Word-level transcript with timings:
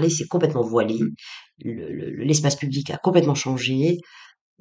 parler, 0.00 0.10
c'est 0.10 0.26
complètement 0.28 0.62
voilé. 0.62 0.98
Le- 1.64 1.92
le- 1.92 2.24
L'espace 2.24 2.56
public 2.56 2.90
a 2.90 2.96
complètement 2.98 3.34
changé. 3.34 3.98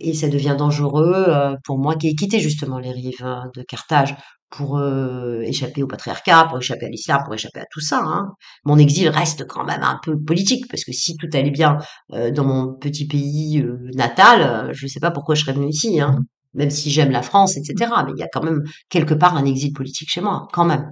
Et 0.01 0.13
ça 0.13 0.29
devient 0.29 0.55
dangereux 0.57 1.25
euh, 1.27 1.55
pour 1.65 1.77
moi 1.79 1.95
qui 1.95 2.07
ai 2.07 2.15
quitté 2.15 2.39
justement 2.39 2.79
les 2.79 2.91
rives 2.91 3.25
de 3.55 3.63
Carthage 3.63 4.15
pour 4.49 4.77
euh, 4.77 5.41
échapper 5.41 5.83
au 5.83 5.87
patriarcat, 5.87 6.45
pour 6.49 6.57
échapper 6.59 6.85
à 6.85 6.89
l'islam, 6.89 7.21
pour 7.25 7.33
échapper 7.33 7.59
à 7.59 7.65
tout 7.71 7.81
ça. 7.81 8.01
Hein. 8.03 8.29
Mon 8.63 8.77
exil 8.77 9.09
reste 9.09 9.45
quand 9.47 9.65
même 9.65 9.83
un 9.83 9.99
peu 10.03 10.17
politique 10.17 10.65
parce 10.69 10.83
que 10.85 10.93
si 10.93 11.15
tout 11.17 11.27
allait 11.33 11.51
bien 11.51 11.77
euh, 12.13 12.31
dans 12.31 12.45
mon 12.45 12.73
petit 12.75 13.07
pays 13.07 13.59
euh, 13.61 13.77
natal, 13.93 14.69
je 14.73 14.85
ne 14.85 14.89
sais 14.89 14.99
pas 15.01 15.11
pourquoi 15.11 15.35
je 15.35 15.41
serais 15.41 15.53
venue 15.53 15.69
ici. 15.69 15.99
Hein. 15.99 16.19
Même 16.55 16.71
si 16.71 16.89
j'aime 16.91 17.11
la 17.11 17.21
France, 17.21 17.57
etc. 17.57 17.91
Mais 18.05 18.11
il 18.15 18.19
y 18.19 18.23
a 18.23 18.27
quand 18.31 18.43
même 18.43 18.63
quelque 18.89 19.13
part 19.13 19.35
un 19.35 19.45
exil 19.45 19.71
politique 19.73 20.09
chez 20.09 20.21
moi, 20.21 20.47
quand 20.53 20.65
même. 20.65 20.89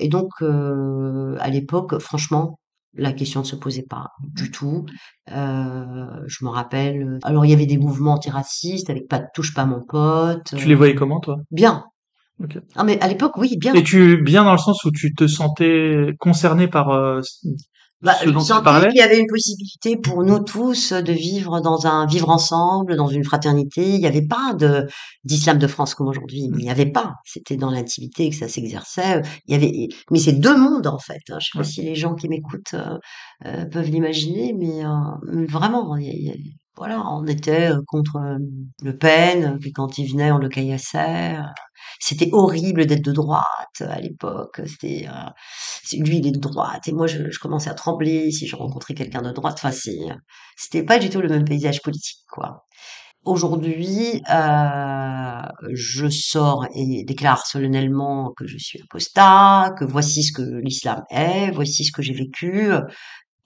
Et 0.00 0.08
donc, 0.08 0.30
à 0.42 1.48
l'époque, 1.50 1.98
franchement, 1.98 2.58
la 2.96 3.12
question 3.12 3.40
ne 3.40 3.44
se 3.44 3.56
posait 3.56 3.86
pas 3.88 4.08
du 4.20 4.50
tout. 4.50 4.86
Euh, 5.30 6.06
je 6.26 6.44
me 6.44 6.50
rappelle. 6.50 7.18
Alors, 7.22 7.44
il 7.44 7.50
y 7.50 7.54
avait 7.54 7.66
des 7.66 7.78
mouvements 7.78 8.14
antiracistes 8.14 8.90
avec 8.90 9.08
pas 9.08 9.20
touche 9.34 9.54
pas 9.54 9.66
mon 9.66 9.82
pote. 9.84 10.54
Tu 10.56 10.66
les 10.66 10.74
voyais 10.74 10.94
comment, 10.94 11.20
toi? 11.20 11.38
Bien. 11.50 11.84
Ah, 12.74 12.84
mais 12.84 13.00
à 13.00 13.08
l'époque, 13.08 13.36
oui, 13.38 13.56
bien. 13.58 13.72
Et 13.74 13.82
tu, 13.82 14.22
bien 14.22 14.44
dans 14.44 14.52
le 14.52 14.58
sens 14.58 14.84
où 14.84 14.90
tu 14.90 15.14
te 15.14 15.26
sentais 15.26 16.12
concerné 16.18 16.68
par 16.68 16.90
euh, 16.90 17.20
Bah, 18.02 18.14
ce 18.22 18.28
dont 18.28 18.40
tu 18.40 18.52
qu'il 18.88 18.98
y 18.98 19.00
avait 19.00 19.18
une 19.18 19.26
possibilité 19.26 19.96
pour 19.96 20.22
nous 20.22 20.38
tous 20.40 20.92
de 20.92 21.12
vivre 21.12 21.60
dans 21.60 21.86
un 21.86 22.06
vivre 22.06 22.28
ensemble, 22.28 22.94
dans 22.94 23.08
une 23.08 23.24
fraternité. 23.24 23.88
Il 23.94 24.00
n'y 24.00 24.06
avait 24.06 24.26
pas 24.26 24.52
de 24.54 24.86
d'islam 25.24 25.58
de 25.58 25.66
France 25.66 25.94
comme 25.94 26.08
aujourd'hui. 26.08 26.42
Il 26.42 26.56
n'y 26.56 26.70
avait 26.70 26.90
pas. 26.92 27.14
C'était 27.24 27.56
dans 27.56 27.70
l'intimité 27.70 28.28
que 28.28 28.36
ça 28.36 28.48
s'exerçait. 28.48 29.22
Il 29.46 29.52
y 29.52 29.56
avait, 29.56 29.88
mais 30.10 30.18
c'est 30.18 30.32
deux 30.34 30.56
mondes 30.56 30.86
en 30.86 30.98
fait. 30.98 31.20
hein. 31.30 31.38
Je 31.40 31.46
sais 31.52 31.58
pas 31.58 31.64
si 31.64 31.82
les 31.82 31.94
gens 31.94 32.14
qui 32.14 32.28
m'écoutent 32.28 32.74
euh, 32.74 32.98
euh, 33.46 33.64
peuvent 33.66 33.88
l'imaginer, 33.90 34.52
mais 34.52 34.84
euh, 34.84 35.46
vraiment, 35.48 35.96
il 35.96 36.06
il 36.06 36.22
y 36.26 36.30
a- 36.30 36.34
voilà, 36.76 37.02
on 37.10 37.26
était 37.26 37.70
euh, 37.70 37.80
contre 37.86 38.16
euh, 38.16 38.38
Le 38.82 38.96
Pen, 38.96 39.58
puis 39.60 39.72
quand 39.72 39.96
il 39.98 40.10
venait, 40.10 40.30
on 40.30 40.38
le 40.38 40.48
caillassait. 40.48 41.36
C'était 42.00 42.28
horrible 42.32 42.86
d'être 42.86 43.04
de 43.04 43.12
droite 43.12 43.80
à 43.80 43.98
l'époque. 44.00 44.60
C'était 44.66 45.08
euh, 45.08 45.98
lui, 45.98 46.18
il 46.18 46.26
est 46.26 46.32
de 46.32 46.38
droite 46.38 46.86
et 46.88 46.92
moi, 46.92 47.06
je, 47.06 47.38
commençais 47.40 47.70
à 47.70 47.74
trembler 47.74 48.30
si 48.30 48.46
je 48.46 48.56
rencontrais 48.56 48.94
quelqu'un 48.94 49.22
de 49.22 49.32
droite. 49.32 49.54
Enfin, 49.62 49.70
c'était 50.56 50.82
pas 50.82 50.98
du 50.98 51.08
tout 51.08 51.20
le 51.20 51.28
même 51.28 51.44
paysage 51.44 51.80
politique, 51.82 52.24
quoi. 52.30 52.66
Aujourd'hui, 53.24 54.22
euh, 54.30 55.42
je 55.72 56.08
sors 56.08 56.64
et 56.74 57.04
déclare 57.04 57.44
solennellement 57.44 58.32
que 58.36 58.46
je 58.46 58.56
suis 58.56 58.80
apostat, 58.80 59.74
que 59.78 59.84
voici 59.84 60.22
ce 60.22 60.32
que 60.32 60.60
l'islam 60.62 61.02
est, 61.10 61.50
voici 61.50 61.84
ce 61.84 61.90
que 61.90 62.02
j'ai 62.02 62.14
vécu, 62.14 62.70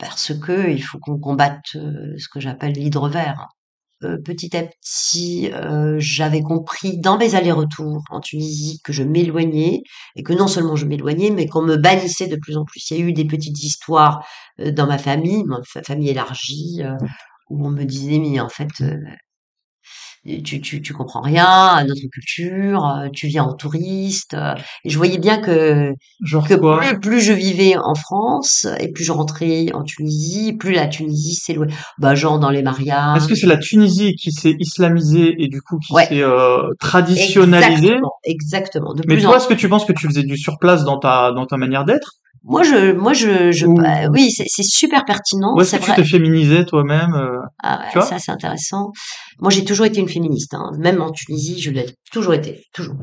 parce 0.01 0.33
que 0.39 0.71
il 0.71 0.83
faut 0.83 0.99
qu'on 0.99 1.19
combatte 1.19 1.77
euh, 1.77 2.15
ce 2.19 2.29
que 2.29 2.41
j'appelle 2.41 2.73
l'hydre 2.73 3.09
vert. 3.09 3.49
Euh, 4.05 4.17
petit 4.25 4.57
à 4.57 4.63
petit, 4.65 5.53
euh, 5.53 5.97
j'avais 5.99 6.41
compris 6.43 6.99
dans 6.99 7.19
mes 7.19 7.35
allers-retours 7.35 8.03
en 8.11 8.21
Tunisie 8.21 8.81
que 8.83 8.95
je 8.95 9.03
m'éloignais 9.03 9.83
et 10.17 10.23
que 10.23 10.33
non 10.33 10.49
seulement 10.49 10.75
je 10.77 10.87
m'éloignais, 10.87 11.31
mais 11.31 11.47
qu'on 11.47 11.63
me 11.63 11.77
bannissait 11.77 12.27
de 12.29 12.37
plus 12.37 12.57
en 12.57 12.65
plus. 12.65 12.91
Il 12.91 12.99
y 12.99 13.03
a 13.03 13.05
eu 13.07 13.13
des 13.13 13.27
petites 13.27 13.63
histoires 13.63 14.27
euh, 14.61 14.73
dans 14.73 14.87
ma 14.87 14.99
famille, 14.99 15.45
ma 15.45 15.59
fa- 15.67 15.83
famille 15.83 16.09
élargie, 16.11 16.83
euh, 16.83 16.97
où 17.51 17.67
on 17.67 17.71
me 17.71 17.85
disait 17.85 18.19
mais 18.19 18.41
en 18.41 18.49
fait 18.49 18.71
euh, 18.83 18.97
tu, 20.45 20.61
tu, 20.61 20.83
tu 20.83 20.93
comprends 20.93 21.23
rien 21.23 21.47
à 21.47 21.85
notre 21.85 22.07
culture, 22.13 22.85
euh, 22.87 23.09
tu 23.13 23.27
viens 23.27 23.45
en 23.45 23.55
touriste. 23.55 24.35
euh, 24.35 24.55
et 24.85 24.91
je 24.91 24.97
voyais 24.99 25.19
bien 25.19 25.41
que 25.41 25.93
Genre 26.25 26.47
que 26.47 26.55
quoi? 26.55 26.79
plus, 26.81 27.01
plus 27.01 27.21
je 27.21 27.33
vivais 27.33 27.77
en 27.77 27.95
France 27.95 28.67
et 28.79 28.93
plus 28.93 29.05
je 29.05 29.13
rentrais 29.13 29.73
en 29.73 29.83
Tunisie, 29.83 30.53
plus 30.53 30.73
la 30.73 30.89
Tunisie 30.89 31.35
s'éloignait. 31.35 31.75
Bah 31.99 32.15
genre 32.15 32.39
dans 32.39 32.51
les 32.51 32.63
mariages. 32.63 33.17
Est-ce 33.17 33.29
que 33.29 33.35
c'est 33.35 33.47
la 33.47 33.57
Tunisie 33.57 34.15
qui 34.15 34.31
s'est 34.33 34.57
islamisée 34.59 35.35
et 35.43 35.49
du 35.49 35.63
coup 35.63 35.79
qui 35.79 35.93
Ouais. 35.95 36.07
s'est 36.07 36.23
euh, 36.23 36.69
traditionnalisée? 36.79 37.87
Exactement, 37.89 38.13
exactement. 38.25 38.95
De 38.95 39.03
Mais 39.07 39.15
plus 39.15 39.23
toi, 39.23 39.35
en 39.35 39.37
est-ce 39.39 39.49
que 39.49 39.55
tu 39.55 39.69
penses 39.69 39.85
que 39.87 39.93
tu 39.93 40.07
faisais 40.07 40.23
du 40.23 40.37
surplace 40.37 40.85
dans 40.85 40.99
ta 40.99 41.33
dans 41.33 41.47
ta 41.47 41.57
manière 41.57 41.85
d'être? 41.85 42.13
Moi 42.43 42.63
je 42.63 42.93
moi 42.93 43.13
je 43.13 43.53
je 43.53 43.67
bah, 43.67 44.09
oui 44.13 44.31
c'est 44.31 44.63
super 44.63 45.05
pertinent 45.05 45.55
Ou 45.57 45.61
est-ce 45.61 45.77
que 45.77 45.83
tu 45.83 45.91
vrai. 45.91 45.97
te 46.03 46.05
féminisais 46.05 46.65
toi-même 46.65 47.15
euh, 47.15 47.39
ah 47.63 47.85
tu 47.93 47.99
ouais, 47.99 48.05
ça 48.05 48.19
c'est 48.19 48.33
intéressant. 48.33 48.93
Moi 49.41 49.51
j'ai 49.51 49.65
toujours 49.65 49.87
été 49.87 50.01
une 50.01 50.09
féministe 50.09 50.55
hein. 50.55 50.71
même 50.79 51.03
en 51.03 51.11
Tunisie 51.11 51.61
je 51.61 51.71
l'ai 51.71 51.87
toujours 52.11 52.35
été 52.35 52.65
toujours. 52.73 52.97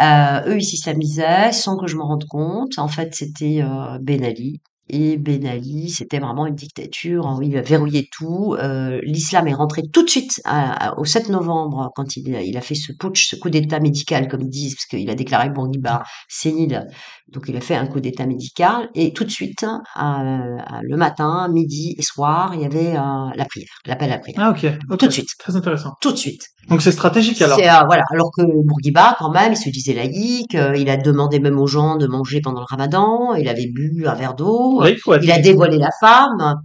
Euh, 0.00 0.40
eux 0.46 0.56
ils 0.56 0.64
s'islamisaient 0.64 1.52
sans 1.52 1.76
que 1.76 1.86
je 1.86 1.96
me 1.96 2.02
rende 2.02 2.24
compte. 2.28 2.78
En 2.78 2.88
fait 2.88 3.14
c'était 3.14 3.60
euh, 3.62 3.98
Ben 4.00 4.24
Ali 4.24 4.60
et 4.88 5.16
Ben 5.16 5.46
Ali 5.46 5.88
c'était 5.90 6.18
vraiment 6.18 6.46
une 6.46 6.54
dictature 6.54 7.38
il 7.42 7.56
a 7.56 7.62
verrouillé 7.62 8.08
tout 8.12 8.54
euh, 8.58 9.00
l'islam 9.02 9.48
est 9.48 9.54
rentré 9.54 9.82
tout 9.92 10.02
de 10.04 10.10
suite 10.10 10.40
à- 10.44 10.88
à- 10.90 10.98
au 10.98 11.04
7 11.04 11.28
novembre 11.30 11.90
quand 11.94 12.16
il 12.16 12.34
a, 12.36 12.42
il 12.42 12.56
a 12.56 12.60
fait 12.60 12.74
ce 12.74 12.92
putsch 12.92 13.28
ce 13.30 13.36
coup 13.36 13.48
d'état 13.50 13.80
médical 13.80 14.28
comme 14.28 14.42
ils 14.42 14.50
disent 14.50 14.74
parce 14.74 14.86
qu'il 14.86 15.08
a 15.08 15.14
déclaré 15.14 15.48
Bourguiba 15.50 16.02
sénile 16.28 16.86
donc 17.28 17.44
il 17.48 17.56
a 17.56 17.60
fait 17.60 17.74
un 17.76 17.86
coup 17.86 18.00
d'état 18.00 18.26
médical 18.26 18.90
et 18.94 19.12
tout 19.14 19.24
de 19.24 19.30
suite, 19.30 19.64
hein, 19.64 19.82
à- 19.94 20.80
le 20.82 20.96
matin, 20.96 21.48
midi 21.48 21.94
et 21.98 22.02
soir, 22.02 22.52
il 22.54 22.60
y 22.60 22.64
avait 22.66 22.96
euh, 22.96 23.30
la 23.34 23.44
prière, 23.46 23.68
l'appel 23.86 24.10
à 24.10 24.16
la 24.16 24.18
prière. 24.18 24.38
Ah 24.40 24.50
ok. 24.50 24.66
Tout 24.98 25.06
de 25.06 25.12
suite, 25.12 25.28
Très 25.38 25.56
intéressant. 25.56 25.94
tout 26.02 26.12
de 26.12 26.16
suite. 26.18 26.42
Donc 26.68 26.80
c'est 26.82 26.92
stratégique 26.92 27.40
alors. 27.42 27.58
Euh, 27.58 27.84
voilà. 27.86 28.02
Alors 28.12 28.30
que 28.36 28.42
Bourguiba, 28.42 29.16
quand 29.18 29.30
même, 29.30 29.52
il 29.52 29.56
se 29.56 29.70
disait 29.70 29.94
laïque, 29.94 30.54
euh, 30.54 30.76
il 30.76 30.88
a 30.90 30.96
demandé 30.96 31.40
même 31.40 31.58
aux 31.58 31.66
gens 31.66 31.96
de 31.96 32.06
manger 32.06 32.40
pendant 32.42 32.60
le 32.60 32.66
ramadan, 32.68 33.34
il 33.34 33.48
avait 33.48 33.68
bu 33.72 34.06
un 34.06 34.14
verre 34.14 34.34
d'eau, 34.34 34.73
Là, 34.80 34.90
il 35.22 35.30
a 35.32 35.38
dévoilé 35.38 35.78
la 35.78 35.90
femme. 36.00 36.56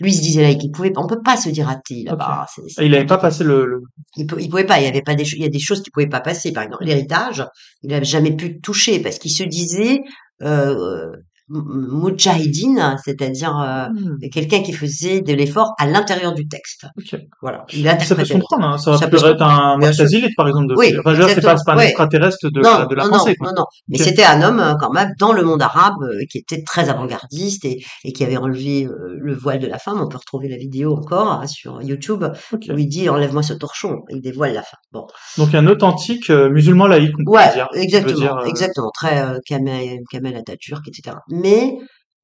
Lui, 0.00 0.12
il 0.12 0.14
se 0.16 0.22
disait 0.22 0.42
laïque, 0.42 0.62
il 0.62 0.70
pouvait, 0.70 0.92
on 0.96 1.06
peut 1.08 1.20
pas 1.24 1.36
se 1.36 1.48
dire 1.48 1.68
athée 1.68 2.04
là-bas. 2.04 2.46
C'est 2.54 2.62
Ah, 2.78 2.84
Il 2.84 2.92
n'avait 2.92 3.06
pas 3.06 3.18
passé 3.18 3.42
le, 3.44 3.66
le- 3.66 3.82
Il, 4.16 4.26
il 4.38 4.48
pouvait 4.48 4.64
pas, 4.64 4.78
il 4.80 4.84
y 4.84 4.86
avait 4.86 5.02
pas 5.02 5.14
des, 5.16 5.24
il 5.34 5.42
y 5.42 5.44
a 5.44 5.48
des 5.48 5.58
choses 5.58 5.82
qui 5.82 5.90
pouvaient 5.90 6.06
pas 6.08 6.20
passer. 6.20 6.52
Par 6.52 6.62
exemple, 6.62 6.84
l'héritage, 6.84 7.44
il 7.82 7.90
n'avait 7.90 8.04
jamais 8.04 8.34
pu 8.36 8.60
toucher 8.60 9.00
parce 9.00 9.18
qu'il 9.18 9.32
se 9.32 9.42
disait 9.42 9.98
euh, 10.42 11.10
m- 11.50 11.62
mujahideen, 12.02 12.96
c'est-à-dire 13.04 13.58
euh, 13.58 13.86
Hmm, 13.88 14.18
quelqu'un 14.32 14.62
qui 14.62 14.72
faisait 14.72 15.20
de 15.20 15.32
l'effort 15.32 15.72
à 15.78 15.86
l'intérieur 15.86 16.34
du 16.34 16.46
texte. 16.48 16.86
Voilà, 17.40 17.64
il 17.72 17.84
Ça 17.84 18.14
peut 18.14 18.24
se 18.24 18.32
comprendre, 18.34 18.66
hein. 18.66 18.78
Ça, 18.78 18.96
Ça 18.98 19.08
peut 19.08 19.16
être 19.16 19.42
un. 19.42 19.76
Mu'tazilite, 19.78 20.34
par 20.36 20.48
exemple. 20.48 20.68
De... 20.68 20.74
Oui, 20.76 20.94
enfin, 20.98 21.14
c'est 21.28 21.40
pas, 21.40 21.56
un. 21.72 21.76
Ouais. 21.76 21.86
extraterrestre 21.86 22.50
de, 22.50 22.60
non, 22.60 22.86
de 22.86 22.94
la 22.94 23.04
non, 23.04 23.10
pensée, 23.10 23.30
non, 23.30 23.34
quoi. 23.38 23.48
non, 23.48 23.54
non. 23.58 23.64
Mais 23.88 23.98
c'était 23.98 24.24
un 24.24 24.42
homme 24.42 24.60
euh, 24.60 24.74
quand 24.78 24.92
même 24.92 25.12
dans 25.18 25.32
le 25.32 25.42
monde 25.42 25.62
arabe 25.62 25.94
euh, 26.02 26.18
qui 26.30 26.38
était 26.38 26.62
très 26.62 26.88
avant-gardiste 26.90 27.64
et, 27.64 27.82
et 28.04 28.12
qui 28.12 28.24
avait 28.24 28.36
enlevé 28.36 28.84
euh, 28.86 29.16
le 29.18 29.34
voile 29.34 29.58
de 29.60 29.66
la 29.66 29.78
femme. 29.78 30.00
On 30.00 30.08
peut 30.08 30.18
retrouver 30.18 30.48
la 30.48 30.56
vidéo 30.56 30.94
encore 30.96 31.32
hein, 31.32 31.46
sur 31.46 31.80
YouTube 31.82 32.24
Ok. 32.52 32.66
où 32.70 32.78
il 32.78 32.88
dit 32.88 33.08
enlève-moi 33.08 33.42
ce 33.42 33.54
torchon. 33.54 34.00
Il 34.10 34.20
dévoile 34.20 34.52
la 34.54 34.62
femme. 34.62 34.80
Bon, 34.92 35.06
Donc 35.38 35.54
un 35.54 35.66
authentique 35.66 36.28
musulman 36.30 36.86
laïque, 36.86 37.14
on 37.26 37.30
ouais, 37.30 37.48
peut 37.48 37.54
dire. 37.54 37.68
Exactement, 37.74 38.18
dire, 38.18 38.36
exactement, 38.46 38.90
très 38.94 39.24
Kamel, 39.46 39.98
Kamel 40.10 40.36
Atatürk, 40.36 40.86
etc. 40.88 41.16
Mais 41.38 41.78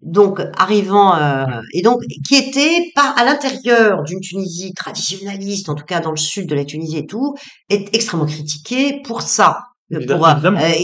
donc 0.05 0.41
arrivant 0.57 1.17
euh, 1.17 1.47
et 1.73 1.83
donc 1.83 2.01
qui 2.29 2.37
était 2.37 2.93
à 2.97 3.25
l'intérieur 3.25 4.03
d'une 4.05 4.21
Tunisie 4.21 4.73
traditionnaliste, 4.75 5.69
en 5.69 5.75
tout 5.75 5.85
cas 5.85 6.01
dans 6.01 6.11
le 6.11 6.17
sud 6.17 6.49
de 6.49 6.55
la 6.55 6.65
Tunisie 6.65 6.99
et 6.99 7.07
tout, 7.07 7.35
est 7.71 7.95
extrêmement 7.95 8.27
critiqué 8.27 9.01
pour 9.03 9.23
ça. 9.23 9.61
Euh, 9.93 10.01
Pour, 10.07 10.27
euh, 10.27 10.33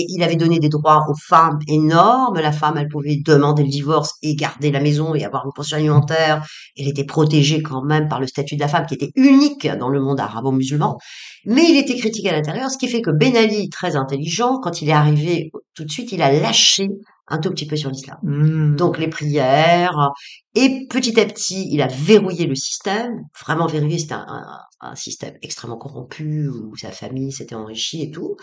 il 0.09 0.23
avait 0.23 0.37
donné 0.37 0.59
des 0.59 0.69
droits 0.69 1.07
aux 1.09 1.15
femmes 1.15 1.59
énormes. 1.69 2.39
La 2.39 2.53
femme, 2.53 2.77
elle 2.77 2.89
pouvait 2.89 3.17
demander 3.25 3.63
le 3.63 3.71
divorce 3.71 4.13
et 4.23 4.35
garder 4.35 4.71
la 4.71 4.81
maison 4.81 5.15
et 5.15 5.25
avoir 5.25 5.47
une 5.47 5.53
pension 5.55 5.79
alimentaire. 5.79 6.47
Elle 6.77 6.89
était 6.89 7.05
protégée 7.05 7.63
quand 7.63 7.83
même 7.83 8.09
par 8.09 8.21
le 8.21 8.27
statut 8.27 8.57
de 8.57 8.61
la 8.61 8.69
femme 8.69 8.85
qui 8.87 8.95
était 8.95 9.11
unique 9.17 9.67
dans 9.79 9.89
le 9.89 10.01
monde 10.01 10.21
arabo-musulman. 10.21 10.99
Mais 11.47 11.65
il 11.69 11.79
était 11.79 11.97
critiqué 11.97 12.29
à 12.29 12.33
l'intérieur, 12.33 12.71
ce 12.71 12.77
qui 12.77 12.89
fait 12.89 13.01
que 13.01 13.11
Ben 13.11 13.35
Ali, 13.37 13.71
très 13.71 13.97
intelligent, 13.97 14.59
quand 14.63 14.83
il 14.83 14.91
est 14.91 14.93
arrivé 14.93 15.51
tout 15.75 15.85
de 15.85 15.91
suite, 15.91 16.13
il 16.13 16.21
a 16.21 16.31
lâché 16.31 16.89
un 17.31 17.39
tout 17.39 17.51
petit 17.51 17.67
peu 17.67 17.77
sur 17.77 17.91
l'islam. 17.91 18.19
hmm, 18.23 18.77
Donc 18.77 18.99
les 18.99 19.09
prières, 19.09 20.11
et 20.55 20.87
petit 20.91 21.19
à 21.21 21.25
petit, 21.27 21.69
il 21.71 21.81
a 21.83 21.87
verrouillé 21.87 22.47
le 22.47 22.55
système, 22.57 23.23
vraiment 23.45 23.67
verrouillé, 23.67 23.99
c'était 23.99 24.15
un, 24.15 24.27
un- 24.29 24.59
un 24.83 24.95
système 24.97 25.35
extrêmement 25.43 25.77
corrompu, 25.79 26.49
où 26.49 26.77
sa 26.77 26.91
famille 26.91 27.33
s'était 27.33 27.55
enrichie 27.55 28.03
et 28.03 28.11
tout. 28.11 28.37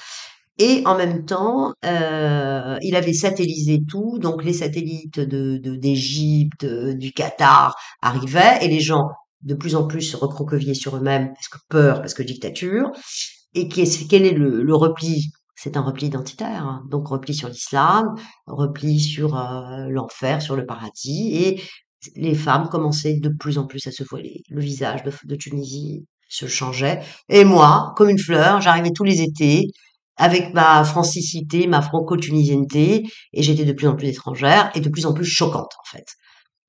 Et 0.59 0.81
en 0.85 0.97
même 0.97 1.25
temps, 1.25 1.73
euh, 1.85 2.77
il 2.81 2.95
avait 2.95 3.13
satellisé 3.13 3.81
tout, 3.87 4.17
donc 4.19 4.43
les 4.43 4.53
satellites 4.53 5.19
de 5.19 5.57
d'Égypte, 5.77 6.65
du 6.65 7.11
Qatar 7.13 7.75
arrivaient, 8.01 8.57
et 8.61 8.67
les 8.67 8.79
gens 8.79 9.09
de 9.43 9.53
plus 9.53 9.75
en 9.75 9.85
plus 9.85 10.01
se 10.01 10.17
recroquevillaient 10.17 10.73
sur 10.73 10.97
eux-mêmes, 10.97 11.29
parce 11.33 11.47
que 11.49 11.57
peur, 11.69 12.01
parce 12.01 12.15
que 12.15 12.23
dictature. 12.23 12.91
Et 13.53 13.67
qu'est- 13.67 14.07
quel 14.09 14.25
est 14.25 14.31
le, 14.33 14.63
le 14.63 14.75
repli 14.75 15.31
C'est 15.59 15.75
un 15.75 15.81
repli 15.81 16.05
identitaire, 16.05 16.63
hein. 16.63 16.83
donc 16.87 17.07
repli 17.07 17.33
sur 17.33 17.49
l'islam, 17.49 18.13
repli 18.45 18.99
sur 18.99 19.35
euh, 19.35 19.87
l'enfer, 19.89 20.39
sur 20.39 20.55
le 20.55 20.67
paradis, 20.67 21.35
et 21.35 21.61
les 22.15 22.35
femmes 22.35 22.69
commençaient 22.69 23.19
de 23.19 23.29
plus 23.29 23.57
en 23.57 23.65
plus 23.65 23.87
à 23.87 23.91
se 23.91 24.03
voiler. 24.03 24.43
Le 24.49 24.61
visage 24.61 25.01
de, 25.01 25.11
de 25.23 25.35
Tunisie 25.35 26.05
se 26.29 26.45
changeait, 26.45 27.01
et 27.27 27.43
moi, 27.43 27.93
comme 27.97 28.09
une 28.09 28.19
fleur, 28.19 28.61
j'arrivais 28.61 28.91
tous 28.91 29.03
les 29.03 29.21
étés 29.21 29.65
avec 30.15 30.53
ma 30.53 30.83
francicité, 30.83 31.65
ma 31.65 31.81
franco-tunisienneté, 31.81 33.05
et 33.33 33.43
j'étais 33.43 33.65
de 33.65 33.73
plus 33.73 33.87
en 33.87 33.95
plus 33.95 34.09
étrangère 34.09 34.71
et 34.75 34.79
de 34.79 34.89
plus 34.89 35.07
en 35.07 35.13
plus 35.13 35.25
choquante 35.25 35.73
en 35.79 35.89
fait. 35.91 36.05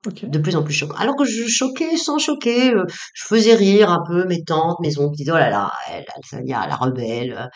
Ok. 0.06 0.24
de 0.30 0.38
plus 0.38 0.54
en 0.54 0.62
plus 0.62 0.72
choquant. 0.74 0.96
Alors 0.96 1.16
que 1.16 1.24
je 1.24 1.42
choquais 1.48 1.96
sans 1.96 2.18
choquer, 2.18 2.72
euh, 2.72 2.84
je 3.14 3.24
faisais 3.24 3.54
rire 3.54 3.90
un 3.90 4.00
peu 4.06 4.26
mes 4.26 4.44
tantes, 4.44 4.76
mes 4.80 4.96
oncles, 4.98 5.16
qui 5.16 5.24
disaient 5.24 5.32
oh 5.32 5.38
là 5.38 5.50
là, 5.50 5.72
elle, 5.90 6.04
Sania, 6.24 6.66
la 6.68 6.76
rebelle. 6.76 7.32
euh. 7.32 7.46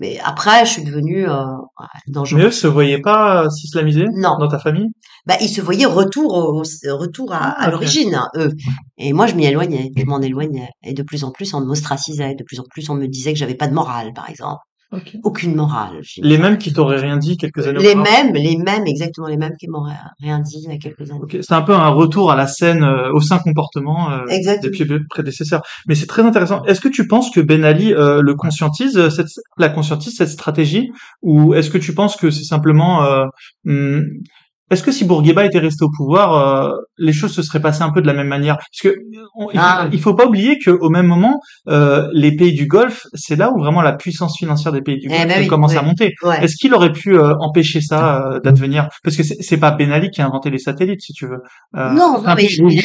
Mais 0.00 0.18
après, 0.24 0.64
je 0.64 0.70
suis 0.72 0.84
devenue 0.84 1.28
euh, 1.28 1.44
ouais, 1.44 1.86
Mais 2.06 2.12
dangereuse. 2.14 2.44
eux 2.46 2.50
se 2.50 2.66
voyaient 2.66 3.02
pas 3.02 3.44
euh, 3.44 3.50
s'islamiser 3.50 4.06
Non, 4.14 4.38
dans 4.38 4.48
ta 4.48 4.58
famille? 4.58 4.88
bah 5.26 5.34
ils 5.42 5.50
se 5.50 5.60
voyaient 5.60 5.84
retour 5.84 6.32
au, 6.32 6.62
retour 6.96 7.32
à, 7.34 7.36
à 7.36 7.54
Ah, 7.58 7.66
ok. 7.66 7.72
l'origine, 7.72 8.14
hein, 8.14 8.28
eux. 8.36 8.50
Et 8.96 9.12
moi, 9.12 9.26
je 9.26 9.34
m'y 9.34 9.44
éloignais, 9.44 9.90
je 9.94 10.04
m'en 10.06 10.20
éloignais. 10.22 10.70
Et 10.82 10.94
de 10.94 11.02
plus 11.02 11.22
en 11.24 11.30
plus, 11.30 11.52
on 11.52 11.60
m'ostracisait, 11.60 12.34
de 12.34 12.42
plus 12.44 12.58
en 12.60 12.64
plus, 12.70 12.88
on 12.88 12.94
me 12.94 13.06
disait 13.06 13.34
que 13.34 13.38
j'avais 13.38 13.54
pas 13.54 13.66
de 13.68 13.74
morale, 13.74 14.12
par 14.14 14.30
exemple, 14.30 14.60
Ok. 14.92 15.16
aucune 15.22 15.54
morale. 15.54 16.00
Les 16.18 16.36
mêmes 16.36 16.58
qui 16.58 16.72
t'auraient 16.72 17.00
rien 17.00 17.16
dit 17.16 17.36
quelques 17.36 17.64
années 17.66 17.78
Les 17.78 17.94
mêmes, 17.94 18.34
les 18.34 18.56
mêmes, 18.56 18.86
exactement 18.86 19.28
les 19.28 19.36
mêmes 19.36 19.54
qui 19.56 19.68
m'auraient 19.68 19.94
rien 20.20 20.40
dit 20.40 20.62
il 20.64 20.72
y 20.72 20.74
a 20.74 20.78
quelques 20.78 21.10
années. 21.10 21.20
Ok, 21.22 21.38
c'est 21.40 21.54
un 21.54 21.62
peu 21.62 21.74
un 21.74 21.88
retour 21.90 22.32
à 22.32 22.36
la 22.36 22.48
scène, 22.48 22.82
euh, 22.82 23.12
au 23.12 23.20
sain 23.20 23.38
comportement 23.38 24.10
euh, 24.10 24.24
des 24.26 24.98
prédécesseurs. 25.08 25.62
Mais 25.86 25.94
c'est 25.94 26.06
très 26.06 26.22
intéressant. 26.22 26.64
Est-ce 26.64 26.80
que 26.80 26.88
tu 26.88 27.06
penses 27.06 27.30
que 27.30 27.40
Ben 27.40 27.64
Ali 27.64 27.94
euh, 27.94 28.20
le 28.20 28.34
conscientise, 28.34 28.96
euh, 28.98 29.10
cette, 29.10 29.28
la 29.58 29.68
conscientise 29.68 30.16
cette 30.16 30.28
stratégie, 30.28 30.90
ou 31.22 31.54
est-ce 31.54 31.70
que 31.70 31.78
tu 31.78 31.94
penses 31.94 32.16
que 32.16 32.30
c'est 32.30 32.44
simplement, 32.44 33.04
euh, 33.04 33.26
hum, 33.66 34.04
est-ce 34.70 34.82
que 34.82 34.92
si 34.92 35.04
Bourguiba 35.04 35.44
était 35.44 35.58
resté 35.58 35.84
au 35.84 35.90
pouvoir, 35.90 36.34
euh, 36.34 36.70
les 36.98 37.12
choses 37.12 37.32
se 37.32 37.42
seraient 37.42 37.60
passées 37.60 37.82
un 37.82 37.90
peu 37.90 38.00
de 38.02 38.06
la 38.06 38.12
même 38.14 38.28
manière? 38.28 38.56
Parce 38.56 38.80
que 38.94 38.98
on- 39.36 39.50
il, 39.50 39.58
faut, 39.58 39.64
Ah, 39.64 39.88
il 39.92 40.00
faut 40.00 40.14
pas 40.14 40.26
oublier 40.26 40.58
qu'au 40.64 40.88
même 40.90 41.06
moment, 41.06 41.40
euh, 41.68 42.06
les 42.12 42.34
pays 42.36 42.54
du 42.54 42.66
Golfe, 42.66 43.02
c'est 43.14 43.36
là 43.36 43.50
où 43.52 43.58
vraiment 43.58 43.82
la 43.82 43.92
puissance 43.94 44.36
financière 44.38 44.72
des 44.72 44.82
pays 44.82 44.98
du 44.98 45.06
eh 45.06 45.10
Golfe 45.10 45.28
ben 45.28 45.40
oui, 45.40 45.46
commence 45.48 45.74
à 45.76 45.82
monter. 45.82 46.14
ouais. 46.22 46.44
Est-ce 46.44 46.56
qu'il 46.56 46.72
aurait 46.74 46.92
pu 46.92 47.16
euh, 47.18 47.34
empêcher 47.40 47.80
ça 47.80 48.38
d'advenir? 48.44 48.88
Parce 49.04 49.16
que 49.16 49.22
c'est 49.22 49.56
pas 49.58 49.70
Ben 49.72 49.90
Ali 49.92 50.10
qui 50.10 50.20
a 50.22 50.26
inventé 50.26 50.50
les 50.50 50.58
satellites, 50.58 51.00
si 51.00 51.12
tu 51.12 51.26
veux. 51.26 51.40
Non, 51.74 52.20
non, 52.22 52.34
mais 52.36 52.46
oui, 52.62 52.80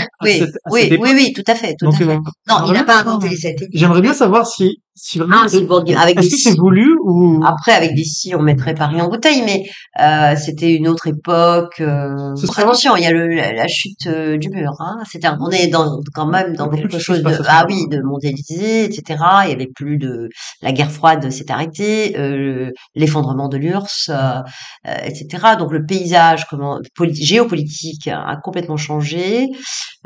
oui, 0.72 0.98
oui, 1.14 1.34
tout 1.34 1.44
à 1.48 1.56
fait, 1.56 1.76
tout 1.78 1.86
Donc, 1.86 1.96
à 1.96 1.98
fait. 1.98 2.06
Non, 2.06 2.56
il 2.68 2.74
n'a 2.74 2.84
pas 2.84 3.00
inventé 3.02 3.30
les 3.30 3.38
satellites. 3.38 3.70
j'aimerais 3.74 4.02
bien 4.02 4.14
savoir 4.14 4.48
si, 4.48 4.82
si 4.96 5.20
vraiment, 5.20 5.38
Ah, 5.44 5.60
Bourguiba, 5.68 6.00
avec 6.00 6.18
est-ce 6.20 6.30
des 6.30 6.36
que 6.36 6.42
c'est 6.42 6.58
voulu 6.58 6.96
ou 7.04 7.42
Après, 7.46 7.74
avec 7.74 7.94
des 7.96 8.04
si, 8.04 8.34
on 8.36 8.42
mettrait 8.42 8.74
Paris 8.74 9.02
en 9.02 9.10
bouteille, 9.10 9.44
mais 9.46 9.64
euh, 10.02 10.36
c'était 10.36 10.74
une 10.74 10.88
autre 10.88 11.08
époque. 11.08 11.75
Euh, 11.82 12.36
ce 12.36 12.46
Attention, 12.60 12.96
il 12.96 13.04
y 13.04 13.06
a 13.06 13.12
le, 13.12 13.28
la, 13.28 13.54
la 13.54 13.68
chute 13.68 14.08
euh, 14.08 14.38
du 14.38 14.50
mur. 14.50 14.72
Hein. 14.80 14.98
Un- 15.24 15.38
on 15.42 15.50
est 15.52 15.68
dans, 15.68 16.00
quand 16.14 16.26
même 16.28 16.56
dans 16.56 16.70
quelque 16.70 16.98
chose 17.00 17.18
se 17.18 17.24
de, 17.24 17.38
ah 17.48 17.66
oui, 17.70 17.88
de 17.90 18.02
mondialisé, 18.02 18.86
etc. 18.86 19.20
Il 19.46 19.50
y 19.50 19.54
avait 19.54 19.68
plus 19.74 19.98
de, 19.98 20.30
la 20.62 20.72
guerre 20.72 20.92
froide 20.92 21.30
s'est 21.32 21.52
arrêtée, 21.52 22.18
euh, 22.18 22.72
l'effondrement 22.96 23.48
de 23.50 23.58
l'URSS, 23.58 24.10
euh, 24.10 24.42
etc. 25.04 25.56
Donc 25.60 25.72
le 25.72 25.86
paysage, 25.86 26.46
comment, 26.50 26.80
poli- 26.96 27.14
géopolitique 27.16 28.08
a 28.08 28.36
complètement 28.44 28.78
changé. 28.78 29.48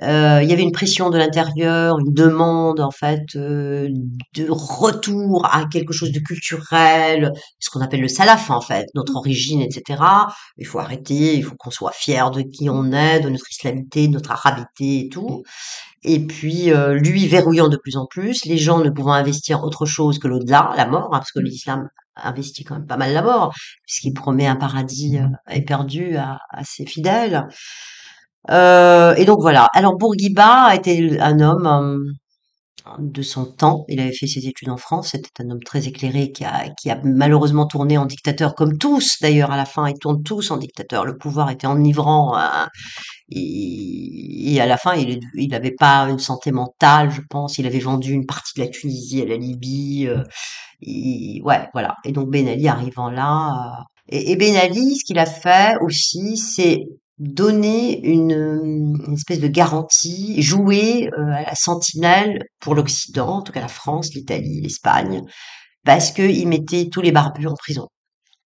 Euh, 0.01 0.39
il 0.41 0.49
y 0.49 0.53
avait 0.53 0.63
une 0.63 0.71
pression 0.71 1.09
de 1.09 1.17
l'intérieur, 1.17 1.99
une 1.99 2.13
demande 2.13 2.79
en 2.79 2.91
fait 2.91 3.19
euh, 3.35 3.89
de 4.35 4.47
retour 4.49 5.45
à 5.51 5.65
quelque 5.71 5.91
chose 5.93 6.11
de 6.11 6.19
culturel, 6.19 7.31
ce 7.59 7.69
qu'on 7.69 7.81
appelle 7.81 8.01
le 8.01 8.07
salaf 8.07 8.49
en 8.49 8.61
fait, 8.61 8.85
notre 8.95 9.15
origine, 9.17 9.61
etc. 9.61 10.01
Il 10.57 10.65
faut 10.65 10.79
arrêter, 10.79 11.35
il 11.35 11.43
faut 11.43 11.55
qu'on 11.59 11.71
soit 11.71 11.91
fier 11.91 12.31
de 12.31 12.41
qui 12.41 12.69
on 12.69 12.91
est, 12.91 13.19
de 13.19 13.29
notre 13.29 13.49
islamité, 13.51 14.07
de 14.07 14.13
notre 14.13 14.31
arabité 14.31 15.01
et 15.01 15.09
tout. 15.09 15.43
Et 16.03 16.25
puis 16.25 16.71
euh, 16.71 16.93
lui 16.93 17.27
verrouillant 17.27 17.67
de 17.67 17.77
plus 17.77 17.97
en 17.97 18.05
plus, 18.07 18.45
les 18.45 18.57
gens 18.57 18.79
ne 18.79 18.89
pouvant 18.89 19.13
investir 19.13 19.63
autre 19.63 19.85
chose 19.85 20.17
que 20.17 20.27
l'au-delà, 20.27 20.73
la 20.77 20.87
mort, 20.87 21.09
hein, 21.13 21.19
parce 21.19 21.31
que 21.31 21.39
l'islam 21.39 21.89
investit 22.15 22.63
quand 22.63 22.75
même 22.75 22.87
pas 22.87 22.97
mal 22.97 23.13
la 23.13 23.21
mort, 23.21 23.53
puisqu'il 23.85 24.13
promet 24.13 24.47
un 24.47 24.55
paradis 24.55 25.17
euh, 25.17 25.27
éperdu 25.53 26.15
à, 26.15 26.39
à 26.49 26.63
ses 26.63 26.85
fidèles. 26.85 27.45
Euh, 28.49 29.13
et 29.15 29.25
donc 29.25 29.39
voilà. 29.41 29.67
Alors 29.73 29.97
Bourguiba 29.97 30.73
était 30.73 31.19
un 31.19 31.39
homme 31.39 32.13
de 32.99 33.21
son 33.21 33.45
temps. 33.45 33.85
Il 33.89 33.99
avait 33.99 34.13
fait 34.13 34.27
ses 34.27 34.47
études 34.47 34.69
en 34.69 34.77
France. 34.77 35.09
C'était 35.11 35.43
un 35.43 35.49
homme 35.51 35.63
très 35.63 35.87
éclairé 35.87 36.31
qui 36.31 36.43
a, 36.45 36.69
qui 36.81 36.89
a 36.89 36.99
malheureusement 37.03 37.65
tourné 37.67 37.97
en 37.97 38.05
dictateur, 38.05 38.55
comme 38.55 38.77
tous 38.77 39.17
d'ailleurs 39.21 39.51
à 39.51 39.57
la 39.57 39.65
fin. 39.65 39.87
Ils 39.87 39.99
tournent 39.99 40.23
tous 40.23 40.51
en 40.51 40.57
dictateur. 40.57 41.05
Le 41.05 41.17
pouvoir 41.17 41.49
était 41.51 41.67
enivrant. 41.67 42.35
hein. 42.35 42.67
Et, 43.29 44.53
et 44.55 44.61
à 44.61 44.65
la 44.65 44.77
fin, 44.77 44.95
il 44.95 45.19
n'avait 45.49 45.71
pas 45.77 46.09
une 46.09 46.19
santé 46.19 46.51
mentale, 46.51 47.11
je 47.11 47.21
pense. 47.29 47.57
Il 47.57 47.65
avait 47.67 47.79
vendu 47.79 48.13
une 48.13 48.25
partie 48.25 48.59
de 48.59 48.63
la 48.65 48.69
Tunisie 48.69 49.21
à 49.21 49.25
la 49.25 49.37
Libye. 49.37 50.07
euh, 50.07 50.23
et- 50.81 51.41
ouais, 51.43 51.67
voilà. 51.73 51.95
Et 52.05 52.11
donc 52.11 52.29
Ben 52.29 52.47
Ali 52.47 52.67
arrivant 52.67 53.09
là. 53.09 53.79
euh, 53.79 53.83
et, 54.09 54.31
et 54.31 54.35
Ben 54.37 54.55
Ali, 54.55 54.95
ce 54.97 55.03
qu'il 55.05 55.19
a 55.19 55.25
fait 55.25 55.75
aussi, 55.81 56.37
c'est 56.37 56.79
donner 57.19 58.05
une, 58.07 58.31
une 59.07 59.13
espèce 59.13 59.39
de 59.39 59.47
garantie, 59.47 60.41
jouer 60.41 61.09
euh, 61.17 61.31
à 61.33 61.43
la 61.43 61.55
sentinelle 61.55 62.43
pour 62.59 62.75
l'Occident, 62.75 63.37
en 63.39 63.41
tout 63.43 63.51
cas 63.51 63.61
la 63.61 63.67
France, 63.67 64.13
l'Italie, 64.13 64.61
l'Espagne, 64.61 65.21
parce 65.85 66.11
qu'il 66.11 66.47
mettait 66.47 66.89
tous 66.91 67.01
les 67.01 67.11
barbus 67.11 67.47
en 67.47 67.55
prison. 67.55 67.87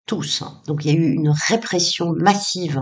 Tous. 0.05 0.41
hein. 0.41 0.61
Donc 0.67 0.85
il 0.85 0.91
y 0.91 0.95
a 0.95 0.99
eu 0.99 1.13
une 1.13 1.33
répression 1.49 2.13
massive 2.17 2.81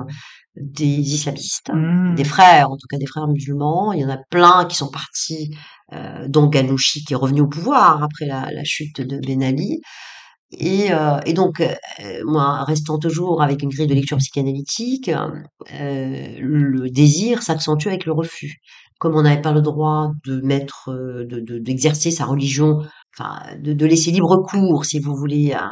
des 0.56 0.86
islamistes, 0.88 1.72
des 2.10 2.24
Hmm. 2.24 2.26
frères, 2.26 2.72
en 2.72 2.76
tout 2.78 2.88
cas 2.90 2.98
des 2.98 3.06
frères 3.06 3.28
musulmans. 3.28 3.94
Il 3.94 4.02
y 4.02 4.06
en 4.06 4.10
a 4.10 4.18
plein 4.30 4.66
qui 4.66 4.76
sont 4.76 4.90
partis, 4.90 5.56
euh, 5.94 6.28
dont 6.28 6.48
Ghanouchi 6.48 7.06
qui 7.06 7.14
est 7.14 7.16
revenu 7.16 7.42
au 7.42 7.48
pouvoir 7.48 8.04
après 8.04 8.26
la, 8.26 8.52
la 8.52 8.64
chute 8.64 9.02
de 9.02 9.20
Ben 9.26 9.44
Ali. 9.44 9.80
Et, 10.52 10.92
euh, 10.94 11.20
et 11.26 11.34
donc, 11.34 11.62
euh, 11.62 11.74
moi, 12.26 12.64
restant 12.66 13.00
toujours 13.00 13.42
avec 13.42 13.64
une 13.64 13.70
grille 13.70 13.88
de 13.88 13.94
lecture 13.94 14.18
psychanalytique, 14.18 15.10
euh, 15.10 16.36
le 16.40 16.90
désir 16.90 17.42
s'accentue 17.42 17.88
avec 17.88 18.06
le 18.06 18.12
refus. 18.12 18.58
Comme 19.00 19.16
on 19.16 19.24
n'avait 19.24 19.42
pas 19.42 19.52
le 19.54 19.62
droit 19.62 20.12
de 20.26 20.42
mettre, 20.42 20.90
euh, 20.92 21.26
de, 21.26 21.40
de- 21.40 21.58
d'exercer 21.58 22.12
sa 22.12 22.26
religion, 22.26 22.82
enfin, 23.18 23.40
de, 23.60 23.74
de 23.74 23.86
laisser 23.86 24.12
libre 24.12 24.38
cours, 24.48 24.86
si 24.86 25.00
vous 25.00 25.16
voulez, 25.16 25.54
à- 25.54 25.72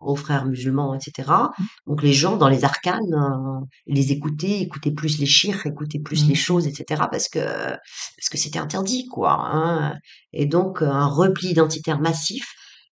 aux 0.00 0.16
frères 0.16 0.46
musulmans, 0.46 0.94
etc. 0.94 1.52
Donc 1.86 2.02
les 2.02 2.12
gens 2.12 2.36
dans 2.36 2.48
les 2.48 2.64
arcanes, 2.64 3.14
euh, 3.14 3.64
les 3.86 4.12
écoutaient, 4.12 4.60
écoutaient 4.62 4.90
plus 4.92 5.18
les 5.18 5.26
chirs, 5.26 5.64
écoutaient 5.66 6.00
plus 6.00 6.26
les 6.26 6.34
Hmm. 6.34 6.36
choses, 6.36 6.66
etc. 6.66 7.08
Parce 7.10 7.28
que 7.28 7.38
parce 7.40 8.28
que 8.30 8.38
c'était 8.38 8.58
interdit, 8.58 9.06
quoi. 9.08 9.38
hein. 9.52 9.94
Et 10.32 10.46
donc 10.46 10.82
un 10.82 11.06
repli 11.06 11.48
identitaire 11.50 12.00
massif 12.00 12.44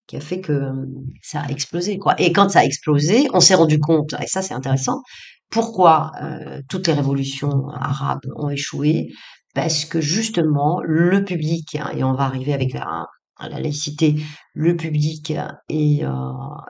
qui 0.06 0.16
a 0.16 0.20
fait 0.20 0.40
que 0.40 0.52
euh, 0.52 0.86
ça 1.22 1.40
a 1.40 1.48
explosé, 1.48 1.98
quoi. 1.98 2.14
Et 2.18 2.32
quand 2.32 2.48
ça 2.50 2.60
a 2.60 2.64
explosé, 2.64 3.28
on 3.32 3.40
s'est 3.40 3.54
rendu 3.54 3.78
compte, 3.78 4.14
et 4.22 4.26
ça 4.26 4.42
c'est 4.42 4.54
intéressant, 4.54 5.02
pourquoi 5.50 6.12
euh, 6.22 6.60
toutes 6.68 6.88
les 6.88 6.94
révolutions 6.94 7.68
arabes 7.68 8.26
ont 8.36 8.50
échoué, 8.50 9.08
parce 9.54 9.84
que 9.84 10.00
justement 10.00 10.80
le 10.82 11.24
public, 11.24 11.76
et 11.94 12.02
on 12.04 12.14
va 12.14 12.24
arriver 12.24 12.52
avec 12.52 12.72
la, 12.72 13.06
laïcité, 13.48 14.16
le 14.52 14.76
public 14.76 15.32
et, 15.68 16.04
euh, 16.04 16.10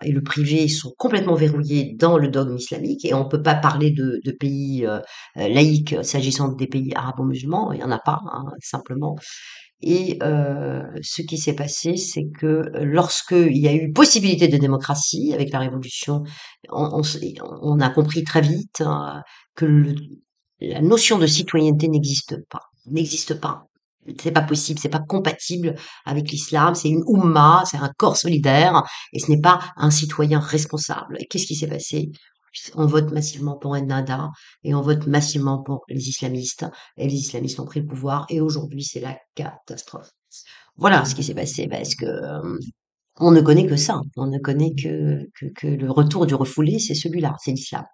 et 0.02 0.12
le 0.12 0.22
privé 0.22 0.68
sont 0.68 0.92
complètement 0.98 1.34
verrouillés 1.34 1.94
dans 1.98 2.18
le 2.18 2.28
dogme 2.28 2.56
islamique, 2.56 3.04
et 3.04 3.14
on 3.14 3.26
peut 3.26 3.42
pas 3.42 3.54
parler 3.54 3.90
de, 3.90 4.20
pays 4.38 4.86
euh, 4.86 5.00
laïques 5.36 5.96
s'agissant 6.02 6.48
des 6.52 6.66
pays 6.66 6.92
arabo-musulmans, 6.94 7.72
il 7.72 7.80
y 7.80 7.84
en 7.84 7.90
a 7.90 7.98
pas, 7.98 8.20
hein, 8.32 8.44
simplement. 8.62 9.16
Et 9.86 10.16
euh, 10.22 10.82
ce 11.02 11.20
qui 11.20 11.36
s'est 11.36 11.54
passé, 11.54 11.96
c'est 11.96 12.30
que 12.40 12.62
lorsque 12.80 13.32
il 13.32 13.58
y 13.58 13.68
a 13.68 13.74
eu 13.74 13.92
possibilité 13.92 14.48
de 14.48 14.56
démocratie 14.56 15.34
avec 15.34 15.52
la 15.52 15.58
révolution, 15.58 16.22
on, 16.70 17.80
a 17.80 17.90
compris 17.90 18.24
très 18.24 18.40
vite 18.40 18.80
hein, 18.80 19.22
que 19.54 19.94
la 20.62 20.80
notion 20.80 21.18
de 21.18 21.26
citoyenneté 21.26 21.88
n'existe 21.88 22.36
pas, 22.48 22.62
n'existe 22.86 23.38
pas. 23.38 23.66
C'est 24.18 24.32
pas 24.32 24.40
possible, 24.40 24.78
c'est 24.80 24.88
pas 24.88 25.04
compatible 25.06 25.74
avec 26.06 26.30
l'islam. 26.30 26.74
C'est 26.74 26.88
une 26.88 27.02
oumma, 27.06 27.64
c'est 27.70 27.76
un 27.76 27.90
corps 27.98 28.16
solidaire, 28.16 28.84
et 29.12 29.18
ce 29.18 29.30
n'est 29.30 29.40
pas 29.40 29.60
un 29.76 29.90
citoyen 29.90 30.40
responsable. 30.40 31.18
Et 31.20 31.26
qu'est-ce 31.26 31.46
qui 31.46 31.56
s'est 31.56 31.68
passé? 31.68 32.10
On 32.74 32.86
vote 32.86 33.10
massivement 33.12 33.56
pour 33.56 33.74
Ennahda 33.74 34.30
et 34.62 34.74
on 34.74 34.80
vote 34.80 35.06
massivement 35.06 35.62
pour 35.62 35.84
les 35.88 36.08
islamistes. 36.08 36.66
Et 36.96 37.08
les 37.08 37.14
islamistes 37.14 37.60
ont 37.60 37.64
pris 37.64 37.80
le 37.80 37.86
pouvoir. 37.86 38.26
Et 38.28 38.40
aujourd'hui, 38.40 38.84
c'est 38.84 39.00
la 39.00 39.18
catastrophe. 39.34 40.10
Voilà 40.76 41.04
ce 41.04 41.14
qui 41.14 41.22
s'est 41.24 41.34
passé, 41.34 41.68
parce 41.68 41.94
que 41.94 42.06
euh, 42.06 42.58
on 43.20 43.30
ne 43.30 43.40
connaît 43.40 43.66
que 43.66 43.76
ça. 43.76 44.00
On 44.16 44.26
ne 44.26 44.38
connaît 44.38 44.74
que, 44.74 45.20
que, 45.56 45.66
le 45.66 45.90
retour 45.90 46.26
du 46.26 46.34
refoulé, 46.34 46.78
c'est 46.78 46.94
celui-là, 46.94 47.36
c'est 47.40 47.52
l'islam. 47.52 47.84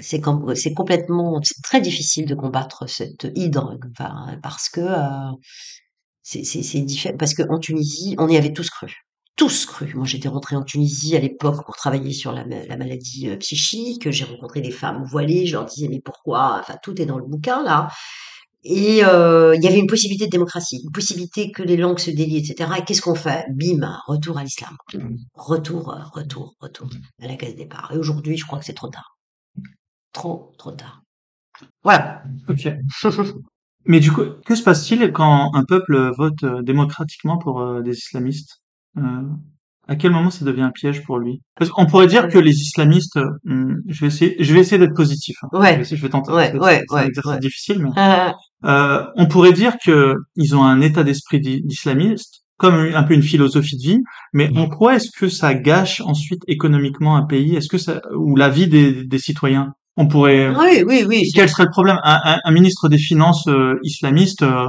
C'est 0.00 0.20
com- 0.20 0.54
c'est 0.54 0.72
complètement, 0.72 1.40
c'est 1.42 1.60
très 1.62 1.80
difficile 1.80 2.26
de 2.26 2.34
combattre 2.34 2.88
cette 2.88 3.26
hydre, 3.34 3.76
parce 4.42 4.68
que 4.68 4.80
euh, 4.80 5.32
c'est. 6.22 6.42
Parce 7.18 7.34
qu'en 7.34 7.58
Tunisie, 7.58 8.14
on 8.18 8.28
y 8.28 8.36
avait 8.36 8.52
tous 8.52 8.70
cru. 8.70 8.92
Tous 9.36 9.66
cru. 9.66 9.92
Moi, 9.94 10.06
j'étais 10.06 10.28
rentrée 10.28 10.54
en 10.54 10.62
Tunisie 10.62 11.16
à 11.16 11.18
l'époque 11.18 11.64
pour 11.64 11.74
travailler 11.74 12.12
sur 12.12 12.30
la, 12.30 12.44
ma- 12.44 12.64
la 12.66 12.76
maladie 12.76 13.28
euh, 13.28 13.36
psychique. 13.36 14.08
J'ai 14.10 14.24
rencontré 14.24 14.60
des 14.60 14.70
femmes 14.70 15.02
voilées. 15.04 15.46
Je 15.46 15.54
leur 15.54 15.64
disais, 15.64 15.88
mais 15.88 16.00
pourquoi? 16.00 16.58
Enfin, 16.60 16.76
tout 16.82 17.00
est 17.02 17.06
dans 17.06 17.18
le 17.18 17.26
bouquin, 17.26 17.62
là. 17.64 17.88
Et 18.64 19.04
euh, 19.04 19.54
il 19.56 19.62
y 19.62 19.68
avait 19.68 19.78
une 19.80 19.88
possibilité 19.88 20.26
de 20.26 20.30
démocratie, 20.30 20.80
une 20.84 20.92
possibilité 20.92 21.52
que 21.52 21.62
les 21.62 21.76
langues 21.76 21.98
se 21.98 22.10
délient, 22.10 22.38
etc. 22.38 22.78
Et 22.78 22.84
qu'est-ce 22.84 23.02
qu'on 23.02 23.14
fait? 23.14 23.46
Bim, 23.52 23.98
retour 24.06 24.38
à 24.38 24.44
l'islam. 24.44 24.76
Retour, 25.34 25.92
euh, 25.94 26.00
retour, 26.12 26.54
retour 26.60 26.88
à 27.22 27.26
la 27.28 27.36
case 27.36 27.56
départ. 27.56 27.92
Et 27.94 27.98
aujourd'hui, 27.98 28.36
je 28.38 28.46
crois 28.46 28.58
que 28.60 28.64
c'est 28.64 28.74
trop 28.74 28.88
tard. 28.88 29.16
Trop, 30.12 30.52
trop 30.58 30.72
tard. 30.72 31.02
Voilà. 31.84 32.24
Ok. 32.48 32.68
Mais 33.86 34.00
du 34.00 34.12
coup, 34.12 34.22
que 34.46 34.54
se 34.54 34.62
passe-t-il 34.62 35.12
quand 35.12 35.54
un 35.54 35.64
peuple 35.64 36.12
vote 36.16 36.44
démocratiquement 36.64 37.38
pour 37.38 37.82
des 37.82 37.96
islamistes? 37.96 38.62
À 39.86 39.96
quel 39.96 40.12
moment 40.12 40.30
ça 40.30 40.46
devient 40.46 40.62
un 40.62 40.70
piège 40.70 41.02
pour 41.04 41.18
lui? 41.18 41.42
Parce 41.58 41.70
qu'on 41.70 41.84
pourrait 41.84 42.06
dire 42.06 42.28
que 42.28 42.38
les 42.38 42.52
islamistes, 42.52 43.18
euh, 43.18 43.28
hum, 43.46 43.82
je 43.86 44.00
vais 44.00 44.06
essayer, 44.06 44.36
je 44.42 44.54
vais 44.54 44.60
essayer 44.60 44.78
d'être 44.78 44.94
positif. 44.96 45.36
hein. 45.42 45.48
Je 45.52 45.58
vais 45.58 45.64
Ouais, 45.64 45.80
essayer, 45.80 45.96
je 45.98 46.02
vais 46.02 46.08
tenter. 46.08 46.32
ouais, 46.32 46.54
ouais, 46.56 46.82
c'est 46.88 46.94
un 46.94 47.00
ouais, 47.00 47.06
exercice 47.06 47.32
ouais. 47.32 47.38
difficile, 47.38 47.78
mais 47.82 47.90
Euh, 47.98 48.32
euh, 48.64 49.04
on 49.16 49.26
pourrait 49.26 49.52
dire 49.52 49.74
que 49.84 50.14
ils 50.36 50.56
ont 50.56 50.64
un 50.64 50.80
état 50.80 51.04
d'esprit 51.04 51.38
d'i- 51.40 51.60
d'islamiste, 51.62 52.44
comme 52.56 52.74
un 52.74 53.02
peu 53.02 53.12
une 53.12 53.22
philosophie 53.22 53.76
de 53.76 53.82
vie. 53.82 54.00
Mais 54.32 54.48
en 54.56 54.68
quoi 54.70 54.94
est-ce 54.96 55.10
que 55.18 55.28
ça 55.28 55.52
gâche 55.54 56.00
ensuite 56.00 56.40
économiquement 56.48 57.16
un 57.16 57.26
pays? 57.26 57.54
Est-ce 57.54 57.68
que 57.68 57.76
ça 57.78 58.00
ou 58.16 58.36
la 58.36 58.48
vie 58.48 58.68
des, 58.68 59.04
des 59.04 59.18
citoyens? 59.18 59.74
On 59.98 60.08
pourrait 60.08 60.48
oui, 60.48 60.82
oui, 60.86 61.04
oui. 61.06 61.22
quel 61.34 61.48
serait 61.50 61.64
le 61.64 61.70
problème? 61.70 61.98
Un, 62.04 62.20
un- 62.24 62.38
un 62.42 62.50
ministre 62.52 62.88
des 62.88 62.98
Finances 62.98 63.46
euh, 63.48 63.74
islamiste 63.82 64.42
euh, 64.42 64.66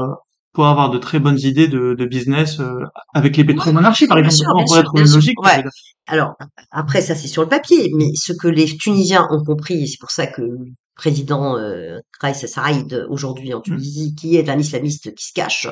pourrait 0.56 0.70
avoir 0.70 0.90
de 0.90 0.98
très 0.98 1.20
bonnes 1.20 1.40
idées 1.40 1.68
de, 1.68 1.94
de 1.94 2.06
business 2.06 2.60
euh, 2.60 2.80
avec 3.14 3.38
les 3.38 3.44
pétromonarchies, 3.44 4.08
par 4.08 4.18
Bien 4.18 4.26
exemple. 4.26 4.46
sûr, 4.46 4.56
On 4.56 4.66
pourrait 4.66 4.82
sûr, 4.82 5.08
sûr. 5.08 5.16
logique. 5.16 5.42
Ouais. 5.44 5.64
Alors, 6.08 6.34
après, 6.72 7.02
ça, 7.02 7.16
c'est 7.16 7.28
sur 7.28 7.44
le 7.44 7.50
papier, 7.50 7.92
mais 7.96 8.10
ce 8.16 8.34
que 8.34 8.48
les 8.48 8.66
Tunisiens 8.78 9.28
ont 9.32 9.44
compris, 9.44 9.84
et 9.84 9.88
c'est 9.88 10.00
pour 10.00 10.12
ça 10.12 10.28
que 10.28 10.42
le 10.42 10.58
président 10.96 11.58
euh, 11.58 12.00
Kais 12.22 12.34
Saïd, 12.34 13.06
aujourd'hui 13.10 13.54
en 13.54 13.60
Mm. 13.60 13.64
Tunisie, 13.64 14.16
qui 14.16 14.38
est 14.38 14.50
un 14.50 14.58
islamiste 14.58 15.14
qui 15.16 15.26
se 15.26 15.34
cache, 15.34 15.68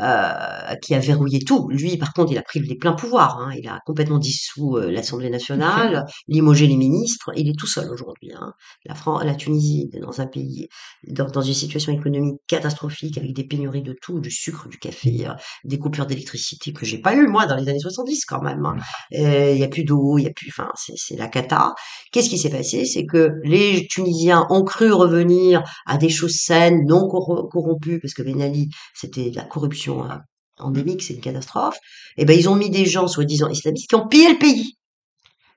euh, 0.00 0.74
qui 0.82 0.94
a 0.94 0.98
verrouillé 0.98 1.40
tout. 1.44 1.68
Lui, 1.70 1.96
par 1.96 2.12
contre, 2.12 2.32
il 2.32 2.38
a 2.38 2.42
pris 2.42 2.60
les 2.60 2.76
pleins 2.76 2.94
pouvoirs. 2.94 3.38
Hein. 3.38 3.52
Il 3.56 3.68
a 3.68 3.78
complètement 3.86 4.18
dissous 4.18 4.76
euh, 4.76 4.90
l'Assemblée 4.90 5.30
nationale, 5.30 6.04
limogé 6.28 6.66
les 6.66 6.76
ministres. 6.76 7.30
Il 7.36 7.48
est 7.48 7.58
tout 7.58 7.66
seul 7.66 7.90
aujourd'hui. 7.90 8.32
Hein. 8.34 8.52
La, 8.84 8.94
France, 8.94 9.22
la 9.24 9.34
Tunisie 9.34 9.90
est 9.92 10.00
dans 10.00 10.20
un 10.20 10.26
pays, 10.26 10.68
dans, 11.06 11.26
dans 11.26 11.42
une 11.42 11.54
situation 11.54 11.92
économique 11.92 12.40
catastrophique, 12.48 13.18
avec 13.18 13.32
des 13.34 13.44
pénuries 13.44 13.82
de 13.82 13.94
tout, 14.02 14.20
du 14.20 14.30
sucre, 14.30 14.68
du 14.68 14.78
café, 14.78 15.26
euh, 15.28 15.32
des 15.64 15.78
coupures 15.78 16.06
d'électricité 16.06 16.72
que 16.72 16.84
j'ai 16.84 16.98
pas 16.98 17.14
eu 17.14 17.26
moi 17.28 17.46
dans 17.46 17.56
les 17.56 17.68
années 17.68 17.78
70 17.80 18.24
quand 18.24 18.42
même. 18.42 18.64
hein. 18.66 18.76
Il 19.10 19.58
y 19.58 19.64
a 19.64 19.68
plus 19.68 19.84
d'eau, 19.84 20.18
il 20.18 20.24
y 20.24 20.26
a 20.26 20.32
plus, 20.32 20.48
enfin, 20.50 20.70
c'est 20.74 21.16
la 21.16 21.28
cata. 21.28 21.74
Qu'est-ce 22.12 22.30
qui 22.30 22.38
s'est 22.38 22.50
passé? 22.50 22.84
C'est 22.84 23.06
que 23.06 23.30
les 23.44 23.86
Tunisiens 23.88 24.46
ont 24.50 24.64
cru 24.64 24.92
revenir 24.92 25.62
à 25.86 25.96
des 25.98 26.08
choses 26.08 26.36
saines, 26.36 26.84
non 26.86 27.06
corro- 27.08 27.48
corrompues, 27.48 28.00
parce 28.00 28.14
que 28.14 28.22
Ben 28.22 28.40
Ali, 28.42 28.68
c'était 28.94 29.30
de 29.30 29.36
la 29.36 29.44
corruption 29.44 29.83
euh, 29.92 30.16
endémique, 30.58 31.02
c'est 31.02 31.14
une 31.14 31.20
catastrophe. 31.20 31.76
Et 32.16 32.24
ben 32.24 32.38
ils 32.38 32.48
ont 32.48 32.56
mis 32.56 32.70
des 32.70 32.86
gens 32.86 33.06
soi-disant 33.08 33.48
islamistes 33.48 33.88
qui 33.88 33.94
ont 33.96 34.06
pillé 34.08 34.28
le 34.32 34.38
pays. 34.38 34.76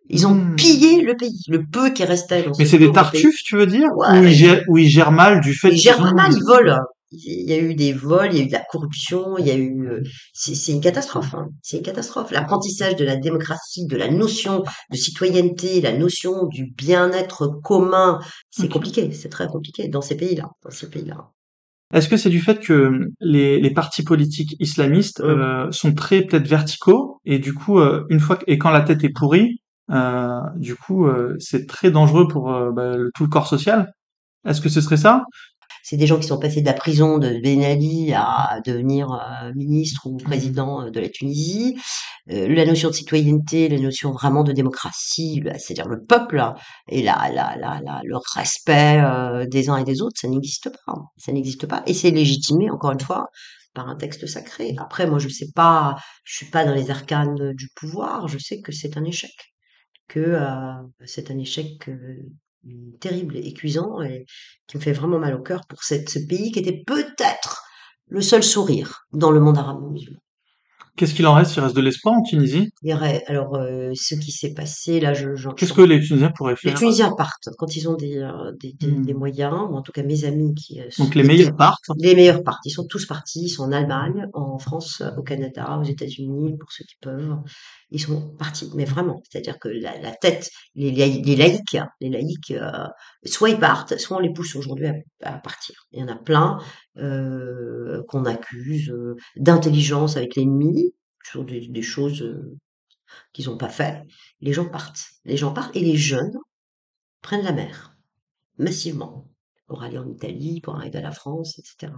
Ils 0.10 0.26
ont 0.26 0.34
Hmm. 0.36 0.56
pillé 0.56 1.02
le 1.02 1.16
pays, 1.16 1.42
le 1.50 1.66
peu 1.66 1.90
qui 1.92 2.04
restait 2.06 2.44
dans 2.44 2.54
ce 2.54 2.62
Mais 2.62 2.66
c'est 2.68 2.78
des 2.80 2.92
tartuffes, 2.92 3.42
tu 3.44 3.58
veux 3.58 3.66
dire? 3.68 3.90
Ouais. 3.98 4.20
Ou 4.20 4.24
ils 4.24 4.34
gèrent, 4.34 4.64
ou 4.70 4.78
ils 4.78 4.88
gèrent 4.90 5.12
mal 5.12 5.42
du 5.42 5.54
fait 5.54 5.70
Ils 5.72 5.78
gèrent 5.78 6.00
ont... 6.00 6.14
mal, 6.16 6.32
ils 6.34 6.44
volent. 6.46 6.78
Il 7.12 7.50
y 7.50 7.54
a 7.54 7.58
eu 7.58 7.74
des 7.74 7.94
vols, 7.94 8.30
il 8.34 8.38
y 8.38 8.42
a 8.42 8.44
eu 8.44 8.48
de 8.48 8.52
la 8.54 8.64
corruption, 8.70 9.38
il 9.38 9.48
y 9.48 9.52
a 9.52 9.56
eu, 9.56 9.88
euh, 9.88 10.02
c'est 10.34 10.72
une 10.74 10.82
catastrophe. 10.82 11.34
Hein. 11.36 11.48
C'est 11.62 11.78
une 11.78 11.84
catastrophe. 11.84 12.32
L'apprentissage 12.32 12.96
de 12.98 13.06
la 13.06 13.16
démocratie, 13.16 13.86
de 13.86 13.96
la 13.96 14.10
notion 14.10 14.64
de 14.92 14.98
citoyenneté, 14.98 15.80
la 15.82 15.94
notion 15.98 16.48
du 16.48 16.66
bien-être 16.78 17.48
commun, 17.64 18.20
c'est 18.50 18.68
compliqué. 18.70 19.10
C'est 19.14 19.30
très 19.30 19.48
compliqué 19.48 19.88
dans 19.88 20.02
ces 20.02 20.16
pays-là. 20.18 20.50
Dans 20.64 20.70
ces 20.72 20.90
pays-là. 20.90 21.30
Est-ce 21.94 22.10
que 22.10 22.18
c'est 22.18 22.30
du 22.30 22.42
fait 22.42 22.60
que 22.60 23.08
les, 23.22 23.60
les 23.62 23.72
partis 23.72 24.04
politiques 24.04 24.56
islamistes 24.60 25.22
euh, 25.22 25.72
sont 25.72 25.94
très 25.94 26.22
peut-être 26.24 26.48
verticaux 26.48 27.22
et 27.26 27.40
du 27.40 27.54
coup 27.54 27.80
euh, 27.80 28.06
une 28.10 28.20
fois 28.20 28.36
que- 28.36 28.44
et 28.48 28.58
quand 28.58 28.72
la 28.72 28.82
tête 28.82 29.04
est 29.06 29.10
pourrie, 29.14 29.62
euh, 29.92 30.40
du 30.58 30.76
coup 30.76 31.08
euh, 31.08 31.36
c'est 31.40 31.66
très 31.68 31.90
dangereux 31.92 32.28
pour 32.28 32.54
euh, 32.54 32.72
bah, 32.72 32.98
le- 32.98 33.12
tout 33.16 33.24
le 33.24 33.30
corps 33.30 33.48
social? 33.48 33.94
Est-ce 34.46 34.62
que 34.62 34.70
ce 34.70 34.82
serait 34.82 34.98
ça? 34.98 35.24
C'est 35.90 35.96
des 35.96 36.06
gens 36.06 36.20
qui 36.20 36.28
sont 36.28 36.38
passés 36.38 36.60
de 36.60 36.66
la 36.66 36.74
prison 36.74 37.18
de 37.18 37.40
Ben 37.42 37.64
Ali 37.64 38.12
à 38.14 38.60
devenir 38.66 39.10
euh, 39.14 39.54
ministre 39.56 40.06
ou 40.06 40.18
président 40.18 40.82
euh, 40.82 40.90
de 40.92 41.00
la 41.00 41.08
Tunisie. 41.08 41.78
Euh, 42.30 42.54
la 42.54 42.66
notion 42.66 42.90
de 42.90 42.94
citoyenneté, 42.94 43.70
la 43.70 43.80
notion 43.80 44.12
vraiment 44.12 44.44
de 44.44 44.52
démocratie, 44.52 45.40
bah, 45.40 45.58
c'est-à-dire 45.58 45.88
le 45.88 46.04
peuple 46.04 46.44
et 46.90 47.02
la, 47.02 47.30
la, 47.34 47.56
la, 47.56 47.80
la- 47.86 48.02
le 48.04 48.18
respect 48.36 49.00
euh, 49.02 49.46
des 49.46 49.70
uns 49.70 49.78
et 49.78 49.86
des 49.86 50.02
autres, 50.02 50.20
ça 50.20 50.28
n'existe 50.28 50.70
pas. 50.86 50.96
Ça 51.16 51.32
n'existe 51.32 51.66
pas. 51.68 51.84
Et 51.86 51.94
c'est 51.94 52.12
légitimé, 52.12 52.70
encore 52.70 52.92
une 52.92 53.00
fois, 53.00 53.28
par 53.74 53.88
un 53.88 53.96
texte 53.96 54.26
sacré. 54.28 54.76
Après, 54.80 55.08
moi, 55.08 55.20
je 55.20 55.30
sais 55.30 55.52
pas, 55.56 55.96
je 56.26 56.36
suis 56.36 56.48
pas 56.48 56.66
dans 56.66 56.74
les 56.74 56.92
arcanes 56.92 57.54
du 57.54 57.70
pouvoir. 57.78 58.28
Je 58.28 58.38
sais 58.40 58.60
que 58.60 58.74
c'est 58.74 58.98
un 58.98 59.06
échec, 59.06 59.32
que 60.10 60.20
euh, 60.20 60.74
c'est 61.06 61.32
un 61.32 61.38
échec 61.38 61.88
euh, 61.88 62.18
terrible 63.00 63.38
et 63.38 63.54
cuisant 63.54 64.02
et 64.02 64.26
qui 64.68 64.78
me 64.78 64.82
fait 64.82 64.94
vraiment 64.94 65.20
mal 65.20 65.36
au 65.36 65.42
cœur 65.42 65.66
pour 65.68 65.84
ce 65.84 66.20
pays 66.28 66.52
qui 66.52 66.60
était 66.60 66.84
peut-être 66.86 67.64
le 68.08 68.22
seul 68.22 68.44
sourire 68.44 69.08
dans 69.12 69.32
le 69.32 69.40
monde 69.40 69.58
arabe 69.58 69.82
musulman. 69.92 70.20
Qu'est-ce 70.98 71.14
qu'il 71.14 71.28
en 71.28 71.36
reste? 71.36 71.56
Il 71.56 71.60
reste 71.62 71.76
de 71.76 71.82
l'espoir 71.82 72.16
en 72.16 72.24
Tunisie? 72.24 72.70
Il 72.82 72.90
y 72.90 72.94
aurait- 72.94 73.24
alors, 73.28 73.56
euh, 73.56 73.92
ce 73.94 74.16
qui 74.16 74.32
s'est 74.32 74.54
passé, 74.54 75.00
là, 75.00 75.14
je, 75.14 75.28
Qu'est-ce 75.56 75.72
que 75.74 75.82
les 75.82 76.00
Tunisiens 76.02 76.32
pourraient 76.36 76.54
les 76.54 76.58
faire? 76.58 76.74
Tunisiens 76.78 77.12
partent 77.16 77.50
quand 77.60 77.76
ils 77.76 77.88
ont 77.88 77.96
des, 77.96 78.18
euh, 78.18 78.52
des, 78.60 78.74
des, 78.74 78.88
Hmm. 78.88 79.06
des 79.06 79.14
moyens, 79.14 79.54
ou 79.70 79.76
en 79.76 79.82
tout 79.84 79.92
cas 79.92 80.02
mes 80.04 80.26
amis 80.26 80.56
qui 80.56 80.82
euh, 80.82 80.86
Donc 80.98 81.14
les 81.14 81.24
meilleurs 81.24 81.56
partent? 81.56 81.86
les 81.98 82.16
meilleurs 82.16 82.44
partent. 82.44 82.66
Ils 82.66 82.72
sont 82.72 82.88
tous 82.88 83.06
partis. 83.06 83.42
Ils 83.44 83.50
sont 83.50 83.64
en 83.64 83.72
Allemagne, 83.72 84.26
en 84.34 84.58
France, 84.58 85.04
au 85.18 85.22
Canada, 85.22 85.78
aux 85.80 85.84
États-Unis, 85.84 86.58
pour 86.60 86.72
ceux 86.72 86.84
qui 86.84 86.96
peuvent. 87.00 87.36
Ils 87.92 88.02
sont 88.02 88.36
partis. 88.38 88.70
Mais 88.76 88.86
vraiment, 88.86 89.22
c'est-à-dire 89.30 89.60
que 89.60 89.70
la, 89.70 89.98
la 90.00 90.12
tête, 90.12 90.50
les, 90.76 90.92
laï- 90.92 91.24
les 91.24 91.36
laïcs, 91.36 91.78
les 92.02 92.10
laïcs, 92.10 92.52
euh, 92.52 92.88
soit 93.24 93.50
ils 93.52 93.60
partent, 93.60 93.98
soit 94.00 94.18
on 94.18 94.20
les 94.20 94.34
pousse 94.34 94.56
aujourd'hui 94.56 94.88
à, 94.88 95.36
à 95.36 95.38
partir. 95.38 95.76
Il 95.92 96.00
y 96.00 96.04
en 96.04 96.08
a 96.08 96.16
plein 96.16 96.58
euh, 97.00 98.04
qu'on 98.08 98.26
accuse 98.26 98.90
euh, 98.90 99.16
d'intelligence 99.36 100.18
avec 100.18 100.36
l'ennemi 100.36 100.94
sur 101.24 101.44
des, 101.46 101.68
des 101.68 101.82
choses 101.82 102.22
euh, 102.22 102.56
qu'ils 103.34 103.46
n'ont 103.48 103.58
pas 103.58 103.70
fait. 103.70 104.04
Les 104.42 104.54
gens 104.54 104.68
partent. 104.70 105.06
Les 105.26 105.38
gens 105.38 105.54
partent 105.54 105.76
et 105.76 105.82
les 105.82 105.98
jeunes 105.98 106.34
prennent 107.22 107.44
la 107.44 107.54
mer 107.54 107.96
massivement 108.58 109.30
pour 109.68 109.84
aller 109.84 109.98
en 109.98 110.08
Italie, 110.08 110.62
pour 110.62 110.76
arriver 110.78 111.00
à 111.00 111.02
la 111.02 111.12
France, 111.12 111.60
etc. 111.60 111.94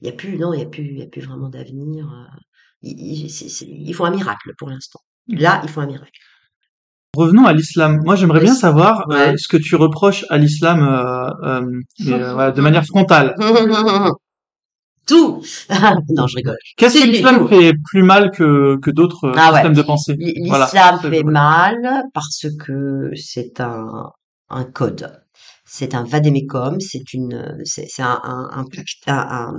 Il 0.00 0.04
n'y 0.04 0.10
a 0.10 0.12
plus, 0.12 0.38
non, 0.38 0.52
il 0.54 0.56
n'y 0.58 0.62
a 0.62 0.68
plus, 0.68 0.84
il 0.86 0.98
y 0.98 1.02
a 1.02 1.06
plus 1.06 1.20
vraiment 1.20 1.48
d'avenir. 1.50 2.08
Ils, 2.82 3.26
ils- 3.26 3.94
font 3.94 4.06
un 4.06 4.10
miracle 4.10 4.52
pour 4.56 4.70
l'instant. 4.70 5.00
Là, 5.28 5.60
ils 5.62 5.68
font 5.68 5.82
un 5.82 5.86
miracle. 5.86 6.18
Revenons 7.14 7.44
à 7.44 7.52
l'islam. 7.52 8.00
Moi, 8.04 8.16
j'aimerais 8.16 8.40
bien 8.40 8.54
savoir 8.54 9.04
euh, 9.10 9.34
ce 9.36 9.48
que 9.48 9.56
tu 9.56 9.76
reproches 9.76 10.24
à 10.30 10.38
l'islam 10.38 10.80
euh, 10.82 11.28
euh, 11.44 11.80
euh, 12.08 12.52
de 12.52 12.60
manière 12.62 12.86
frontale. 12.86 13.34
Tout. 15.10 15.42
non, 16.16 16.26
je 16.26 16.36
rigole. 16.36 16.56
Qu'est-ce 16.76 16.98
que 17.00 17.06
l'islam 17.06 17.48
fait 17.48 17.72
plus 17.90 18.02
mal 18.02 18.30
que, 18.30 18.76
que 18.84 18.90
d'autres 18.90 19.32
Ah 19.36 19.48
ouais. 19.50 19.54
systèmes 19.56 19.74
de 19.74 19.82
pensée? 19.82 20.16
Voilà. 20.48 20.66
L'islam 20.66 21.00
fait 21.00 21.22
mal 21.24 22.04
parce 22.14 22.46
que 22.64 23.10
c'est 23.16 23.60
un, 23.60 24.10
un 24.50 24.64
code. 24.64 25.20
C'est 25.64 25.94
un 25.94 26.04
vadémécum, 26.04 26.80
c'est 26.80 27.12
une, 27.14 27.58
c'est 27.64 27.86
un, 28.02 28.20
un, 28.24 28.48
un, 28.52 28.64
pacte- 28.64 29.08
un- 29.08 29.58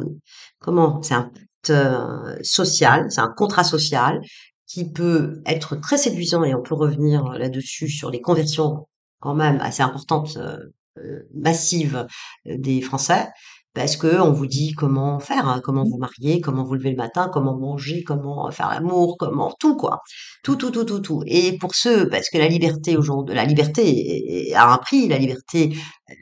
comment, 0.59 1.01
c'est 1.01 1.13
un 1.13 1.23
pacte 1.23 1.69
euh, 1.69 2.35
social, 2.43 3.07
c'est 3.09 3.21
un 3.21 3.33
contrat 3.35 3.63
social 3.63 4.19
qui 4.67 4.89
peut 4.91 5.41
être 5.45 5.75
très 5.75 5.97
séduisant 5.97 6.43
et 6.43 6.55
on 6.55 6.61
peut 6.61 6.75
revenir 6.75 7.23
là-dessus 7.33 7.89
sur 7.89 8.09
les 8.09 8.21
conversions 8.21 8.87
quand 9.19 9.35
même 9.35 9.59
assez 9.61 9.83
importantes, 9.83 10.37
euh, 10.37 10.57
euh, 10.97 11.19
massives 11.33 12.07
euh, 12.47 12.55
des 12.57 12.81
Français. 12.81 13.27
Parce 13.73 13.95
que 13.95 14.19
on 14.19 14.33
vous 14.33 14.47
dit 14.47 14.73
comment 14.73 15.19
faire, 15.19 15.47
hein, 15.47 15.61
comment 15.63 15.83
vous 15.85 15.97
marier, 15.97 16.41
comment 16.41 16.63
vous 16.63 16.75
lever 16.75 16.91
le 16.91 16.97
matin, 16.97 17.29
comment 17.31 17.57
manger, 17.57 18.03
comment 18.03 18.51
faire 18.51 18.69
l'amour, 18.69 19.15
comment 19.17 19.53
tout 19.59 19.77
quoi, 19.77 20.01
tout 20.43 20.57
tout 20.57 20.71
tout 20.71 20.83
tout 20.83 20.99
tout. 20.99 21.23
Et 21.25 21.57
pour 21.57 21.73
ceux, 21.73 22.09
parce 22.09 22.29
que 22.29 22.37
la 22.37 22.49
liberté 22.49 22.97
aujourd'hui, 22.97 23.33
la 23.35 23.45
liberté 23.45 24.53
a 24.55 24.73
un 24.73 24.77
prix, 24.77 25.07
la 25.07 25.17
liberté 25.17 25.73
euh, 26.09 26.13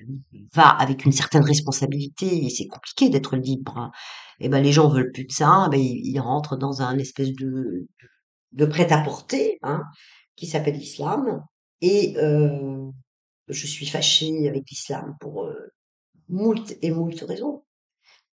va 0.53 0.69
avec 0.69 1.05
une 1.05 1.11
certaine 1.11 1.43
responsabilité 1.43 2.45
et 2.45 2.49
c'est 2.51 2.67
compliqué 2.67 3.09
d'être 3.09 3.35
libre. 3.35 3.91
Et 4.39 4.49
ben 4.49 4.61
les 4.61 4.71
gens 4.71 4.87
veulent 4.89 5.11
plus 5.11 5.25
de 5.25 5.31
ça, 5.31 5.67
ben 5.71 5.79
ils, 5.79 6.01
ils 6.05 6.19
rentrent 6.19 6.55
dans 6.57 6.81
un 6.83 6.97
espèce 6.99 7.33
de 7.33 7.87
de 8.51 8.65
prêt-à-porter 8.65 9.59
hein, 9.63 9.83
qui 10.35 10.47
s'appelle 10.47 10.75
l'islam. 10.75 11.43
Et 11.81 12.15
euh, 12.17 12.89
je 13.47 13.67
suis 13.67 13.85
fâchée 13.85 14.47
avec 14.47 14.69
l'islam 14.69 15.15
pour 15.19 15.45
euh, 15.45 15.71
moult 16.29 16.75
et 16.81 16.91
moult 16.91 17.19
raisons. 17.27 17.63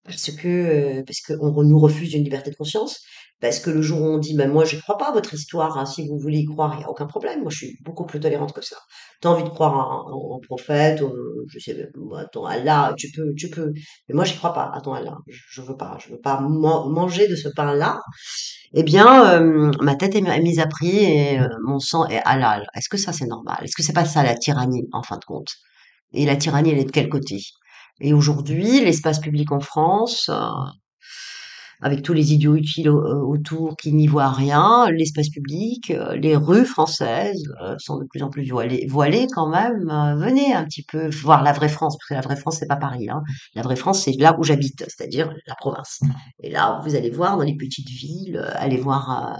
Parce 0.03 0.31
que, 0.31 0.47
euh, 0.47 1.03
parce 1.05 1.21
qu'on 1.21 1.63
nous 1.63 1.79
refuse 1.79 2.13
une 2.13 2.23
liberté 2.23 2.51
de 2.51 2.55
conscience, 2.55 2.99
parce 3.41 3.59
que 3.59 3.71
le 3.71 3.81
jour 3.81 4.01
où 4.01 4.05
on 4.05 4.17
dit, 4.19 4.35
ben 4.35 4.51
moi 4.51 4.63
je 4.63 4.77
crois 4.79 4.97
pas 4.97 5.09
à 5.09 5.11
votre 5.11 5.33
histoire, 5.33 5.77
hein, 5.79 5.85
si 5.87 6.07
vous 6.07 6.19
voulez 6.19 6.39
y 6.39 6.45
croire, 6.45 6.73
il 6.75 6.79
n'y 6.79 6.83
a 6.83 6.89
aucun 6.91 7.07
problème, 7.07 7.41
moi 7.41 7.49
je 7.51 7.57
suis 7.65 7.77
beaucoup 7.83 8.05
plus 8.05 8.19
tolérante 8.19 8.53
que 8.53 8.61
ça. 8.63 8.77
T'as 9.21 9.29
envie 9.29 9.43
de 9.43 9.49
croire 9.49 9.73
en, 10.07 10.39
prophète, 10.41 11.01
je 11.47 11.59
sais, 11.59 11.75
attends, 12.19 12.45
Allah, 12.45 12.93
tu 12.97 13.09
peux, 13.15 13.33
tu 13.35 13.49
peux, 13.49 13.71
mais 14.07 14.13
moi 14.15 14.25
j'y 14.25 14.35
crois 14.37 14.53
pas, 14.53 14.71
attends 14.75 14.93
Allah, 14.93 15.17
je, 15.27 15.41
je 15.49 15.61
veux 15.63 15.75
pas, 15.77 15.97
je 16.05 16.11
veux 16.13 16.19
pas 16.21 16.39
man- 16.39 16.89
manger 16.91 17.27
de 17.27 17.35
ce 17.35 17.49
pain-là. 17.49 17.99
Eh 18.73 18.83
bien, 18.83 19.41
euh, 19.41 19.71
ma 19.81 19.95
tête 19.95 20.15
est 20.15 20.21
mi- 20.21 20.41
mise 20.41 20.59
à 20.59 20.67
prix 20.67 20.97
et 20.97 21.39
euh, 21.39 21.47
mon 21.65 21.79
sang 21.79 22.05
est 22.07 22.21
halal. 22.25 22.67
Est-ce 22.75 22.89
que 22.89 22.97
ça 22.97 23.13
c'est 23.13 23.25
normal? 23.27 23.57
Est-ce 23.63 23.75
que 23.75 23.83
c'est 23.83 23.93
pas 23.93 24.05
ça 24.05 24.23
la 24.23 24.35
tyrannie, 24.35 24.87
en 24.91 25.03
fin 25.03 25.17
de 25.17 25.25
compte? 25.25 25.49
Et 26.13 26.25
la 26.25 26.35
tyrannie, 26.37 26.71
elle 26.71 26.79
est 26.79 26.85
de 26.85 26.91
quel 26.91 27.09
côté? 27.09 27.39
Et 28.01 28.13
aujourd'hui, 28.13 28.81
l'espace 28.81 29.19
public 29.19 29.51
en 29.51 29.59
France, 29.59 30.29
euh, 30.29 30.49
avec 31.81 32.01
tous 32.01 32.13
les 32.13 32.33
idiots 32.33 32.55
utiles 32.55 32.89
euh, 32.89 33.21
autour 33.21 33.75
qui 33.77 33.93
n'y 33.93 34.07
voient 34.07 34.31
rien, 34.31 34.89
l'espace 34.91 35.29
public, 35.29 35.91
euh, 35.91 36.15
les 36.15 36.35
rues 36.35 36.65
françaises 36.65 37.43
euh, 37.61 37.75
sont 37.77 37.99
de 37.99 38.05
plus 38.05 38.23
en 38.23 38.29
plus 38.29 38.49
voilées, 38.49 38.85
voilées 38.89 39.27
quand 39.33 39.49
même. 39.49 39.85
venez 40.19 40.53
un 40.53 40.63
petit 40.65 40.83
peu 40.83 41.09
voir 41.09 41.43
la 41.43 41.53
vraie 41.53 41.69
France, 41.69 41.97
parce 41.97 42.09
que 42.09 42.13
la 42.13 42.21
vraie 42.21 42.35
France 42.35 42.57
c'est 42.59 42.67
pas 42.67 42.75
Paris. 42.75 43.09
Hein. 43.09 43.21
La 43.53 43.61
vraie 43.61 43.75
France 43.75 44.03
c'est 44.03 44.13
là 44.13 44.35
où 44.39 44.43
j'habite, 44.43 44.83
c'est-à-dire 44.87 45.33
la 45.47 45.55
province. 45.55 45.99
Et 46.41 46.49
là, 46.49 46.81
vous 46.83 46.95
allez 46.95 47.09
voir 47.09 47.37
dans 47.37 47.43
les 47.43 47.55
petites 47.55 47.89
villes, 47.89 48.43
allez 48.55 48.77
voir 48.77 49.37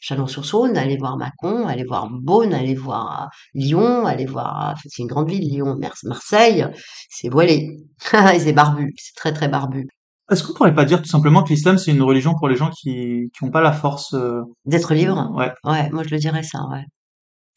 Chalon-sur-Saône, 0.00 0.76
allez 0.76 0.96
voir 0.96 1.16
Mâcon, 1.16 1.66
allez 1.66 1.84
voir 1.84 2.08
Beaune, 2.10 2.54
allez 2.54 2.74
voir 2.74 3.30
Lyon, 3.54 4.06
allez 4.06 4.26
voir, 4.26 4.74
c'est 4.84 5.02
une 5.02 5.08
grande 5.08 5.28
ville, 5.28 5.48
Lyon, 5.48 5.78
Marseille, 6.04 6.66
c'est 7.08 7.28
voilé, 7.28 7.76
c'est 8.38 8.52
barbu, 8.52 8.92
c'est 8.96 9.14
très 9.14 9.32
très 9.32 9.48
barbu. 9.48 9.88
Est-ce 10.30 10.42
qu'on 10.42 10.54
pourrait 10.54 10.74
pas 10.74 10.86
dire 10.86 11.02
tout 11.02 11.08
simplement 11.08 11.42
que 11.42 11.50
l'islam 11.50 11.76
c'est 11.76 11.90
une 11.90 12.02
religion 12.02 12.34
pour 12.34 12.48
les 12.48 12.56
gens 12.56 12.70
qui 12.70 13.30
qui 13.36 13.44
ont 13.44 13.50
pas 13.50 13.60
la 13.60 13.72
force 13.72 14.14
euh, 14.14 14.40
d'être 14.64 14.94
libre? 14.94 15.30
Ouais. 15.34 15.52
Ouais, 15.64 15.90
moi 15.90 16.02
je 16.02 16.10
le 16.10 16.18
dirais 16.18 16.42
ça, 16.42 16.60
ouais. 16.70 16.84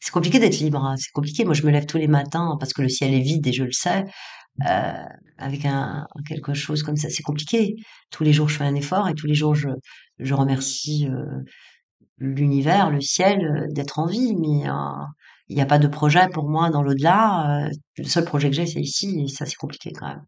C'est 0.00 0.12
compliqué 0.12 0.38
d'être 0.38 0.58
libre, 0.58 0.84
hein. 0.84 0.96
c'est 0.96 1.10
compliqué. 1.12 1.44
Moi 1.44 1.54
je 1.54 1.64
me 1.64 1.70
lève 1.70 1.86
tous 1.86 1.98
les 1.98 2.08
matins 2.08 2.56
parce 2.60 2.72
que 2.72 2.82
le 2.82 2.88
ciel 2.88 3.14
est 3.14 3.20
vide 3.20 3.46
et 3.46 3.52
je 3.52 3.64
le 3.64 3.72
sais. 3.72 4.04
Euh, 4.66 4.92
avec 5.38 5.64
un 5.64 6.06
quelque 6.28 6.52
chose 6.54 6.82
comme 6.82 6.96
ça, 6.96 7.08
c'est 7.10 7.22
compliqué. 7.22 7.76
Tous 8.10 8.24
les 8.24 8.32
jours 8.32 8.48
je 8.48 8.56
fais 8.58 8.64
un 8.64 8.74
effort 8.74 9.08
et 9.08 9.14
tous 9.14 9.26
les 9.26 9.34
jours 9.34 9.54
je 9.54 9.68
je 10.18 10.34
remercie 10.34 11.08
euh, 11.08 11.42
l'univers, 12.18 12.90
le 12.90 13.00
ciel 13.00 13.68
d'être 13.70 13.98
en 13.98 14.06
vie, 14.06 14.34
mais 14.36 14.68
il 15.48 15.56
n'y 15.56 15.62
a 15.62 15.66
pas 15.66 15.78
de 15.78 15.88
projet 15.88 16.28
pour 16.28 16.48
moi 16.50 16.70
dans 16.70 16.82
l'au-delà. 16.82 17.68
Le 17.96 18.04
seul 18.04 18.24
projet 18.24 18.50
que 18.50 18.56
j'ai 18.56 18.66
c'est 18.66 18.80
ici 18.80 19.24
et 19.24 19.28
ça 19.28 19.46
c'est 19.46 19.56
compliqué 19.56 19.92
quand 19.92 20.08
même 20.08 20.24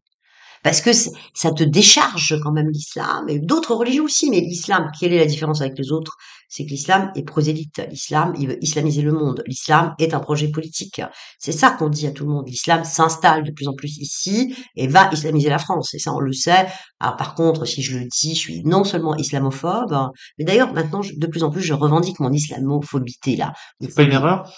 parce 0.63 0.81
que 0.81 0.91
ça 0.93 1.53
te 1.53 1.65
décharge 1.65 2.39
quand 2.43 2.53
même 2.53 2.69
l'islam 2.71 3.29
et 3.29 3.39
d'autres 3.39 3.75
religions 3.75 4.05
aussi. 4.05 4.31
Mais 4.31 4.41
l'islam, 4.41 4.91
quelle 4.99 5.13
est 5.13 5.19
la 5.19 5.27
différence 5.27 5.61
avec 5.61 5.79
les 5.79 5.93
autres? 5.93 6.17
C'est 6.49 6.65
que 6.65 6.71
l'islam 6.71 7.13
est 7.15 7.23
prosélyte. 7.23 7.81
L'islam, 7.91 8.35
il 8.39 8.49
veut 8.49 8.63
islamiser 8.63 9.03
le 9.03 9.13
monde. 9.13 9.43
L'islam 9.47 9.95
est 9.99 10.15
un 10.15 10.21
projet 10.21 10.49
politique. 10.49 11.01
C'est 11.39 11.53
ça 11.53 11.71
qu'on 11.71 11.89
dit 11.89 12.09
à 12.09 12.11
tout 12.11 12.25
le 12.25 12.31
monde. 12.31 12.49
L'islam 12.49 12.85
s'installe 12.85 13.45
de 13.45 13.53
plus 13.53 13.69
en 13.69 13.75
plus 13.75 13.97
ici 13.99 14.55
et 14.75 14.89
va 14.89 15.09
islamiser 15.13 15.49
la 15.49 15.59
France. 15.59 15.95
Et 15.95 16.01
ça, 16.01 16.13
on 16.13 16.19
le 16.19 16.33
sait. 16.33 16.67
Alors 16.99 17.17
par 17.17 17.35
contre, 17.35 17.65
si 17.67 17.83
je 17.83 17.99
le 17.99 18.07
dis, 18.07 18.35
je 18.35 18.41
suis 18.41 18.65
non 18.65 18.85
seulement 18.85 19.17
islamophobe, 19.17 20.11
mais 20.39 20.45
d'ailleurs 20.45 20.73
maintenant, 20.73 21.01
de 21.01 21.27
plus 21.27 21.45
en 21.45 21.51
plus, 21.51 21.63
je 21.63 21.73
revendique 21.73 22.19
mon 22.21 22.33
islamophobité 22.33 23.37
là. 23.37 23.53
C'est 23.81 23.95
pas 23.95 24.03
une 24.03 24.13
erreur? 24.13 24.53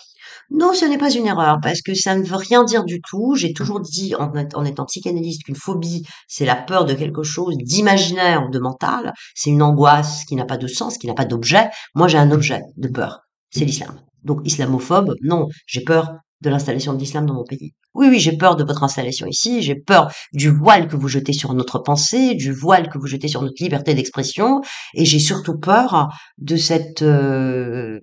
Non, 0.51 0.75
ce 0.75 0.85
n'est 0.85 0.99
pas 0.99 1.11
une 1.11 1.27
erreur, 1.27 1.59
parce 1.63 1.83
que 1.83 1.95
ça 1.95 2.15
ne 2.15 2.23
veut 2.23 2.37
rien 2.37 2.65
dire 2.65 2.85
du 2.85 3.01
tout. 3.01 3.35
J'ai 3.37 3.53
toujours 3.53 3.81
dit, 3.81 4.15
en, 4.15 4.65
étant 4.65 4.85
psychanalyste, 4.85 5.45
qu'une 5.45 5.57
phobie, 5.57 6.05
c'est 6.29 6.45
la 6.45 6.57
peur 6.57 6.85
de 6.85 6.95
quelque 6.95 7.23
chose 7.23 7.57
d'imaginaire 7.57 8.45
ou 8.47 8.51
de 8.51 8.59
mental. 8.59 9.13
C'est 9.35 9.51
une 9.51 9.63
angoisse 9.63 10.25
qui 10.25 10.37
n'a 10.37 10.45
pas 10.45 10.59
de 10.59 10.67
sens, 10.67 10.99
qui 10.99 11.07
n'a 11.07 11.15
pas 11.15 11.25
d'objet. 11.25 11.71
Moi, 11.95 12.09
j'ai 12.09 12.19
un 12.19 12.31
objet 12.31 12.61
de 12.77 12.89
peur. 12.89 13.21
C'est 13.51 13.65
l'islam. 13.65 14.01
Donc, 14.25 14.41
islamophobe, 14.45 15.15
non, 15.23 15.49
j'ai 15.67 15.83
peur 15.83 16.13
de 16.43 16.51
l'installation 16.51 16.93
de 16.93 16.99
l'islam 16.99 17.25
dans 17.27 17.35
mon 17.35 17.45
pays. 17.45 17.73
Oui, 17.95 18.09
oui, 18.11 18.19
j'ai 18.19 18.37
peur 18.37 18.57
de 18.57 18.65
votre 18.65 18.83
installation 18.83 19.27
ici, 19.27 19.63
j'ai 19.63 19.77
peur 19.77 20.13
du 20.33 20.51
voile 20.51 20.89
que 20.89 20.97
vous 20.97 21.09
jetez 21.09 21.33
sur 21.33 21.55
notre 21.55 21.79
pensée, 21.79 22.35
du 22.35 22.53
voile 22.53 22.89
que 22.89 22.99
vous 22.99 23.07
jetez 23.07 23.29
sur 23.29 23.43
notre 23.43 23.63
liberté 23.63 23.95
d'expression, 23.95 24.61
et 24.95 25.05
j'ai 25.05 25.21
surtout 25.21 25.59
peur 25.59 26.09
de 26.39 26.57
cette 26.57 27.03
euh, 27.03 28.01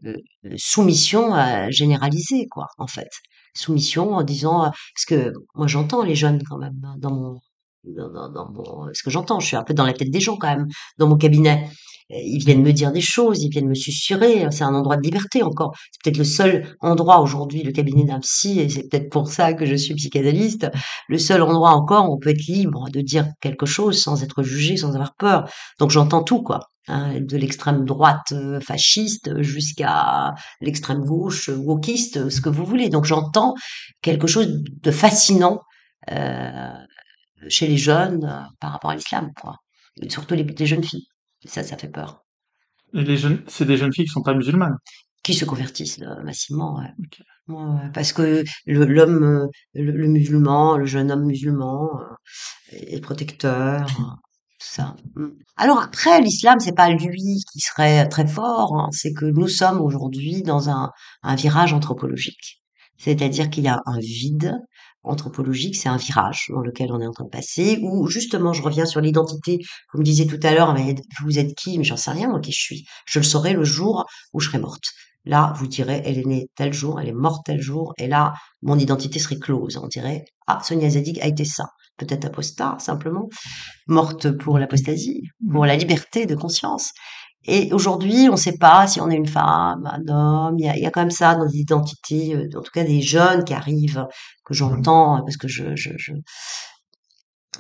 soumission 0.55 1.35
euh, 1.35 1.67
généralisée, 1.69 2.47
quoi, 2.49 2.67
en 2.77 2.87
fait. 2.87 3.09
Soumission 3.55 4.13
en 4.13 4.23
disant, 4.23 4.71
parce 4.95 5.05
que 5.07 5.33
moi 5.55 5.67
j'entends 5.67 6.03
les 6.03 6.15
jeunes 6.15 6.41
quand 6.47 6.57
même 6.57 6.79
hein, 6.83 6.95
dans 6.97 7.11
mon 7.11 7.39
dans 7.83 8.51
mon, 8.51 8.89
ce 8.93 9.03
que 9.03 9.09
j'entends, 9.09 9.39
je 9.39 9.47
suis 9.47 9.55
un 9.55 9.63
peu 9.63 9.73
dans 9.73 9.85
la 9.85 9.93
tête 9.93 10.11
des 10.11 10.19
gens 10.19 10.37
quand 10.37 10.49
même, 10.49 10.67
dans 10.97 11.07
mon 11.07 11.17
cabinet. 11.17 11.69
Ils 12.09 12.43
viennent 12.43 12.63
me 12.63 12.73
dire 12.73 12.91
des 12.91 13.01
choses, 13.01 13.43
ils 13.43 13.49
viennent 13.49 13.67
me 13.67 13.75
susurrer. 13.75 14.47
C'est 14.51 14.63
un 14.63 14.73
endroit 14.73 14.97
de 14.97 15.03
liberté 15.03 15.43
encore. 15.43 15.75
C'est 15.91 16.03
peut-être 16.03 16.17
le 16.17 16.23
seul 16.23 16.75
endroit 16.81 17.21
aujourd'hui, 17.21 17.63
le 17.63 17.71
cabinet 17.71 18.03
d'un 18.03 18.19
psy, 18.19 18.59
et 18.59 18.69
c'est 18.69 18.89
peut-être 18.89 19.09
pour 19.09 19.27
ça 19.29 19.53
que 19.53 19.65
je 19.65 19.75
suis 19.75 19.93
psychanalyste, 19.95 20.69
le 21.07 21.17
seul 21.17 21.41
endroit 21.41 21.71
encore 21.71 22.09
où 22.09 22.15
on 22.15 22.19
peut 22.19 22.29
être 22.29 22.47
libre 22.47 22.89
de 22.89 23.01
dire 23.01 23.27
quelque 23.41 23.65
chose 23.65 24.01
sans 24.01 24.23
être 24.23 24.43
jugé, 24.43 24.77
sans 24.77 24.95
avoir 24.95 25.13
peur. 25.15 25.49
Donc 25.79 25.91
j'entends 25.91 26.23
tout, 26.23 26.41
quoi. 26.41 26.61
Hein, 26.87 27.19
de 27.21 27.37
l'extrême 27.37 27.85
droite 27.85 28.31
euh, 28.31 28.59
fasciste 28.59 29.43
jusqu'à 29.43 30.33
l'extrême 30.59 31.01
gauche 31.01 31.49
wokiste, 31.49 32.29
ce 32.29 32.41
que 32.41 32.49
vous 32.49 32.65
voulez. 32.65 32.89
Donc 32.89 33.05
j'entends 33.05 33.53
quelque 34.01 34.25
chose 34.25 34.47
de 34.65 34.89
fascinant 34.91 35.61
euh, 36.11 36.73
chez 37.47 37.67
les 37.67 37.77
jeunes 37.77 38.25
euh, 38.25 38.41
par 38.59 38.71
rapport 38.71 38.91
à 38.91 38.95
l'islam, 38.95 39.31
quoi. 39.39 39.57
surtout 40.09 40.33
les, 40.33 40.43
les 40.43 40.65
jeunes 40.65 40.83
filles. 40.83 41.05
Ça, 41.45 41.63
ça 41.63 41.77
fait 41.77 41.89
peur. 41.89 42.25
Et 42.93 43.03
les 43.03 43.17
jeunes, 43.17 43.43
c'est 43.47 43.65
des 43.65 43.77
jeunes 43.77 43.93
filles 43.93 44.05
qui 44.05 44.11
sont 44.11 44.23
pas 44.23 44.33
musulmanes. 44.33 44.77
Qui 45.23 45.33
se 45.33 45.45
convertissent 45.45 45.99
euh, 46.01 46.23
massivement, 46.23 46.79
ouais. 46.79 47.55
ouais. 47.55 47.89
parce 47.93 48.13
que 48.13 48.43
l'homme, 48.65 49.23
euh, 49.23 49.47
le, 49.73 49.91
le, 49.91 50.07
musulman, 50.07 50.77
le 50.77 50.85
jeune 50.85 51.11
homme 51.11 51.25
musulman 51.25 51.89
euh, 51.99 52.77
est 52.77 53.01
protecteur, 53.01 53.85
ça. 54.59 54.95
Mm. 55.15 55.27
Alors 55.57 55.81
après, 55.81 56.21
l'islam, 56.21 56.59
c'est 56.59 56.75
pas 56.75 56.89
lui 56.89 57.43
qui 57.51 57.59
serait 57.59 58.07
très 58.07 58.25
fort, 58.25 58.75
hein, 58.75 58.89
c'est 58.91 59.13
que 59.13 59.25
nous 59.25 59.47
sommes 59.47 59.81
aujourd'hui 59.81 60.41
dans 60.41 60.69
un, 60.69 60.91
un 61.21 61.35
virage 61.35 61.73
anthropologique. 61.73 62.63
C'est-à-dire 62.97 63.49
qu'il 63.49 63.63
y 63.63 63.69
a 63.69 63.81
un 63.85 63.99
vide 63.99 64.57
anthropologique, 65.03 65.75
c'est 65.75 65.89
un 65.89 65.97
virage 65.97 66.47
dans 66.49 66.61
lequel 66.61 66.91
on 66.91 66.99
est 66.99 67.07
en 67.07 67.11
train 67.11 67.25
de 67.25 67.29
passer, 67.29 67.79
où 67.83 68.07
justement 68.07 68.53
je 68.53 68.61
reviens 68.61 68.85
sur 68.85 69.01
l'identité, 69.01 69.59
vous 69.93 69.99
me 69.99 70.03
disiez 70.03 70.27
tout 70.27 70.39
à 70.43 70.53
l'heure, 70.53 70.73
mais 70.73 70.95
vous 71.23 71.39
êtes 71.39 71.55
qui? 71.55 71.77
Mais 71.77 71.83
j'en 71.83 71.97
sais 71.97 72.11
rien, 72.11 72.29
moi 72.29 72.39
qui 72.39 72.51
je 72.51 72.61
suis. 72.61 72.85
Je 73.05 73.19
le 73.19 73.25
saurai 73.25 73.53
le 73.53 73.63
jour 73.63 74.05
où 74.33 74.39
je 74.39 74.47
serai 74.47 74.59
morte. 74.59 74.85
Là, 75.25 75.53
vous 75.57 75.67
direz, 75.67 76.01
elle 76.05 76.17
est 76.17 76.25
née 76.25 76.47
tel 76.55 76.73
jour, 76.73 76.99
elle 76.99 77.09
est 77.09 77.13
morte 77.13 77.45
tel 77.45 77.61
jour, 77.61 77.93
et 77.97 78.07
là, 78.07 78.33
mon 78.61 78.79
identité 78.79 79.19
serait 79.19 79.37
close. 79.37 79.77
On 79.77 79.87
dirait, 79.87 80.25
ah, 80.47 80.59
Sonia 80.63 80.89
Zadig 80.89 81.19
a 81.21 81.27
été 81.27 81.45
ça. 81.45 81.65
Peut-être 81.97 82.25
apostat, 82.25 82.77
simplement, 82.79 83.27
morte 83.87 84.31
pour 84.31 84.57
l'apostasie, 84.57 85.23
pour 85.51 85.65
la 85.65 85.75
liberté 85.75 86.25
de 86.25 86.35
conscience. 86.35 86.93
Et 87.45 87.71
aujourd'hui, 87.73 88.27
on 88.29 88.33
ne 88.33 88.37
sait 88.37 88.57
pas 88.57 88.87
si 88.87 88.99
on 89.01 89.09
est 89.09 89.15
une 89.15 89.27
femme, 89.27 89.85
un 89.85 90.07
homme. 90.07 90.55
Il 90.59 90.65
y 90.65 90.69
a, 90.69 90.77
il 90.77 90.83
y 90.83 90.85
a 90.85 90.91
quand 90.91 91.01
même 91.01 91.11
ça 91.11 91.35
dans 91.35 91.45
l'identité, 91.45 92.35
euh, 92.35 92.47
en 92.57 92.61
tout 92.61 92.71
cas 92.73 92.83
des 92.83 93.01
jeunes 93.01 93.43
qui 93.43 93.53
arrivent, 93.53 94.05
que 94.45 94.53
j'entends, 94.53 95.21
parce 95.23 95.37
que 95.37 95.47
je, 95.47 95.75
je, 95.75 95.91
je, 95.97 96.13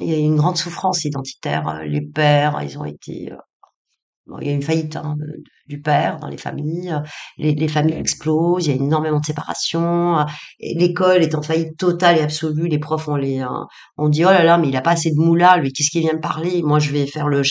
il 0.01 0.07
y 0.07 0.13
a 0.13 0.17
une 0.17 0.35
grande 0.35 0.57
souffrance 0.57 1.05
identitaire. 1.05 1.83
Les 1.85 2.01
pères, 2.01 2.61
ils 2.63 2.77
ont 2.77 2.85
été 2.85 3.31
euh, 3.31 3.37
il 4.41 4.47
y 4.47 4.51
a 4.51 4.53
une 4.53 4.61
faillite 4.61 4.95
hein, 4.95 5.15
du 5.69 5.79
père 5.81 6.17
dans 6.19 6.27
les 6.27 6.37
familles, 6.37 6.95
les, 7.37 7.53
les, 7.53 7.67
familles 7.67 7.95
explosent, 7.95 8.65
il 8.65 8.69
y 8.69 8.73
a 8.73 8.75
énormément 8.75 9.19
de 9.19 9.25
séparation, 9.25 10.25
l'école 10.59 11.21
est 11.21 11.35
en 11.35 11.41
faillite 11.41 11.77
totale 11.77 12.17
et 12.17 12.21
absolue, 12.21 12.67
les 12.67 12.79
profs 12.79 13.07
on 13.07 13.15
les 13.15 13.39
hein, 13.39 13.67
on 13.97 14.09
dit 14.09 14.25
oh 14.25 14.29
là 14.29 14.43
là 14.43 14.57
mais 14.57 14.69
il 14.69 14.75
a 14.75 14.81
pas 14.81 14.91
assez 14.91 15.11
de 15.11 15.19
moula, 15.19 15.57
lui 15.57 15.71
qu'est-ce 15.71 15.91
qu'il 15.91 16.01
vient 16.01 16.15
de 16.15 16.19
parler? 16.19 16.63
Moi 16.63 16.79
je 16.79 16.91
vais 16.91 17.05
faire 17.05 17.27
le 17.27 17.43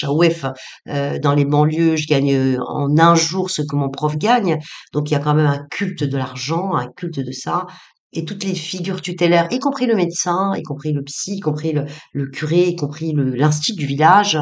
euh, 0.88 1.18
dans 1.18 1.34
les 1.34 1.44
banlieues, 1.44 1.96
je 1.96 2.06
gagne 2.08 2.34
euh, 2.34 2.58
en 2.66 2.98
un 2.98 3.14
jour 3.14 3.50
ce 3.50 3.62
que 3.62 3.76
mon 3.76 3.88
prof 3.88 4.16
gagne, 4.16 4.58
donc 4.92 5.10
il 5.10 5.14
y 5.14 5.16
a 5.16 5.20
quand 5.20 5.34
même 5.34 5.46
un 5.46 5.64
culte 5.70 6.04
de 6.04 6.16
l'argent, 6.16 6.74
un 6.74 6.88
culte 6.88 7.20
de 7.20 7.32
ça, 7.32 7.66
et 8.12 8.24
toutes 8.24 8.44
les 8.44 8.54
figures 8.54 9.02
tutélaires, 9.02 9.48
y 9.50 9.58
compris 9.58 9.86
le 9.86 9.94
médecin, 9.94 10.54
y 10.56 10.62
compris 10.62 10.92
le 10.92 11.02
psy, 11.02 11.36
y 11.36 11.40
compris 11.40 11.72
le, 11.72 11.84
le 12.12 12.26
curé, 12.26 12.68
y 12.68 12.76
compris 12.76 13.14
l'institut 13.14 13.78
du 13.78 13.86
village, 13.86 14.38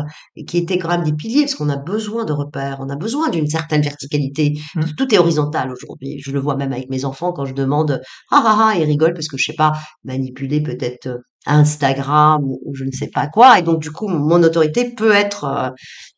qui 0.47 0.59
étaient 0.59 0.79
quand 0.79 0.89
même 0.89 1.03
des 1.03 1.13
piliers, 1.13 1.43
parce 1.43 1.55
qu'on 1.55 1.69
a 1.69 1.77
besoin 1.77 2.25
de 2.25 2.33
repères, 2.33 2.79
on 2.81 2.89
a 2.89 2.97
besoin 2.97 3.29
d'une 3.29 3.49
certaine 3.49 3.83
verticalité. 3.83 4.55
Mmh. 4.75 4.83
Tout 4.97 5.13
est 5.15 5.19
horizontal 5.19 5.71
aujourd'hui. 5.73 6.21
Je 6.21 6.31
le 6.31 6.41
vois 6.41 6.57
même 6.57 6.73
avec 6.73 6.89
mes 6.91 7.05
enfants 7.05 7.33
quand 7.33 7.45
je 7.45 7.55
demande 7.55 8.01
ah 8.31 8.43
ah 8.45 8.71
ah, 8.71 8.79
ils 8.79 8.85
rigolent 8.85 9.15
parce 9.15 9.29
que 9.29 9.37
je 9.37 9.45
sais 9.45 9.57
pas 9.57 9.73
manipuler 10.05 10.63
peut-être 10.63 11.07
euh, 11.07 11.19
Instagram 11.47 12.43
ou, 12.45 12.75
je 12.75 12.85
ne 12.85 12.91
sais 12.91 13.09
pas 13.09 13.29
quoi, 13.29 13.59
et 13.59 13.63
donc 13.63 13.81
du 13.81 13.91
coup 13.93 14.09
mon 14.09 14.43
autorité 14.43 14.93
peut 14.95 15.13
être 15.13 15.45
euh, 15.45 15.71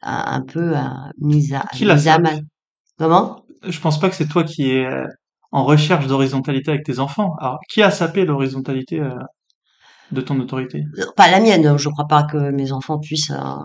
un 0.03 0.43
peu 0.43 0.77
euh, 0.77 0.81
mise 1.21 1.53
à, 1.53 1.65
mise 1.79 2.09
à 2.09 2.19
main. 2.19 2.41
Comment? 2.99 3.45
Je 3.63 3.79
pense 3.81 4.01
pas 4.01 4.09
que 4.09 4.17
c'est 4.17 4.29
toi 4.29 4.45
qui 4.45 4.71
es 4.71 4.87
en 5.51 5.65
recherche 5.65 6.07
d'horizontalité 6.07 6.71
avec 6.71 6.85
tes 6.85 6.99
enfants. 6.99 7.35
Alors, 7.41 7.59
qui 7.69 7.83
a 7.83 7.91
sapé 7.91 8.25
l'horizontalité 8.25 9.01
euh, 9.01 9.15
de 10.13 10.21
ton 10.21 10.39
autorité? 10.41 10.85
Pas 11.17 11.31
la 11.31 11.41
mienne. 11.41 11.77
Je 11.77 11.89
crois 11.89 12.07
pas 12.07 12.25
que 12.25 12.51
mes 12.51 12.73
enfants 12.73 12.99
puissent 12.99 13.31
euh, 13.31 13.57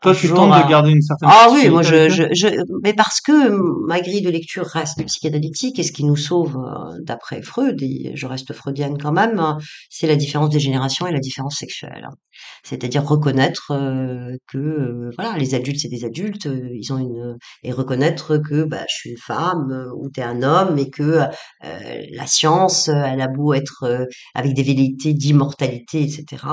toi, 0.00 0.14
tu 0.14 0.28
tentes 0.28 0.64
de 0.64 0.68
garder 0.68 0.92
une 0.92 1.02
certaine. 1.02 1.28
Ah 1.30 1.48
oui, 1.52 1.68
moi, 1.68 1.82
je, 1.82 2.08
je, 2.08 2.22
je, 2.32 2.46
mais 2.84 2.94
parce 2.94 3.20
que 3.20 3.50
ma 3.86 4.00
grille 4.00 4.22
de 4.22 4.30
lecture 4.30 4.64
reste 4.64 5.04
psychanalytique 5.04 5.80
et 5.80 5.82
ce 5.82 5.90
qui 5.90 6.04
nous 6.04 6.16
sauve, 6.16 6.56
euh, 6.56 6.98
d'après 7.02 7.42
Freud, 7.42 7.82
et 7.82 8.12
je 8.14 8.26
reste 8.26 8.52
freudienne 8.52 8.96
quand 8.96 9.10
même, 9.10 9.56
c'est 9.90 10.06
la 10.06 10.14
différence 10.14 10.50
des 10.50 10.60
générations 10.60 11.08
et 11.08 11.12
la 11.12 11.18
différence 11.18 11.56
sexuelle. 11.56 12.06
C'est-à-dire 12.62 13.04
reconnaître 13.04 13.72
euh, 13.72 14.36
que, 14.46 14.58
euh, 14.58 15.10
voilà, 15.18 15.36
les 15.36 15.56
adultes, 15.56 15.80
c'est 15.80 15.88
des 15.88 16.04
adultes, 16.04 16.48
ils 16.72 16.92
ont 16.92 16.98
une, 16.98 17.36
et 17.64 17.72
reconnaître 17.72 18.36
que, 18.36 18.62
bah, 18.62 18.84
je 18.88 18.94
suis 18.94 19.10
une 19.10 19.18
femme 19.18 19.90
ou 19.96 20.10
t'es 20.10 20.22
un 20.22 20.44
homme 20.44 20.78
et 20.78 20.90
que 20.90 21.24
la 21.60 22.26
science, 22.26 22.86
elle 22.88 23.20
a 23.20 23.28
beau 23.28 23.52
être 23.52 24.06
avec 24.34 24.54
des 24.54 24.62
velléités 24.62 25.12
d'immortalité, 25.12 26.02
etc 26.02 26.44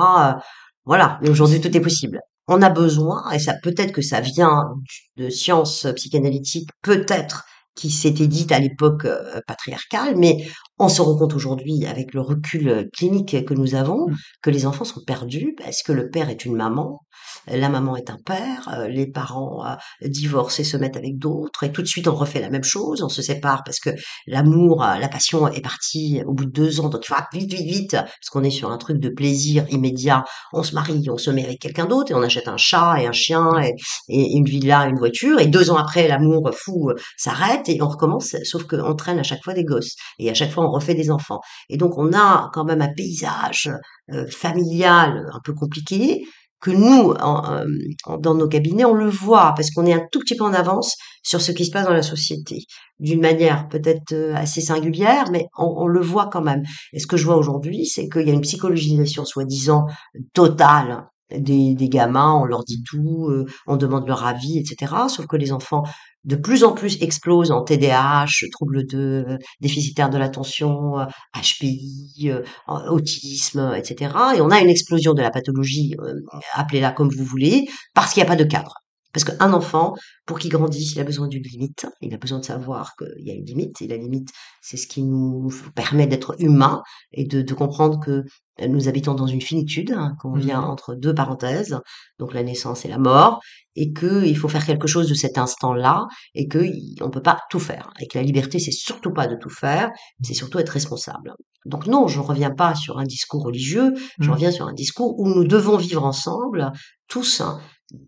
Voilà, 0.85 1.19
mais 1.21 1.29
aujourd'hui 1.29 1.61
tout 1.61 1.75
est 1.75 1.81
possible. 1.81 2.19
On 2.47 2.61
a 2.61 2.69
besoin, 2.69 3.29
et 3.31 3.39
ça 3.39 3.55
peut-être 3.61 3.91
que 3.91 4.01
ça 4.01 4.21
vient 4.21 4.75
de 5.17 5.29
sciences 5.29 5.87
psychanalytiques, 5.95 6.69
peut-être 6.81 7.45
qui 7.75 7.91
s'était 7.91 8.27
dite 8.27 8.51
à 8.51 8.59
l'époque 8.59 9.05
euh, 9.05 9.41
patriarcale, 9.47 10.15
mais 10.15 10.47
on 10.79 10.89
se 10.89 11.01
rend 11.01 11.17
compte 11.17 11.33
aujourd'hui, 11.35 11.85
avec 11.85 12.13
le 12.13 12.21
recul 12.21 12.69
euh, 12.69 12.83
clinique 12.93 13.45
que 13.45 13.53
nous 13.53 13.75
avons, 13.75 13.95
Mmh. 13.95 14.15
que 14.41 14.49
les 14.49 14.65
enfants 14.65 14.85
sont 14.85 15.01
perdus 15.05 15.55
parce 15.57 15.83
que 15.83 15.91
le 15.91 16.09
père 16.09 16.29
est 16.29 16.45
une 16.45 16.55
maman, 16.55 17.01
la 17.47 17.69
maman 17.69 17.95
est 17.95 18.09
un 18.09 18.17
père, 18.25 18.69
euh, 18.73 18.87
les 18.87 19.07
parents 19.07 19.65
euh, 19.65 19.75
divorcent 20.01 20.59
et 20.61 20.63
se 20.63 20.77
mettent 20.77 20.97
avec 20.97 21.17
d'autres, 21.17 21.63
et 21.63 21.71
tout 21.71 21.81
de 21.81 21.87
suite 21.87 22.07
on 22.07 22.15
refait 22.15 22.41
la 22.41 22.49
même 22.49 22.63
chose, 22.63 23.01
on 23.03 23.09
se 23.09 23.21
sépare 23.21 23.63
parce 23.63 23.79
que 23.79 23.91
l'amour, 24.27 24.83
euh, 24.83 24.97
la 24.97 25.07
passion 25.07 25.47
est 25.47 25.61
partie 25.61 26.21
au 26.25 26.33
bout 26.33 26.45
de 26.45 26.51
deux 26.51 26.79
ans, 26.79 26.89
donc 26.89 27.03
il 27.05 27.07
faut 27.07 27.15
vite, 27.33 27.53
vite, 27.53 27.67
vite, 27.67 27.91
parce 27.91 28.29
qu'on 28.31 28.43
est 28.43 28.51
sur 28.51 28.71
un 28.71 28.77
truc 28.77 28.99
de 28.99 29.09
plaisir 29.09 29.65
immédiat, 29.69 30.23
on 30.53 30.63
se 30.63 30.73
marie, 30.75 31.07
on 31.09 31.17
se 31.17 31.31
met 31.31 31.43
avec 31.43 31.59
quelqu'un 31.59 31.85
d'autre, 31.85 32.11
et 32.11 32.15
on 32.15 32.21
achète 32.21 32.47
un 32.47 32.57
chat 32.57 33.01
et 33.01 33.07
un 33.07 33.11
chien 33.11 33.51
et, 33.61 33.73
et 34.09 34.35
une 34.35 34.45
villa, 34.45 34.85
une 34.87 34.97
voiture, 34.97 35.39
et 35.39 35.47
deux 35.47 35.69
ans 35.71 35.77
après 35.77 36.07
l'amour 36.07 36.51
fou 36.53 36.89
euh, 36.89 36.95
s'arrête 37.17 37.69
et 37.69 37.81
on 37.81 37.87
recommence, 37.87 38.35
sauf 38.43 38.63
qu'on 38.63 38.95
traîne 38.95 39.19
à 39.19 39.23
chaque 39.23 39.43
fois 39.43 39.53
des 39.53 39.63
gosses, 39.63 39.95
et 40.19 40.29
à 40.29 40.33
chaque 40.33 40.51
fois 40.51 40.64
on 40.65 40.71
refait 40.71 40.95
des 40.95 41.11
enfants. 41.11 41.39
Et 41.69 41.77
donc 41.77 41.97
on 41.97 42.13
a 42.13 42.49
quand 42.53 42.65
même 42.65 42.81
un 42.81 42.93
paysage 42.95 43.71
euh, 44.11 44.25
familial 44.29 45.27
un 45.33 45.39
peu 45.43 45.53
compliqué, 45.53 46.23
que 46.61 46.71
nous, 46.71 47.11
euh, 47.11 47.65
en- 48.05 48.17
dans 48.17 48.33
nos 48.33 48.47
cabinets, 48.47 48.85
on 48.85 48.93
le 48.95 49.09
voit 49.09 49.53
parce 49.55 49.69
qu'on 49.71 49.85
est 49.85 49.93
un 49.93 50.03
tout 50.11 50.19
petit 50.19 50.35
peu 50.35 50.43
en 50.43 50.53
avance 50.53 50.95
sur 51.23 51.41
ce 51.41 51.51
qui 51.51 51.65
se 51.65 51.71
passe 51.71 51.85
dans 51.85 51.93
la 51.93 52.01
société, 52.01 52.63
d'une 52.99 53.21
manière 53.21 53.67
peut-être 53.69 54.13
euh, 54.13 54.33
assez 54.35 54.61
singulière, 54.61 55.25
mais 55.31 55.45
on 55.57 55.87
le 55.87 56.01
voit 56.01 56.27
quand 56.31 56.41
même. 56.41 56.63
Et 56.93 56.99
ce 56.99 57.07
que 57.07 57.17
je 57.17 57.25
vois 57.25 57.37
aujourd'hui, 57.37 57.85
c'est 57.85 58.09
qu'il 58.09 58.27
y 58.27 58.31
a 58.31 58.33
une 58.33 58.41
psychologisation 58.41 59.25
soi-disant 59.25 59.85
totale 60.33 61.05
des, 61.31 61.89
gamins, 61.89 62.33
on 62.33 62.45
leur 62.45 62.63
dit 62.63 62.83
tout, 62.83 63.27
euh, 63.29 63.45
on 63.67 63.77
demande 63.77 64.07
leur 64.07 64.25
avis, 64.25 64.59
etc. 64.59 64.93
Sauf 65.09 65.27
que 65.27 65.35
les 65.37 65.51
enfants 65.51 65.83
de 66.25 66.35
plus 66.35 66.63
en 66.63 66.73
plus 66.73 67.01
explosent 67.01 67.51
en 67.51 67.63
TDAH, 67.63 68.47
troubles 68.51 68.85
de 68.87 69.37
de 69.61 70.17
l'attention, 70.17 70.99
euh, 70.99 71.05
HPI, 71.35 72.29
euh, 72.29 72.41
autisme, 72.67 73.73
etc. 73.77 74.13
Et 74.37 74.41
on 74.41 74.49
a 74.49 74.59
une 74.59 74.69
explosion 74.69 75.13
de 75.13 75.21
la 75.21 75.31
pathologie, 75.31 75.95
euh, 75.99 76.13
appelez-la 76.53 76.91
comme 76.91 77.09
vous 77.09 77.23
voulez, 77.23 77.65
parce 77.93 78.13
qu'il 78.13 78.21
n'y 78.23 78.27
a 78.27 78.29
pas 78.29 78.35
de 78.35 78.43
cadre. 78.43 78.84
Parce 79.15 79.23
qu'un 79.23 79.53
enfant, 79.53 79.93
pour 80.25 80.39
qu'il 80.39 80.51
grandisse, 80.51 80.93
il 80.93 80.99
a 80.99 81.05
besoin 81.05 81.29
d'une 81.29 81.43
limite. 81.43 81.85
Il 82.01 82.13
a 82.13 82.17
besoin 82.17 82.39
de 82.39 82.45
savoir 82.45 82.95
qu'il 82.97 83.25
y 83.25 83.31
a 83.31 83.33
une 83.33 83.45
limite. 83.45 83.81
Et 83.81 83.87
la 83.87 83.95
limite, 83.95 84.29
c'est 84.61 84.75
ce 84.75 84.87
qui 84.87 85.03
nous 85.03 85.49
permet 85.73 86.05
d'être 86.05 86.35
humains 86.39 86.83
et 87.13 87.23
de, 87.25 87.41
de 87.41 87.53
comprendre 87.53 87.99
que 87.99 88.23
nous 88.67 88.87
habitons 88.87 89.13
dans 89.15 89.27
une 89.27 89.41
finitude, 89.41 89.91
hein, 89.91 90.15
qu'on 90.21 90.33
vient 90.33 90.61
Mmh. 90.61 90.65
entre 90.69 90.95
deux 90.95 91.13
parenthèses, 91.13 91.79
donc 92.19 92.33
la 92.33 92.43
naissance 92.43 92.85
et 92.85 92.87
la 92.89 92.97
mort, 92.97 93.39
et 93.75 93.93
qu'il 93.93 94.37
faut 94.37 94.47
faire 94.47 94.65
quelque 94.65 94.87
chose 94.87 95.09
de 95.09 95.13
cet 95.13 95.37
instant-là, 95.37 96.05
et 96.33 96.47
qu'on 96.47 96.59
ne 96.59 97.09
peut 97.11 97.21
pas 97.21 97.39
tout 97.49 97.59
faire. 97.59 97.89
Et 97.99 98.07
que 98.07 98.17
la 98.17 98.23
liberté, 98.23 98.59
c'est 98.59 98.71
surtout 98.71 99.11
pas 99.11 99.27
de 99.27 99.35
tout 99.35 99.49
faire, 99.49 99.89
c'est 100.23 100.33
surtout 100.33 100.59
être 100.59 100.69
responsable. 100.69 101.33
Donc 101.65 101.87
non, 101.87 102.07
je 102.07 102.19
ne 102.19 102.23
reviens 102.25 102.51
pas 102.51 102.75
sur 102.75 102.97
un 102.99 103.03
discours 103.05 103.43
religieux, 103.43 103.93
je 104.19 104.29
Mmh. 104.29 104.33
reviens 104.33 104.51
sur 104.51 104.67
un 104.67 104.73
discours 104.73 105.19
où 105.19 105.27
nous 105.27 105.45
devons 105.45 105.77
vivre 105.77 106.03
ensemble, 106.05 106.71
tous, 107.07 107.41
hein, 107.41 107.59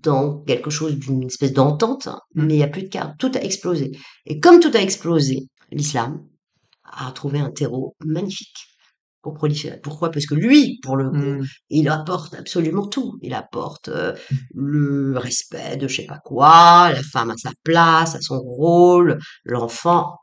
dans 0.04 0.40
quelque 0.44 0.70
chose 0.70 0.96
d'une 0.98 1.24
espèce 1.24 1.54
d'entente, 1.54 2.08
Mmh. 2.36 2.46
mais 2.46 2.54
il 2.56 2.58
n'y 2.58 2.64
a 2.64 2.68
plus 2.68 2.84
de 2.84 2.90
cadre. 2.90 3.14
Tout 3.20 3.32
a 3.36 3.42
explosé. 3.42 3.92
Et 4.26 4.40
comme 4.40 4.60
tout 4.60 4.72
a 4.74 4.80
explosé, 4.82 5.48
l'islam 5.72 6.24
a 6.84 7.12
trouvé 7.12 7.40
un 7.40 7.52
terreau 7.52 7.96
magnifique 8.06 8.56
pour 9.22 9.34
proliférer. 9.34 9.80
Pourquoi? 9.82 10.10
Parce 10.12 10.26
que 10.26 10.36
lui, 10.36 10.80
pour 10.84 10.96
le 10.98 11.10
coup, 11.10 11.18
Mmh. 11.18 11.46
il 11.70 11.90
apporte 11.90 12.34
absolument 12.36 12.88
tout. 12.88 13.18
Il 13.22 13.34
apporte 13.34 13.90
euh, 13.90 14.14
le 14.54 15.18
respect 15.18 15.78
de 15.78 15.88
je 15.88 15.98
sais 15.98 16.06
pas 16.06 16.20
quoi, 16.24 16.92
la 16.94 17.04
femme 17.04 17.32
à 17.32 17.38
sa 17.38 17.52
place, 17.64 18.16
à 18.16 18.22
son 18.22 18.40
rôle, 18.40 19.18
l'enfant. 19.44 20.16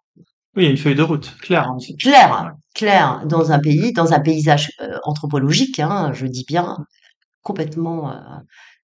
Oui, 0.57 0.63
il 0.63 0.67
y 0.67 0.69
a 0.69 0.71
une 0.71 0.77
feuille 0.79 0.95
de 0.95 1.03
route, 1.03 1.37
claire. 1.41 1.69
hein, 1.69 1.77
c'est- 1.81 1.97
Clair, 1.99 2.31
Ouais. 2.31 2.51
clair, 2.75 3.23
dans 3.27 3.51
un 3.53 3.59
pays, 3.59 3.93
dans 3.93 4.13
un 4.13 4.21
paysage 4.21 4.71
euh, 4.81 4.99
anthropologique, 5.05 5.81
hein, 5.81 6.13
je 6.15 6.27
dis 6.27 6.45
bien, 6.47 6.79
complètement 7.43 8.11
euh, 8.13 8.17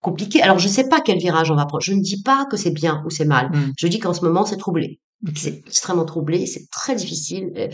compliqué. 0.01 0.43
Alors, 0.43 0.59
je 0.59 0.69
sais 0.69 0.89
pas 0.89 1.01
quel 1.01 1.19
virage 1.19 1.51
on 1.51 1.57
va 1.57 1.67
prendre. 1.67 1.83
Je 1.83 1.93
ne 1.93 2.01
dis 2.01 2.23
pas 2.23 2.47
que 2.51 2.57
c'est 2.57 2.71
bien 2.71 3.03
ou 3.07 3.11
c'est 3.11 3.25
mal. 3.25 3.51
Mmh. 3.51 3.73
Je 3.79 3.87
dis 3.89 3.99
qu'en 3.99 4.15
ce 4.15 4.25
moment, 4.25 4.45
c'est 4.45 4.57
troublé. 4.57 5.01
C'est 5.37 5.59
extrêmement 5.67 6.05
troublé, 6.07 6.47
c'est 6.47 6.67
très 6.71 6.95
difficile. 6.95 7.51
Euh, 7.57 7.69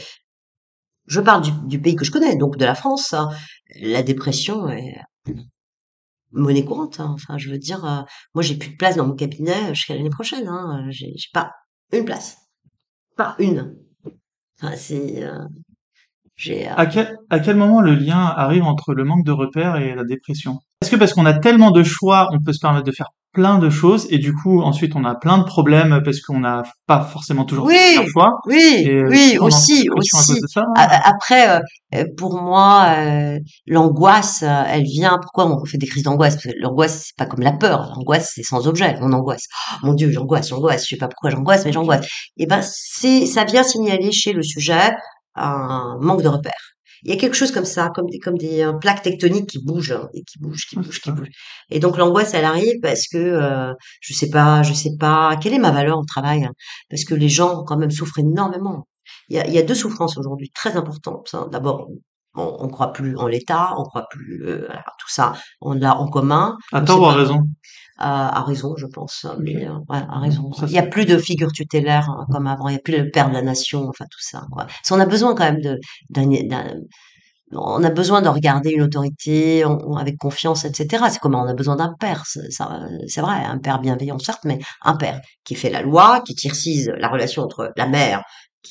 Je 1.07 1.21
parle 1.21 1.43
du, 1.43 1.51
du 1.69 1.81
pays 1.81 1.95
que 1.95 2.05
je 2.05 2.11
connais, 2.11 2.37
donc 2.37 2.57
de 2.57 2.65
la 2.65 2.75
France. 2.75 3.13
hein. 3.15 3.31
La 3.81 4.03
dépression 4.03 4.69
est 4.69 4.97
monnaie 6.33 6.65
courante. 6.65 7.01
hein. 7.01 7.11
Enfin, 7.15 7.39
je 7.39 7.51
veux 7.51 7.59
dire, 7.59 7.85
euh, 7.85 8.03
moi, 8.35 8.43
j'ai 8.43 8.57
plus 8.57 8.71
de 8.71 8.77
place 8.77 8.97
dans 8.97 9.07
mon 9.07 9.15
cabinet 9.15 9.75
jusqu'à 9.75 9.95
l'année 9.95 10.11
prochaine. 10.11 10.49
Hein. 10.49 10.87
J'ai 10.91 11.13
pas 11.33 11.53
une 11.93 12.05
place, 12.05 12.37
pas 13.17 13.37
une. 13.39 13.77
Enfin, 14.61 14.75
c'est, 14.77 15.23
euh, 15.23 15.39
euh, 16.49 16.65
À 16.77 16.87
quel, 16.87 17.17
à 17.31 17.41
quel 17.41 17.57
moment 17.57 17.81
le 17.81 17.95
lien 17.95 18.19
arrive 18.19 18.65
entre 18.65 18.93
le 18.95 19.05
manque 19.05 19.25
de 19.25 19.33
repères 19.33 19.77
et 19.77 19.95
la 19.95 20.05
dépression? 20.05 20.59
Est-ce 20.83 20.91
que 20.91 20.97
parce 20.97 21.15
qu'on 21.15 21.25
a 21.27 21.33
tellement 21.39 21.71
de 21.71 21.83
choix, 21.83 22.29
on 22.33 22.39
peut 22.41 22.53
se 22.53 22.61
permettre 22.61 22.85
de 22.85 22.93
faire 22.93 23.09
plein 23.33 23.59
de 23.59 23.69
choses 23.69 24.07
et 24.11 24.17
du 24.19 24.33
coup 24.35 24.63
ensuite 24.63 24.97
on 24.97 25.05
a 25.05 25.15
plein 25.15 25.37
de 25.37 25.43
problèmes 25.45 26.01
parce 26.03 26.21
qu'on 26.23 26.41
n'a 26.41 26.63
pas 26.87 27.03
forcément 27.03 27.45
toujours 27.45 27.69
fait 27.71 27.99
Oui, 27.99 28.05
le 28.07 28.11
choix 28.11 28.31
oui, 28.47 28.83
et 28.87 28.91
euh, 28.95 29.09
oui, 29.11 29.37
aussi, 29.39 29.89
aussi. 29.95 30.41
ça 30.49 30.65
a- 30.75 31.09
Après, 31.11 31.61
euh, 31.95 32.05
pour 32.17 32.41
moi, 32.41 32.87
euh, 32.97 33.39
l'angoisse, 33.67 34.43
elle 34.43 34.85
vient. 34.85 35.19
Pourquoi 35.21 35.47
on 35.51 35.65
fait 35.67 35.77
des 35.77 35.87
crises 35.87 36.03
d'angoisse? 36.05 36.39
L'angoisse, 36.61 37.05
c'est 37.09 37.17
pas 37.17 37.27
comme 37.27 37.41
la 37.45 37.53
peur. 37.53 37.93
L'angoisse, 37.95 38.33
c'est 38.35 38.43
sans 38.43 38.67
objet. 38.69 38.97
On 39.03 39.13
angoisse. 39.13 39.45
Oh, 39.83 39.87
mon 39.87 39.93
Dieu, 39.95 40.11
j'angoisse, 40.11 40.49
j'angoisse. 40.49 40.85
Je 40.85 40.89
sais 40.91 40.97
pas 40.97 41.09
pourquoi 41.09 41.29
j'angoisse, 41.31 41.65
mais 41.67 41.73
j'angoisse. 41.73 42.07
Et 42.39 42.47
ben, 42.47 42.61
c'est, 42.63 43.27
ça 43.27 43.45
vient 43.45 43.63
signaler 43.63 44.13
chez 44.13 44.33
le 44.33 44.43
sujet 44.43 44.95
un 45.35 45.97
manque 46.01 46.23
de 46.23 46.29
repères. 46.29 46.76
Il 47.07 47.11
y 47.11 47.13
a 47.13 47.17
quelque 47.17 47.35
chose 47.37 47.53
comme 47.53 47.65
ça, 47.65 47.91
comme 47.95 48.07
des, 48.11 48.19
comme 48.19 48.37
des 48.37 48.63
euh, 48.63 48.73
plaques 48.73 49.03
tectoniques 49.03 49.49
qui 49.49 49.65
bougent 49.65 49.93
hein, 49.93 50.09
et 50.13 50.23
qui 50.25 50.39
bougent, 50.41 50.67
qui 50.67 50.77
Ah, 50.77 50.83
bougent, 50.83 51.01
qui 51.01 51.13
bougent. 51.13 51.29
Et 51.71 51.79
donc 51.79 51.97
l'angoisse, 51.99 52.35
elle 52.35 52.45
arrive 52.45 52.81
parce 52.83 53.07
que 53.07 53.17
euh, 53.19 53.73
je 54.01 54.13
sais 54.13 54.29
pas, 54.29 54.63
je 54.65 54.73
sais 54.75 54.97
pas 54.99 55.37
quelle 55.41 55.55
est 55.55 55.59
ma 55.61 55.71
valeur 55.71 55.99
au 55.99 56.05
travail, 56.05 56.45
hein, 56.45 56.53
parce 56.91 57.05
que 57.05 57.15
les 57.15 57.29
gens 57.29 57.63
quand 57.65 57.77
même 57.79 57.93
souffrent 57.93 58.19
énormément. 58.19 58.89
Il 59.29 59.37
y 59.37 59.39
a, 59.39 59.47
il 59.47 59.53
y 59.53 59.59
a 59.59 59.63
deux 59.63 59.75
souffrances 59.77 60.19
aujourd'hui 60.19 60.51
très 60.53 60.77
importantes. 60.77 61.31
hein. 61.35 61.49
D'abord, 61.53 61.89
on, 62.35 62.57
on 62.65 62.69
croit 62.69 62.93
plus 62.93 63.17
en 63.17 63.29
l'État, 63.29 63.75
on 63.79 63.85
croit 63.85 64.07
plus 64.11 64.43
euh, 64.45 64.67
tout 64.99 65.09
ça, 65.09 65.35
on 65.61 65.75
l'a 65.75 65.95
en 65.97 66.09
commun. 66.09 66.57
À 66.73 66.83
on 66.83 66.85
tort 66.85 66.97
sait 66.97 67.03
ou 67.03 67.07
à 67.07 67.13
pas- 67.13 67.19
raison 67.21 67.43
à, 67.99 68.39
à 68.41 68.43
raison, 68.45 68.75
je 68.77 68.87
pense. 68.87 69.25
hein. 69.25 69.37
Mais 69.41 69.67
euh, 69.67 69.73
ouais, 69.89 69.99
à 70.11 70.19
raison. 70.21 70.51
Il 70.63 70.71
y 70.73 70.79
a 70.79 70.87
plus 70.87 71.05
de 71.07 71.19
figure 71.19 71.53
tutélaire 71.53 72.09
hein, 72.11 72.27
comme 72.31 72.47
avant. 72.47 72.69
Il 72.69 72.75
y 72.75 72.77
a 72.77 72.81
plus 72.81 72.97
le 72.99 73.11
père 73.11 73.29
de 73.29 73.35
la 73.35 73.43
nation, 73.43 73.89
enfin 73.89 74.05
tout 74.11 74.21
ça. 74.21 74.43
Quoi. 74.53 74.65
Parce 74.67 74.89
qu'on 74.89 75.01
a 75.01 75.07
besoin 75.07 75.35
quand 75.35 75.45
même 75.45 75.61
de, 75.61 75.79
d'un, 76.11 76.27
d'un- 76.27 76.75
on 77.53 77.85
a 77.85 77.91
besoin 77.91 78.23
de 78.23 78.29
regarder 78.29 78.71
une 78.73 78.83
autorité 78.83 79.65
on- 79.65 79.79
on- 79.93 79.97
avec 79.97 80.17
confiance, 80.19 80.65
etc. 80.65 81.05
C'est 81.11 81.21
comme 81.21 81.35
on 81.37 81.47
a 81.47 81.55
besoin 81.55 81.77
d'un 81.77 81.95
père. 81.99 82.25
C'est, 82.27 82.51
ça, 82.51 82.81
c'est 83.07 83.21
vrai, 83.21 83.37
un 83.45 83.59
père 83.59 83.81
bienveillant 83.81 84.19
certes, 84.19 84.45
mais 84.45 84.59
un 84.83 84.97
père 84.97 85.21
qui 85.45 85.55
fait 85.55 85.71
la 85.71 85.83
loi, 85.83 86.23
qui 86.27 86.35
tircise 86.35 86.91
la 86.99 87.09
relation 87.09 87.43
entre 87.45 87.73
la 87.77 87.87
mère 87.87 88.23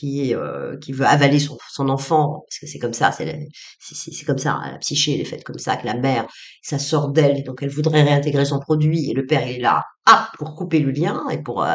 euh, 0.03 0.77
qui 0.77 0.91
veut 0.91 1.05
avaler 1.05 1.39
son, 1.39 1.89
enfant, 1.89 2.43
parce 2.47 2.59
que 2.59 2.67
c'est 2.67 2.79
comme 2.79 2.93
ça, 2.93 3.11
c'est, 3.11 3.47
c'est, 3.79 4.25
comme 4.25 4.37
ça, 4.37 4.53
hein, 4.53 4.71
la 4.73 4.77
psyché 4.79 5.15
elle 5.15 5.21
est 5.21 5.25
faite 5.25 5.43
comme 5.43 5.59
ça, 5.59 5.77
que 5.77 5.85
la 5.85 5.95
mère, 5.95 6.25
ça 6.61 6.79
sort 6.79 7.09
d'elle, 7.09 7.43
donc 7.43 7.59
elle 7.61 7.69
voudrait 7.69 8.03
réintégrer 8.03 8.45
son 8.45 8.59
produit, 8.59 9.09
et 9.09 9.13
le 9.13 9.25
père 9.25 9.47
il 9.47 9.57
est 9.57 9.59
là, 9.59 9.83
ah, 10.05 10.29
pour 10.37 10.55
couper 10.55 10.79
le 10.79 10.91
lien 10.91 11.23
et 11.31 11.41
pour 11.41 11.63
euh, 11.63 11.73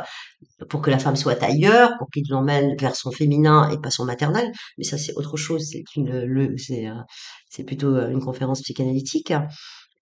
pour 0.69 0.83
que 0.83 0.91
la 0.91 0.99
femme 0.99 1.17
soit 1.17 1.43
ailleurs, 1.43 1.91
pour 1.99 2.09
qu'il 2.11 2.25
l'emmène 2.29 2.77
vers 2.79 2.95
son 2.95 3.11
féminin 3.11 3.69
et 3.71 3.79
pas 3.79 3.91
son 3.91 4.05
maternel. 4.05 4.53
Mais 4.79 4.85
ça, 4.85 4.99
c'est 4.99 5.15
autre 5.17 5.37
chose. 5.37 5.67
C'est 5.73 5.83
le, 5.97 6.57
c'est, 6.57 6.87
euh, 6.87 6.95
c'est 7.49 7.65
plutôt 7.65 7.97
une 8.09 8.21
conférence 8.21 8.63
psychanalytique. 8.63 9.33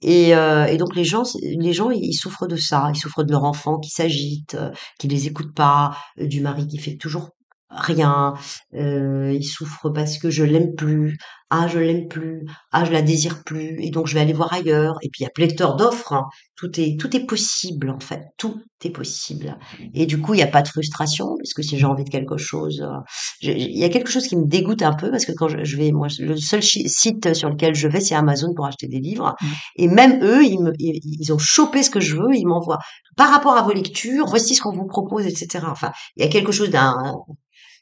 Et, 0.03 0.33
donc 0.79 0.95
les 0.95 1.05
gens, 1.05 1.25
les 1.43 1.73
gens, 1.73 1.91
ils 1.91 2.15
souffrent 2.15 2.47
de 2.47 2.57
ça. 2.57 2.91
Ils 2.95 2.99
souffrent 2.99 3.25
de 3.25 3.33
leur 3.33 3.45
enfant 3.45 3.79
qui 3.79 3.91
s'agite, 3.91 4.55
euh, 4.55 4.71
qui 4.99 5.09
les 5.09 5.27
écoute 5.27 5.55
pas, 5.55 5.97
du 6.17 6.41
mari 6.41 6.67
qui 6.67 6.79
fait 6.79 6.97
toujours 6.97 7.31
rien. 7.71 8.35
Euh, 8.75 9.33
ils 9.33 9.45
souffrent 9.45 9.91
parce 9.91 10.19
que 10.19 10.31
je 10.31 10.45
l'aime 10.45 10.75
plus. 10.75 11.19
Ah, 11.51 11.67
je 11.67 11.79
l'aime 11.79 12.09
plus. 12.09 12.45
Ah, 12.73 12.85
je 12.85 12.93
la 12.93 13.01
désire 13.01 13.43
plus. 13.45 13.77
Et 13.81 13.91
donc 13.91 14.07
je 14.07 14.15
vais 14.15 14.21
aller 14.21 14.33
voir 14.35 14.53
ailleurs. 14.53 14.97
Et 15.03 15.09
puis 15.11 15.23
il 15.23 15.25
y 15.25 15.27
a 15.27 15.31
pléthore 15.31 15.77
d'offres. 15.77 16.13
hein. 16.13 16.27
Tout 16.57 16.79
est, 16.81 16.99
tout 17.01 17.15
est 17.17 17.25
possible 17.25 17.91
en 17.91 18.01
fait. 18.01 18.23
Tout 18.37 18.61
est 18.85 18.91
possible. 18.91 19.57
Et 19.95 20.07
du 20.07 20.21
coup, 20.21 20.35
il 20.35 20.39
n'y 20.39 20.43
a 20.43 20.47
pas 20.49 20.63
de 20.63 20.69
frustration 20.69 21.37
parce 21.39 21.55
que 21.55 21.63
si 21.63 21.79
j'ai 21.79 21.87
envie 21.87 22.05
de 22.05 22.11
quelque 22.11 22.37
chose, 22.37 22.83
euh, 22.83 22.99
il 23.41 23.79
y 23.79 23.85
a 23.85 23.89
quelque 23.89 24.11
chose 24.11 24.27
qui 24.27 24.37
me 24.37 24.47
dégoûte 24.47 24.83
un 24.83 24.93
peu 24.95 25.11
parce 25.11 25.25
que 25.25 25.33
quand 25.33 25.49
je, 25.49 25.65
je 25.65 25.77
vais, 25.77 25.91
moi, 25.91 26.09
le 26.19 26.37
seul 26.37 26.63
site 26.63 27.35
sur 27.35 27.49
lequel 27.49 27.75
je 27.75 27.89
vais, 27.89 28.01
c'est 28.01 28.15
Amazon 28.15 28.53
pour 28.55 28.67
acheter 28.67 28.89
des 28.89 29.01
livres. 29.01 29.35
Mm. 29.41 29.47
Et 29.77 29.89
même 29.89 30.23
eux, 30.23 30.45
ils, 30.45 30.61
me, 30.61 30.73
ils, 30.79 31.01
ils 31.03 31.33
ont 31.33 31.39
chopé 31.39 31.83
ce 31.83 31.91
que 31.91 32.01
je 32.01 32.17
veux, 32.17 32.35
ils 32.35 32.47
m'envoient 32.47 32.79
par 33.17 33.31
rapport 33.31 33.57
à 33.57 33.63
vos 33.63 33.73
lectures, 33.73 34.27
voici 34.27 34.55
ce 34.55 34.63
qu'on 34.63 34.73
vous 34.73 34.87
propose, 34.87 35.27
etc. 35.27 35.67
Enfin, 35.69 35.91
il 36.17 36.25
y 36.25 36.27
a 36.27 36.31
quelque 36.31 36.53
chose 36.53 36.71
d'un 36.71 36.95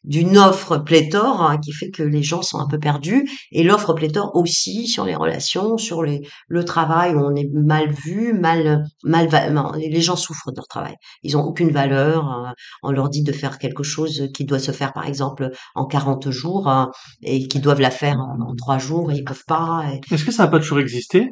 d'une 0.06 0.38
offre 0.38 0.78
pléthore 0.78 1.42
hein, 1.42 1.58
qui 1.58 1.72
fait 1.72 1.90
que 1.90 2.02
les 2.02 2.22
gens 2.22 2.42
sont 2.42 2.58
un 2.58 2.66
peu 2.66 2.78
perdus 2.78 3.28
et 3.52 3.62
l'offre 3.62 3.92
pléthore 3.92 4.34
aussi 4.34 4.86
sur 4.86 5.04
les 5.04 5.14
relations, 5.14 5.76
sur 5.76 6.02
les, 6.02 6.22
le 6.48 6.64
travail 6.64 7.14
où 7.14 7.20
on 7.20 7.34
est 7.34 7.48
mal 7.52 7.90
vu, 7.92 8.32
mal, 8.32 8.84
mal, 9.04 9.28
les 9.76 10.00
gens 10.00 10.16
souffrent 10.16 10.52
de 10.52 10.56
leur 10.56 10.68
travail. 10.68 10.94
Ils 11.22 11.36
ont 11.36 11.44
aucune 11.44 11.70
valeur. 11.70 12.24
Hein. 12.26 12.54
on 12.82 12.90
leur 12.92 13.08
dit 13.08 13.22
de 13.22 13.32
faire 13.32 13.58
quelque 13.58 13.82
chose 13.82 14.28
qui 14.34 14.44
doit 14.44 14.58
se 14.58 14.72
faire 14.72 14.92
par 14.92 15.06
exemple 15.06 15.50
en 15.74 15.86
40 15.86 16.30
jours 16.30 16.68
hein, 16.68 16.90
et 17.22 17.48
qui 17.48 17.60
doivent 17.60 17.80
la 17.80 17.90
faire 17.90 18.18
en 18.18 18.54
trois 18.56 18.78
jours 18.78 19.10
et 19.10 19.16
ils 19.16 19.24
peuvent 19.24 19.44
pas. 19.46 19.84
Est-ce 20.10 20.24
que 20.24 20.32
ça 20.32 20.44
n'a 20.44 20.50
pas 20.50 20.58
toujours 20.58 20.78
existé? 20.78 21.30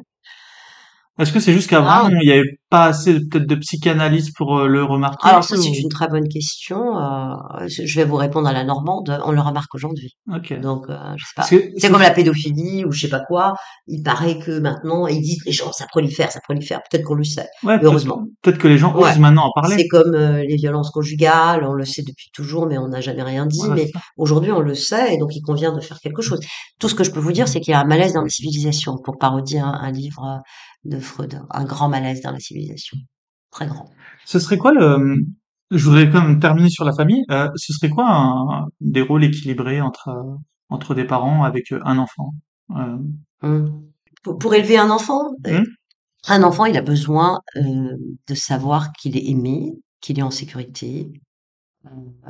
Est-ce 1.17 1.31
que 1.31 1.39
c'est 1.39 1.53
juste 1.53 1.69
qu'avant, 1.69 2.09
il 2.09 2.17
n'y 2.27 2.31
avait 2.31 2.59
pas 2.69 2.85
assez 2.85 3.13
peut-être 3.13 3.47
de 3.47 3.55
psychanalystes 3.55 4.35
pour 4.35 4.59
euh, 4.59 4.67
le 4.67 4.83
remarquer 4.83 5.29
Alors 5.29 5.45
ça, 5.45 5.55
c'est 5.55 5.69
une 5.69 5.87
très 5.87 6.09
bonne 6.09 6.27
question. 6.27 6.97
Euh, 6.99 7.35
je 7.69 7.95
vais 7.95 8.03
vous 8.03 8.17
répondre 8.17 8.49
à 8.49 8.53
la 8.53 8.65
normande. 8.65 9.17
On 9.25 9.31
le 9.31 9.39
remarque 9.39 9.73
aujourd'hui. 9.75 10.17
Ok. 10.33 10.59
Donc, 10.59 10.89
euh, 10.89 10.97
je 11.15 11.23
sais 11.23 11.31
pas. 11.37 11.43
C'est 11.43 11.89
comme 11.89 12.01
la 12.01 12.11
pédophilie 12.11 12.83
ou 12.83 12.91
je 12.91 12.99
sais 12.99 13.07
pas 13.07 13.21
quoi. 13.21 13.53
Il 13.87 14.03
paraît 14.03 14.39
que 14.39 14.59
maintenant, 14.59 15.07
ils 15.07 15.21
disent 15.21 15.41
les 15.45 15.53
gens, 15.53 15.71
ça 15.71 15.85
prolifère, 15.89 16.33
ça 16.33 16.41
prolifère. 16.41 16.81
Peut-être 16.89 17.05
qu'on 17.05 17.15
le 17.15 17.23
sait. 17.23 17.47
Ouais, 17.63 17.79
heureusement. 17.81 18.25
Peut-être 18.41 18.57
que 18.57 18.67
les 18.67 18.77
gens 18.77 18.93
osent 18.93 19.19
maintenant 19.19 19.45
en 19.45 19.61
parler. 19.61 19.77
C'est 19.77 19.87
comme 19.87 20.13
les 20.13 20.55
violences 20.57 20.91
conjugales. 20.91 21.63
On 21.63 21.73
le 21.73 21.85
sait 21.85 22.03
depuis 22.03 22.29
toujours, 22.33 22.67
mais 22.67 22.77
on 22.77 22.89
n'a 22.89 22.99
jamais 22.99 23.23
rien 23.23 23.45
dit. 23.45 23.61
mais 23.73 23.89
aujourd'hui, 24.17 24.51
on 24.51 24.59
le 24.59 24.75
sait 24.75 25.13
et 25.13 25.17
donc 25.17 25.33
il 25.33 25.41
convient 25.41 25.73
de 25.73 25.79
faire 25.79 25.99
quelque 26.01 26.21
chose. 26.21 26.41
Tout 26.77 26.89
ce 26.89 26.95
que 26.95 27.05
je 27.05 27.11
peux 27.11 27.21
vous 27.21 27.31
dire, 27.31 27.47
c'est 27.47 27.61
qu'il 27.61 27.71
y 27.71 27.75
a 27.75 27.79
un 27.79 27.85
malaise 27.85 28.11
dans 28.11 28.21
la 28.21 28.29
civilisation. 28.29 28.97
Pour 29.01 29.17
parodier 29.17 29.59
un 29.59 29.91
livre 29.91 30.41
de 30.85 30.99
Freud, 30.99 31.41
un 31.49 31.65
grand 31.65 31.89
malaise 31.89 32.21
dans 32.21 32.31
la 32.31 32.39
civilisation, 32.39 32.97
très 33.51 33.67
grand. 33.67 33.89
Ce 34.25 34.39
serait 34.39 34.57
quoi 34.57 34.71
le, 34.71 35.17
je 35.71 35.83
voudrais 35.83 36.09
quand 36.09 36.21
même 36.21 36.39
terminer 36.39 36.69
sur 36.69 36.85
la 36.85 36.93
famille, 36.93 37.23
euh, 37.31 37.49
ce 37.55 37.73
serait 37.73 37.89
quoi 37.89 38.05
un, 38.07 38.67
des 38.81 39.01
rôles 39.01 39.23
équilibrés 39.23 39.81
entre, 39.81 40.09
entre 40.69 40.95
des 40.95 41.05
parents 41.05 41.43
avec 41.43 41.71
euh, 41.71 41.79
un 41.83 41.97
enfant 41.97 42.33
euh... 42.71 42.97
Hum. 43.41 43.83
Pour, 44.23 44.55
élever 44.55 44.79
un 44.79 44.89
enfant, 44.89 45.33
euh, 45.45 45.59
hum. 45.59 45.65
un 46.27 46.41
enfant, 46.41 46.65
il 46.65 46.75
a 46.77 46.81
besoin 46.81 47.41
de 47.55 48.33
savoir 48.33 48.91
qu'il 48.93 49.15
est 49.17 49.29
aimé, 49.29 49.73
qu'il 50.01 50.17
est 50.17 50.23
en 50.23 50.31
sécurité, 50.31 51.11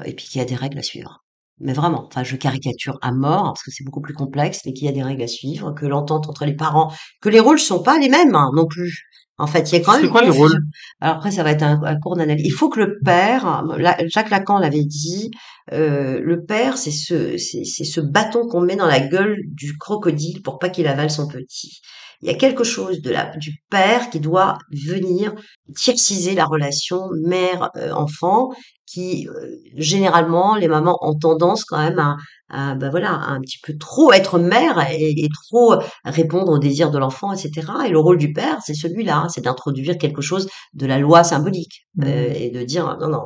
et 0.03 0.13
puis 0.13 0.25
qu'il 0.25 0.39
y 0.39 0.41
a 0.41 0.45
des 0.45 0.55
règles 0.55 0.77
à 0.77 0.83
suivre. 0.83 1.23
Mais 1.59 1.73
vraiment, 1.73 2.05
enfin, 2.07 2.23
je 2.23 2.35
caricature 2.35 2.97
à 3.01 3.11
mort, 3.11 3.53
parce 3.53 3.63
que 3.63 3.71
c'est 3.71 3.85
beaucoup 3.85 4.01
plus 4.01 4.13
complexe, 4.13 4.61
mais 4.65 4.73
qu'il 4.73 4.85
y 4.85 4.89
a 4.89 4.91
des 4.91 5.03
règles 5.03 5.23
à 5.23 5.27
suivre, 5.27 5.71
que 5.71 5.85
l'entente 5.85 6.27
entre 6.27 6.45
les 6.45 6.55
parents, 6.55 6.91
que 7.21 7.29
les 7.29 7.39
rôles 7.39 7.59
sont 7.59 7.81
pas 7.81 7.97
les 7.97 8.09
mêmes 8.09 8.35
hein, 8.35 8.51
non 8.53 8.65
plus. 8.65 9.05
En 9.37 9.47
fait, 9.47 9.71
il 9.71 9.75
y 9.75 9.81
a 9.81 9.83
quand 9.83 9.93
même. 9.93 10.01
C'est 10.01 10.09
quoi 10.09 10.21
les 10.21 10.29
rôles? 10.29 10.61
Alors 11.01 11.17
après, 11.17 11.31
ça 11.31 11.43
va 11.43 11.51
être 11.51 11.63
un, 11.63 11.99
cours 11.99 12.15
d'analyse. 12.15 12.45
Il 12.45 12.51
faut 12.51 12.69
que 12.69 12.79
le 12.79 12.99
père, 13.03 13.63
Jacques 14.07 14.29
Lacan 14.29 14.59
l'avait 14.59 14.85
dit, 14.85 15.31
euh, 15.73 16.21
le 16.21 16.45
père, 16.45 16.77
c'est 16.77 16.91
ce, 16.91 17.37
c'est, 17.37 17.65
ce 17.65 17.99
bâton 17.99 18.47
qu'on 18.47 18.61
met 18.61 18.77
dans 18.77 18.85
la 18.85 19.01
gueule 19.01 19.37
du 19.47 19.77
crocodile 19.77 20.41
pour 20.41 20.57
pas 20.57 20.69
qu'il 20.69 20.87
avale 20.87 21.11
son 21.11 21.27
petit. 21.27 21.81
Il 22.21 22.27
y 22.27 22.31
a 22.31 22.35
quelque 22.35 22.63
chose 22.63 23.01
de 23.01 23.11
la, 23.11 23.35
du 23.37 23.51
père 23.69 24.09
qui 24.09 24.19
doit 24.19 24.57
venir 24.71 25.33
tierciser 25.75 26.35
la 26.35 26.45
relation 26.45 27.09
mère-enfant 27.23 28.51
qui 28.85 29.27
euh, 29.27 29.49
généralement 29.75 30.55
les 30.55 30.67
mamans 30.67 30.97
ont 31.01 31.17
tendance 31.17 31.65
quand 31.65 31.79
même 31.79 31.99
à, 31.99 32.17
à 32.49 32.75
ben 32.75 32.89
voilà 32.89 33.11
un 33.13 33.41
petit 33.41 33.57
peu 33.63 33.75
trop 33.77 34.13
être 34.13 34.37
mère 34.37 34.85
et, 34.91 35.27
trop 35.49 35.75
répondre 36.03 36.51
aux 36.51 36.59
désirs 36.59 36.91
de 36.91 36.99
l'enfant 36.99 37.33
etc 37.33 37.67
et 37.87 37.89
le 37.89 37.99
rôle 37.99 38.17
du 38.17 38.31
père 38.31 38.59
c'est 38.63 38.75
celui-là 38.75 39.17
hein, 39.17 39.29
c'est 39.29 39.41
d'introduire 39.41 39.97
quelque 39.97 40.21
chose 40.21 40.47
de 40.73 40.85
la 40.85 40.99
loi 40.99 41.23
symbolique 41.23 41.87
mmh. 41.95 42.03
euh, 42.05 42.33
et 42.35 42.51
de 42.51 42.63
dire 42.63 42.97
non 42.99 43.09
non 43.09 43.23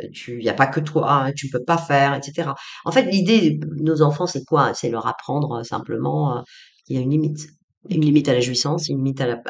euh, 0.00 0.08
tu 0.12 0.42
y 0.42 0.48
a 0.48 0.54
pas 0.54 0.66
que 0.66 0.80
toi 0.80 1.12
hein, 1.12 1.32
tu 1.36 1.48
peux 1.50 1.62
pas 1.62 1.78
faire 1.78 2.14
etc 2.14 2.50
en 2.84 2.90
fait 2.90 3.04
l'idée 3.04 3.58
de 3.60 3.82
nos 3.82 4.02
enfants 4.02 4.26
c'est 4.26 4.44
quoi? 4.44 4.74
C'est 4.74 4.90
leur 4.90 5.06
apprendre 5.06 5.64
simplement 5.64 6.42
qu'il 6.86 6.96
y 6.96 6.98
a 6.98 7.02
une 7.02 7.10
limite 7.10 7.46
une 7.88 8.02
limite 8.02 8.28
à 8.28 8.34
la 8.34 8.40
jouissance 8.40 8.88
une 8.88 8.98
limite 8.98 9.20
à 9.20 9.26
la, 9.26 9.42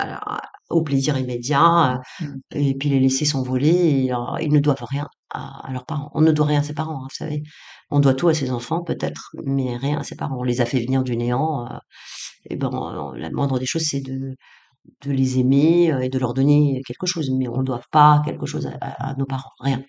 au 0.70 0.82
plaisir 0.82 1.18
immédiat 1.18 2.00
mmh. 2.20 2.26
et 2.52 2.74
puis 2.74 2.88
les 2.88 3.00
laisser 3.00 3.24
s'envoler 3.24 4.10
ils 4.40 4.52
ne 4.52 4.60
doivent 4.60 4.84
rien 4.88 5.08
à, 5.30 5.70
leurs 5.72 5.86
parents. 5.86 6.10
On 6.14 6.20
ne 6.20 6.32
doit 6.32 6.46
rien 6.46 6.60
à 6.60 6.62
ses 6.62 6.74
parents, 6.74 6.96
hein, 7.04 7.08
vous 7.08 7.14
savez. 7.14 7.42
On 7.90 8.00
doit 8.00 8.14
tout 8.14 8.28
à 8.28 8.34
ses 8.34 8.50
enfants, 8.50 8.82
peut-être, 8.82 9.30
mais 9.44 9.76
rien 9.76 9.98
à 9.98 10.02
ses 10.02 10.16
parents. 10.16 10.36
On 10.38 10.42
les 10.42 10.60
a 10.60 10.66
fait 10.66 10.80
venir 10.80 11.02
du 11.02 11.16
néant. 11.16 11.66
Euh, 11.66 11.76
et 12.48 12.56
ben, 12.56 12.70
euh, 12.72 13.18
la 13.18 13.30
moindre 13.30 13.58
des 13.58 13.66
choses, 13.66 13.84
c'est 13.84 14.00
de, 14.00 14.36
de 15.02 15.12
les 15.12 15.38
aimer 15.38 15.92
euh, 15.92 16.00
et 16.00 16.08
de 16.08 16.18
leur 16.18 16.34
donner 16.34 16.82
quelque 16.86 17.06
chose. 17.06 17.30
Mais 17.30 17.48
on 17.48 17.58
ne 17.58 17.64
doit 17.64 17.82
pas 17.90 18.22
quelque 18.24 18.46
chose 18.46 18.70
à, 18.80 19.14
nos 19.18 19.26
parents, 19.26 19.52
rien. 19.60 19.82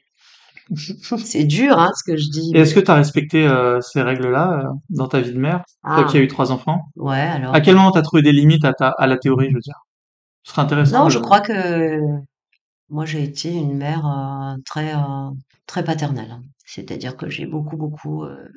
c'est 1.24 1.44
dur, 1.44 1.78
hein, 1.78 1.92
ce 1.96 2.12
que 2.12 2.18
je 2.18 2.30
dis. 2.30 2.52
Et 2.56 2.60
est-ce 2.60 2.74
que 2.74 2.80
tu 2.80 2.92
as 2.92 2.96
respecté 2.96 3.48
ces 3.82 4.02
règles-là 4.02 4.72
dans 4.90 5.08
ta 5.08 5.22
vie 5.22 5.34
de 5.34 5.40
mère, 5.40 5.64
toi 5.84 6.06
qui 6.06 6.18
as 6.18 6.20
ah. 6.20 6.24
eu 6.24 6.28
trois 6.28 6.52
enfants? 6.52 6.80
Ouais, 6.96 7.20
alors. 7.20 7.54
À 7.54 7.62
quel 7.62 7.76
moment 7.76 7.92
tu 7.92 8.00
as 8.00 8.02
trouvé 8.02 8.22
des 8.22 8.32
limites 8.32 8.66
à, 8.66 8.74
ta, 8.74 8.90
à 8.98 9.08
la 9.08 9.18
théorie, 9.18 9.50
je 9.50 9.56
veux 9.56 9.62
dire? 9.62 9.82
Ce 10.44 10.54
serait 10.54 10.64
intéressant. 10.64 11.04
Non, 11.04 11.10
je 11.10 11.20
crois 11.20 11.42
que 11.42 12.00
moi, 12.92 13.06
j'ai 13.06 13.24
été 13.24 13.54
une 13.54 13.78
mère 13.78 14.06
euh, 14.06 14.58
très 14.66 14.94
euh, 14.96 15.30
très 15.66 15.84
paternelle. 15.84 16.36
C'est-à-dire 16.66 17.18
que 17.18 17.30
j'ai 17.30 17.46
beaucoup 17.46 17.78
beaucoup 17.78 18.26
euh, 18.26 18.50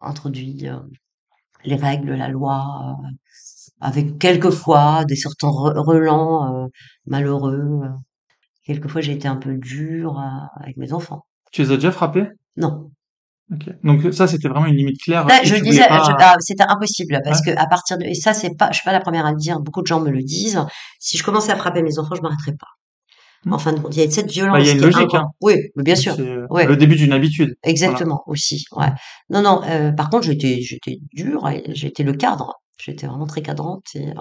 introduit 0.00 0.66
les 1.64 1.76
règles, 1.76 2.14
la 2.14 2.28
loi, 2.28 2.96
avec 3.80 4.18
quelquefois 4.18 5.04
des 5.04 5.16
certains 5.16 5.48
relents 5.50 6.68
malheureux. 7.06 7.82
Quelquefois, 8.64 9.00
j'ai 9.00 9.12
été 9.12 9.28
un 9.28 9.36
peu 9.36 9.56
dure 9.56 10.18
avec 10.60 10.76
mes 10.76 10.92
enfants. 10.92 11.26
Tu 11.52 11.62
les 11.62 11.70
as 11.70 11.76
déjà 11.76 11.92
frappés? 11.92 12.26
Non. 12.56 12.90
Ok. 13.52 13.68
Donc 13.84 14.12
ça, 14.14 14.26
c'était 14.26 14.48
vraiment 14.48 14.66
une 14.66 14.76
limite 14.76 15.00
claire. 15.00 15.26
Bah, 15.26 15.34
je 15.44 15.54
disais, 15.56 15.84
ah, 15.88 16.36
c'était 16.40 16.64
impossible 16.66 17.20
parce 17.24 17.42
que 17.42 17.50
à 17.50 17.66
partir 17.66 17.98
de 17.98 18.04
et 18.04 18.14
ça, 18.14 18.32
c'est 18.32 18.56
pas, 18.56 18.70
je 18.70 18.76
suis 18.76 18.84
pas 18.84 18.92
la 18.92 19.00
première 19.00 19.26
à 19.26 19.30
le 19.30 19.36
dire. 19.36 19.60
Beaucoup 19.60 19.82
de 19.82 19.86
gens 19.86 20.00
me 20.00 20.10
le 20.10 20.22
disent. 20.22 20.64
Si 20.98 21.18
je 21.18 21.22
commençais 21.22 21.52
à 21.52 21.56
frapper 21.56 21.82
mes 21.82 21.98
enfants, 21.98 22.14
je 22.14 22.22
m'arrêterais 22.22 22.56
pas. 22.56 22.68
En 23.50 23.58
fin 23.58 23.72
de 23.72 23.80
compte, 23.80 23.96
il 23.96 24.02
y 24.02 24.06
a 24.06 24.10
cette 24.10 24.30
violence. 24.30 24.56
Bah, 24.56 24.60
il 24.60 24.66
y 24.66 24.70
a 24.70 24.72
une 24.74 24.80
logique. 24.80 25.14
Hein. 25.14 25.26
Oui, 25.40 25.56
bien 25.76 25.96
sûr. 25.96 26.16
Ouais. 26.50 26.64
Le 26.64 26.76
début 26.76 26.96
d'une 26.96 27.12
habitude. 27.12 27.56
Exactement, 27.62 28.22
aussi. 28.26 28.64
Ouais. 28.72 28.90
Non, 29.30 29.42
non. 29.42 29.62
Euh, 29.64 29.92
par 29.92 30.10
contre, 30.10 30.24
j'étais, 30.24 30.60
j'étais 30.62 30.98
dure. 31.12 31.50
J'étais 31.68 32.04
le 32.04 32.14
cadre. 32.14 32.54
J'étais 32.78 33.06
vraiment 33.06 33.26
très 33.26 33.42
cadrante. 33.42 33.84
Et, 33.94 34.08
euh, 34.08 34.14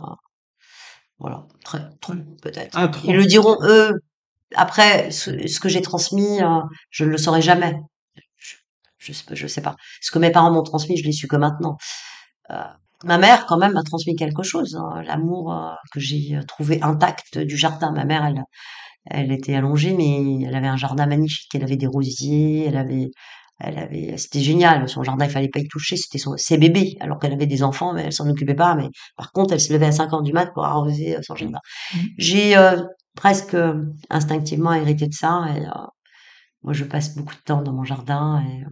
voilà, 1.20 1.46
très, 1.64 1.80
trop 2.02 2.14
peut-être. 2.42 2.76
Ah, 2.78 2.90
Ils 3.06 3.16
le 3.16 3.26
diront 3.26 3.58
eux. 3.64 4.02
Après, 4.56 5.12
ce, 5.12 5.60
que 5.60 5.70
j'ai 5.70 5.82
transmis, 5.82 6.42
euh, 6.42 6.62
je 6.90 7.06
ne 7.06 7.10
le 7.10 7.18
saurai 7.18 7.42
jamais. 7.42 7.74
Je, 8.98 9.14
je, 9.32 9.48
sais 9.48 9.62
pas. 9.62 9.76
Ce 10.02 10.12
que 10.12 10.20
mes 10.20 10.32
parents 10.32 10.52
m'ont 10.52 10.64
transmis, 10.64 10.98
je 10.98 11.04
l'ai 11.04 11.12
su 11.12 11.28
que 11.28 11.36
maintenant. 11.36 11.78
Euh, 12.52 12.64
ma 13.04 13.18
mère, 13.18 13.46
quand 13.48 13.58
même, 13.58 13.74
m'a 13.74 13.84
transmis 13.84 14.16
quelque 14.16 14.44
chose. 14.44 14.76
Hein. 14.76 15.02
L'amour 15.04 15.54
euh, 15.54 15.72
que 15.92 16.00
j'ai 16.00 16.38
trouvé 16.48 16.80
intact 16.82 17.40
du 17.40 17.58
jardin. 17.58 17.92
Ma 17.92 18.06
mère, 18.06 18.26
elle, 18.26 18.44
elle 19.06 19.32
était 19.32 19.56
allongée, 19.56 19.94
mais 19.94 20.44
elle 20.46 20.56
avait 20.56 20.68
un 20.68 20.78
jardin 20.78 21.08
magnifique. 21.08 21.50
Elle 21.56 21.64
avait 21.64 21.78
des 21.78 21.88
rosiers, 21.88 22.68
elle 22.68 22.78
avait, 22.78 23.10
elle 23.60 23.80
avait, 23.80 24.18
c'était 24.18 24.42
génial. 24.42 24.88
Son 24.88 25.04
jardin, 25.04 25.26
il 25.26 25.32
fallait 25.32 25.50
pas 25.50 25.60
y 25.60 25.68
toucher. 25.68 25.98
C'était 25.98 26.20
son, 26.20 26.36
ses 26.38 26.58
bébés. 26.58 26.98
Alors 27.00 27.18
qu'elle 27.20 27.34
avait 27.34 27.48
des 27.48 27.64
enfants, 27.64 27.94
mais 27.94 28.04
elle 28.04 28.14
s'en 28.14 28.30
occupait 28.30 28.54
pas. 28.54 28.76
Mais 28.76 28.90
par 29.18 29.32
contre, 29.32 29.54
elle 29.54 29.62
se 29.62 29.74
levait 29.74 29.88
à 29.88 29.92
5 29.92 30.14
heures 30.14 30.22
du 30.22 30.34
mat 30.34 30.52
pour 30.54 30.66
arroser 30.66 31.18
son 31.24 31.36
jardin. 31.36 31.60
Mmh. 31.94 31.98
J'ai 32.18 32.58
euh, 32.58 32.82
presque 33.16 33.58
instinctivement 34.10 34.74
hérité 34.74 35.08
de 35.08 35.14
ça. 35.14 35.46
Et, 35.56 35.66
euh, 35.66 35.70
moi, 36.64 36.74
je 36.74 36.84
passe 36.84 37.16
beaucoup 37.16 37.34
de 37.36 37.42
temps 37.42 37.62
dans 37.62 37.74
mon 37.74 37.84
jardin 37.84 38.44
et 38.48 38.64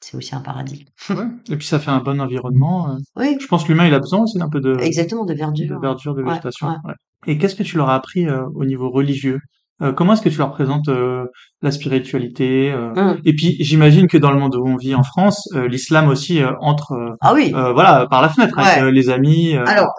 c'est 0.00 0.16
aussi 0.16 0.34
un 0.34 0.40
paradis. 0.40 0.86
Ouais. 1.10 1.26
Et 1.48 1.56
puis 1.56 1.66
ça 1.66 1.78
fait 1.78 1.90
un 1.90 2.00
bon 2.00 2.20
environnement. 2.20 2.96
Oui. 3.16 3.36
Je 3.40 3.46
pense 3.46 3.64
que 3.64 3.68
l'humain, 3.68 3.86
il 3.86 3.94
a 3.94 3.98
besoin 3.98 4.20
aussi 4.20 4.38
d'un 4.38 4.48
peu 4.48 4.60
de 4.60 4.76
exactement 4.78 5.24
de 5.24 5.34
verdure, 5.34 5.76
de 5.76 5.80
verdure, 5.80 6.14
de 6.14 6.22
végétation. 6.22 6.68
Ouais, 6.84 6.94
Et 7.26 7.38
qu'est-ce 7.38 7.54
que 7.54 7.62
tu 7.62 7.76
leur 7.76 7.90
as 7.90 7.94
appris 7.96 8.28
au 8.30 8.64
niveau 8.64 8.90
religieux? 8.90 9.40
Euh, 9.82 9.92
comment 9.92 10.12
est-ce 10.12 10.20
que 10.22 10.28
tu 10.28 10.38
leur 10.38 10.52
présentes 10.52 10.88
euh, 10.88 11.24
la 11.62 11.70
spiritualité 11.70 12.70
euh? 12.70 12.92
Mmh. 12.94 13.20
Et 13.24 13.32
puis 13.34 13.56
j'imagine 13.60 14.08
que 14.08 14.18
dans 14.18 14.30
le 14.30 14.38
monde 14.38 14.54
où 14.56 14.66
on 14.66 14.76
vit 14.76 14.94
en 14.94 15.02
France, 15.02 15.48
l'islam 15.68 16.08
aussi 16.08 16.40
entre 16.60 17.16
ah 17.20 17.32
oui. 17.34 17.50
voilà 17.50 18.06
par 18.10 18.20
la 18.22 18.28
fenêtre 18.28 18.58
avec 18.58 18.92
les 18.92 19.10
amis, 19.10 19.54
alors, 19.54 19.92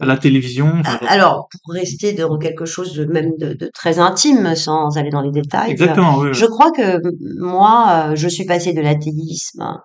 la 0.00 0.16
télévision. 0.16 0.72
alors 1.08 1.48
pour 1.50 1.74
rester 1.74 2.12
dans 2.12 2.38
quelque 2.38 2.64
chose 2.64 2.94
de 2.94 3.04
même 3.06 3.32
de, 3.38 3.54
de, 3.54 3.70
très 3.74 3.98
intime 3.98 4.54
sans 4.54 4.96
aller 4.96 5.10
dans 5.10 5.22
les 5.22 5.32
détails. 5.32 5.70
Exactement. 5.70 6.18
Oui, 6.18 6.28
je 6.32 6.46
crois 6.46 6.70
que 6.70 7.00
moi 7.40 8.14
je 8.14 8.28
suis 8.28 8.44
passée 8.44 8.72
de 8.72 8.80
l'athéisme 8.80 9.78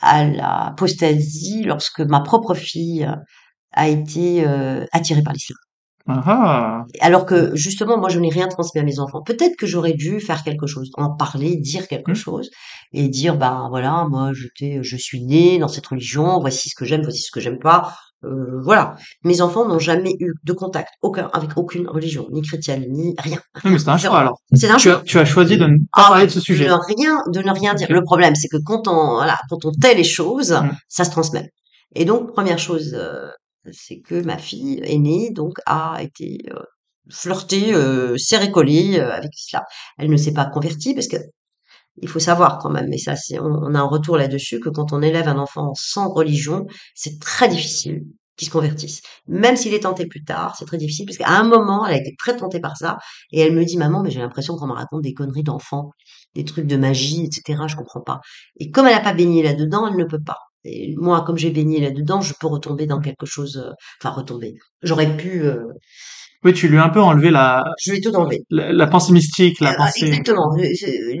à 0.00 0.24
l'apostasie 0.24 1.62
lorsque 1.64 2.00
ma 2.00 2.20
propre 2.20 2.54
fille 2.54 3.08
a 3.72 3.88
été 3.88 4.44
attirée 4.92 5.22
par 5.22 5.32
l'islam. 5.32 5.58
Ah. 6.08 6.84
Alors 7.00 7.26
que 7.26 7.54
justement, 7.56 7.98
moi, 7.98 8.08
je 8.08 8.18
n'ai 8.20 8.30
rien 8.30 8.48
transmis 8.48 8.80
à 8.80 8.84
mes 8.84 8.98
enfants. 9.00 9.22
Peut-être 9.22 9.56
que 9.56 9.66
j'aurais 9.66 9.94
dû 9.94 10.20
faire 10.20 10.42
quelque 10.44 10.66
chose, 10.66 10.90
en 10.94 11.14
parler, 11.16 11.56
dire 11.56 11.88
quelque 11.88 12.12
mmh. 12.12 12.16
chose, 12.16 12.50
et 12.92 13.08
dire, 13.08 13.36
bah 13.36 13.66
voilà, 13.70 14.06
moi, 14.08 14.30
je, 14.32 14.46
je 14.82 14.96
suis 14.96 15.24
né 15.24 15.58
dans 15.58 15.68
cette 15.68 15.86
religion, 15.86 16.38
voici 16.40 16.68
ce 16.68 16.74
que 16.76 16.84
j'aime, 16.84 17.02
voici 17.02 17.22
ce 17.22 17.30
que 17.32 17.40
j'aime 17.40 17.58
pas. 17.58 17.92
Euh, 18.24 18.60
voilà. 18.62 18.94
Mes 19.24 19.40
enfants 19.40 19.68
n'ont 19.68 19.78
jamais 19.78 20.12
eu 20.20 20.32
de 20.42 20.52
contact 20.52 20.88
aucun 21.02 21.28
avec 21.34 21.50
aucune 21.56 21.86
religion, 21.88 22.26
ni 22.32 22.40
chrétienne, 22.42 22.84
ni 22.88 23.14
rien. 23.18 23.38
Oui, 23.64 23.72
mais 23.72 23.78
c'est 23.78 23.88
un 23.90 23.98
choix 23.98 24.18
alors. 24.20 24.38
C'est 24.54 24.70
un 24.70 24.76
Tu 24.76 24.88
choix. 24.88 24.98
as, 25.00 25.02
tu 25.02 25.18
as 25.18 25.24
choisi 25.24 25.56
de 25.58 25.66
ne 25.66 25.76
pas 25.92 26.02
Ah, 26.04 26.08
parler 26.08 26.26
de 26.26 26.30
ce 26.30 26.40
sujet. 26.40 26.64
De 26.64 26.70
ne 26.70 26.96
rien, 26.96 27.18
de 27.32 27.40
ne 27.40 27.50
rien 27.52 27.74
dire. 27.74 27.88
Le 27.90 28.02
problème, 28.02 28.34
c'est 28.34 28.48
que 28.48 28.56
quand 28.64 28.88
on, 28.88 29.14
voilà, 29.16 29.38
quand 29.50 29.64
on 29.64 29.70
tait 29.72 29.94
les 29.94 30.04
choses, 30.04 30.52
Mm. 30.52 30.70
ça 30.88 31.04
se 31.04 31.10
transmet. 31.10 31.50
Et 31.94 32.04
donc, 32.04 32.32
première 32.32 32.58
chose, 32.58 32.94
euh, 32.98 33.28
c'est 33.72 34.00
que 34.00 34.22
ma 34.22 34.38
fille 34.38 34.80
aînée, 34.84 35.30
donc, 35.30 35.58
a 35.66 35.98
été 36.02 36.38
euh, 36.50 36.62
flirtée, 37.10 37.74
euh, 37.74 38.16
euh, 38.16 39.12
avec 39.12 39.30
l'islam. 39.34 39.62
Elle 39.98 40.10
ne 40.10 40.16
s'est 40.16 40.32
pas 40.32 40.46
convertie 40.46 40.94
parce 40.94 41.08
que 41.08 41.16
il 42.02 42.08
faut 42.08 42.18
savoir 42.18 42.58
quand 42.58 42.70
même, 42.70 42.92
et 42.92 42.98
ça, 42.98 43.14
on 43.40 43.74
a 43.74 43.78
un 43.80 43.84
retour 43.84 44.16
là-dessus, 44.18 44.60
que 44.60 44.68
quand 44.68 44.92
on 44.92 45.00
élève 45.02 45.28
un 45.28 45.38
enfant 45.38 45.72
sans 45.74 46.10
religion, 46.10 46.66
c'est 46.94 47.18
très 47.20 47.48
difficile 47.48 48.02
qu'il 48.36 48.48
se 48.48 48.52
convertisse. 48.52 49.00
Même 49.28 49.56
s'il 49.56 49.72
est 49.72 49.80
tenté 49.80 50.06
plus 50.06 50.22
tard, 50.22 50.56
c'est 50.58 50.66
très 50.66 50.76
difficile, 50.76 51.06
parce 51.06 51.16
qu'à 51.16 51.30
un 51.30 51.44
moment, 51.44 51.86
elle 51.86 51.94
a 51.94 51.98
été 51.98 52.14
très 52.18 52.36
tentée 52.36 52.60
par 52.60 52.76
ça, 52.76 52.98
et 53.32 53.40
elle 53.40 53.54
me 53.54 53.64
dit, 53.64 53.78
maman, 53.78 54.02
mais 54.02 54.10
j'ai 54.10 54.20
l'impression 54.20 54.56
qu'on 54.56 54.66
me 54.66 54.74
raconte 54.74 55.02
des 55.02 55.14
conneries 55.14 55.42
d'enfants, 55.42 55.90
des 56.34 56.44
trucs 56.44 56.66
de 56.66 56.76
magie, 56.76 57.24
etc., 57.24 57.62
je 57.66 57.76
comprends 57.76 58.02
pas. 58.02 58.20
Et 58.60 58.70
comme 58.70 58.86
elle 58.86 58.94
n'a 58.94 59.00
pas 59.00 59.14
baigné 59.14 59.42
là-dedans, 59.42 59.88
elle 59.88 59.96
ne 59.96 60.04
peut 60.04 60.22
pas. 60.22 60.38
Et 60.66 60.94
moi, 60.98 61.22
comme 61.24 61.38
j'ai 61.38 61.50
baigné 61.50 61.80
là-dedans, 61.80 62.20
je 62.20 62.34
peux 62.40 62.46
retomber 62.48 62.86
dans 62.86 63.00
quelque 63.00 63.26
chose, 63.26 63.56
euh, 63.64 63.70
enfin, 64.00 64.14
retomber. 64.14 64.54
J'aurais 64.82 65.16
pu, 65.16 65.42
euh, 65.44 65.62
Oui, 66.44 66.52
tu 66.52 66.68
lui 66.68 66.78
as 66.78 66.84
un 66.84 66.88
peu 66.90 67.00
enlevé 67.00 67.30
la, 67.30 67.62
je 67.84 67.92
vais 67.92 68.00
tout 68.00 68.14
enlever. 68.14 68.40
la, 68.50 68.72
la 68.72 68.86
pensée 68.86 69.12
mystique, 69.12 69.60
la 69.60 69.72
Euh, 69.72 69.76
pensée. 69.76 70.06
Exactement, 70.06 70.48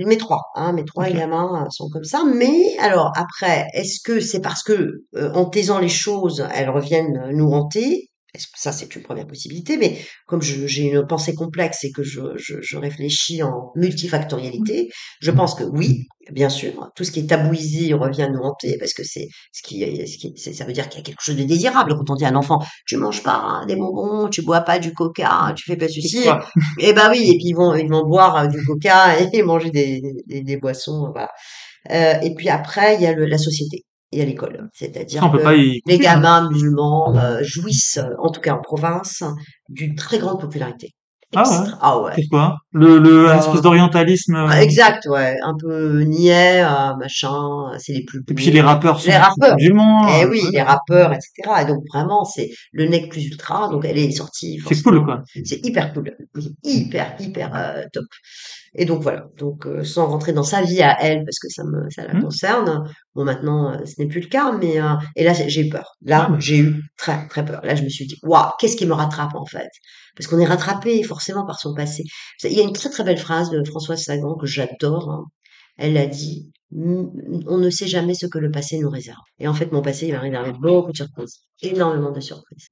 mes 0.06 0.16
trois, 0.18 0.42
hein, 0.54 0.72
mes 0.72 0.84
trois 0.84 1.08
gamins 1.10 1.66
sont 1.70 1.88
comme 1.90 2.04
ça. 2.04 2.22
Mais 2.34 2.54
alors 2.80 3.12
après, 3.16 3.66
est-ce 3.74 4.00
que 4.04 4.20
c'est 4.20 4.40
parce 4.40 4.62
que 4.62 5.02
euh, 5.16 5.32
en 5.34 5.46
taisant 5.46 5.78
les 5.78 5.88
choses, 5.88 6.46
elles 6.54 6.70
reviennent 6.70 7.30
nous 7.32 7.50
hanter? 7.52 8.08
Ça 8.54 8.72
c'est 8.72 8.94
une 8.96 9.02
première 9.02 9.26
possibilité? 9.26 9.76
Mais 9.76 9.98
comme 10.26 10.42
j'ai 10.42 10.82
une 10.90 11.06
pensée 11.06 11.34
complexe 11.34 11.84
et 11.84 11.90
que 11.92 12.02
je, 12.02 12.20
je, 12.36 12.56
je 12.60 12.76
réfléchis 12.76 13.42
en 13.42 13.72
multifactorialité, 13.76 14.88
je 15.20 15.30
pense 15.30 15.54
que 15.54 15.64
oui, 15.64 16.06
bien 16.32 16.48
sûr, 16.48 16.90
tout 16.96 17.04
ce 17.04 17.10
qui 17.12 17.20
est 17.20 17.26
tabouisé 17.26 17.92
revient 17.94 18.28
nous 18.32 18.40
hanter 18.40 18.76
parce 18.78 18.92
que 18.92 19.02
c'est 19.04 19.28
ce 19.52 19.62
qui, 19.62 19.80
ce 20.06 20.18
qui 20.18 20.36
ça 20.36 20.64
veut 20.64 20.72
dire 20.72 20.88
qu'il 20.88 20.98
y 21.00 21.02
a 21.02 21.04
quelque 21.04 21.22
chose 21.22 21.36
de 21.36 21.44
désirable 21.44 21.94
quand 21.96 22.10
on 22.10 22.14
dit 22.14 22.24
à 22.24 22.28
un 22.28 22.36
enfant, 22.36 22.58
tu 22.86 22.96
manges 22.96 23.22
pas 23.22 23.36
hein, 23.36 23.66
des 23.66 23.76
bonbons, 23.76 24.28
tu 24.28 24.42
bois 24.42 24.60
pas 24.62 24.78
du 24.78 24.92
coca, 24.92 25.52
tu 25.56 25.64
fais 25.64 25.76
pas 25.76 25.88
ceci. 25.88 26.22
Quoi? 26.24 26.44
Eh 26.80 26.92
ben 26.92 27.10
oui, 27.10 27.30
et 27.30 27.36
puis 27.38 27.48
ils 27.48 27.54
vont 27.54 27.74
ils 27.74 27.88
vont 27.88 28.04
boire 28.06 28.36
euh, 28.36 28.46
du 28.48 28.64
coca 28.64 29.18
et 29.20 29.42
manger 29.42 29.70
des, 29.70 30.00
des, 30.26 30.42
des 30.42 30.56
boissons, 30.56 31.10
voilà. 31.12 31.30
Euh, 31.90 32.20
et 32.22 32.34
puis 32.34 32.48
après, 32.48 32.96
il 32.96 33.02
y 33.02 33.06
a 33.06 33.12
le, 33.12 33.26
la 33.26 33.38
société, 33.38 33.84
a 34.22 34.24
l'école. 34.24 34.68
C'est-à-dire 34.72 35.20
que 35.22 35.36
les 35.50 35.80
couper, 35.80 35.94
hein. 35.94 35.98
gamins 36.14 36.48
musulmans 36.50 37.16
euh, 37.16 37.38
jouissent, 37.42 37.98
euh, 37.98 38.14
en 38.18 38.30
tout 38.30 38.40
cas 38.40 38.54
en 38.54 38.60
province, 38.62 39.22
d'une 39.68 39.94
très 39.94 40.18
grande 40.18 40.40
popularité. 40.40 40.90
Ah 41.34 41.42
ouais. 41.50 41.66
Ah 41.80 42.00
ouais. 42.00 42.12
Pourquoi? 42.14 42.56
Le, 42.70 42.98
le, 42.98 43.28
un 43.28 43.34
Euh, 43.34 43.38
espèce 43.40 43.60
d'orientalisme. 43.60 44.36
euh, 44.36 44.48
Exact, 44.60 45.06
ouais. 45.06 45.36
Un 45.44 45.54
peu 45.60 46.02
niais, 46.02 46.62
machin, 46.98 47.72
c'est 47.78 47.92
les 47.94 48.04
plus 48.04 48.20
Et 48.28 48.34
puis 48.34 48.50
les 48.52 48.60
rappeurs 48.60 49.00
sont 49.00 49.08
Les 49.10 49.16
rappeurs. 49.16 49.56
musulmans. 49.56 50.06
Eh 50.08 50.24
euh, 50.24 50.28
oui, 50.30 50.40
ouais. 50.44 50.50
les 50.52 50.62
rappeurs, 50.62 51.12
etc. 51.12 51.62
Et 51.62 51.64
donc 51.66 51.82
vraiment, 51.92 52.24
c'est 52.24 52.50
le 52.72 52.86
nec 52.86 53.10
plus 53.10 53.26
ultra. 53.26 53.68
Donc 53.68 53.84
elle 53.84 53.98
est 53.98 54.10
sortie. 54.12 54.60
C'est 54.68 54.80
cool, 54.82 55.04
quoi. 55.04 55.22
C'est 55.44 55.66
hyper 55.66 55.92
cool, 55.92 56.12
hyper, 56.62 57.16
hyper 57.18 57.50
euh, 57.56 57.82
top. 57.92 58.04
Et 58.76 58.84
donc 58.84 59.02
voilà. 59.02 59.28
Donc 59.38 59.66
euh, 59.66 59.84
sans 59.84 60.06
rentrer 60.06 60.32
dans 60.32 60.42
sa 60.44 60.62
vie 60.62 60.82
à 60.82 60.96
elle, 61.02 61.24
parce 61.24 61.38
que 61.38 61.48
ça 61.48 61.64
me, 61.64 61.88
ça 61.90 62.06
la 62.06 62.14
Hmm. 62.14 62.20
concerne. 62.22 62.84
Bon 63.14 63.24
maintenant, 63.24 63.72
euh, 63.72 63.84
ce 63.86 63.94
n'est 64.00 64.08
plus 64.08 64.20
le 64.20 64.28
cas, 64.28 64.52
mais 64.52 64.80
euh, 64.80 64.94
et 65.16 65.24
là 65.24 65.32
j'ai 65.34 65.66
eu 65.66 65.70
peur. 65.70 65.92
Là 66.02 66.28
Ah, 66.30 66.36
j'ai 66.38 66.58
eu 66.58 66.82
très 66.96 67.26
très 67.28 67.44
peur. 67.44 67.60
Là 67.64 67.74
je 67.74 67.82
me 67.84 67.88
suis 67.88 68.06
dit, 68.06 68.16
waouh, 68.22 68.50
qu'est-ce 68.58 68.76
qui 68.76 68.86
me 68.86 68.92
rattrape 68.94 69.34
en 69.34 69.46
fait? 69.46 69.68
Parce 70.16 70.26
qu'on 70.28 70.38
est 70.38 70.46
rattrapé 70.46 71.02
forcément 71.02 71.46
par 71.46 71.58
son 71.60 71.74
passé. 71.74 72.04
Il 72.44 72.52
y 72.52 72.60
a 72.60 72.64
une 72.64 72.72
très 72.72 72.90
très 72.90 73.04
belle 73.04 73.18
phrase 73.18 73.50
de 73.50 73.62
Françoise 73.64 74.02
Sagan 74.02 74.34
que 74.36 74.46
j'adore. 74.46 75.10
hein. 75.10 75.24
Elle 75.78 75.96
a 75.98 76.06
dit, 76.06 76.50
on 76.72 77.58
ne 77.58 77.70
sait 77.70 77.86
jamais 77.88 78.14
ce 78.14 78.26
que 78.26 78.38
le 78.38 78.50
passé 78.50 78.78
nous 78.78 78.90
réserve. 78.90 79.18
Et 79.38 79.48
en 79.48 79.54
fait, 79.54 79.72
mon 79.72 79.82
passé, 79.82 80.06
il 80.08 80.12
m'a 80.14 80.20
réservé 80.20 80.52
beaucoup 80.52 80.92
de 80.92 80.96
surprises, 80.96 81.40
énormément 81.62 82.12
de 82.12 82.20
surprises. 82.20 82.68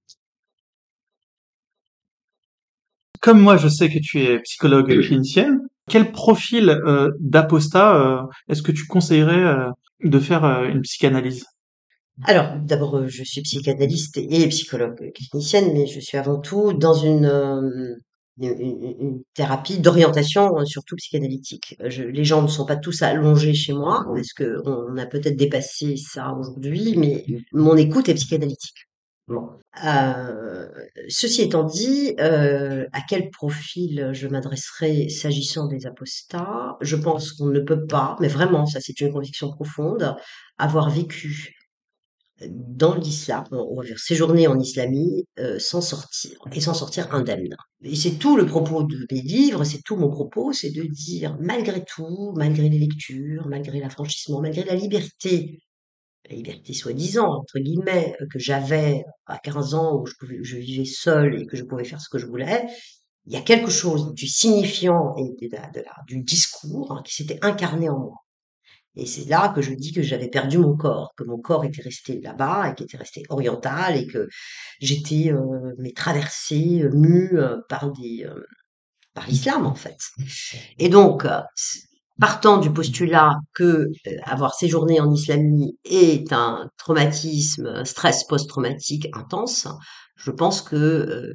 Comme 3.20 3.40
moi, 3.40 3.56
je 3.56 3.68
sais 3.68 3.88
que 3.88 3.98
tu 3.98 4.20
es 4.22 4.40
psychologue 4.42 5.00
clinicienne. 5.02 5.58
Quel 5.88 6.12
profil 6.12 6.68
euh, 6.70 7.10
d'apostat 7.20 7.96
euh, 7.96 8.22
est-ce 8.48 8.62
que 8.62 8.72
tu 8.72 8.86
conseillerais 8.86 9.42
euh, 9.44 9.70
de 10.02 10.18
faire 10.18 10.44
une 10.64 10.82
psychanalyse? 10.82 11.44
Alors, 12.24 12.56
d'abord, 12.60 13.06
je 13.08 13.24
suis 13.24 13.42
psychanalyste 13.42 14.16
et 14.18 14.48
psychologue 14.48 15.10
clinicienne, 15.14 15.72
mais 15.72 15.86
je 15.86 16.00
suis 16.00 16.16
avant 16.18 16.38
tout 16.40 16.72
dans 16.72 16.94
une, 16.94 17.26
une, 18.38 18.52
une- 18.60 18.96
une 19.00 19.22
thérapie 19.34 19.78
d'orientation, 19.78 20.50
surtout 20.64 20.96
psychanalytique. 20.96 21.76
Je- 21.86 22.02
les 22.04 22.24
gens 22.24 22.42
ne 22.42 22.46
sont 22.48 22.66
pas 22.66 22.76
tous 22.76 23.02
allongés 23.02 23.54
chez 23.54 23.72
moi, 23.72 24.04
parce 24.14 24.32
que 24.32 24.56
on 24.66 24.96
a 24.96 25.06
peut-être 25.06 25.36
dépassé 25.36 25.96
ça 25.96 26.32
aujourd'hui, 26.32 26.94
mais 26.96 27.24
mon 27.52 27.76
écoute 27.76 28.08
est 28.08 28.14
psychanalytique. 28.14 28.86
Bon. 29.26 29.48
Euh, 29.84 30.68
ceci 31.08 31.42
étant 31.42 31.64
dit, 31.64 32.14
euh, 32.20 32.86
à 32.92 33.00
quel 33.08 33.30
profil 33.30 34.10
je 34.12 34.28
m'adresserai 34.28 35.08
s'agissant 35.08 35.66
des 35.66 35.86
apostats? 35.86 36.76
Je 36.82 36.96
pense 36.96 37.32
qu'on 37.32 37.46
ne 37.46 37.60
peut 37.60 37.86
pas, 37.86 38.16
mais 38.20 38.28
vraiment, 38.28 38.66
ça 38.66 38.80
c'est 38.82 39.00
une 39.00 39.12
conviction 39.12 39.50
profonde, 39.50 40.14
avoir 40.58 40.90
vécu 40.90 41.54
dans 42.50 42.94
l'islam, 42.96 43.44
on 43.52 43.76
va 43.76 43.84
dire 43.84 43.98
séjourner 43.98 44.46
en 44.48 44.58
islamie, 44.58 45.24
euh, 45.38 45.58
sans 45.58 45.80
sortir, 45.80 46.32
et 46.52 46.60
sans 46.60 46.74
sortir 46.74 47.14
indemne. 47.14 47.54
Et 47.82 47.94
c'est 47.94 48.18
tout 48.18 48.36
le 48.36 48.44
propos 48.44 48.82
de 48.82 49.06
mes 49.10 49.22
livres, 49.22 49.64
c'est 49.64 49.82
tout 49.84 49.96
mon 49.96 50.10
propos, 50.10 50.52
c'est 50.52 50.70
de 50.70 50.82
dire, 50.82 51.36
malgré 51.40 51.84
tout, 51.84 52.32
malgré 52.36 52.68
les 52.68 52.78
lectures, 52.78 53.46
malgré 53.48 53.80
l'affranchissement, 53.80 54.40
malgré 54.40 54.64
la 54.64 54.74
liberté, 54.74 55.60
liberté 56.30 56.72
soi-disant, 56.74 57.28
entre 57.40 57.58
guillemets, 57.58 58.16
euh, 58.20 58.26
que 58.30 58.38
j'avais 58.38 59.04
à 59.26 59.38
15 59.38 59.74
ans, 59.74 59.96
où 60.00 60.06
je, 60.06 60.14
pouvais, 60.18 60.38
je 60.42 60.56
vivais 60.56 60.84
seule 60.84 61.40
et 61.40 61.46
que 61.46 61.56
je 61.56 61.64
pouvais 61.64 61.84
faire 61.84 62.00
ce 62.00 62.08
que 62.08 62.18
je 62.18 62.26
voulais, 62.26 62.66
il 63.26 63.32
y 63.34 63.36
a 63.36 63.40
quelque 63.42 63.70
chose 63.70 64.14
du 64.14 64.26
signifiant 64.28 65.14
et 65.18 65.48
de 65.48 65.52
la- 65.56 65.70
de 65.70 65.80
la- 65.80 66.04
du 66.08 66.22
discours 66.22 66.92
hein, 66.92 67.02
qui 67.04 67.14
s'était 67.14 67.38
incarné 67.44 67.88
en 67.90 67.98
moi. 67.98 68.16
Et 68.96 69.06
c'est 69.06 69.24
là 69.28 69.52
que 69.54 69.60
je 69.60 69.72
dis 69.72 69.92
que 69.92 70.02
j'avais 70.02 70.28
perdu 70.28 70.58
mon 70.58 70.76
corps, 70.76 71.12
que 71.16 71.24
mon 71.24 71.38
corps 71.38 71.64
était 71.64 71.82
resté 71.82 72.20
là-bas 72.20 72.70
et 72.70 72.74
qui 72.76 72.84
était 72.84 72.96
resté 72.96 73.24
oriental 73.28 73.96
et 73.96 74.06
que 74.06 74.28
j'étais 74.80 75.32
euh, 75.32 75.74
mais 75.78 75.92
traversée, 75.92 76.82
euh, 76.82 76.90
mue 76.92 77.38
euh, 77.38 77.56
par 77.68 77.90
des 77.92 78.24
euh, 78.24 78.40
par 79.14 79.26
l'islam 79.28 79.66
en 79.66 79.74
fait. 79.74 79.98
Et 80.78 80.88
donc 80.88 81.26
partant 82.20 82.58
du 82.58 82.72
postulat 82.72 83.38
que 83.54 83.88
euh, 84.06 84.16
avoir 84.24 84.54
séjourné 84.54 85.00
en 85.00 85.12
islamie 85.12 85.78
est 85.84 86.32
un 86.32 86.70
traumatisme, 86.76 87.66
un 87.66 87.84
stress 87.84 88.24
post-traumatique 88.24 89.08
intense, 89.14 89.68
je 90.16 90.30
pense 90.30 90.62
que 90.62 90.76
euh, 90.76 91.34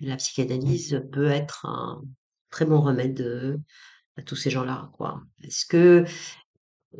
la 0.00 0.16
psychanalyse 0.16 1.02
peut 1.12 1.28
être 1.28 1.66
un 1.66 2.00
très 2.50 2.64
bon 2.64 2.80
remède 2.80 3.20
euh, 3.20 3.58
à 4.16 4.22
tous 4.22 4.36
ces 4.36 4.50
gens-là. 4.50 4.90
Parce 4.98 5.64
que 5.64 6.04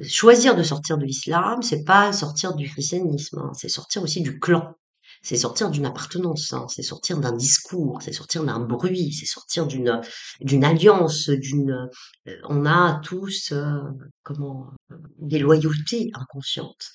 choisir 0.02 0.56
de 0.56 0.62
sortir 0.62 0.98
de 0.98 1.04
l'islam, 1.04 1.62
c'est 1.62 1.84
pas 1.84 2.12
sortir 2.12 2.54
du 2.54 2.68
christianisme, 2.68 3.38
hein, 3.38 3.52
c'est 3.54 3.68
sortir 3.68 4.02
aussi 4.02 4.22
du 4.22 4.38
clan. 4.40 4.74
C'est 5.22 5.36
sortir 5.36 5.70
d'une 5.70 5.86
appartenance, 5.86 6.52
hein, 6.52 6.66
c'est 6.68 6.82
sortir 6.82 7.18
d'un 7.18 7.32
discours, 7.32 8.02
c'est 8.02 8.12
sortir 8.12 8.42
d'un 8.44 8.58
bruit, 8.58 9.12
c'est 9.12 9.26
sortir 9.26 9.66
d'une 9.68 10.64
alliance, 10.64 11.30
d'une. 11.30 11.88
euh, 12.26 12.36
on 12.48 12.66
a 12.66 13.00
tous 13.04 13.52
euh, 13.52 13.78
comment 14.24 14.70
euh, 14.90 14.96
des 15.18 15.38
loyautés 15.38 16.10
inconscientes. 16.14 16.90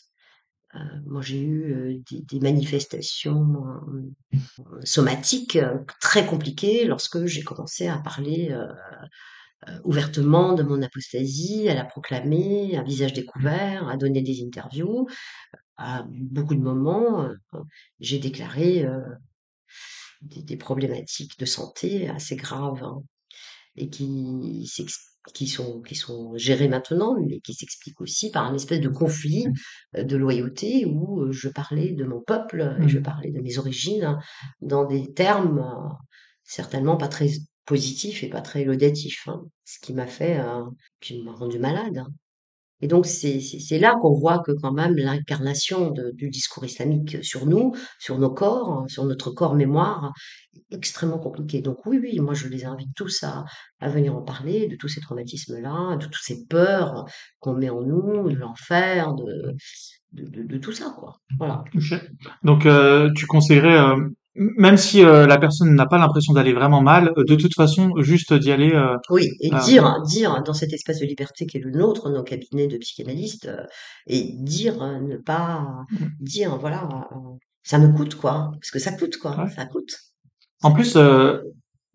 Moi, 1.07 1.23
j'ai 1.23 1.41
eu 1.41 2.03
des, 2.11 2.21
des 2.21 2.39
manifestations 2.39 3.63
somatiques 4.83 5.57
très 5.99 6.27
compliquées 6.27 6.85
lorsque 6.85 7.25
j'ai 7.25 7.41
commencé 7.41 7.87
à 7.87 7.97
parler 7.97 8.55
ouvertement 9.83 10.53
de 10.53 10.61
mon 10.61 10.83
apostasie, 10.83 11.67
à 11.67 11.73
la 11.73 11.83
proclamer, 11.83 12.77
à 12.77 12.83
visage 12.83 13.13
découvert, 13.13 13.87
à 13.87 13.97
donner 13.97 14.21
des 14.21 14.43
interviews. 14.45 15.07
À 15.77 16.05
beaucoup 16.09 16.55
de 16.55 16.59
moments, 16.61 17.23
euh, 17.23 17.59
j'ai 17.99 18.19
déclaré 18.19 18.85
euh, 18.85 18.99
des, 20.21 20.41
des 20.43 20.57
problématiques 20.57 21.37
de 21.39 21.45
santé 21.45 22.09
assez 22.09 22.35
graves 22.35 22.83
hein, 22.83 23.01
et 23.75 23.89
qui, 23.89 25.47
sont, 25.47 25.81
qui 25.81 25.95
sont 25.95 26.37
gérées 26.37 26.67
maintenant, 26.67 27.15
mais 27.19 27.39
qui 27.41 27.53
s'expliquent 27.53 28.01
aussi 28.01 28.31
par 28.31 28.45
un 28.45 28.55
espèce 28.55 28.81
de 28.81 28.89
conflit 28.89 29.47
euh, 29.95 30.03
de 30.03 30.17
loyauté 30.17 30.85
où 30.85 31.31
je 31.31 31.49
parlais 31.49 31.91
de 31.93 32.03
mon 32.05 32.21
peuple 32.21 32.77
et 32.81 32.87
je 32.89 32.99
Mm. 32.99 33.03
parlais 33.03 33.31
de 33.31 33.39
mes 33.41 33.57
origines 33.57 34.03
hein, 34.03 34.19
dans 34.61 34.85
des 34.85 35.13
termes 35.13 35.63
certainement 36.43 36.97
pas 36.97 37.07
très 37.09 37.29
positifs 37.65 38.23
et 38.23 38.29
pas 38.29 38.41
très 38.41 38.63
laudatifs, 38.63 39.27
hein, 39.27 39.43
ce 39.65 39.79
qui 39.79 39.93
m'a 39.93 40.07
fait, 40.07 40.39
euh, 40.39 40.63
qui 41.01 41.21
m'a 41.23 41.33
rendu 41.33 41.59
malade. 41.59 41.97
hein. 41.97 42.07
Et 42.81 42.87
donc 42.87 43.05
c'est 43.05 43.79
là 43.79 43.95
qu'on 44.01 44.13
voit 44.13 44.39
que 44.39 44.51
quand 44.51 44.71
même 44.71 44.95
l'incarnation 44.95 45.93
du 46.13 46.29
discours 46.29 46.65
islamique 46.65 47.23
sur 47.23 47.45
nous, 47.45 47.73
sur 47.99 48.19
nos 48.19 48.29
corps, 48.29 48.85
sur 48.87 49.05
notre 49.05 49.31
corps 49.31 49.55
mémoire, 49.55 50.11
est 50.71 50.75
extrêmement 50.75 51.19
compliqué. 51.19 51.61
Donc 51.61 51.85
oui, 51.85 51.99
oui, 52.01 52.19
moi 52.19 52.33
je 52.33 52.47
les 52.47 52.65
invite 52.65 52.89
tous 52.95 53.23
à 53.23 53.45
à 53.79 53.89
venir 53.89 54.15
en 54.15 54.21
parler 54.21 54.67
de 54.67 54.75
tous 54.75 54.87
ces 54.87 55.01
traumatismes-là, 55.01 55.97
de 55.97 56.05
toutes 56.05 56.23
ces 56.23 56.45
peurs 56.47 57.05
qu'on 57.39 57.53
met 57.53 57.69
en 57.69 57.81
nous, 57.81 58.29
de 58.29 58.35
l'enfer, 58.35 59.13
de 59.13 59.55
de 60.13 60.23
de 60.25 60.43
de 60.43 60.57
tout 60.57 60.71
ça, 60.71 60.93
quoi. 60.97 61.17
Voilà. 61.37 61.63
Donc, 62.43 62.65
euh, 62.65 63.09
tu 63.15 63.25
conseillerais, 63.25 63.77
euh, 63.77 64.09
même 64.37 64.77
si 64.77 65.03
euh, 65.03 65.25
la 65.27 65.37
personne 65.37 65.73
n'a 65.73 65.85
pas 65.85 65.97
l'impression 65.97 66.33
d'aller 66.33 66.53
vraiment 66.53 66.81
mal, 66.81 67.13
euh, 67.17 67.23
de 67.23 67.35
toute 67.35 67.53
façon, 67.53 67.91
juste 68.01 68.33
d'y 68.33 68.51
aller. 68.51 68.71
Euh, 68.73 68.95
Oui, 69.09 69.29
et 69.41 69.53
euh, 69.53 69.59
dire, 69.59 70.01
dire 70.03 70.43
dans 70.43 70.53
cet 70.53 70.73
espace 70.73 70.99
de 70.99 71.05
liberté 71.05 71.45
qui 71.45 71.57
est 71.57 71.61
le 71.61 71.71
nôtre, 71.71 72.09
nos 72.09 72.23
cabinets 72.23 72.67
de 72.67 72.77
psychanalystes, 72.77 73.47
euh, 73.47 73.63
et 74.07 74.33
dire, 74.39 74.81
euh, 74.81 74.99
ne 74.99 75.17
pas 75.17 75.65
dire, 76.19 76.57
voilà, 76.57 76.87
euh, 77.11 77.15
ça 77.63 77.79
me 77.79 77.95
coûte 77.95 78.15
quoi, 78.15 78.51
parce 78.53 78.71
que 78.71 78.79
ça 78.79 78.91
coûte 78.91 79.17
quoi, 79.17 79.37
ouais. 79.37 79.49
ça 79.49 79.65
coûte. 79.65 79.91
En 80.63 80.71
plus, 80.71 80.95
euh, 80.95 81.39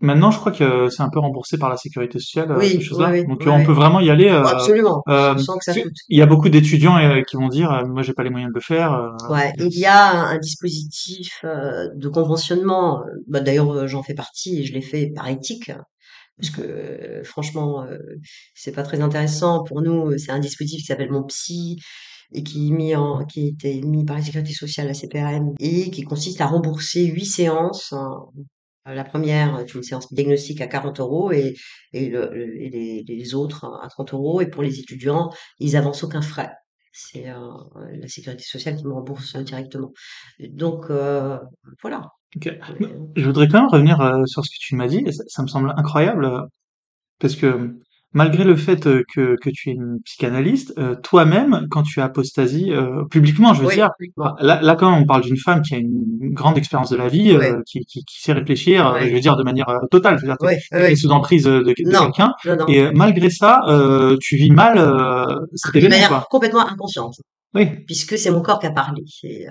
maintenant, 0.02 0.30
je 0.30 0.38
crois 0.38 0.52
que 0.52 0.88
c'est 0.90 1.02
un 1.02 1.08
peu 1.08 1.18
remboursé 1.20 1.56
par 1.58 1.68
la 1.70 1.76
sécurité 1.76 2.18
sociale, 2.18 2.52
euh, 2.52 2.60
ces 2.60 2.66
Oui, 2.68 2.74
oui, 2.78 2.82
choses-là. 2.84 3.10
oui, 3.12 3.26
Donc, 3.26 3.40
oui, 3.40 3.46
euh, 3.48 3.52
on 3.52 3.64
peut 3.64 3.72
vraiment 3.72 4.00
y 4.00 4.10
aller. 4.10 4.28
Oh, 4.30 4.34
Euh, 4.34 4.44
absolument, 4.44 5.02
euh, 5.08 5.36
sans 5.38 5.56
que 5.58 5.64
ça 5.64 5.72
coûte. 5.74 5.92
il 6.08 6.18
y 6.18 6.22
a 6.22 6.26
beaucoup 6.26 6.48
d'étudiants 6.48 6.96
euh, 6.98 7.22
qui 7.22 7.36
vont 7.36 7.48
dire, 7.48 7.84
moi, 7.88 8.02
j'ai 8.02 8.12
pas 8.12 8.22
les 8.24 8.30
moyens 8.30 8.52
de 8.52 8.54
le 8.56 8.60
faire. 8.62 9.14
Ouais, 9.30 9.52
il 9.58 9.78
y 9.78 9.86
a 9.86 10.10
un, 10.10 10.34
un 10.34 10.38
dispositif 10.38 11.44
de 11.44 12.08
conventionnement. 12.08 13.02
Bah, 13.28 13.40
d'ailleurs, 13.40 13.86
j'en 13.88 14.02
fais 14.02 14.14
partie 14.14 14.60
et 14.60 14.64
je 14.64 14.72
l'ai 14.74 14.82
fait 14.82 15.12
par 15.14 15.28
éthique, 15.28 15.70
parce 16.38 16.50
que 16.50 17.20
franchement, 17.24 17.84
c'est 18.54 18.72
pas 18.72 18.82
très 18.82 19.00
intéressant 19.00 19.62
pour 19.64 19.82
nous. 19.82 20.16
C'est 20.18 20.32
un 20.32 20.40
dispositif 20.40 20.80
qui 20.80 20.86
s'appelle 20.86 21.10
Mon 21.10 21.22
Psy 21.24 21.78
et 22.34 22.42
qui 22.42 22.68
est 22.68 22.70
mis 22.70 22.94
en, 22.96 23.24
qui 23.26 23.40
a 23.44 23.48
été 23.48 23.82
mis 23.82 24.04
par 24.06 24.16
la 24.16 24.22
Sécurité 24.22 24.54
sociale, 24.54 24.86
la 24.86 24.94
CPAM, 24.94 25.50
et 25.60 25.90
qui 25.90 26.02
consiste 26.02 26.40
à 26.40 26.46
rembourser 26.46 27.04
huit 27.04 27.26
séances. 27.26 27.92
Hein. 28.84 28.94
La 28.94 29.04
première 29.04 29.58
est 29.60 29.74
une 29.74 29.82
séance 29.82 30.12
diagnostique 30.12 30.60
à 30.60 30.66
40 30.66 31.00
euros 31.00 31.32
et, 31.32 31.54
et, 31.92 32.08
le- 32.10 32.30
le- 32.32 32.60
et 32.62 32.70
les, 32.70 33.04
les 33.06 33.34
autres 33.34 33.64
à 33.82 33.88
30 33.88 34.12
euros. 34.14 34.40
Et 34.40 34.46
pour 34.48 34.62
les 34.62 34.78
étudiants, 34.80 35.30
ils 35.58 35.76
avancent 35.76 36.04
aucun 36.04 36.22
frais. 36.22 36.52
C'est 36.92 37.28
euh, 37.30 37.38
la 37.92 38.08
sécurité 38.08 38.42
sociale 38.44 38.76
qui 38.76 38.84
me 38.86 38.92
rembourse 38.92 39.34
euh, 39.36 39.42
directement. 39.42 39.92
Donc 40.40 40.90
euh, 40.90 41.38
voilà. 41.82 42.08
euh, 42.80 42.88
Je 43.16 43.24
voudrais 43.26 43.48
quand 43.48 43.60
même 43.60 43.70
revenir 43.70 44.00
euh, 44.00 44.24
sur 44.26 44.44
ce 44.44 44.50
que 44.50 44.56
tu 44.60 44.76
m'as 44.76 44.88
dit. 44.88 45.04
Ça, 45.12 45.24
ça 45.28 45.42
me 45.42 45.48
semble 45.48 45.72
incroyable. 45.76 46.24
euh, 46.26 46.42
Parce 47.18 47.36
que 47.36 47.76
malgré 48.12 48.44
le 48.44 48.56
fait 48.56 48.86
euh, 48.86 49.02
que, 49.12 49.36
que 49.40 49.50
tu 49.50 49.70
es 49.70 49.72
une 49.72 50.00
psychanalyste, 50.04 50.74
euh, 50.78 50.94
toi-même, 50.96 51.66
quand 51.70 51.82
tu 51.82 52.00
as 52.00 52.04
apostasie, 52.04 52.72
euh, 52.72 53.04
publiquement, 53.10 53.54
je 53.54 53.62
veux 53.62 53.68
oui, 53.68 53.74
dire, 53.74 53.90
là, 54.40 54.60
là 54.62 54.76
quand 54.76 54.90
même, 54.90 55.02
on 55.02 55.06
parle 55.06 55.22
d'une 55.22 55.36
femme 55.36 55.62
qui 55.62 55.74
a 55.74 55.78
une 55.78 56.32
grande 56.32 56.58
expérience 56.58 56.90
de 56.90 56.96
la 56.96 57.08
vie, 57.08 57.36
oui, 57.36 57.44
euh, 57.46 57.62
qui, 57.66 57.80
qui, 57.80 58.04
qui 58.04 58.20
sait 58.20 58.32
réfléchir, 58.32 58.98
je 59.00 59.12
veux 59.12 59.20
dire, 59.20 59.36
de 59.36 59.44
manière 59.44 59.66
totale. 59.90 60.18
Je 60.18 60.26
veux 60.26 60.28
dire, 60.28 60.36
oui. 60.72 60.96
sous 60.96 61.10
emprise 61.10 61.44
de, 61.44 61.72
quelqu'un, 61.72 62.32
et 62.68 62.90
malgré 62.92 63.30
ça, 63.30 63.60
tu 64.20 64.36
vis 64.36 64.50
mal 64.50 64.78
cet 65.54 65.74
De 65.74 65.88
manière 65.88 66.08
quoi. 66.08 66.26
complètement 66.30 66.66
inconsciente, 66.66 67.14
Oui, 67.54 67.66
puisque 67.86 68.18
c'est 68.18 68.30
mon 68.30 68.42
corps 68.42 68.58
qui 68.58 68.66
a 68.66 68.72
parlé. 68.72 69.02
Et, 69.24 69.46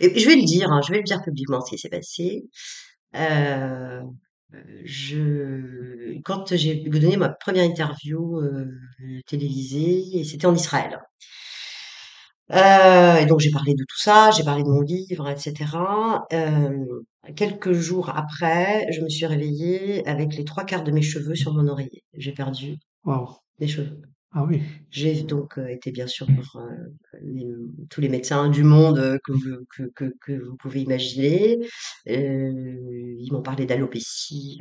et 0.00 0.18
je 0.18 0.28
vais 0.28 0.36
le 0.36 0.44
dire, 0.44 0.70
hein, 0.70 0.80
je 0.86 0.92
vais 0.92 0.98
le 0.98 1.04
dire 1.04 1.22
publiquement 1.22 1.60
ce 1.60 1.70
qui 1.70 1.78
s'est 1.78 1.88
passé. 1.88 2.44
Euh, 3.14 4.00
je, 4.84 6.18
quand 6.24 6.54
j'ai 6.56 6.76
donné 6.76 7.16
ma 7.16 7.28
première 7.28 7.64
interview 7.64 8.38
euh, 8.40 8.66
télévisée, 9.26 10.24
c'était 10.24 10.46
en 10.46 10.54
Israël. 10.54 10.98
Euh, 12.52 13.16
et 13.16 13.26
donc 13.26 13.40
j'ai 13.40 13.50
parlé 13.50 13.74
de 13.74 13.82
tout 13.82 13.98
ça, 13.98 14.30
j'ai 14.30 14.44
parlé 14.44 14.62
de 14.62 14.68
mon 14.68 14.80
livre, 14.80 15.28
etc. 15.28 15.54
Euh, 16.32 17.02
quelques 17.34 17.72
jours 17.72 18.10
après, 18.10 18.86
je 18.92 19.00
me 19.00 19.08
suis 19.08 19.26
réveillée 19.26 20.06
avec 20.06 20.34
les 20.36 20.44
trois 20.44 20.64
quarts 20.64 20.84
de 20.84 20.92
mes 20.92 21.02
cheveux 21.02 21.34
sur 21.34 21.54
mon 21.54 21.66
oreiller. 21.66 22.04
J'ai 22.14 22.32
perdu 22.32 22.78
waouh. 23.04 23.36
mes 23.58 23.66
cheveux. 23.66 24.00
Ah 24.38 24.44
oui. 24.44 24.60
J'ai 24.90 25.22
donc 25.22 25.56
euh, 25.56 25.68
été 25.68 25.90
bien 25.90 26.06
sûr 26.06 26.26
euh, 26.56 27.80
tous 27.88 28.02
les 28.02 28.10
médecins 28.10 28.50
du 28.50 28.64
monde 28.64 28.98
euh, 28.98 29.18
que 29.24 29.32
vous, 29.32 29.64
que, 29.94 30.32
vous 30.32 30.56
pouvez 30.58 30.82
imaginer. 30.82 31.58
Ils 32.04 33.32
m'ont 33.32 33.40
parlé 33.40 33.64
d'alopécie 33.64 34.60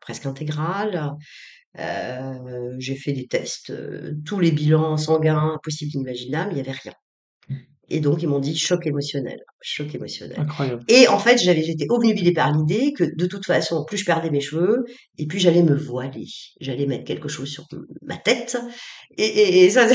presque 0.00 0.26
intégrale. 0.26 1.16
J'ai 2.78 2.94
fait 2.94 3.12
des 3.12 3.26
tests, 3.26 3.72
tous 4.24 4.38
les 4.38 4.52
bilans 4.52 4.96
sanguins 4.96 5.58
possibles 5.64 5.90
et 5.92 5.96
inimaginables, 5.96 6.52
il 6.52 6.54
n'y 6.54 6.60
avait 6.60 6.70
rien. 6.70 6.92
Et 7.92 8.00
donc 8.00 8.22
ils 8.22 8.28
m'ont 8.28 8.38
dit 8.38 8.56
choc 8.56 8.86
émotionnel, 8.86 9.38
choc 9.60 9.92
émotionnel. 9.94 10.38
Incroyable. 10.38 10.82
Et 10.88 11.08
en 11.08 11.18
fait, 11.18 11.38
j'avais, 11.38 11.62
j'étais 11.62 11.86
obnubilée 11.90 12.32
par 12.32 12.52
l'idée 12.52 12.92
que 12.92 13.04
de 13.16 13.26
toute 13.26 13.44
façon, 13.44 13.84
plus 13.84 13.98
je 13.98 14.04
perdais 14.04 14.30
mes 14.30 14.40
cheveux, 14.40 14.84
et 15.18 15.26
plus 15.26 15.40
j'allais 15.40 15.62
me 15.64 15.74
voiler. 15.74 16.26
J'allais 16.60 16.86
mettre 16.86 17.04
quelque 17.04 17.28
chose 17.28 17.48
sur 17.48 17.64
ma 18.02 18.16
tête. 18.16 18.56
Et, 19.18 19.24
et, 19.24 19.64
et 19.64 19.70
ça, 19.74 19.86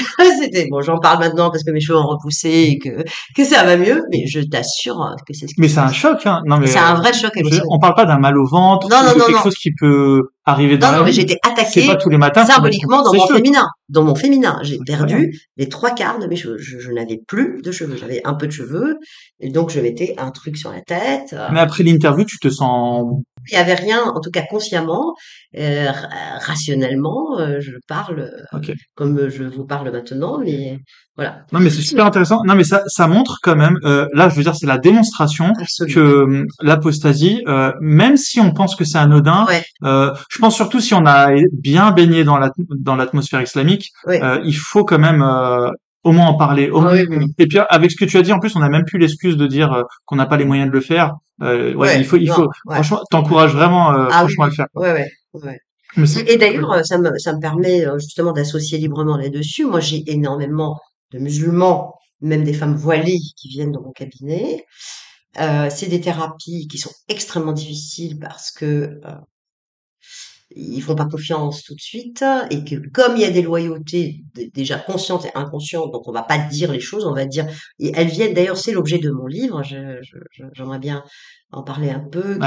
c'était, 0.42 0.68
bon, 0.70 0.82
j'en 0.82 1.00
parle 1.00 1.20
maintenant 1.20 1.50
parce 1.50 1.64
que 1.64 1.72
mes 1.72 1.80
cheveux 1.80 1.98
ont 1.98 2.08
repoussé 2.08 2.50
et 2.50 2.78
que, 2.80 3.04
que 3.36 3.44
ça 3.46 3.64
va 3.64 3.78
mieux, 3.78 4.04
mais 4.12 4.28
je 4.28 4.42
t'assure 4.42 4.98
que 5.26 5.34
c'est 5.34 5.48
ce 5.48 5.54
qui 5.56 5.62
Mais 5.62 5.70
c'est 5.70 5.80
un 5.80 5.92
choc, 5.92 6.20
hein. 6.26 6.42
Non, 6.46 6.58
mais 6.58 6.68
C'est 6.68 6.78
euh, 6.80 6.82
un 6.82 6.96
vrai 6.96 7.14
choc 7.14 7.32
émotionnel. 7.38 7.66
on 7.70 7.80
parle 7.80 7.96
pas 7.96 8.06
d'un 8.06 8.20
mal 8.20 8.38
au 8.38 8.46
ventre 8.46 8.90
Non, 8.90 8.98
non, 9.04 9.18
non, 9.18 9.26
quelque 9.26 9.32
non. 9.38 9.44
chose 9.44 9.56
qui 9.56 9.72
peut 9.80 10.22
arriver 10.46 10.78
dans 10.78 10.88
Non, 10.88 10.94
la 10.94 11.00
non, 11.00 11.06
mais 11.06 11.12
C'est 11.14 11.38
attaquée 11.44 11.88
pas 11.88 11.96
tous 11.96 12.10
les 12.10 12.18
matins 12.18 12.46
symboliquement 12.46 13.02
dans 13.04 13.14
mon 13.14 13.26
cheveux. 13.28 13.38
féminin. 13.38 13.68
Dans 13.90 14.04
mon 14.04 14.16
féminin, 14.16 14.60
j'ai 14.64 14.78
perdu 14.86 15.40
les 15.58 15.70
trois 15.70 15.92
quarts 15.92 16.20
de 16.20 16.28
mes 16.28 16.36
cheveux. 16.36 16.58
Je, 16.58 16.80
je 16.80 16.92
n'avais 16.92 17.20
plus 17.28 17.62
de 17.62 17.72
cheveux. 17.72 17.98
J'avais 17.98 18.22
un 18.26 18.34
peu 18.36 18.48
de 18.48 18.52
cheveux. 18.52 18.98
Et 19.40 19.50
donc, 19.50 19.70
je 19.72 19.80
mettais 19.80 20.14
un 20.18 20.32
truc 20.32 20.58
sur 20.58 20.72
la 20.72 20.82
tête. 20.82 21.34
euh, 21.34 21.48
Mais 21.52 21.60
après 21.60 21.84
l'interview, 21.84 22.26
tu 22.26 22.38
te 22.40 22.50
sens... 22.50 23.06
Il 23.52 23.54
n'y 23.54 23.62
avait 23.62 23.76
rien, 23.76 24.04
en 24.04 24.20
tout 24.22 24.32
cas 24.32 24.42
consciemment, 24.50 25.14
euh, 25.58 25.92
ra- 25.92 26.40
rationnellement, 26.40 27.38
euh, 27.40 27.60
je 27.60 27.74
parle 27.88 28.32
euh, 28.54 28.60
comme 28.96 29.30
je 29.30 29.44
vous 29.44 29.66
parle 29.66 29.92
maintenant, 29.92 30.40
mais 30.40 30.80
voilà. 31.18 31.46
Non, 31.54 31.60
mais 31.62 31.70
c'est 31.70 31.82
super 31.82 32.06
intéressant. 32.06 32.42
Non, 32.46 32.56
mais 32.56 32.66
ça, 32.66 32.84
ça 32.88 33.08
montre 33.08 33.40
quand 33.42 33.56
même, 33.56 33.78
euh, 33.86 34.06
là, 34.14 34.28
je 34.28 34.36
veux 34.36 34.44
dire, 34.44 34.56
c'est 34.56 34.68
la 34.68 34.78
démonstration 34.78 35.54
que 35.90 36.00
euh, 36.00 36.46
l'apostasie, 36.62 37.42
euh, 37.48 37.72
même 37.80 38.18
si 38.18 38.40
on 38.42 38.52
pense 38.52 38.76
que 38.76 38.84
c'est 38.84 38.98
anodin, 38.98 39.46
Ouais, 39.48 39.64
euh, 39.84 40.14
je 40.30 40.40
pense 40.40 40.56
surtout 40.56 40.82
si 40.82 40.94
on 40.94 41.06
a 41.06 41.30
bien 41.54 41.92
baigné 41.92 42.24
dans 42.26 42.38
la, 42.38 42.52
dans 42.80 42.96
l'atmosphère 42.98 43.42
islamique, 43.42 43.92
ouais. 44.08 44.22
euh, 44.22 44.42
il 44.44 44.56
faut 44.58 44.84
quand 44.84 45.00
même 45.00 45.22
euh, 45.22 45.70
au 46.04 46.12
moins 46.12 46.28
en 46.28 46.34
parler. 46.38 46.70
Au 46.70 46.80
Ah 46.80 46.82
moins... 46.82 46.94
oui, 46.94 47.06
oui, 47.10 47.18
oui. 47.20 47.26
Et 47.38 47.48
puis 47.48 47.60
avec 47.70 47.92
ce 47.92 47.96
que 47.96 48.06
tu 48.06 48.18
as 48.18 48.22
dit, 48.22 48.34
en 48.34 48.40
plus, 48.40 48.56
on 48.58 48.60
n'a 48.60 48.70
même 48.70 48.84
plus 48.86 49.00
l'excuse 49.00 49.38
de 49.38 49.48
dire 49.48 49.72
euh, 49.72 49.84
qu'on 50.06 50.18
n'a 50.18 50.26
pas 50.26 50.36
les 50.38 50.46
moyens 50.46 50.68
de 50.70 50.74
le 50.74 50.82
faire. 50.82 51.14
Euh, 51.42 51.74
ouais, 51.76 51.98
il 52.00 52.06
faut, 52.06 52.18
il 52.18 52.28
non, 52.28 52.34
faut. 52.36 52.48
Franchement, 52.70 53.02
t'encourages 53.10 53.54
vraiment, 53.54 53.92
euh, 53.94 54.08
Ah 54.12 54.26
oui, 54.26 54.34
franchement, 54.34 54.44
à 54.44 54.48
le 54.48 54.54
faire. 54.54 54.68
quoi. 54.74 54.84
Ouais, 54.94 55.08
ouais. 55.44 55.60
Mais 55.98 56.06
Et, 56.28 56.38
d'ailleurs, 56.38 56.86
ça 56.86 56.98
me, 56.98 57.18
ça 57.20 57.34
me 57.34 57.40
permet 57.40 57.86
justement 58.00 58.34
d'associer 58.34 58.78
librement 58.78 59.16
là-dessus. 59.16 59.64
Moi, 59.66 59.80
j'ai 59.80 60.04
énormément 60.12 60.78
de 61.12 61.20
musulmans, 61.20 61.96
même 62.22 62.44
des 62.44 62.54
femmes 62.54 62.76
voilées 62.76 63.20
qui 63.38 63.50
viennent 63.50 63.72
dans 63.72 63.82
mon 63.84 63.92
cabinet. 63.92 64.66
Euh, 65.40 65.70
c'est 65.70 65.88
des 65.88 66.02
thérapies 66.02 66.68
qui 66.70 66.78
sont 66.78 66.92
extrêmement 67.10 67.54
difficiles 67.54 68.20
parce 68.20 68.52
que 68.52 68.66
euh, 69.06 69.16
ils 70.56 70.82
font 70.82 70.96
pas 70.96 71.06
confiance 71.08 71.64
tout 71.64 71.74
de 71.74 71.82
suite 71.82 72.24
et 72.52 72.64
que 72.64 72.76
comme 72.90 73.16
il 73.18 73.22
y 73.22 73.26
a 73.26 73.32
des 73.32 73.42
loyautés 73.42 74.24
déjà 74.54 74.78
conscientes 74.78 75.26
et 75.26 75.32
inconscientes, 75.36 75.92
donc 75.92 76.08
on 76.08 76.12
va 76.12 76.22
pas 76.24 76.38
dire 76.38 76.72
les 76.72 76.80
choses, 76.80 77.06
on 77.06 77.14
va 77.14 77.26
dire 77.26 77.48
et 77.80 77.92
elles 77.96 78.08
viennent 78.08 78.34
d'ailleurs 78.34 78.58
c'est 78.58 78.72
l'objet 78.72 79.00
de 79.00 79.10
mon 79.10 79.26
livre, 79.26 79.64
je- 79.64 79.98
je- 80.04 80.18
je- 80.32 80.44
j'aimerais 80.54 80.80
bien 80.80 81.04
en 81.52 81.64
parler 81.64 81.90
un 81.90 82.00
peu, 82.00 82.38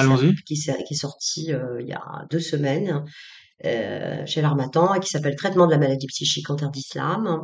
qui, 0.47 0.55
qui 0.55 0.95
est 0.95 0.97
sorti 0.97 1.53
euh, 1.53 1.81
il 1.81 1.89
y 1.89 1.93
a 1.93 2.03
deux 2.31 2.41
semaines 2.41 3.05
euh, 3.65 4.25
chez 4.27 4.43
l'Armatan 4.43 4.95
et 4.95 5.01
qui 5.01 5.09
s'appelle 5.09 5.37
Traitement 5.37 5.67
de 5.67 5.73
la 5.73 5.79
maladie 5.79 6.07
psychique 6.09 6.49
en 6.51 6.57
terre 6.57 6.71
d'islam, 6.71 7.41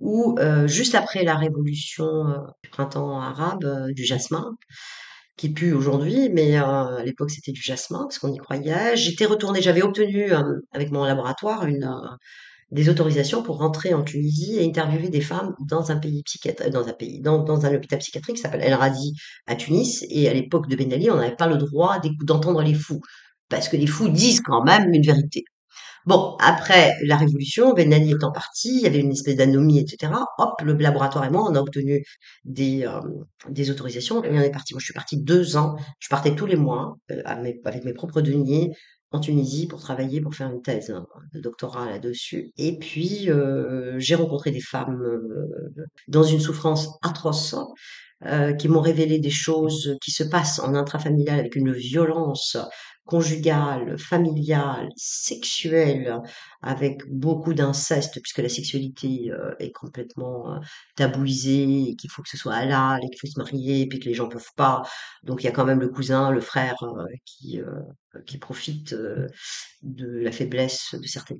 où 0.00 0.36
euh, 0.38 0.66
juste 0.66 0.94
après 0.94 1.24
la 1.24 1.36
révolution 1.36 2.06
euh, 2.06 2.38
du 2.64 2.70
printemps 2.70 3.20
arabe 3.20 3.64
euh, 3.64 3.92
du 3.92 4.04
jasmin, 4.04 4.56
qui 5.36 5.50
pue 5.50 5.72
aujourd'hui, 5.72 6.28
mais 6.30 6.56
à 6.56 7.02
l'époque 7.04 7.30
c'était 7.30 7.52
du 7.52 7.62
jasmin 7.62 8.00
parce 8.00 8.18
qu'on 8.18 8.32
y 8.32 8.36
croyait. 8.36 8.96
J'étais 8.96 9.24
retournée, 9.24 9.62
j'avais 9.62 9.82
obtenu 9.82 10.32
avec 10.72 10.90
mon 10.90 11.04
laboratoire 11.04 11.66
des 12.70 12.88
autorisations 12.90 13.42
pour 13.42 13.56
rentrer 13.56 13.94
en 13.94 14.02
Tunisie 14.02 14.56
et 14.58 14.66
interviewer 14.66 15.08
des 15.08 15.22
femmes 15.22 15.54
dans 15.66 15.90
un 15.90 15.96
pays 15.96 16.22
psychiatrique, 16.24 16.70
dans 16.70 16.88
un 16.88 16.92
pays, 16.92 17.20
dans, 17.20 17.64
un 17.64 17.74
hôpital 17.74 17.98
psychiatrique 18.00 18.36
qui 18.36 18.42
s'appelle 18.42 18.60
El 18.62 18.74
Razi 18.74 19.14
à 19.46 19.56
Tunis. 19.56 20.04
Et 20.10 20.28
à 20.28 20.34
l'époque 20.34 20.68
de 20.68 20.76
Ben 20.76 20.92
Ali, 20.92 21.10
on 21.10 21.16
n'avait 21.16 21.36
pas 21.36 21.48
le 21.48 21.56
droit 21.56 21.98
d'entendre 22.22 22.62
les 22.62 22.74
fous 22.74 23.00
parce 23.48 23.68
que 23.68 23.76
les 23.76 23.86
fous 23.86 24.08
disent 24.08 24.42
quand 24.42 24.62
même 24.62 24.92
une 24.92 25.02
vérité. 25.02 25.44
Bon, 26.06 26.36
après 26.40 26.94
la 27.04 27.16
révolution, 27.16 27.74
Ben 27.74 27.92
Ali 27.92 28.12
étant 28.12 28.32
parti, 28.32 28.70
il 28.76 28.80
y 28.82 28.86
avait 28.86 29.00
une 29.00 29.12
espèce 29.12 29.36
d'anomie, 29.36 29.78
etc. 29.78 30.12
Hop, 30.38 30.60
le 30.62 30.74
laboratoire 30.74 31.24
et 31.24 31.30
moi, 31.30 31.46
on 31.48 31.54
a 31.54 31.60
obtenu 31.60 32.04
des, 32.44 32.84
euh, 32.86 33.00
des 33.48 33.70
autorisations 33.70 34.24
et 34.24 34.30
on 34.30 34.40
est 34.40 34.50
parti. 34.50 34.74
Moi, 34.74 34.80
je 34.80 34.86
suis 34.86 34.94
partie 34.94 35.20
deux 35.22 35.56
ans. 35.56 35.76
Je 35.98 36.08
partais 36.08 36.34
tous 36.34 36.46
les 36.46 36.56
mois 36.56 36.96
euh, 37.10 37.22
avec 37.24 37.84
mes 37.84 37.92
propres 37.92 38.20
deniers 38.22 38.72
en 39.12 39.20
Tunisie 39.20 39.66
pour 39.66 39.80
travailler, 39.80 40.20
pour 40.20 40.34
faire 40.34 40.50
une 40.50 40.62
thèse 40.62 40.90
hein, 40.90 41.06
de 41.34 41.40
doctorat 41.40 41.90
là-dessus. 41.90 42.52
Et 42.56 42.78
puis, 42.78 43.30
euh, 43.30 43.98
j'ai 43.98 44.14
rencontré 44.14 44.50
des 44.50 44.60
femmes 44.60 45.02
euh, 45.02 45.74
dans 46.08 46.22
une 46.22 46.40
souffrance 46.40 46.88
atroce 47.02 47.56
euh, 48.26 48.52
qui 48.52 48.68
m'ont 48.68 48.80
révélé 48.80 49.18
des 49.18 49.30
choses 49.30 49.96
qui 50.02 50.10
se 50.12 50.22
passent 50.22 50.60
en 50.60 50.74
intrafamilial 50.74 51.40
avec 51.40 51.56
une 51.56 51.72
violence 51.72 52.56
conjugale, 53.10 53.98
familiale, 53.98 54.88
sexuelle, 54.96 56.16
avec 56.62 57.02
beaucoup 57.10 57.54
d'inceste, 57.54 58.20
puisque 58.22 58.38
la 58.38 58.48
sexualité 58.48 59.32
euh, 59.32 59.52
est 59.58 59.72
complètement 59.72 60.54
euh, 60.54 60.58
tabouisée, 60.94 61.88
et 61.88 61.96
qu'il 61.96 62.08
faut 62.10 62.22
que 62.22 62.28
ce 62.28 62.36
soit 62.36 62.54
halal, 62.54 63.00
qu'il 63.00 63.18
faut 63.20 63.26
se 63.26 63.38
marier, 63.40 63.80
et 63.80 63.88
puis 63.88 63.98
que 63.98 64.08
les 64.08 64.14
gens 64.14 64.28
peuvent 64.28 64.54
pas. 64.56 64.82
Donc 65.24 65.42
il 65.42 65.46
y 65.46 65.48
a 65.48 65.52
quand 65.52 65.64
même 65.64 65.80
le 65.80 65.88
cousin, 65.88 66.30
le 66.30 66.40
frère 66.40 66.76
euh, 66.84 67.04
qui, 67.24 67.60
qui 68.26 68.38
profite 68.38 68.94
de 69.82 70.06
la 70.06 70.32
faiblesse 70.32 70.94
de 70.94 71.06
certaines 71.06 71.38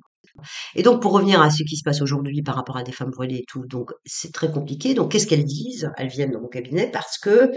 et 0.75 0.83
donc, 0.83 1.01
pour 1.01 1.11
revenir 1.13 1.41
à 1.41 1.49
ce 1.49 1.63
qui 1.63 1.75
se 1.75 1.83
passe 1.83 2.01
aujourd'hui 2.01 2.41
par 2.41 2.55
rapport 2.55 2.77
à 2.77 2.83
des 2.83 2.91
femmes 2.91 3.11
voilées 3.13 3.37
et 3.37 3.45
tout, 3.47 3.65
donc 3.67 3.91
c'est 4.05 4.33
très 4.33 4.51
compliqué. 4.51 4.93
Donc, 4.93 5.11
qu'est-ce 5.11 5.27
qu'elles 5.27 5.43
disent? 5.45 5.91
Elles 5.97 6.07
viennent 6.07 6.31
dans 6.31 6.41
mon 6.41 6.47
cabinet 6.47 6.89
parce 6.89 7.17
que 7.17 7.51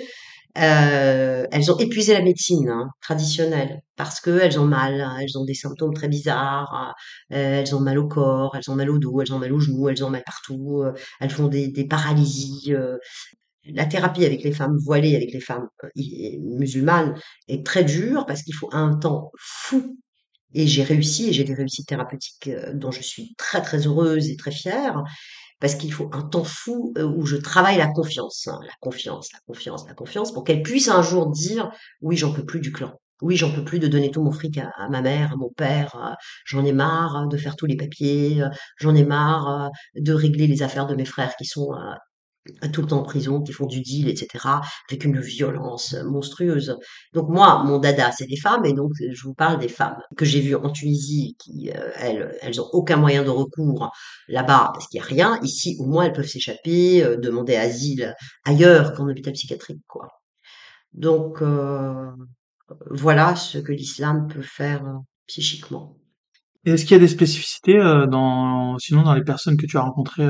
euh, 0.57 1.47
elles 1.51 1.73
ont 1.73 1.79
épuisé 1.79 2.13
la 2.13 2.23
médecine 2.23 2.69
hein, 2.69 2.89
traditionnelle 3.01 3.83
parce 3.97 4.21
que 4.21 4.31
elles 4.31 4.59
ont 4.61 4.67
mal, 4.67 5.05
elles 5.21 5.37
ont 5.37 5.45
des 5.45 5.55
symptômes 5.55 5.95
très 5.95 6.09
bizarres, 6.09 6.95
euh, 7.33 7.61
elles 7.61 7.75
ont 7.75 7.81
mal 7.81 7.99
au 7.99 8.07
corps, 8.07 8.57
elles 8.57 8.71
ont 8.71 8.77
mal 8.77 8.91
au 8.91 8.99
dos, 8.99 9.21
elles 9.21 9.33
ont 9.33 9.39
mal 9.39 9.53
aux 9.53 9.61
genoux, 9.61 9.89
elles 9.89 10.05
ont 10.05 10.11
mal 10.11 10.23
partout, 10.25 10.83
euh, 10.83 10.93
elles 11.21 11.31
font 11.31 11.49
des, 11.49 11.69
des 11.69 11.87
paralysies. 11.87 12.73
la 13.67 13.87
thérapie 13.87 14.25
avec 14.25 14.43
les 14.43 14.53
femmes 14.53 14.77
voilées, 14.85 15.17
avec 15.17 15.33
les 15.33 15.41
femmes 15.41 15.69
musulmanes, 15.97 17.15
est 17.49 17.65
très 17.65 17.85
dure 17.85 18.27
parce 18.27 18.43
qu'il 18.43 18.55
faut 18.55 18.69
un 18.73 18.97
temps 18.97 19.31
fou 19.39 19.97
et 20.55 20.67
j'ai 20.69 20.85
réussi, 20.85 21.29
et 21.29 21.33
j'ai 21.33 21.45
des 21.45 21.55
réussites 21.55 21.89
thérapeutiques 21.89 22.49
dont 22.75 22.93
je 22.93 23.03
suis 23.03 23.35
très 23.37 23.61
très 23.61 23.87
heureuse 23.87 24.31
et 24.31 24.37
très 24.37 24.53
fière, 24.53 25.03
parce 25.65 25.77
qu'il 25.77 25.95
faut 25.95 26.11
un 26.13 26.21
temps 26.21 26.45
fou 26.45 26.93
où 26.99 27.25
je 27.25 27.37
travaille 27.37 27.79
la 27.79 27.87
confiance, 27.87 28.49
hein, 28.49 28.61
la 28.67 28.75
confiance, 28.81 29.33
la 29.33 29.39
confiance, 29.47 29.87
la 29.89 29.95
confiance, 29.95 30.31
pour 30.31 30.45
qu'elle 30.45 30.63
puisse 30.63 30.89
un 30.89 31.01
jour 31.01 31.31
dire 31.31 31.71
oui, 32.03 32.19
j'en 32.19 32.35
peux 32.35 32.45
plus 32.45 32.61
du 32.61 32.71
clan. 32.71 32.93
Oui, 33.23 33.37
j'en 33.37 33.51
peux 33.51 33.65
plus 33.65 33.79
de 33.79 33.89
donner 33.89 34.11
tout 34.11 34.23
mon 34.23 34.31
fric 34.31 34.59
à, 34.59 34.69
à 34.77 34.91
ma 34.91 35.01
mère, 35.01 35.33
à 35.33 35.37
mon 35.37 35.49
père. 35.49 36.17
J'en 36.45 36.67
ai 36.67 36.75
marre 36.75 37.29
de 37.29 37.39
faire 37.39 37.57
tous 37.57 37.65
les 37.65 37.79
papiers. 37.79 38.45
J'en 38.77 38.95
ai 38.95 39.05
marre 39.07 39.71
de 39.97 40.13
régler 40.13 40.47
les 40.49 40.63
affaires 40.63 40.85
de 40.85 40.97
mes 40.97 41.07
frères 41.07 41.35
qui 41.37 41.47
sont 41.47 41.71
tout 42.73 42.83
le 42.83 42.89
temps 42.89 43.01
en 43.01 43.03
prison, 43.03 43.43
qui 43.43 43.53
font 43.53 43.67
du 43.67 43.81
deal, 43.81 44.09
etc., 44.09 44.45
avec 44.89 45.05
une 45.05 45.19
violence 45.21 45.95
monstrueuse. 46.05 46.79
Donc 47.13 47.29
moi, 47.29 47.63
mon 47.65 47.79
dada, 47.79 48.13
c'est 48.13 48.27
des 48.27 48.37
femmes, 48.37 48.65
et 48.65 48.75
donc 48.75 48.93
je 48.99 49.23
vous 49.23 49.35
parle 49.35 49.59
des 49.59 49.69
femmes 49.69 49.97
que 50.17 50.25
j'ai 50.25 50.41
vues 50.41 50.55
en 50.55 50.71
Tunisie, 50.71 51.37
qui, 51.39 51.71
euh, 51.71 51.91
elles, 51.97 52.37
elles 52.43 52.61
ont 52.61 52.69
aucun 52.73 52.97
moyen 52.97 53.25
de 53.25 53.31
recours 53.31 53.91
là-bas, 54.29 54.71
parce 54.75 54.89
qu'il 54.89 55.01
n'y 55.01 55.05
a 55.05 55.09
rien. 55.09 55.41
Ici, 55.43 55.77
au 55.81 55.87
moins, 55.87 56.05
elles 56.05 56.13
peuvent 56.13 56.27
s'échapper, 56.27 57.03
euh, 57.03 57.17
demander 57.17 57.57
asile 57.57 58.15
ailleurs 58.45 58.93
qu'en 58.95 59.09
hôpital 59.09 59.33
psychiatrique, 59.33 59.83
quoi. 59.87 60.09
Donc, 60.93 61.43
euh, 61.43 62.11
voilà 62.91 63.37
ce 63.37 63.59
que 63.59 63.73
l'islam 63.73 64.29
peut 64.29 64.43
faire 64.43 64.85
psychiquement. 65.27 65.97
est-ce 66.65 66.85
qu'il 66.85 66.93
y 66.93 66.95
a 66.97 67.01
des 67.01 67.09
spécificités 67.09 67.79
dans, 68.09 68.79
sinon 68.79 69.03
dans 69.03 69.15
les 69.15 69.25
personnes 69.25 69.57
que 69.57 69.67
tu 69.67 69.77
as 69.77 69.83
rencontrées 69.83 70.29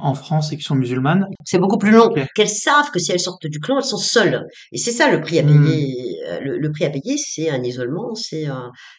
en 0.00 0.14
France 0.14 0.52
et 0.52 0.56
qui 0.56 0.62
sont 0.62 0.74
musulmanes. 0.74 1.26
C'est 1.44 1.58
beaucoup 1.58 1.76
plus 1.76 1.90
long. 1.90 2.12
Qu'elles 2.34 2.48
savent 2.48 2.90
que 2.90 2.98
si 2.98 3.12
elles 3.12 3.20
sortent 3.20 3.46
du 3.46 3.60
clan, 3.60 3.76
elles 3.78 3.84
sont 3.84 3.98
seules. 3.98 4.46
Et 4.72 4.78
c'est 4.78 4.90
ça 4.90 5.10
le 5.10 5.20
prix 5.20 5.38
à 5.38 5.42
hmm. 5.42 5.64
payer. 5.64 6.16
Euh, 6.30 6.38
le, 6.42 6.72
prix 6.72 6.84
à 6.84 6.90
payer, 6.90 7.16
c'est 7.18 7.50
un 7.50 7.62
isolement, 7.62 8.14
c'est 8.14 8.46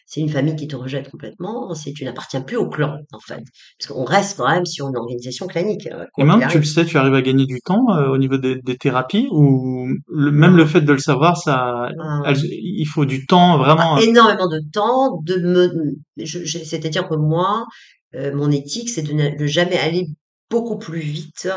c'est 0.06 0.20
une 0.20 0.28
famille 0.28 0.56
qui 0.56 0.68
te 0.68 0.76
rejette 0.76 1.10
complètement. 1.10 1.74
C'est 1.74 1.92
tu 1.92 2.04
n'appartiens 2.04 2.42
plus 2.42 2.56
au 2.56 2.68
clan 2.68 2.96
en 3.12 3.18
fait, 3.18 3.42
parce 3.78 3.92
qu'on 3.92 4.04
reste 4.04 4.38
quand 4.38 4.48
même 4.48 4.66
sur 4.66 4.88
une 4.88 4.96
organisation 4.96 5.46
clanique. 5.46 5.88
Euh, 5.88 6.04
et 6.16 6.24
même 6.24 6.46
tu 6.48 6.58
le 6.58 6.64
sais, 6.64 6.84
tu 6.84 6.96
arrives 6.96 7.14
à 7.14 7.22
gagner 7.22 7.46
du 7.46 7.60
temps 7.60 7.84
euh, 7.90 8.08
au 8.08 8.18
niveau 8.18 8.36
des, 8.36 8.60
thérapies 8.78 9.28
ou 9.32 9.88
même 10.08 10.56
le 10.56 10.66
fait 10.66 10.80
de 10.80 10.92
le 10.92 10.98
savoir, 10.98 11.36
ça, 11.36 11.88
ah. 11.98 12.32
il 12.34 12.86
faut 12.86 13.04
du 13.04 13.26
temps 13.26 13.58
vraiment. 13.58 13.96
Ah, 13.96 14.02
énormément 14.02 14.48
de 14.48 14.60
temps 14.72 15.20
de 15.22 15.36
me, 15.36 16.24
c'est-à-dire 16.24 17.08
que 17.08 17.16
moi. 17.16 17.64
mon 18.14 18.50
éthique, 18.50 18.88
c'est 18.88 19.02
de 19.02 19.12
ne 19.12 19.46
jamais 19.46 19.78
aller 19.78 20.06
beaucoup 20.50 20.78
plus 20.78 21.00
vite 21.00 21.48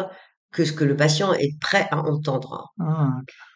que 0.52 0.66
ce 0.66 0.74
que 0.74 0.84
le 0.84 0.96
patient 0.96 1.34
est 1.34 1.60
prêt 1.60 1.88
à 1.92 2.00
entendre. 2.00 2.74
Ah, 2.80 3.10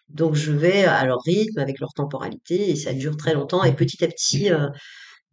Donc 0.09 0.35
je 0.35 0.51
vais 0.51 0.85
à 0.85 1.05
leur 1.05 1.19
rythme, 1.25 1.59
avec 1.59 1.79
leur 1.79 1.93
temporalité, 1.93 2.69
et 2.69 2.75
ça 2.75 2.93
dure 2.93 3.17
très 3.17 3.33
longtemps. 3.33 3.63
Et 3.63 3.73
petit 3.73 4.03
à 4.03 4.07
petit, 4.07 4.51
euh, 4.51 4.69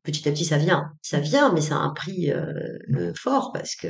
petit 0.03 0.29
à 0.29 0.33
petit, 0.33 0.45
ça 0.45 0.59
vient. 0.59 0.91
Ça 1.03 1.21
vient, 1.21 1.53
mais 1.53 1.61
ça 1.61 1.77
a 1.77 1.79
un 1.79 1.91
prix 1.91 2.33
euh, 2.33 2.53
euh, 2.97 3.13
fort 3.17 3.53
parce 3.53 3.77
que 3.77 3.89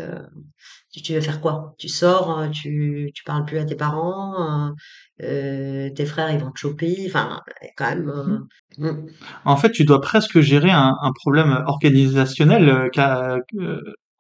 tu, 0.93 1.15
veux 1.15 1.23
faire 1.23 1.41
quoi? 1.41 1.75
Tu 1.79 1.89
sors, 1.89 2.51
tu, 2.51 3.11
tu 3.15 3.25
parles 3.25 3.47
plus 3.47 3.59
à 3.59 3.65
tes 3.65 3.77
parents, 3.77 4.75
tes 5.19 6.07
frères 6.07 6.31
ils 6.31 6.39
vont 6.39 6.51
te 6.51 6.59
choper. 6.59 7.05
Enfin, 7.07 7.41
quand 7.79 7.89
même. 7.89 8.47
Mmh. 8.77 8.87
Mmh. 8.87 9.07
En 9.47 9.57
fait, 9.57 9.71
tu 9.71 9.85
dois 9.85 10.03
presque 10.03 10.41
gérer 10.41 10.71
un, 10.71 10.95
un 11.01 11.13
problème 11.13 11.65
organisationnel 11.67 12.91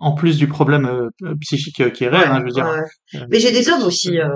en 0.02 0.12
plus 0.12 0.36
du 0.36 0.48
problème 0.48 0.84
euh, 1.22 1.34
psychique 1.40 1.80
euh, 1.80 1.90
qui 1.90 2.04
est 2.04 2.08
réel, 2.08 2.28
hein, 2.28 2.40
je 2.40 2.44
veux 2.44 2.50
dire. 2.50 3.28
Mais 3.30 3.38
j'ai 3.38 3.52
des 3.52 3.68
hommes 3.70 3.84
aussi. 3.84 4.18
Euh, 4.18 4.28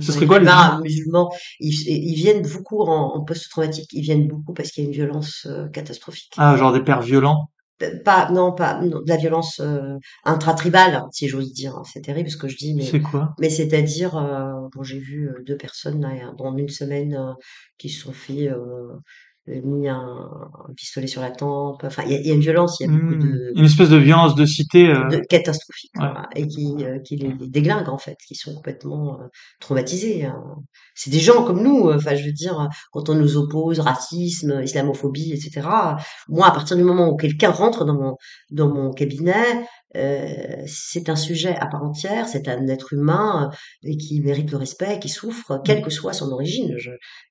ce 0.00 0.10
serait 0.10 0.26
quoi 0.26 0.38
les 0.38 0.48
musulmans 0.82 1.30
ils, 1.60 1.74
ils, 1.86 2.14
viennent 2.14 2.40
beaucoup 2.40 2.80
en, 2.80 3.14
en 3.14 3.24
post-traumatique. 3.24 3.90
Ils 3.92 4.00
viennent 4.00 4.26
beaucoup 4.26 4.54
parce 4.54 4.70
qu'il 4.70 4.84
y 4.84 4.86
a 4.86 4.88
une 4.88 4.94
violence 4.94 5.46
catastrophique. 5.74 6.32
Ah, 6.38 6.56
genre 6.56 6.72
des 6.72 6.80
pères 6.80 7.02
violents? 7.02 7.50
Pas, 8.02 8.30
non, 8.30 8.52
pas 8.52 8.80
de 8.80 9.02
la 9.06 9.16
violence 9.18 9.60
intratribale, 10.24 11.02
si 11.10 11.28
j'ose 11.28 11.52
dire. 11.52 11.82
C'est 11.84 12.00
terrible 12.00 12.30
ce 12.30 12.38
que 12.38 12.48
je 12.48 12.56
dis, 12.56 12.74
mais 12.74 12.86
c'est 12.86 13.02
quoi? 13.02 13.34
Mais 13.38 13.50
c'est-à-dire, 13.50 14.12
bon, 14.74 14.82
j'ai 14.82 14.98
vu 14.98 15.30
deux 15.46 15.58
personnes 15.58 16.00
là, 16.00 16.32
dans 16.38 16.56
une 16.56 16.70
semaine 16.70 17.34
qui 17.76 17.90
se 17.90 18.00
sont 18.00 18.12
fait 18.14 18.48
mis 19.48 19.88
un, 19.88 19.96
un, 19.98 20.72
pistolet 20.76 21.06
sur 21.06 21.20
la 21.20 21.30
tempe. 21.30 21.82
Enfin, 21.84 22.04
il 22.06 22.12
y, 22.12 22.28
y, 22.28 22.30
a 22.30 22.34
une 22.34 22.40
violence, 22.40 22.78
il 22.78 22.86
y 22.86 22.88
a 22.88 22.92
beaucoup 22.92 23.16
mmh. 23.16 23.18
de... 23.18 23.52
Une 23.56 23.64
espèce 23.64 23.90
de 23.90 23.96
violence 23.96 24.34
de 24.34 24.46
cité. 24.46 24.88
Euh... 24.88 25.08
De, 25.08 25.18
catastrophique, 25.28 25.90
ouais. 25.98 26.06
et 26.36 26.46
qui, 26.46 26.76
euh, 26.80 27.00
qui 27.00 27.16
les, 27.16 27.32
les, 27.32 27.48
déglingue, 27.48 27.88
en 27.88 27.98
fait, 27.98 28.16
qui 28.26 28.34
sont 28.34 28.54
complètement 28.54 29.20
euh, 29.20 29.24
traumatisés. 29.60 30.24
Hein. 30.24 30.40
C'est 30.94 31.10
des 31.10 31.18
gens 31.18 31.44
comme 31.44 31.62
nous, 31.62 31.88
euh, 31.88 31.96
enfin, 31.96 32.14
je 32.14 32.24
veux 32.24 32.32
dire, 32.32 32.68
quand 32.92 33.08
on 33.08 33.14
nous 33.14 33.36
oppose 33.36 33.80
racisme, 33.80 34.62
islamophobie, 34.62 35.32
etc., 35.32 35.68
moi, 36.28 36.46
à 36.46 36.50
partir 36.52 36.76
du 36.76 36.84
moment 36.84 37.08
où 37.08 37.16
quelqu'un 37.16 37.50
rentre 37.50 37.84
dans 37.84 37.94
mon, 37.94 38.16
dans 38.50 38.68
mon 38.68 38.92
cabinet, 38.92 39.66
euh, 39.96 40.62
c'est 40.66 41.08
un 41.08 41.16
sujet 41.16 41.54
à 41.56 41.66
part 41.66 41.82
entière, 41.82 42.26
c'est 42.26 42.48
un 42.48 42.66
être 42.68 42.92
humain 42.92 43.50
euh, 43.50 43.88
et 43.88 43.96
qui 43.96 44.20
mérite 44.20 44.50
le 44.50 44.56
respect, 44.56 44.98
qui 44.98 45.08
souffre, 45.08 45.60
quelle 45.64 45.82
que 45.82 45.90
soit 45.90 46.12
son 46.12 46.30
origine. 46.32 46.74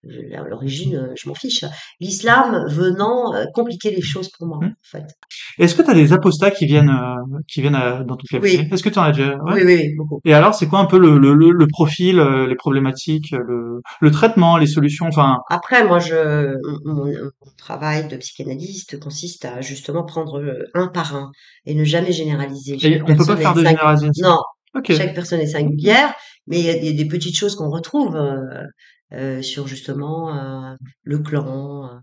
L'origine, 0.03 0.95
euh, 0.95 1.14
je 1.16 1.28
m'en 1.28 1.36
fiche. 1.36 1.66
L'islam 1.99 2.66
venant 2.70 3.34
compliquer 3.53 3.91
les 3.91 4.01
choses 4.01 4.30
pour 4.30 4.47
moi, 4.47 4.59
mmh. 4.62 4.66
en 4.66 4.74
fait. 4.84 5.05
Est-ce 5.57 5.76
que 5.76 5.82
tu 5.82 5.89
as 5.89 5.93
des 5.93 6.14
apostats 6.14 6.51
qui 6.51 6.66
viennent, 6.66 6.95
qui 7.47 7.62
viennent 7.62 8.05
dans 8.05 8.16
ton 8.16 8.26
cabinet 8.30 8.59
oui. 8.59 8.68
Est-ce 8.72 8.84
que 8.84 8.89
tu 8.89 8.99
en 8.99 9.03
as 9.03 9.12
déjà 9.12 9.38
oui, 9.45 9.62
oui, 9.64 9.76
oui, 9.76 9.95
beaucoup. 9.95 10.22
Et 10.26 10.34
alors, 10.34 10.53
c'est 10.53 10.68
quoi 10.68 10.80
un 10.80 10.86
peu 10.86 10.99
le, 10.99 11.18
le, 11.18 11.34
le, 11.34 11.68
profil, 11.68 12.18
les 12.18 12.55
problématiques, 12.55 13.32
le, 13.32 13.82
le 13.99 14.12
traitement, 14.12 14.57
les 14.57 14.68
solutions? 14.68 15.07
Enfin. 15.07 15.38
Après, 15.49 15.86
moi, 15.86 15.99
je, 15.99 16.55
mon, 16.86 17.05
mon 17.05 17.51
travail 17.57 18.07
de 18.07 18.18
psychanalyste 18.18 18.99
consiste 18.99 19.45
à 19.45 19.62
justement 19.62 20.03
prendre 20.03 20.41
un 20.74 20.88
par 20.88 21.16
un 21.16 21.32
et 21.66 21.76
ne 21.76 21.84
jamais 21.84 22.12
généraliser 22.12 22.50
et 22.67 23.01
on 23.01 23.15
peut 23.15 23.25
pas 23.25 23.37
faire 23.37 23.53
de 23.53 23.63
généralisation. 23.63 24.27
Non. 24.27 24.39
Chaque 24.87 25.13
personne 25.13 25.41
est 25.41 25.47
singulière, 25.47 26.13
mais 26.47 26.59
il 26.59 26.65
y, 26.65 26.69
a, 26.69 26.93
des 26.93 27.05
petites 27.05 27.35
choses 27.35 27.55
qu'on 27.55 27.69
retrouve 27.69 28.15
euh, 28.15 28.63
euh, 29.13 29.41
sur 29.41 29.67
justement 29.67 30.35
euh, 30.35 30.75
le 31.03 31.19
clan 31.19 32.01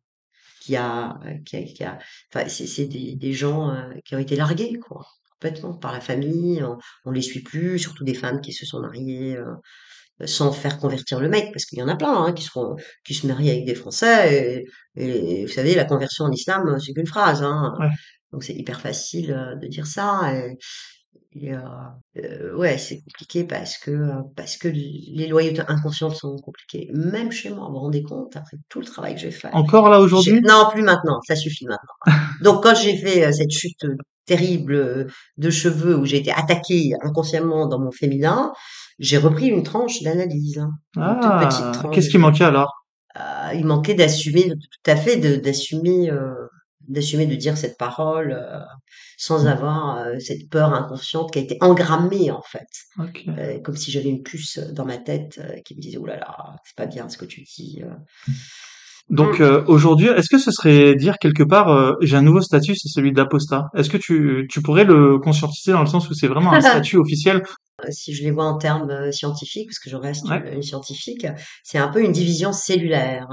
qui 0.61 0.77
a, 0.77 1.19
qui 1.47 1.57
a, 1.57 1.63
qui 1.63 1.85
a 1.85 1.99
enfin 2.33 2.47
c'est 2.49 2.87
des, 2.87 3.15
des 3.17 3.33
gens 3.33 3.75
qui 4.05 4.15
ont 4.15 4.19
été 4.19 4.37
largués 4.37 4.79
quoi, 4.79 5.07
complètement 5.33 5.73
par 5.75 5.93
la 5.93 6.01
famille. 6.01 6.63
On, 6.63 6.77
on 7.07 7.11
les 7.11 7.23
suit 7.23 7.43
plus, 7.43 7.79
surtout 7.79 8.05
des 8.05 8.15
femmes 8.15 8.41
qui 8.41 8.53
se 8.53 8.67
sont 8.67 8.81
mariées 8.81 9.39
sans 10.25 10.51
faire 10.53 10.79
convertir 10.79 11.21
le 11.21 11.29
mec, 11.29 11.53
parce 11.53 11.65
qu'il 11.65 11.79
y 11.79 11.83
en 11.83 11.89
a 11.89 11.97
plein 11.97 12.25
hein, 12.25 12.33
qui 12.33 12.43
seront 12.43 12.77
qui 13.05 13.15
se 13.15 13.27
marient 13.27 13.51
avec 13.51 13.65
des 13.65 13.77
Français. 13.77 14.67
Et, 14.97 15.41
et, 15.41 15.47
vous 15.47 15.53
savez, 15.53 15.75
la 15.75 15.85
conversion 15.85 16.25
en 16.25 16.33
islam, 16.33 16.79
c'est 16.81 16.93
qu'une 16.93 17.07
phrase. 17.07 17.43
Hein. 17.43 17.75
Ouais. 17.79 17.87
Donc 18.33 18.45
c'est 18.45 18.55
hyper 18.55 18.81
facile 18.81 19.33
euh, 19.33 19.55
de 19.57 19.67
dire 19.67 19.87
ça. 19.87 20.33
Et, 21.35 21.53
euh, 21.53 21.59
euh, 22.17 22.57
ouais, 22.57 22.79
c'est 22.79 23.01
compliqué 23.03 23.45
parce 23.45 23.77
que 23.79 24.11
parce 24.37 24.57
que 24.57 24.69
les 24.69 25.27
loyautés 25.29 25.63
inconscientes 25.69 26.17
sont 26.17 26.37
compliquées. 26.37 26.91
Même 26.95 27.31
chez 27.31 27.51
moi, 27.51 27.67
vous 27.67 27.75
vous 27.75 27.81
rendez 27.81 28.03
compte 28.03 28.37
après 28.37 28.57
tout 28.69 28.81
le 28.81 28.87
travail 28.87 29.15
que 29.15 29.21
j'ai 29.21 29.31
fait. 29.31 29.51
Encore 29.53 29.89
là 29.89 30.01
aujourd'hui? 30.01 30.41
Non, 30.41 30.69
plus 30.71 30.83
maintenant. 30.83 31.21
Ça 31.27 31.37
suffit 31.37 31.67
maintenant. 31.67 32.17
Donc 32.43 32.63
quand 32.63 32.75
j'ai 32.75 32.97
fait 32.97 33.31
cette 33.33 33.51
chute 33.51 33.87
terrible 34.27 35.07
de 35.39 35.51
cheveux 35.51 35.97
où 35.97 36.05
j'ai 36.05 36.19
été 36.19 36.33
attaquée 36.33 36.93
inconsciemment 37.03 37.67
dans 37.67 37.79
mon 37.79 37.93
féminin, 37.93 38.53
j'ai 38.99 39.17
repris 39.17 39.47
une 39.47 39.63
tranche 39.63 40.03
d'analyse. 40.03 40.59
Hein, 40.59 40.71
ah, 40.97 41.49
qu'est-ce 41.93 42.11
qui 42.11 42.19
manquait 42.19 42.45
alors? 42.45 42.73
Il 43.55 43.65
manquait 43.67 43.95
d'assumer, 43.95 44.49
tout 44.49 44.91
à 44.91 44.97
fait, 44.97 45.17
d'assumer, 45.17 46.11
euh, 46.11 46.35
d'assumer 46.89 47.27
de 47.27 47.37
dire 47.37 47.57
cette 47.57 47.77
parole 47.79 48.33
euh, 48.33 48.61
sans 49.17 49.45
Mmh. 49.45 49.49
avoir 49.49 49.99
euh, 49.99 50.19
cette 50.19 50.49
peur 50.51 50.73
inconsciente 50.75 51.33
qui 51.33 51.39
a 51.39 51.43
été 51.43 51.59
engrammée 51.61 52.31
en 52.31 52.43
fait. 52.43 52.67
Euh, 53.29 53.59
comme 53.61 53.77
si 53.77 53.91
j'avais 53.91 54.09
une 54.09 54.23
puce 54.23 54.59
dans 54.59 54.85
ma 54.85 54.99
tête 54.99 55.41
qui 55.65 55.75
me 55.77 55.81
disait, 55.81 55.99
oh 55.99 56.07
là 56.07 56.17
là, 56.17 56.57
c'est 56.65 56.77
pas 56.77 56.87
bien 56.87 57.09
ce 57.09 57.17
que 57.19 57.25
tu 57.27 57.43
dis. 57.43 57.83
euh. 57.85 57.89
Donc 59.11 59.39
Mm. 59.41 59.43
euh, 59.43 59.65
aujourd'hui, 59.67 60.09
est-ce 60.09 60.29
que 60.29 60.39
ce 60.39 60.51
serait 60.51 60.95
dire 60.95 61.17
quelque 61.19 61.43
part, 61.43 61.97
j'ai 62.03 62.17
un 62.17 62.23
nouveau 62.23 62.43
statut, 62.43 62.75
c'est 62.77 62.89
celui 62.89 63.13
d'apostat. 63.13 63.65
Est-ce 63.75 63.89
que 63.89 63.97
tu, 63.97 64.47
tu 64.51 64.61
pourrais 64.61 64.85
le 64.85 65.19
conscientiser 65.19 65.73
dans 65.73 65.81
le 65.81 65.87
sens 65.87 66.09
où 66.11 66.15
c'est 66.15 66.27
vraiment 66.29 66.53
un 66.53 66.61
statut 66.61 66.97
officiel? 66.99 67.43
Euh, 67.85 67.89
si 67.91 68.13
je 68.15 68.25
les 68.25 68.31
vois 68.33 68.45
en 68.47 68.59
termes 68.59 68.91
euh, 68.91 69.13
scientifiques, 69.13 69.69
parce 69.69 69.79
que 69.79 69.89
je 69.91 69.97
reste 69.97 70.29
Ouais, 70.29 70.39
une, 70.49 70.55
une 70.55 70.63
scientifique, 70.63 71.27
c'est 71.63 71.79
un 71.79 71.89
peu 71.89 72.03
une 72.03 72.13
division 72.13 72.53
cellulaire. 72.53 73.29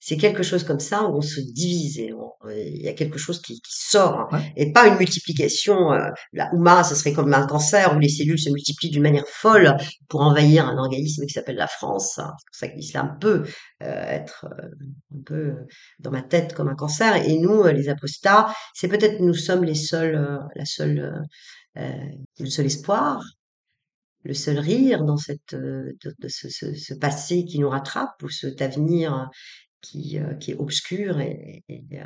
C'est 0.00 0.16
quelque 0.16 0.42
chose 0.42 0.64
comme 0.64 0.80
ça 0.80 1.04
où 1.04 1.16
on 1.16 1.20
se 1.22 1.40
divise 1.40 1.98
et 1.98 2.12
on- 2.12 2.32
il 2.50 2.82
y 2.82 2.88
a 2.88 2.92
quelque 2.92 3.18
chose 3.18 3.40
qui, 3.40 3.54
qui 3.54 3.72
sort 3.72 4.28
ouais. 4.32 4.52
et 4.56 4.72
pas 4.72 4.88
une 4.88 4.98
multiplication. 4.98 5.92
euh, 5.92 6.10
la 6.32 6.52
Ouma, 6.54 6.84
ce 6.84 6.94
serait 6.94 7.12
comme 7.12 7.32
un 7.32 7.46
cancer 7.46 7.94
où 7.96 7.98
les 7.98 8.08
cellules 8.08 8.38
se 8.38 8.50
multiplient 8.50 8.90
d'une 8.90 9.02
manière 9.02 9.26
folle 9.28 9.76
pour 10.08 10.20
envahir 10.22 10.66
un 10.68 10.76
organisme 10.76 11.24
qui 11.26 11.32
s'appelle 11.32 11.56
la 11.56 11.68
France. 11.68 12.14
C'est 12.16 12.22
pour 12.22 12.34
ça 12.52 12.68
que 12.68 12.76
l'islam 12.76 13.16
peut 13.20 13.44
euh, 13.82 13.86
être 14.08 14.46
euh, 14.50 14.68
un 15.16 15.22
peu 15.24 15.34
euh, 15.34 15.66
dans 16.00 16.10
ma 16.10 16.22
tête 16.22 16.52
comme 16.54 16.68
un 16.68 16.74
cancer. 16.74 17.16
Et 17.16 17.38
nous, 17.38 17.62
euh, 17.62 17.72
les 17.72 17.88
apostats, 17.88 18.52
c'est 18.74 18.88
peut-être 18.88 19.20
nous 19.20 19.34
sommes 19.34 19.64
les 19.64 19.74
seuls, 19.74 20.16
euh, 20.16 20.38
la 20.56 20.64
seule, 20.66 20.98
euh, 21.78 21.80
euh, 21.82 21.92
le 22.40 22.46
seul 22.50 22.66
espoir 22.66 23.22
le 24.24 24.34
seul 24.34 24.58
rire 24.58 25.04
dans 25.04 25.16
cette, 25.16 25.54
euh, 25.54 25.92
ce, 26.28 26.94
passé 26.94 27.44
qui 27.44 27.58
nous 27.58 27.68
rattrape 27.68 28.22
ou 28.22 28.28
cet 28.28 28.62
avenir 28.62 29.28
qui, 29.82 30.18
euh, 30.18 30.34
qui 30.34 30.52
est 30.52 30.56
obscur. 30.56 31.20
Et, 31.20 31.62
euh, 31.70 32.04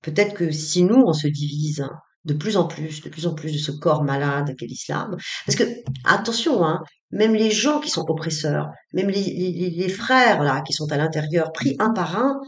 peut-être 0.00 0.34
que 0.34 0.50
si 0.50 0.82
nous, 0.84 1.02
on 1.04 1.12
se 1.12 1.26
divise 1.26 1.84
de 2.24 2.34
plus 2.34 2.56
en 2.56 2.66
plus, 2.66 3.02
de 3.02 3.08
plus 3.08 3.26
en 3.26 3.34
plus 3.34 3.52
de 3.52 3.58
ce 3.58 3.72
corps 3.72 4.04
malade 4.04 4.54
qu'est 4.56 4.66
l'islam, 4.66 5.16
parce 5.46 5.56
que, 5.56 5.64
attention, 6.04 6.64
hein, 6.64 6.82
même 7.10 7.34
les 7.34 7.50
gens 7.50 7.80
qui 7.80 7.90
sont 7.90 8.04
oppresseurs, 8.08 8.68
même 8.92 9.08
les, 9.08 9.22
les, 9.22 9.70
les 9.70 9.88
frères 9.88 10.42
là 10.42 10.62
qui 10.66 10.72
sont 10.72 10.92
à 10.92 10.98
l'intérieur, 10.98 11.50
pris 11.52 11.76
un 11.78 11.92
par 11.92 12.16
un, 12.18 12.38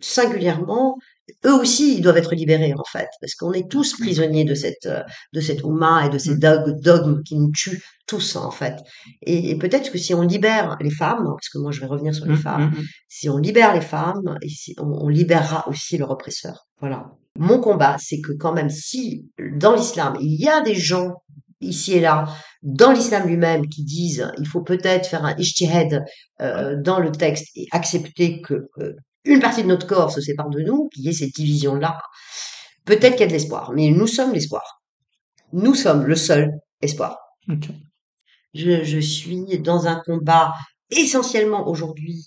singulièrement, 0.00 0.98
eux 1.46 1.54
aussi, 1.54 1.96
ils 1.96 2.02
doivent 2.02 2.16
être 2.16 2.34
libérés, 2.34 2.74
en 2.74 2.84
fait, 2.84 3.08
parce 3.20 3.34
qu'on 3.34 3.52
est 3.52 3.70
tous 3.70 3.98
prisonniers 3.98 4.44
de 4.44 4.54
cette, 4.54 4.86
euh, 4.86 5.02
de 5.32 5.40
cette 5.40 5.62
Oumma 5.62 6.06
et 6.06 6.10
de 6.10 6.18
ces 6.18 6.34
Mm, 6.34 6.80
dogmes, 6.80 7.22
qui 7.22 7.36
nous 7.36 7.50
tuent 7.50 7.82
tous, 8.06 8.36
en 8.36 8.50
fait. 8.50 8.76
Et, 9.22 9.50
et 9.50 9.58
peut-être 9.58 9.90
que 9.90 9.98
si 9.98 10.14
on 10.14 10.22
libère 10.22 10.76
les 10.80 10.90
femmes, 10.90 11.24
parce 11.24 11.48
que 11.48 11.58
moi 11.58 11.72
je 11.72 11.80
vais 11.80 11.86
revenir 11.86 12.14
sur 12.14 12.26
les 12.26 12.34
mm, 12.34 12.38
femmes, 12.38 12.70
mm, 12.70 12.80
mm. 12.80 12.86
si 13.08 13.28
on 13.30 13.38
libère 13.38 13.74
les 13.74 13.80
femmes, 13.80 14.38
et 14.42 14.48
si 14.48 14.74
on, 14.78 14.86
on 14.86 15.08
libérera 15.08 15.68
aussi 15.68 15.96
leur 15.96 16.10
oppresseur. 16.10 16.66
Voilà. 16.80 17.10
Mon 17.36 17.60
combat, 17.60 17.96
c'est 17.98 18.20
que 18.20 18.32
quand 18.32 18.52
même, 18.52 18.70
si 18.70 19.28
dans 19.56 19.74
l'islam, 19.74 20.16
il 20.20 20.40
y 20.40 20.48
a 20.48 20.60
des 20.60 20.76
gens 20.76 21.14
ici 21.60 21.94
et 21.94 22.00
là, 22.00 22.26
dans 22.62 22.92
l'islam 22.92 23.26
lui-même, 23.26 23.68
qui 23.68 23.84
disent 23.84 24.30
il 24.38 24.46
faut 24.46 24.62
peut-être 24.62 25.08
faire 25.08 25.24
un 25.24 25.34
ijtihad 25.36 26.04
euh, 26.40 26.76
dans 26.80 27.00
le 27.00 27.10
texte 27.10 27.48
et 27.56 27.66
accepter 27.72 28.40
que 28.40 28.68
euh, 28.78 28.92
une 29.24 29.40
partie 29.40 29.62
de 29.62 29.68
notre 29.68 29.86
corps 29.86 30.10
se 30.10 30.20
sépare 30.20 30.50
de 30.50 30.60
nous, 30.60 30.88
qu'il 30.88 31.04
y 31.04 31.08
ait 31.08 31.12
cette 31.12 31.34
division-là, 31.34 31.98
peut-être 32.84 33.12
qu'il 33.12 33.20
y 33.20 33.24
a 33.24 33.28
de 33.28 33.32
l'espoir. 33.32 33.72
Mais 33.72 33.90
nous 33.90 34.06
sommes 34.06 34.32
l'espoir. 34.32 34.82
Nous 35.52 35.74
sommes 35.74 36.04
le 36.04 36.16
seul 36.16 36.50
espoir. 36.80 37.18
Je 38.54 39.00
suis 39.00 39.58
dans 39.58 39.86
un 39.86 40.00
combat 40.04 40.52
essentiellement 40.90 41.66
aujourd'hui, 41.68 42.26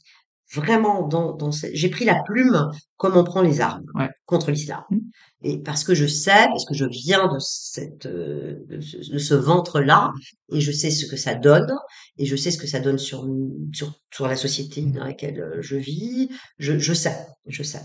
vraiment 0.54 1.08
dans, 1.08 1.34
dans 1.36 1.52
ce- 1.52 1.68
j'ai 1.74 1.90
pris 1.90 2.06
la 2.06 2.22
plume 2.26 2.70
comme 2.98 3.16
on 3.18 3.24
prend 3.24 3.42
les 3.42 3.62
armes 3.62 3.86
Ouais. 3.96 4.10
contre 4.26 4.52
l'islam. 4.52 4.82
Mm. 4.90 4.98
Et 5.44 5.58
parce 5.60 5.84
que 5.84 5.94
je 5.94 6.08
sais, 6.08 6.48
parce 6.50 6.66
que 6.66 6.74
je 6.74 6.86
viens 6.86 7.28
de 7.32 7.38
cette, 7.40 8.08
de 8.08 8.80
ce, 8.82 9.12
de 9.12 9.18
ce 9.20 9.34
ventre-là, 9.36 10.12
et 10.52 10.62
je 10.62 10.72
sais 10.72 10.90
ce 10.90 11.06
que 11.06 11.16
ça 11.18 11.36
donne, 11.36 11.72
et 12.18 12.26
je 12.26 12.36
sais 12.36 12.50
ce 12.52 12.58
que 12.58 12.66
ça 12.68 12.80
donne 12.80 12.98
sur, 12.98 13.28
sur, 13.74 13.94
sur 14.12 14.28
la 14.28 14.36
société 14.36 14.82
dans 14.82 15.04
laquelle 15.04 15.40
euh, 15.40 15.62
je 15.62 15.76
vis, 15.76 16.30
je, 16.58 16.80
je 16.80 16.94
sais, 16.94 17.16
je 17.46 17.62
sais. 17.64 17.82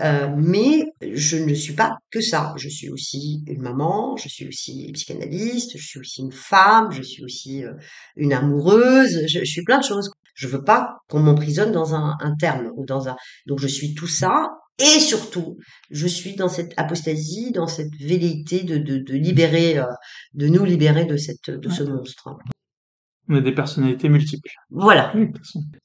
Euh, 0.00 0.28
mais 0.36 0.86
je 1.00 1.36
ne 1.36 1.54
suis 1.54 1.74
pas 1.74 1.96
que 2.10 2.20
ça. 2.20 2.52
Je 2.56 2.68
suis 2.68 2.90
aussi 2.90 3.44
une 3.46 3.62
maman, 3.62 4.16
je 4.16 4.28
suis 4.28 4.48
aussi 4.48 4.90
psychanalyste, 4.92 5.78
je 5.78 5.86
suis 5.86 6.00
aussi 6.00 6.20
une 6.22 6.32
femme, 6.32 6.90
je 6.90 7.00
suis 7.02 7.24
aussi 7.24 7.64
euh, 7.64 7.72
une 8.16 8.32
amoureuse, 8.32 9.20
je, 9.28 9.38
je 9.38 9.44
suis 9.44 9.62
plein 9.62 9.78
de 9.78 9.84
choses. 9.84 10.10
Je 10.34 10.48
veux 10.48 10.62
pas 10.62 10.98
qu'on 11.08 11.20
m'emprisonne 11.20 11.72
dans 11.72 11.94
un, 11.94 12.16
un 12.20 12.34
terme 12.36 12.70
ou 12.76 12.84
dans 12.86 13.08
un. 13.08 13.16
Donc 13.46 13.60
je 13.60 13.66
suis 13.68 13.94
tout 13.94 14.06
ça. 14.08 14.50
Et 14.80 14.98
surtout, 14.98 15.56
je 15.92 16.06
suis 16.08 16.34
dans 16.34 16.48
cette 16.48 16.72
apostasie, 16.76 17.52
dans 17.52 17.68
cette 17.68 17.94
velléité 18.00 18.64
de, 18.64 18.76
de, 18.78 18.98
de 18.98 19.14
libérer, 19.14 19.78
euh, 19.78 19.84
de 20.34 20.48
nous 20.48 20.64
libérer 20.64 21.04
de 21.04 21.16
cette, 21.16 21.48
de 21.48 21.68
Ouais. 21.68 21.74
ce 21.74 21.84
monstre. 21.84 22.30
On 23.28 23.36
a 23.36 23.40
des 23.40 23.52
personnalités 23.52 24.08
multiples. 24.08 24.50
Voilà. 24.70 25.12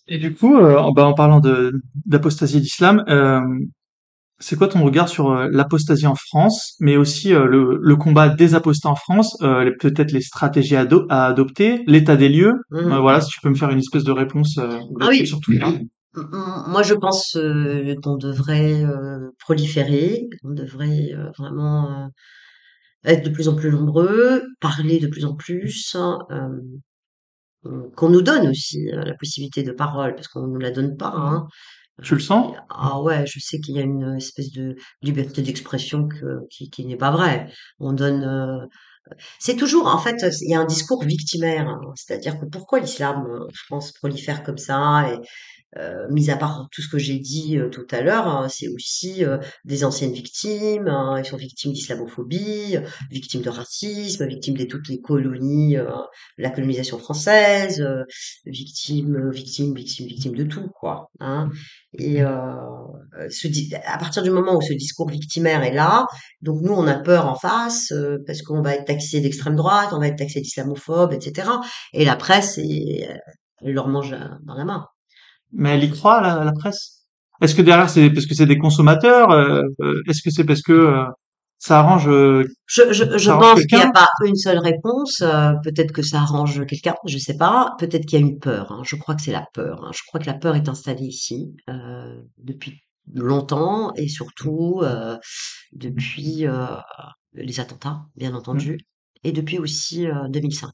Et 0.07 0.17
du 0.17 0.33
coup, 0.33 0.57
euh, 0.57 0.77
en, 0.79 0.91
bah, 0.91 1.05
en 1.05 1.13
parlant 1.13 1.39
de 1.39 1.71
d'apostasie 2.05 2.61
d'islam, 2.61 3.03
euh, 3.09 3.39
c'est 4.39 4.55
quoi 4.57 4.67
ton 4.67 4.83
regard 4.83 5.09
sur 5.09 5.31
euh, 5.31 5.47
l'apostasie 5.51 6.07
en 6.07 6.15
France, 6.15 6.75
mais 6.79 6.97
aussi 6.97 7.33
euh, 7.33 7.45
le, 7.45 7.77
le 7.81 7.95
combat 7.95 8.29
des 8.29 8.55
apostats 8.55 8.89
en 8.89 8.95
France, 8.95 9.37
euh, 9.41 9.71
peut-être 9.79 10.11
les 10.11 10.21
stratégies 10.21 10.75
à, 10.75 10.81
ado- 10.81 11.05
à 11.09 11.25
adopter, 11.27 11.83
l'état 11.87 12.15
des 12.15 12.29
lieux? 12.29 12.53
Euh, 12.73 12.99
voilà, 12.99 13.21
si 13.21 13.29
tu 13.31 13.41
peux 13.41 13.49
me 13.49 13.55
faire 13.55 13.69
une 13.69 13.79
espèce 13.79 14.03
de 14.03 14.11
réponse 14.11 14.57
euh, 14.57 14.79
Ah 15.01 15.07
oui. 15.09 15.27
sur 15.27 15.39
tout 15.41 15.53
ça. 15.53 15.67
M- 15.67 15.83
Moi, 16.67 16.83
je 16.83 16.93
pense 16.95 17.35
euh, 17.35 17.93
qu'on 18.01 18.17
devrait 18.17 18.83
euh, 18.83 19.29
proliférer, 19.39 20.27
on 20.43 20.51
devrait 20.53 21.11
euh, 21.13 21.29
vraiment 21.37 21.91
euh, 21.91 22.07
être 23.05 23.23
de 23.25 23.29
plus 23.29 23.47
en 23.47 23.55
plus 23.55 23.71
nombreux, 23.71 24.43
parler 24.59 24.99
de 24.99 25.07
plus 25.07 25.25
en 25.25 25.35
plus, 25.35 25.95
qu'on 27.95 28.09
nous 28.09 28.21
donne 28.21 28.47
aussi 28.47 28.89
euh, 28.91 29.03
la 29.03 29.13
possibilité 29.15 29.63
de 29.63 29.71
parole, 29.71 30.15
parce 30.15 30.27
qu'on 30.27 30.47
ne 30.47 30.53
nous 30.53 30.59
la 30.59 30.71
donne 30.71 30.95
pas. 30.97 31.13
Hein. 31.15 31.47
Tu 32.03 32.13
le 32.13 32.19
sens? 32.19 32.55
Ah 32.69 33.01
ouais, 33.01 33.25
je 33.25 33.39
sais 33.39 33.59
qu'il 33.59 33.75
y 33.75 33.79
a 33.79 33.83
une 33.83 34.15
espèce 34.17 34.51
de 34.51 34.75
liberté 35.01 35.41
d'expression 35.41 36.07
qui, 36.49 36.85
n'est 36.85 36.97
pas 36.97 37.11
vraie. 37.11 37.51
On 37.79 37.93
donne, 37.93 38.23
euh, 38.23 38.65
c'est 39.39 39.55
toujours, 39.55 39.87
en 39.87 39.97
fait, 39.97 40.15
il 40.41 40.51
y 40.51 40.55
a 40.55 40.59
un 40.59 40.65
discours 40.65 41.03
victimaire, 41.03 41.67
hein. 41.67 41.81
c'est-à-dire 41.95 42.39
que 42.39 42.45
pourquoi 42.45 42.79
l'islam, 42.79 43.25
euh, 43.29 43.47
je 43.53 43.63
pense, 43.69 43.91
prolifère 43.91 44.43
comme 44.43 44.57
ça 44.57 45.09
euh, 45.77 46.07
mis 46.09 46.29
à 46.31 46.37
part 46.37 46.67
tout 46.71 46.81
ce 46.81 46.89
que 46.89 46.97
j'ai 46.97 47.19
dit 47.19 47.57
euh, 47.57 47.69
tout 47.69 47.85
à 47.91 48.01
l'heure, 48.01 48.27
hein, 48.27 48.47
c'est 48.49 48.67
aussi 48.69 49.23
euh, 49.23 49.37
des 49.65 49.83
anciennes 49.83 50.13
victimes. 50.13 50.87
hein, 50.87 51.19
ils 51.19 51.25
sont 51.25 51.37
victimes 51.37 51.73
d'islamophobie, 51.73 52.77
euh, 52.77 52.81
victimes 53.11 53.41
de 53.41 53.49
racisme, 53.49 54.25
victimes 54.27 54.57
de 54.57 54.65
toutes 54.65 54.89
les 54.89 54.99
colonies, 54.99 55.77
euh, 55.77 55.89
la 56.37 56.49
colonisation 56.49 56.97
française, 56.97 57.81
euh, 57.81 58.03
victimes, 58.45 59.29
victimes, 59.31 59.75
victimes, 59.75 60.07
victimes 60.07 60.35
de 60.35 60.43
tout, 60.43 60.69
quoi. 60.79 61.09
Hein. 61.19 61.49
Et 61.93 62.23
euh, 62.23 62.29
ce 63.29 63.47
à 63.85 63.97
partir 63.97 64.23
du 64.23 64.29
moment 64.31 64.55
où 64.55 64.61
ce 64.61 64.73
discours 64.73 65.09
victimaire 65.09 65.63
est 65.63 65.73
là, 65.73 66.07
donc 66.41 66.61
nous 66.61 66.73
on 66.73 66.87
a 66.87 66.97
peur 66.97 67.27
en 67.27 67.35
face 67.35 67.91
euh, 67.91 68.17
parce 68.25 68.41
qu'on 68.41 68.61
va 68.61 68.75
être 68.75 68.85
taxé 68.85 69.21
d'extrême 69.21 69.55
droite, 69.55 69.89
on 69.91 69.99
va 69.99 70.07
être 70.07 70.17
taxé 70.17 70.41
d'islamophobe, 70.41 71.13
etc. 71.13 71.49
Et 71.93 72.05
la 72.05 72.15
presse, 72.15 72.57
euh, 72.59 72.63
elle 73.61 73.73
leur 73.73 73.87
mange 73.87 74.13
euh, 74.13 74.27
dans 74.45 74.55
la 74.55 74.65
main. 74.65 74.85
Mais 75.51 75.75
elle 75.75 75.83
y 75.83 75.89
croit, 75.89 76.21
la, 76.21 76.43
la 76.43 76.51
presse 76.53 77.05
Est-ce 77.41 77.55
que 77.55 77.61
derrière, 77.61 77.89
c'est 77.89 78.09
parce 78.09 78.25
que 78.25 78.35
c'est 78.35 78.45
des 78.45 78.57
consommateurs 78.57 79.31
euh, 79.31 79.63
euh, 79.81 80.01
Est-ce 80.07 80.21
que 80.21 80.29
c'est 80.31 80.43
parce 80.45 80.61
que 80.61 80.73
euh, 80.73 81.05
ça 81.57 81.79
arrange 81.79 82.05
Je, 82.05 82.93
je, 82.93 83.31
pense 83.31 83.65
qu'il 83.65 83.77
n'y 83.77 83.83
a 83.83 83.91
pas 83.91 84.07
une 84.25 84.35
seule 84.35 84.59
réponse. 84.59 85.21
euh, 85.21 85.51
peut-être 85.63 85.91
que 85.91 86.01
ça 86.01 86.19
arrange 86.21 86.65
quelqu'un, 86.67 86.95
je 87.05 87.17
sais 87.17 87.35
pas. 87.37 87.75
Peut-être 87.79 88.05
qu'il 88.05 88.19
y 88.19 88.23
a 88.23 88.25
une 88.25 88.39
peur. 88.39 88.71
hein. 88.71 88.81
Je 88.85 88.95
crois 88.95 89.15
que 89.15 89.21
c'est 89.21 89.31
la 89.33 89.45
peur. 89.53 89.83
hein. 89.83 89.91
Je 89.93 90.01
crois 90.07 90.19
que 90.19 90.27
la 90.27 90.35
peur 90.35 90.55
est 90.55 90.69
installée 90.69 91.05
ici 91.05 91.53
euh, 91.69 92.21
depuis 92.37 92.79
longtemps 93.13 93.91
et 93.95 94.07
surtout 94.07 94.81
euh, 94.83 95.17
depuis 95.73 96.45
les 97.33 97.59
attentats, 97.59 98.01
bien 98.15 98.31
Mm. 98.31 98.35
entendu, 98.35 98.77
et 99.23 99.31
depuis 99.31 99.59
aussi 99.59 100.07
euh, 100.07 100.27
2005. 100.29 100.71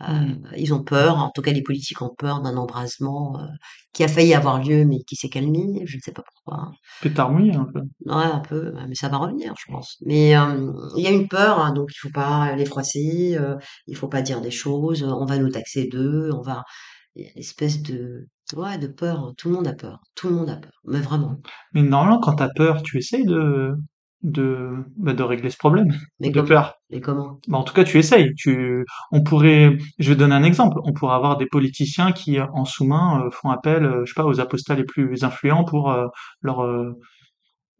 Euh, 0.00 0.04
Mm. 0.12 0.42
ils 0.56 0.74
ont 0.74 0.82
peur, 0.82 1.18
en 1.18 1.30
tout 1.30 1.40
cas 1.42 1.52
les 1.52 1.62
politiques 1.62 2.02
ont 2.02 2.12
peur 2.18 2.40
d'un 2.42 2.56
embrasement 2.56 3.38
euh, 3.40 3.46
qui 3.92 4.02
a 4.02 4.08
failli 4.08 4.34
avoir 4.34 4.60
lieu 4.62 4.84
mais 4.84 4.98
qui 5.04 5.14
s'est 5.16 5.28
calmé. 5.28 5.82
Je 5.86 5.96
ne 5.96 6.00
sais 6.02 6.12
pas 6.12 6.22
pourquoi. 6.22 6.72
pétard 7.00 7.30
mouillé 7.30 7.54
un 7.54 7.64
peu 7.64 7.80
Ouais, 8.06 8.24
un 8.24 8.40
peu, 8.40 8.72
mais 8.88 8.94
ça 8.96 9.08
va 9.08 9.18
revenir, 9.18 9.54
je 9.58 9.72
pense. 9.72 9.96
Mais 10.04 10.36
euh, 10.36 10.72
il 10.96 11.04
y 11.04 11.06
a 11.06 11.10
une 11.10 11.28
peur, 11.28 11.60
hein, 11.60 11.72
donc 11.72 11.90
il 11.94 11.98
faut 11.98 12.10
pas 12.10 12.54
les 12.56 12.64
froisser, 12.66 13.36
euh, 13.38 13.56
il 13.86 13.96
faut 13.96 14.08
pas 14.08 14.22
dire 14.22 14.40
des 14.40 14.50
choses, 14.50 15.02
on 15.04 15.24
va 15.26 15.38
nous 15.38 15.50
taxer 15.50 15.86
d'eux, 15.86 16.30
on 16.34 16.42
va... 16.42 16.64
Il 17.16 17.24
y 17.24 17.28
a 17.28 17.30
une 17.32 17.38
espèce 17.38 17.80
de... 17.82 18.26
Ouais, 18.56 18.76
de 18.78 18.88
peur, 18.88 19.20
hein. 19.20 19.32
tout 19.38 19.48
le 19.48 19.54
monde 19.54 19.68
a 19.68 19.72
peur, 19.74 20.00
tout 20.16 20.28
le 20.28 20.34
monde 20.34 20.50
a 20.50 20.56
peur, 20.56 20.72
mais 20.84 21.00
vraiment. 21.00 21.36
Mais 21.72 21.82
normalement, 21.82 22.18
quand 22.20 22.34
t'as 22.34 22.50
peur, 22.54 22.82
tu 22.82 22.98
essayes 22.98 23.24
de 23.24 23.74
de, 24.24 24.70
bah, 24.96 25.12
de 25.14 25.22
régler 25.22 25.50
ce 25.50 25.56
problème 25.58 25.88
Mais 26.20 26.30
de 26.30 26.40
comment? 26.40 26.46
peur. 26.48 26.74
Comment? 27.02 27.40
Bah, 27.48 27.58
en 27.58 27.64
tout 27.64 27.74
cas, 27.74 27.84
tu 27.84 27.98
essayes. 27.98 28.34
Tu, 28.36 28.84
on 29.12 29.22
pourrait, 29.22 29.76
je 29.98 30.10
vais 30.10 30.16
donner 30.16 30.34
un 30.34 30.42
exemple. 30.44 30.78
On 30.84 30.92
pourrait 30.92 31.14
avoir 31.16 31.36
des 31.36 31.46
politiciens 31.46 32.12
qui, 32.12 32.40
en 32.40 32.64
sous-main, 32.64 33.24
euh, 33.26 33.30
font 33.30 33.50
appel, 33.50 33.84
euh, 33.84 34.02
je 34.04 34.12
sais 34.12 34.14
pas, 34.16 34.24
aux 34.26 34.40
apostats 34.40 34.74
les 34.74 34.84
plus 34.84 35.24
influents 35.24 35.64
pour 35.64 35.90
euh, 35.92 36.06
leur 36.42 36.62
euh, 36.64 36.92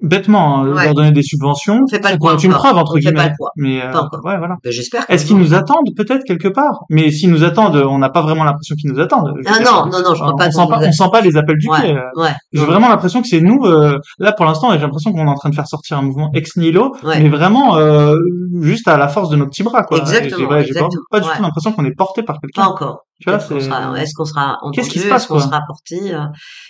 bêtement 0.03 0.61
hein, 0.63 0.69
Ouais. 0.73 0.85
leur 0.85 0.95
donner 0.95 1.13
des 1.13 1.23
subventions. 1.23 1.81
On 1.85 1.89
fait 1.89 2.01
pas 2.01 2.11
le 2.13 2.19
une 2.45 2.53
preuve 2.53 2.77
entre 2.77 2.93
On 2.93 2.97
fait 2.97 3.13
pas 3.13 3.29
guillemets. 3.29 3.35
le. 3.39 3.47
Mais 3.57 3.83
euh, 3.83 3.91
Pas 3.91 4.03
encore. 4.03 4.21
ouais, 4.25 4.37
voilà. 4.39 4.57
Ben, 4.63 4.73
j'espère. 4.73 5.05
Est-ce 5.09 5.25
qu'ils 5.27 5.37
nous 5.39 5.55
attendent 5.55 5.89
peut-être 5.97 6.25
quelque 6.25 6.49
part? 6.49 6.81
Mais 6.91 7.11
s'ils 7.11 7.31
nous 7.31 7.45
attendent, 7.45 7.77
on 7.77 7.99
n'a 7.99 8.11
pas 8.11 8.23
vraiment 8.23 8.45
l'impression 8.45 8.75
qu'ils 8.77 8.91
nous 8.93 9.01
attendent. 9.01 9.33
Ah 9.47 9.59
non, 9.65 9.87
non, 9.91 10.03
non, 10.03 10.15
je 10.15 10.21
crois 10.21 10.35
pas. 10.37 10.49
on 10.49 10.51
sent 10.51 10.67
pas, 10.69 10.81
on 10.83 10.93
sent 10.93 11.09
pas 11.13 11.21
les 11.21 11.37
appels 11.37 11.59
du 11.59 11.69
Ouais, 11.69 11.81
pied. 11.81 11.97
ouais. 12.17 12.33
J'ai 12.53 12.65
vraiment 12.65 12.89
l'impression 12.89 13.23
que 13.23 13.29
c'est 13.29 13.41
nous, 13.41 13.65
euh, 13.65 13.99
là 14.19 14.33
pour 14.33 14.45
l'instant, 14.47 14.73
j'ai 14.73 14.79
l'impression 14.79 15.13
qu'on 15.13 15.27
est 15.27 15.31
en 15.31 15.35
train 15.35 15.51
de 15.51 15.55
faire 15.55 15.67
sortir 15.69 15.99
un 15.99 16.03
mouvement 16.03 16.31
ex 16.35 16.57
nihilo, 16.57 16.95
Ouais. 17.05 17.21
mais 17.23 17.29
vraiment 17.29 17.77
euh, 17.77 18.15
juste 18.61 18.89
à 18.89 18.97
la 18.97 19.09
force 19.09 19.29
de 19.31 19.37
nos 19.37 19.47
petits 19.47 19.63
bras, 19.63 19.85
quoi. 19.85 19.99
Exactement, 19.99 20.61
J'ai 20.61 20.75
pas, 20.75 20.89
pas 21.11 21.21
du 21.21 21.29
tout 21.29 21.43
l'impression 21.43 21.73
qu'on 21.73 21.85
est 21.85 21.95
porté 21.97 22.23
par 22.23 22.37
Pas 22.37 22.41
quelqu'un. 22.43 22.69
encore. 22.71 23.01
Tu 23.21 23.31
vois, 23.31 23.39
Peut-être 23.39 23.49
qu'on 23.49 23.61
c'est 23.61 23.67
sera, 23.67 24.01
est-ce 24.01 24.13
qu'on 24.15 24.25
sera 24.25 24.59
qu'est-ce 24.73 24.91
qui 24.91 24.99
se 24.99 25.09
passe, 25.09 25.27
qu'on 25.27 25.39
sera 25.39 25.61
porté 25.67 26.13
euh, 26.15 26.25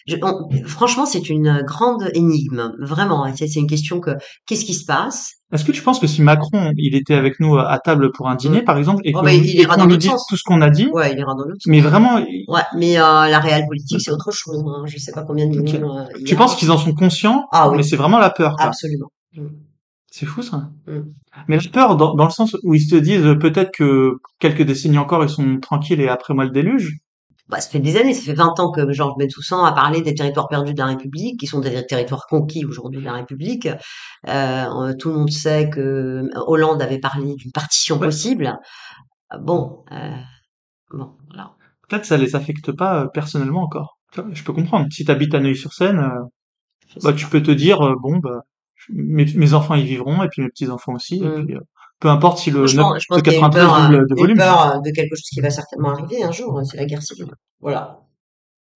je- 0.07 0.17
on- 0.23 0.49
Franchement, 0.67 1.07
c'est 1.07 1.29
une 1.31 1.63
grande 1.67 2.09
énigme, 2.13 2.73
vraiment. 2.81 3.27
C'est 3.35 3.47
c'est 3.49 3.61
une 3.61 3.67
question 3.67 3.99
que 3.99 4.11
qu'est-ce 4.47 4.65
qui 4.67 4.75
se 4.75 4.85
passe? 4.85 5.33
Est-ce 5.53 5.65
que 5.65 5.73
tu 5.73 5.81
penses 5.83 6.01
que 6.01 6.07
si 6.07 6.21
Macron, 6.21 6.73
il 6.77 6.95
était 6.97 7.15
avec 7.15 7.41
nous 7.41 7.57
à 7.57 7.79
table 7.79 8.13
pour 8.13 8.29
un 8.29 8.35
dîner, 8.35 8.61
Mm. 8.61 8.65
par 8.65 8.77
exemple, 8.77 9.01
et 9.05 9.13
Oh, 9.15 9.21
qu'on 9.21 9.25
qu'on 9.25 9.77
dans 9.79 9.87
lui 9.87 9.99
tout 9.99 10.37
ce 10.37 10.43
qu'on 10.45 10.61
a 10.61 10.69
dit, 10.69 10.89
Ouais, 10.93 11.13
il 11.13 11.19
ira 11.19 11.33
dans 11.33 11.45
l'autre 11.45 11.61
sens. 11.61 11.67
mais 11.67 11.81
vraiment, 11.81 12.17
Ouais, 12.49 12.61
mais 12.77 12.99
euh, 12.99 13.27
la 13.29 13.39
réelle 13.41 13.65
politique, 13.67 14.01
c'est 14.03 14.11
autre 14.11 14.31
chose. 14.31 14.63
Hein. 14.67 14.83
Je 14.87 14.99
sais 14.99 15.13
pas 15.13 15.23
combien 15.23 15.47
de 15.49 15.59
millions 15.59 15.99
euh, 15.99 16.05
tu 16.27 16.37
penses 16.37 16.57
qu'ils 16.57 16.71
en 16.71 16.77
sont 16.79 16.93
conscients, 16.93 17.47
Ah 17.53 17.71
oui. 17.71 17.79
mais 17.79 17.83
c'est 17.83 17.97
vraiment 17.97 18.19
la 18.19 18.31
peur, 18.31 18.57
quoi. 18.57 18.67
Absolument. 18.67 19.09
Mm. 19.35 19.47
C'est 20.17 20.27
fou 20.27 20.43
ça. 20.43 20.71
Mm. 20.87 21.01
Mais 21.49 21.57
la 21.57 21.71
peur 21.73 21.97
dans, 21.97 22.15
dans 22.15 22.27
le 22.27 22.31
sens 22.31 22.57
où 22.63 22.73
ils 22.73 22.81
se 22.81 22.95
disent 22.95 23.27
euh, 23.27 23.35
peut-être 23.35 23.73
que 23.73 24.13
quelques 24.39 24.63
décennies 24.63 24.99
encore 24.99 25.25
ils 25.25 25.29
sont 25.29 25.59
tranquilles 25.59 26.01
et 26.01 26.09
après 26.09 26.35
moi 26.35 26.45
le 26.45 26.51
déluge. 26.51 26.99
Bah, 27.49 27.61
ça 27.61 27.69
fait 27.69 27.81
des 27.81 27.97
années, 27.97 28.15
ça 28.15 28.23
fait 28.23 28.33
20 28.35 28.61
ans 28.61 28.71
que 28.71 28.93
Georges 28.93 29.17
Bensoussan 29.19 29.65
a 29.65 29.73
parlé 29.73 30.03
des 30.03 30.15
territoires 30.15 30.47
perdus 30.47 30.73
de 30.73 30.79
la 30.79 30.87
République, 30.87 31.41
qui 31.41 31.49
sont 31.49 31.59
des 31.59 31.85
territoires 31.85 32.27
conquis 32.29 32.65
aujourd'hui 32.65 33.01
de 33.01 33.05
la 33.05 33.15
République. 33.15 33.69
Euh, 34.29 34.95
tout 35.01 35.09
le 35.09 35.17
monde 35.17 35.31
sait 35.31 35.69
que 35.69 36.23
Hollande 36.47 36.81
avait 36.81 37.01
parlé 37.01 37.35
d'une 37.35 37.51
partition 37.51 37.97
Ouais. 37.97 38.07
possible. 38.07 38.57
Euh, 39.33 39.39
Bon, 39.39 39.85
euh, 39.91 40.17
bon, 40.93 41.11
voilà. 41.27 41.57
Peut-être 41.89 42.05
ça 42.05 42.17
les 42.17 42.37
affecte 42.37 42.71
pas 42.71 43.03
euh, 43.03 43.07
personnellement 43.09 43.63
encore. 43.65 43.99
Je 44.33 44.45
peux 44.45 44.53
comprendre. 44.53 44.87
Si 44.93 45.05
tu 45.05 45.11
habites 45.11 45.35
à 45.35 45.41
Neuilly-sur-Seine, 45.41 45.99
euh, 45.99 46.21
bah 47.03 47.13
tu 47.13 47.27
peux 47.27 47.43
te 47.43 47.51
dire 47.51 47.83
euh, 47.85 47.97
bon 48.01 48.19
bah 48.19 48.43
mes, 48.91 49.25
mes 49.35 49.55
enfants 49.55 49.75
y 49.75 49.85
vivront 49.85 50.23
et 50.23 50.29
puis 50.29 50.43
mes 50.43 50.49
petits 50.49 50.69
enfants 50.69 50.95
aussi 50.95 51.17
et 51.17 51.27
Mm. 51.27 51.47
puis 51.47 51.57
euh, 51.57 51.61
peu 52.01 52.09
importe 52.09 52.39
si 52.39 52.51
le, 52.51 52.67
je 52.67 52.77
9 52.77 52.83
pense, 52.85 53.03
je 53.03 53.07
pense 53.09 53.23
93 53.23 53.63
peur, 53.65 53.91
de 54.07 54.15
volume. 54.15 54.37
peur 54.37 54.77
euh, 54.77 54.81
de 54.81 54.91
quelque 54.91 55.15
chose 55.17 55.29
qui 55.33 55.41
va 55.41 55.51
certainement 55.51 55.91
arriver 55.91 56.23
un 56.23 56.33
jour, 56.33 56.59
hein, 56.59 56.65
c'est 56.65 56.77
la 56.77 56.85
guerre 56.85 57.03
civile. 57.03 57.31
Voilà. 57.61 58.01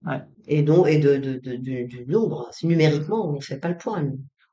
Ouais. 0.07 0.23
Et 0.47 0.63
donc, 0.63 0.87
et 0.89 0.99
de, 0.99 1.17
de, 1.17 1.41
de- 1.43 1.57
du, 1.57 1.85
du 1.87 2.07
nombre. 2.07 2.49
Numériquement, 2.63 3.29
on 3.29 3.35
ne 3.35 3.41
fait 3.41 3.59
pas 3.59 3.69
le 3.69 3.77
point. 3.77 4.05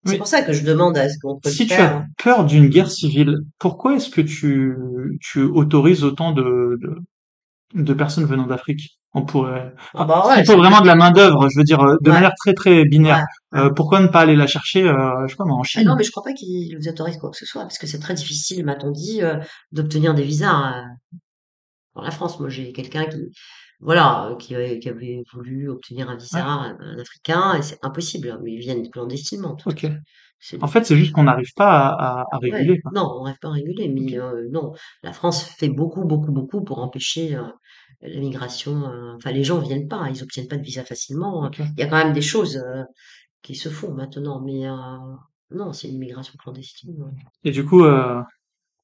C'est 0.03 0.11
Oui. 0.13 0.17
pour 0.17 0.27
ça 0.27 0.41
que 0.41 0.51
je 0.53 0.63
demande 0.65 0.97
à 0.97 1.07
ce 1.07 1.17
qu'on 1.19 1.39
peut 1.39 1.49
Si 1.49 1.67
tu 1.67 1.73
as 1.73 2.03
peur 2.23 2.45
d'une 2.45 2.67
guerre 2.67 2.89
civile, 2.91 3.37
pourquoi 3.59 3.95
est-ce 3.95 4.09
que 4.09 4.21
tu, 4.21 4.75
tu 5.21 5.41
autorises 5.43 6.03
autant 6.03 6.31
de, 6.31 6.77
de, 6.81 7.81
de 7.83 7.93
personnes 7.93 8.25
venant 8.25 8.47
d'Afrique? 8.47 8.94
On 9.17 9.23
pourrait. 9.25 9.73
Ah 9.93 10.03
bah 10.05 10.27
ouais, 10.27 10.41
Il 10.41 10.45
faut 10.45 10.51
c'est- 10.51 10.57
vraiment 10.57 10.81
de 10.81 10.87
la 10.87 10.95
main 10.95 11.09
d'œuvre, 11.11 11.47
je 11.49 11.57
veux 11.57 11.63
dire, 11.63 11.79
euh, 11.81 11.95
de 12.01 12.09
Ouais. 12.09 12.15
manière 12.15 12.33
très 12.37 12.53
très 12.53 12.83
binaire. 12.85 13.23
Ouais. 13.53 13.59
Euh, 13.59 13.69
pourquoi 13.75 14.01
ne 14.01 14.07
pas 14.07 14.19
aller 14.19 14.35
la 14.35 14.45
chercher, 14.47 14.87
euh, 14.87 15.25
je 15.25 15.31
sais 15.31 15.37
pas, 15.37 15.45
en 15.45 15.61
Ah 15.61 15.63
Chine? 15.63 15.83
non, 15.85 15.95
mais 15.95 16.03
je 16.03 16.11
crois 16.11 16.23
pas 16.23 16.33
qu'ils 16.33 16.75
vous 16.77 16.87
autorisent 16.89 17.17
quoi 17.17 17.31
que 17.31 17.37
ce 17.37 17.45
soit, 17.45 17.61
parce 17.63 17.77
que 17.77 17.87
c'est 17.87 17.99
très 17.99 18.13
difficile, 18.13 18.65
m'a-t-on 18.65 18.91
dit, 18.91 19.21
euh, 19.23 19.37
d'obtenir 19.71 20.13
des 20.13 20.23
visas 20.23 20.77
euh, 20.79 20.81
dans 21.95 22.01
la 22.01 22.11
France. 22.11 22.39
Moi, 22.39 22.49
j'ai 22.49 22.73
quelqu'un 22.73 23.05
qui, 23.05 23.17
voilà, 23.79 24.35
qui 24.39 24.55
avait, 24.55 24.79
qui 24.79 24.89
avait 24.89 25.23
voulu 25.33 25.69
obtenir 25.69 26.09
un 26.09 26.17
visa, 26.17 26.43
un, 26.45 26.77
un 26.79 26.99
Africain, 26.99 27.55
et 27.57 27.61
c'est 27.61 27.79
impossible. 27.83 28.37
Mais 28.43 28.53
ils 28.53 28.59
viennent 28.59 28.89
clandestinement. 28.89 29.55
tout 29.55 29.69
En 30.61 30.67
fait, 30.67 30.85
c'est 30.85 30.97
juste 30.97 31.11
qu'on 31.13 31.23
n'arrive 31.23 31.53
pas 31.55 31.87
à, 31.87 31.87
à, 31.89 32.21
à 32.31 32.39
Ouais. 32.39 32.51
réguler. 32.51 32.79
Non, 32.93 33.09
on 33.19 33.23
n'arrive 33.23 33.39
pas 33.39 33.47
à 33.49 33.51
réguler, 33.51 33.87
mais 33.89 34.17
non, 34.51 34.73
la 35.03 35.13
France 35.13 35.43
fait 35.43 35.69
beaucoup, 35.69 36.03
beaucoup, 36.05 36.31
beaucoup 36.31 36.63
pour 36.63 36.79
empêcher 36.79 37.37
la 38.01 38.19
migration. 38.19 38.83
euh, 38.89 39.13
Enfin, 39.15 39.31
les 39.31 39.43
gens 39.43 39.59
viennent 39.59 39.87
pas, 39.87 40.07
ils 40.09 40.21
obtiennent 40.23 40.47
pas 40.47 40.57
de 40.57 40.63
visa 40.63 40.83
facilement. 40.83 41.45
Ok. 41.45 41.59
Il 41.59 41.79
y 41.79 41.83
a 41.83 41.87
quand 41.87 41.97
même 41.97 42.13
des 42.13 42.21
choses 42.21 42.57
euh, 42.57 42.83
qui 43.41 43.55
se 43.55 43.69
font 43.69 43.93
maintenant, 43.93 44.41
mais 44.41 44.67
euh, 44.67 44.75
non, 45.51 45.73
c'est 45.73 45.87
une 45.89 45.95
immigration 45.95 46.33
clandestine. 46.41 46.95
ouais. 46.97 47.11
Et 47.43 47.51
du 47.51 47.63
coup, 47.65 47.83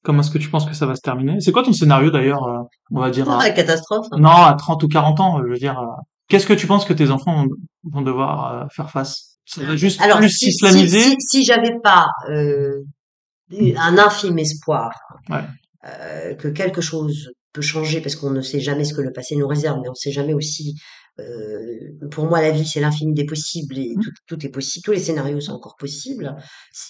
comment 0.04 0.22
est-ce 0.22 0.32
que 0.32 0.38
tu 0.38 0.50
penses 0.50 0.66
que 0.66 0.74
ça 0.74 0.86
va 0.86 0.96
se 0.96 1.02
terminer? 1.02 1.40
C'est 1.42 1.52
quoi 1.52 1.64
ton 1.64 1.74
scénario 1.74 2.10
d'ailleurs, 2.12 2.44
euh, 2.48 2.60
on 2.92 3.00
va 3.00 3.10
dire, 3.12 3.30
à, 3.30 3.44
La 3.44 3.52
catastrophe. 3.52 4.08
hein. 4.12 4.18
non, 4.20 4.30
à 4.30 4.54
30 4.54 4.84
ou 4.84 4.88
40 4.88 5.20
ans, 5.20 5.40
je 5.44 5.48
veux 5.50 5.58
dire, 5.58 5.80
euh, 5.80 5.86
qu'est-ce 6.28 6.46
que 6.48 6.54
tu 6.54 6.68
penses 6.68 6.86
que 6.86 6.94
tes 6.94 7.12
enfants 7.12 7.46
vont 7.84 8.02
devoir 8.02 8.54
euh, 8.64 8.66
faire 8.72 8.90
face? 8.90 9.38
Ça 9.46 9.64
va 9.64 9.76
juste 9.76 10.00
Alors, 10.02 10.20
plus 10.20 10.30
si, 10.30 10.46
si, 10.46 10.52
s'islamiser? 10.52 11.00
si, 11.00 11.16
si 11.20 11.44
j'avais 11.44 11.74
pas 11.84 12.08
un 12.30 13.98
infime 13.98 14.38
espoir 14.40 14.92
Ouais. 15.30 16.36
que 16.38 16.48
quelque 16.48 16.82
chose 16.82 17.30
peut 17.54 17.62
changer, 17.62 18.02
parce 18.02 18.16
qu'on 18.16 18.32
ne 18.32 18.42
sait 18.42 18.60
jamais 18.62 18.86
ce 18.86 18.94
que 18.94 19.02
le 19.02 19.12
passé 19.14 19.36
nous 19.36 19.48
réserve, 19.48 19.80
mais 19.82 19.88
on 19.90 19.92
ne 19.92 19.96
sait 19.96 20.12
jamais 20.12 20.34
aussi. 20.34 20.76
euh, 21.20 22.08
pour 22.12 22.26
moi, 22.26 22.42
la 22.42 22.52
vie, 22.52 22.66
c'est 22.66 22.80
l'infini 22.82 23.14
des 23.14 23.26
possibles 23.26 23.78
et 23.78 23.94
tout, 24.02 24.12
tout 24.28 24.46
est 24.46 24.50
possible. 24.50 24.84
Tous 24.86 24.92
les 24.92 25.00
scénarios 25.00 25.42
sont 25.42 25.54
encore 25.54 25.76
possibles. 25.78 26.36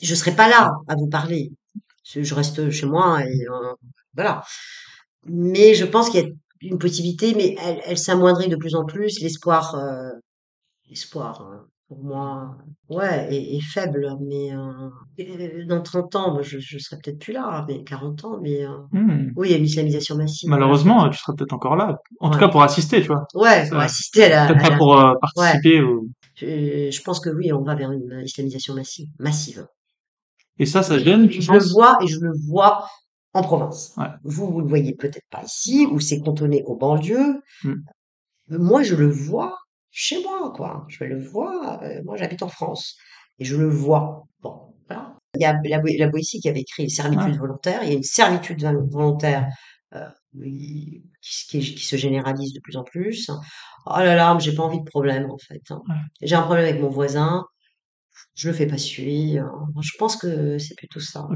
Je 0.02 0.16
serais 0.16 0.36
pas 0.36 0.48
là 0.50 0.74
à 0.88 0.96
vous 0.96 1.08
parler. 1.10 1.52
Je 2.04 2.24
je 2.24 2.34
reste 2.36 2.70
chez 2.72 2.86
moi 2.88 3.24
et 3.26 3.42
euh, 3.50 3.74
voilà. 4.16 4.44
Mais 5.26 5.76
je 5.76 5.86
pense 5.86 6.10
qu'il 6.10 6.22
y 6.22 6.26
a 6.26 6.30
une 6.62 6.80
possibilité, 6.80 7.34
mais 7.36 7.56
elle, 7.62 7.82
elle 7.86 7.98
s'amoindrit 7.98 8.50
de 8.50 8.56
plus 8.56 8.76
en 8.76 8.86
plus. 8.86 9.20
L'espoir, 9.22 9.76
euh, 9.76 10.12
l'espoir, 10.90 11.42
euh, 11.52 11.58
pour 11.92 12.06
moi, 12.06 12.56
ouais, 12.88 13.28
est, 13.36 13.58
est 13.58 13.60
faible. 13.62 14.08
Mais 14.22 14.56
euh, 14.56 14.90
et 15.18 15.66
dans 15.66 15.82
30 15.82 16.16
ans, 16.16 16.32
moi, 16.32 16.42
je, 16.42 16.58
je 16.60 16.78
serai 16.78 16.96
peut-être 17.04 17.20
plus 17.20 17.34
là, 17.34 17.66
mais 17.68 17.84
40 17.84 18.24
ans, 18.24 18.40
mais 18.42 18.64
euh, 18.66 18.70
Hmm. 18.94 19.32
oui, 19.36 19.50
il 19.50 19.52
y 19.52 19.54
a 19.56 19.58
une 19.58 19.66
islamisation 19.66 20.16
massive. 20.16 20.50
Malheureusement, 20.50 21.10
tu 21.10 21.18
seras 21.18 21.34
peut-être 21.34 21.52
encore 21.52 21.76
là. 21.76 21.98
En 22.22 22.30
tout 22.30 22.36
Ouais. 22.36 22.40
cas, 22.40 22.48
pour 22.48 22.64
assister, 22.64 23.02
tu 23.02 23.08
vois. 23.08 23.26
Ouais, 23.34 23.68
pour 23.68 23.80
assister 23.80 24.24
à 24.24 24.30
la. 24.30 24.48
Peut-être 24.48 24.64
pas 24.64 24.70
la- 24.70 24.78
pour 24.78 24.98
euh, 24.98 25.14
participer. 25.36 25.82
ou- 25.82 26.10
je, 26.36 26.90
je 26.92 27.02
pense 27.04 27.20
que 27.20 27.30
oui, 27.30 27.52
on 27.52 27.62
va 27.62 27.76
vers 27.76 27.92
une 27.92 28.22
islamisation 28.24 28.74
massive. 28.74 29.10
massive. 29.20 29.68
Et 30.58 30.66
ça, 30.66 30.84
ça 30.84 30.98
gêne, 30.98 31.28
tu 31.28 31.42
Je 31.42 31.52
le 31.52 31.60
vois 31.74 31.98
et 32.02 32.08
je 32.08 32.20
le 32.22 32.32
vois 32.48 32.88
en 33.34 33.42
province. 33.42 33.94
Ouais. 33.98 34.08
Vous, 34.24 34.50
vous 34.50 34.62
le 34.62 34.68
voyez 34.68 34.94
peut-être 34.96 35.28
pas 35.30 35.44
ici, 35.44 35.88
où 35.92 36.00
c'est 36.00 36.22
cantonné 36.22 36.64
aux 36.66 36.78
banlieues. 36.78 37.42
Mm. 37.66 37.74
Moi, 38.50 38.82
je 38.84 38.96
le 38.96 39.10
vois 39.10 39.58
chez 39.92 40.22
moi, 40.24 40.52
quoi. 40.56 40.86
Je 40.90 41.04
le 41.04 41.20
vois. 41.22 41.82
euh, 41.84 42.02
moi, 42.06 42.16
j'habite 42.18 42.44
en 42.44 42.48
France 42.50 42.96
et 43.40 43.46
je 43.46 43.56
le 43.58 43.68
vois. 43.70 44.24
Bon, 44.42 44.74
voilà. 44.88 45.16
Il 45.36 45.42
y 45.42 45.46
a 45.46 45.54
la, 45.64 45.82
la 45.98 46.08
Boétie 46.10 46.40
qui 46.42 46.50
avait 46.50 46.62
écrit 46.62 46.90
servitude 46.90 47.32
Ouais. 47.34 47.38
volontaire. 47.38 47.84
Il 47.84 47.90
y 47.90 47.94
a 47.94 47.96
une 47.96 48.04
servitude 48.04 48.62
vol- 48.62 48.90
volontaire 48.90 49.48
euh, 49.94 50.08
qui, 50.42 51.04
qui- 51.50 51.60
qui 51.76 51.86
se 51.86 51.96
généralise 51.98 52.54
de 52.54 52.60
plus 52.62 52.78
en 52.78 52.84
plus. 52.84 53.30
Oh 53.86 53.98
là 53.98 54.16
là, 54.16 54.34
mais 54.34 54.40
j'ai 54.42 54.54
pas 54.56 54.64
envie 54.64 54.80
de 54.80 54.86
problème 54.90 55.30
en 55.32 55.38
fait. 55.38 55.62
hein. 55.70 55.82
Ouais. 55.90 55.96
J'ai 56.22 56.36
un 56.36 56.42
problème 56.44 56.66
avec 56.66 56.82
mon 56.82 56.90
voisin. 56.90 57.44
Je 58.36 58.48
le 58.50 58.54
fais 58.54 58.68
pas 58.68 58.78
suivre. 58.78 59.68
Je 59.82 59.92
pense 59.98 60.16
que 60.18 60.58
c'est 60.60 60.76
plutôt 60.76 61.00
ça. 61.00 61.28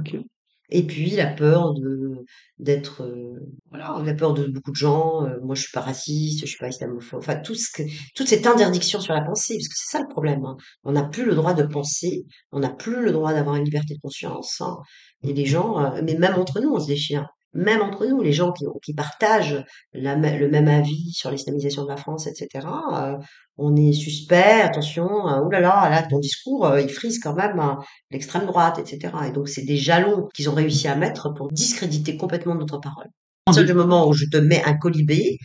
Et 0.70 0.86
puis 0.88 1.12
la 1.12 1.28
peur 1.28 1.74
de 1.74 2.26
d'être 2.60 3.04
euh, 3.04 3.40
voilà, 3.70 4.02
la 4.04 4.14
peur 4.14 4.34
de 4.34 4.48
beaucoup 4.48 4.72
de 4.72 4.76
gens. 4.76 5.26
euh, 5.26 5.38
moi, 5.44 5.56
je 5.56 5.62
suis 5.64 5.72
pas 5.72 5.82
raciste, 5.82 6.42
je 6.42 6.46
suis 6.46 6.58
pas 6.58 6.70
islamophobe. 6.70 7.20
Enfin, 7.20 7.36
tout 7.38 7.56
ce 7.56 7.70
que 7.72 7.84
toute 8.16 8.28
cette 8.28 8.48
interdiction 8.48 9.00
sur 9.00 9.14
la 9.14 9.22
pensée, 9.22 9.56
parce 9.58 9.68
que 9.68 9.74
c'est 9.78 9.98
ça 9.98 10.02
le 10.02 10.08
problème. 10.08 10.44
hein. 10.46 10.58
On 10.84 10.92
n'a 10.94 11.04
plus 11.04 11.26
le 11.26 11.36
droit 11.36 11.54
de 11.54 11.64
penser, 11.64 12.26
on 12.52 12.60
n'a 12.60 12.70
plus 12.70 13.02
le 13.04 13.12
droit 13.12 13.34
d'avoir 13.34 13.56
une 13.58 13.66
liberté 13.66 13.96
de 13.96 14.00
conscience. 14.02 14.62
hein. 14.62 14.78
Et 15.24 15.34
les 15.34 15.46
gens, 15.46 15.80
euh, 15.96 16.02
mais 16.04 16.16
même 16.16 16.36
entre 16.36 16.60
nous, 16.62 16.72
on 16.74 16.80
se 16.80 16.88
déchire. 16.88 17.28
Même 17.56 17.82
entre 17.82 18.06
nous, 18.06 18.22
les 18.22 18.34
gens 18.34 18.52
qui, 18.52 18.66
qui 18.84 18.94
partagent 18.94 19.64
la, 19.94 20.16
le 20.16 20.50
même 20.50 20.68
avis 20.68 21.12
sur 21.14 21.32
l'islamisation 21.32 21.84
de 21.84 21.90
la 21.90 21.98
France, 21.98 22.28
etc. 22.28 22.68
euh, 22.94 23.18
on 23.58 23.76
est 23.76 23.94
suspect, 23.94 24.62
attention, 24.62 25.28
euh, 25.30 25.42
oh 25.46 25.50
là 25.50 25.62
là, 25.62 25.90
là, 25.90 26.04
ton 26.04 26.20
discours, 26.20 26.66
euh, 26.66 26.82
il 26.82 26.90
frise 26.90 27.20
quand 27.20 27.36
même 27.36 27.60
euh, 27.60 27.74
l'extrême 28.12 28.46
droite, 28.46 28.80
etc. 28.80 29.14
Et 29.28 29.32
donc, 29.32 29.48
c'est 29.48 29.64
des 29.64 29.78
jalons 29.78 30.28
qu'ils 30.34 30.50
ont 30.50 30.54
réussi 30.54 30.88
à 30.88 30.96
mettre 30.96 31.34
pour 31.34 31.52
discréditer 31.52 32.18
complètement 32.18 32.56
notre 32.56 32.80
parole. 32.80 33.08
À 33.48 33.52
partir 33.52 33.66
du 33.66 33.74
moment 33.74 34.08
où 34.08 34.14
je 34.14 34.26
te 34.26 34.38
mets 34.38 34.64
un 34.64 34.76
colibé, 34.76 35.38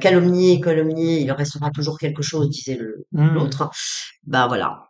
calomnier, 0.00 0.60
calomnier, 0.60 1.20
il 1.20 1.30
en 1.30 1.36
restera 1.36 1.70
toujours 1.70 1.96
quelque 1.96 2.22
chose, 2.22 2.50
disait 2.50 2.76
Hmm. 3.12 3.34
l'autre. 3.34 3.70
Ben 4.24 4.48
voilà. 4.48 4.88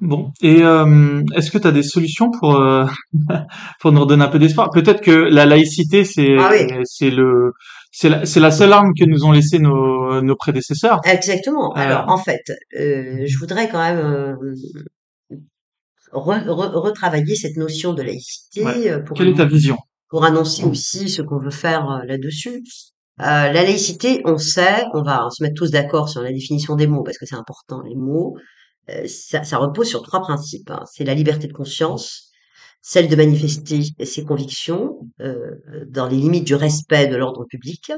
Bon, 0.00 0.32
et 0.40 0.62
euh, 0.62 1.22
est-ce 1.36 1.50
que 1.50 1.58
tu 1.58 1.66
as 1.66 1.72
des 1.72 1.82
solutions 1.82 2.30
pour 2.30 2.56
euh, 2.56 2.86
pour 3.80 3.92
nous 3.92 4.00
redonner 4.00 4.24
un 4.24 4.28
peu 4.28 4.38
d'espoir? 4.38 4.70
Peut-être 4.70 5.00
que 5.02 5.10
la 5.10 5.46
laïcité 5.46 6.04
c'est 6.04 6.36
Ah 6.38 6.50
oui. 6.52 6.66
c'est 6.84 7.10
le 7.10 7.52
c'est 7.92 8.08
la, 8.08 8.22
la 8.24 8.50
seule 8.50 8.72
arme 8.72 8.92
que 8.98 9.04
nous 9.04 9.24
ont 9.24 9.32
laissé 9.32 9.58
nos 9.58 10.22
nos 10.22 10.36
prédécesseurs. 10.36 11.00
Exactement. 11.04 11.76
Euh. 11.76 11.80
Alors, 11.80 12.04
en 12.08 12.18
fait, 12.18 12.42
euh, 12.78 13.24
je 13.26 13.38
voudrais 13.38 13.68
quand 13.68 13.82
même 13.82 13.98
euh, 13.98 14.34
retravailler 16.12 17.34
cette 17.34 17.56
notion 17.56 17.92
de 17.92 18.02
laïcité. 18.02 18.90
Euh, 18.90 19.00
pour 19.00 19.16
Quelle 19.16 19.28
est 19.28 19.34
ta 19.34 19.44
vision? 19.44 19.76
Pour 20.08 20.24
annoncer 20.24 20.64
aussi 20.64 21.08
ce 21.08 21.22
qu'on 21.22 21.38
veut 21.38 21.50
faire 21.50 22.02
là-dessus. 22.06 22.62
Euh, 23.20 23.22
la 23.22 23.52
laïcité, 23.52 24.22
on 24.24 24.38
sait, 24.38 24.84
on 24.94 25.02
va 25.02 25.28
se 25.30 25.42
mettre 25.42 25.54
tous 25.56 25.70
d'accord 25.70 26.08
sur 26.08 26.22
la 26.22 26.32
définition 26.32 26.74
des 26.74 26.86
mots 26.86 27.02
parce 27.02 27.18
que 27.18 27.26
c'est 27.26 27.36
important 27.36 27.82
les 27.82 27.94
mots. 27.94 28.34
Ça, 29.06 29.44
ça, 29.44 29.58
repose 29.58 29.88
sur 29.88 30.02
trois 30.02 30.20
principes. 30.20 30.70
Hein. 30.70 30.84
C'est 30.90 31.04
la 31.04 31.14
liberté 31.14 31.46
de 31.46 31.52
conscience, 31.52 32.30
celle 32.82 33.08
de 33.08 33.16
manifester 33.16 33.82
ses 34.04 34.24
convictions 34.24 34.98
euh, 35.20 35.50
dans 35.88 36.06
les 36.06 36.16
limites 36.16 36.46
du 36.46 36.54
respect 36.54 37.06
de 37.06 37.16
l'ordre 37.16 37.44
public. 37.44 37.92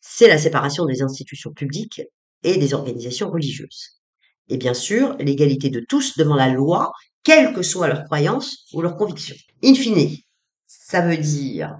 C'est 0.00 0.28
la 0.28 0.38
séparation 0.38 0.86
des 0.86 1.02
institutions 1.02 1.52
publiques 1.52 2.02
et 2.42 2.56
des 2.56 2.74
organisations 2.74 3.30
religieuses. 3.30 4.00
Et 4.48 4.56
bien 4.56 4.74
sûr, 4.74 5.16
l'égalité 5.18 5.70
de 5.70 5.80
tous 5.80 6.16
devant 6.16 6.34
la 6.34 6.48
loi, 6.48 6.92
quelles 7.22 7.52
que 7.54 7.62
soient 7.62 7.88
leurs 7.88 8.04
croyances 8.04 8.66
ou 8.72 8.82
leurs 8.82 8.96
convictions. 8.96 9.36
In 9.62 9.74
fine, 9.74 10.16
ça 10.66 11.02
veut 11.02 11.16
dire 11.16 11.76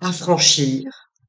affranchir 0.00 0.84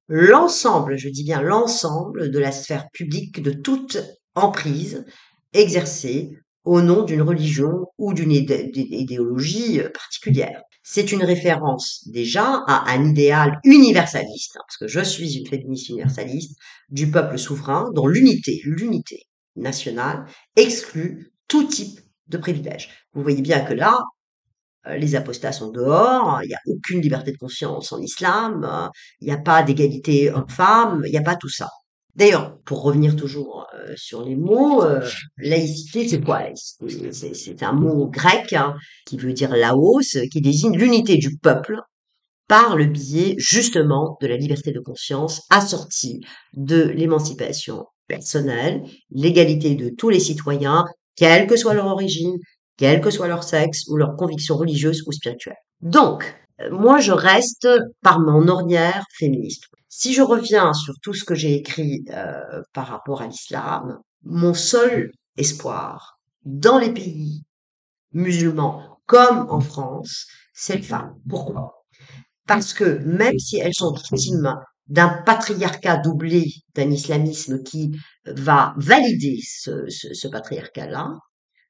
l'ensemble, 0.07 0.97
je 0.97 1.09
dis 1.09 1.23
bien 1.23 1.41
l'ensemble 1.41 2.31
de 2.31 2.39
la 2.39 2.51
sphère 2.51 2.89
publique 2.91 3.41
de 3.41 3.51
toute 3.51 3.97
emprise 4.35 5.05
exercée 5.53 6.31
au 6.65 6.81
nom 6.81 7.03
d'une 7.03 7.21
religion 7.21 7.85
ou 7.97 8.13
d'une 8.13 8.31
idéologie 8.31 9.79
euh, 9.79 9.89
particulière. 9.89 10.61
C'est 10.83 11.11
une 11.11 11.23
référence 11.23 12.07
déjà 12.07 12.63
à 12.67 12.89
un 12.91 13.09
idéal 13.09 13.59
universaliste, 13.63 14.57
hein, 14.57 14.61
parce 14.67 14.77
que 14.77 14.87
je 14.87 15.01
suis 15.01 15.37
une 15.37 15.47
féministe 15.47 15.89
universaliste, 15.89 16.57
du 16.89 17.11
peuple 17.11 17.37
souverain 17.37 17.89
dont 17.93 18.07
l'unité, 18.07 18.61
l'unité 18.65 19.27
nationale 19.55 20.25
exclut 20.55 21.31
tout 21.47 21.65
type 21.65 21.99
de 22.27 22.37
privilèges. 22.37 22.89
Vous 23.13 23.21
voyez 23.21 23.41
bien 23.41 23.61
que 23.61 23.73
là, 23.73 23.97
euh, 24.87 24.95
les 24.97 25.15
apostats 25.15 25.51
sont 25.51 25.71
dehors, 25.71 26.39
il 26.43 26.47
n'y 26.47 26.53
a 26.53 26.59
aucune 26.67 27.01
liberté 27.01 27.31
de 27.31 27.37
conscience 27.37 27.91
en 27.91 27.99
islam, 28.01 28.63
euh, 28.63 28.87
il 29.21 29.25
n'y 29.27 29.33
a 29.33 29.37
pas 29.37 29.63
d'égalité 29.63 30.31
homme-femme, 30.31 31.03
il 31.05 31.11
n'y 31.11 31.17
a 31.17 31.23
pas 31.23 31.35
tout 31.35 31.49
ça. 31.49 31.67
D'ailleurs, 32.15 32.57
pour 32.65 32.83
revenir 32.83 33.15
toujours 33.15 33.67
euh, 33.73 33.93
sur 33.95 34.23
les 34.23 34.35
mots, 34.35 34.83
laïcité, 35.37 36.07
c'est 36.07 36.21
quoi? 36.21 36.41
C'est 36.55 37.63
un 37.63 37.71
mot 37.71 38.07
grec 38.07 38.53
hein, 38.53 38.75
qui 39.05 39.17
veut 39.17 39.33
dire 39.33 39.55
laos, 39.55 40.17
qui 40.31 40.41
désigne 40.41 40.77
l'unité 40.77 41.17
du 41.17 41.37
peuple 41.37 41.79
par 42.49 42.75
le 42.75 42.85
biais 42.85 43.35
justement 43.37 44.17
de 44.21 44.27
la 44.27 44.35
liberté 44.35 44.71
de 44.71 44.79
conscience 44.79 45.43
assortie 45.51 46.19
de 46.53 46.81
l'émancipation 46.81 47.85
personnelle, 48.07 48.83
l'égalité 49.11 49.75
de 49.75 49.89
tous 49.95 50.09
les 50.09 50.19
citoyens, 50.19 50.83
quelle 51.15 51.47
que 51.47 51.55
soit 51.55 51.75
leur 51.75 51.85
origine, 51.85 52.37
quel 52.75 53.01
que 53.01 53.11
soit 53.11 53.27
leur 53.27 53.43
sexe 53.43 53.87
ou 53.87 53.97
leurs 53.97 54.15
convictions 54.15 54.57
religieuses 54.57 55.03
ou 55.05 55.11
spirituelles. 55.11 55.61
Donc, 55.81 56.35
euh, 56.59 56.71
moi, 56.71 56.99
je 56.99 57.11
reste 57.11 57.67
par 58.01 58.19
mon 58.19 58.47
ornière 58.47 59.05
féministe. 59.17 59.65
Si 59.89 60.13
je 60.13 60.21
reviens 60.21 60.73
sur 60.73 60.93
tout 61.01 61.13
ce 61.13 61.25
que 61.25 61.35
j'ai 61.35 61.55
écrit 61.55 62.03
euh, 62.11 62.61
par 62.73 62.87
rapport 62.87 63.21
à 63.21 63.27
l'islam, 63.27 63.99
mon 64.23 64.53
seul 64.53 65.11
espoir 65.37 66.19
dans 66.45 66.77
les 66.77 66.93
pays 66.93 67.43
musulmans 68.13 68.99
comme 69.07 69.47
en 69.49 69.61
France, 69.61 70.27
c'est 70.53 70.77
les 70.77 70.83
femmes. 70.83 71.15
Pourquoi? 71.29 71.85
Parce 72.47 72.73
que 72.73 72.99
même 73.05 73.39
si 73.39 73.57
elles 73.57 73.73
sont 73.73 73.93
victimes 73.93 74.55
d'un 74.87 75.09
patriarcat 75.25 75.97
doublé 75.97 76.51
d'un 76.75 76.91
islamisme 76.91 77.63
qui 77.63 77.91
va 78.25 78.73
valider 78.77 79.39
ce, 79.43 79.87
ce, 79.89 80.13
ce 80.13 80.27
patriarcat-là, 80.27 81.09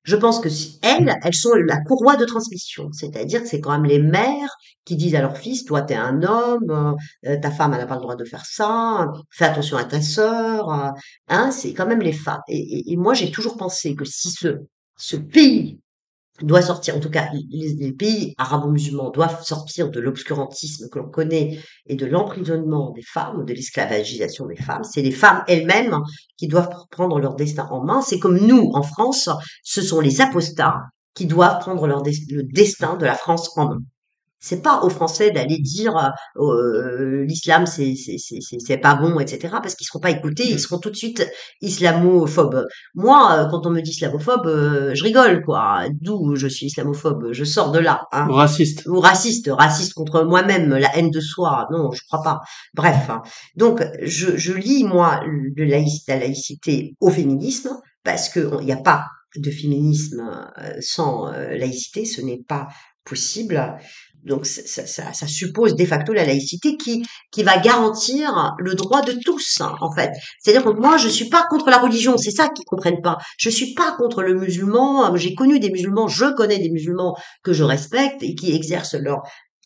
je 0.04 0.16
pense 0.16 0.40
que 0.40 0.50
elles, 0.82 1.14
elles 1.24 1.34
sont 1.34 1.54
la 1.54 1.82
courroie 1.82 2.16
de 2.16 2.26
transmission. 2.26 2.90
C'est-à-dire 2.92 3.42
que 3.42 3.48
c'est 3.48 3.60
quand 3.62 3.72
même 3.72 3.86
les 3.86 4.00
mères 4.00 4.50
qui 4.86 4.96
disent 4.96 5.16
à 5.16 5.22
leur 5.22 5.38
fils, 5.38 5.66
toi 5.66 5.82
t'es 5.82 5.96
un 5.96 6.24
homme, 6.24 6.96
euh, 7.26 7.38
ta 7.42 7.52
femme 7.52 7.74
elle 7.74 7.80
n'a 7.80 7.86
pas 7.86 7.96
le 7.96 8.02
droit 8.02 8.16
de 8.16 8.26
faire 8.26 8.46
ça, 8.46 9.08
fais 9.30 9.46
attention 9.46 9.78
à 9.78 9.84
ta 9.84 10.02
sœur. 10.02 10.70
Euh, 10.72 10.90
hein, 11.28 11.52
c'est 11.52 11.74
quand 11.74 11.86
même 11.86 12.02
les 12.02 12.14
femmes. 12.14 12.42
Et, 12.48 12.92
et 12.92 12.98
moi 12.98 13.14
j'ai 13.14 13.32
toujours 13.32 13.58
pensé 13.58 13.96
que 13.96 14.06
si 14.06 14.32
ce, 14.32 14.58
ce 14.98 15.16
pays 15.16 15.80
doit 16.42 16.62
sortir, 16.62 16.96
en 16.96 17.00
tout 17.00 17.10
cas 17.10 17.30
les, 17.34 17.92
pays 17.92 18.34
arabo-musulmans 18.38 19.10
doivent 19.10 19.44
sortir 19.44 19.90
de 19.90 20.00
l'obscurantisme 20.00 20.90
que 20.90 21.00
l'on 21.00 21.10
connaît 21.10 21.60
et 21.88 21.96
de 21.96 22.06
l'emprisonnement 22.06 22.92
des 22.92 23.02
femmes, 23.02 23.46
de 23.46 23.54
l'esclavagisation 23.54 24.46
des 24.46 24.56
femmes. 24.56 24.84
C'est 24.84 25.02
les 25.02 25.12
femmes 25.12 25.44
elles-mêmes 25.48 25.98
qui 26.38 26.48
doivent 26.48 26.70
prendre 26.92 27.20
leur 27.20 27.36
destin 27.36 27.68
en 27.72 27.84
main. 27.84 28.02
C'est 28.02 28.20
comme 28.20 28.40
nous, 28.40 28.72
en 28.74 28.84
France, 28.84 29.30
ce 29.64 29.82
sont 29.82 30.00
les 30.00 30.22
apostats 30.22 30.82
qui 31.14 31.26
doivent 31.26 31.60
prendre 31.60 31.88
le 31.88 32.44
destin 32.44 32.96
de 32.96 33.06
la 33.06 33.16
France 33.16 33.52
en 33.58 33.70
main 33.70 33.80
c'est 34.40 34.62
pas 34.62 34.82
aux 34.84 34.90
Français 34.90 35.32
d'aller 35.32 35.60
dire 35.60 35.96
euh, 35.98 36.42
euh 36.42 37.26
l'islam 37.26 37.66
c'est 37.66 37.94
c'est 37.96 38.18
c'est 38.40 38.78
pas 38.78 38.96
bon 38.96 39.20
etc 39.20 39.50
parce 39.62 39.76
qu'ils 39.76 39.86
seront 39.86 40.00
pas 40.00 40.12
écoutés 40.12 40.48
ils 40.48 40.56
mmh. 40.56 40.60
seront 40.60 40.80
tout 40.80 40.90
de 40.90 40.96
suite 40.96 41.30
islamophobes 41.62 42.66
moi 42.96 43.34
euh, 43.34 43.50
quand 43.50 43.66
on 43.66 43.72
me 43.72 43.82
dit 43.82 43.92
islamophobe 43.92 44.48
euh, 44.48 44.96
je 44.96 45.04
rigole 45.04 45.44
quoi 45.44 45.84
d'où 46.02 46.36
je 46.36 46.48
suis 46.48 46.68
islamophobe 46.68 47.30
je 47.32 47.44
sors 47.44 47.72
de 47.72 47.80
là 47.80 48.04
hein. 48.12 48.28
ou 48.30 48.34
raciste 48.34 48.86
ou 48.88 49.00
raciste 49.00 49.50
raciste 49.52 49.94
contre 49.94 50.24
moi-même 50.24 50.70
la 50.70 50.96
haine 50.98 51.12
de 51.12 51.20
soi 51.20 51.68
non 51.72 51.92
je 51.92 52.02
crois 52.08 52.24
pas 52.24 52.40
bref 52.74 53.10
hein. 53.10 53.22
donc 53.58 53.84
je 54.02 54.38
je 54.38 54.54
lis 54.54 54.86
moi 54.86 55.22
le 55.26 55.66
laïcité 55.66 56.14
la 56.14 56.20
laïcité 56.20 56.96
au 57.02 57.10
féminisme 57.10 57.72
parce 58.04 58.30
que 58.30 58.40
il 58.62 58.66
n'y 58.66 58.72
a 58.72 58.78
pas 58.78 59.06
de 59.36 59.52
féminisme 59.52 60.50
sans 60.80 61.30
laïcité 61.32 62.06
ce 62.06 62.22
n'est 62.22 62.42
pas 62.48 62.68
possible 63.10 63.78
donc 64.26 64.46
ça, 64.46 64.86
ça, 64.86 65.14
ça, 65.14 65.28
suppose 65.28 65.76
de 65.76 65.86
facto 65.86 66.14
la 66.14 66.26
laïcité 66.26 66.76
qui 66.78 67.06
qui 67.32 67.44
va 67.44 67.58
garantir 67.58 68.54
le 68.60 68.76
droit 68.76 69.02
de 69.02 69.14
tous 69.24 69.62
en 69.62 69.92
fait. 69.92 70.12
C'est-à-dire 70.40 70.64
que 70.64 70.78
moi 70.78 70.98
je 70.98 71.08
suis 71.08 71.30
pas 71.30 71.46
contre 71.50 71.70
la 71.70 71.78
religion, 71.78 72.18
c'est 72.18 72.32
ça 72.32 72.50
qu'ils 72.50 72.66
comprennent 72.66 73.02
pas. 73.02 73.18
Je 73.38 73.50
suis 73.50 73.74
pas 73.74 73.94
contre 73.98 74.22
le 74.22 74.36
musulman. 74.36 75.16
J'ai 75.16 75.36
connu 75.36 75.60
des 75.60 75.70
musulmans, 75.70 76.08
je 76.08 76.26
connais 76.36 76.60
des 76.60 76.70
musulmans 76.70 77.16
que 77.44 77.54
je 77.54 77.64
respecte 77.64 78.22
et 78.22 78.36
qui 78.36 78.54
exercent 78.54 78.96
leur 78.96 79.22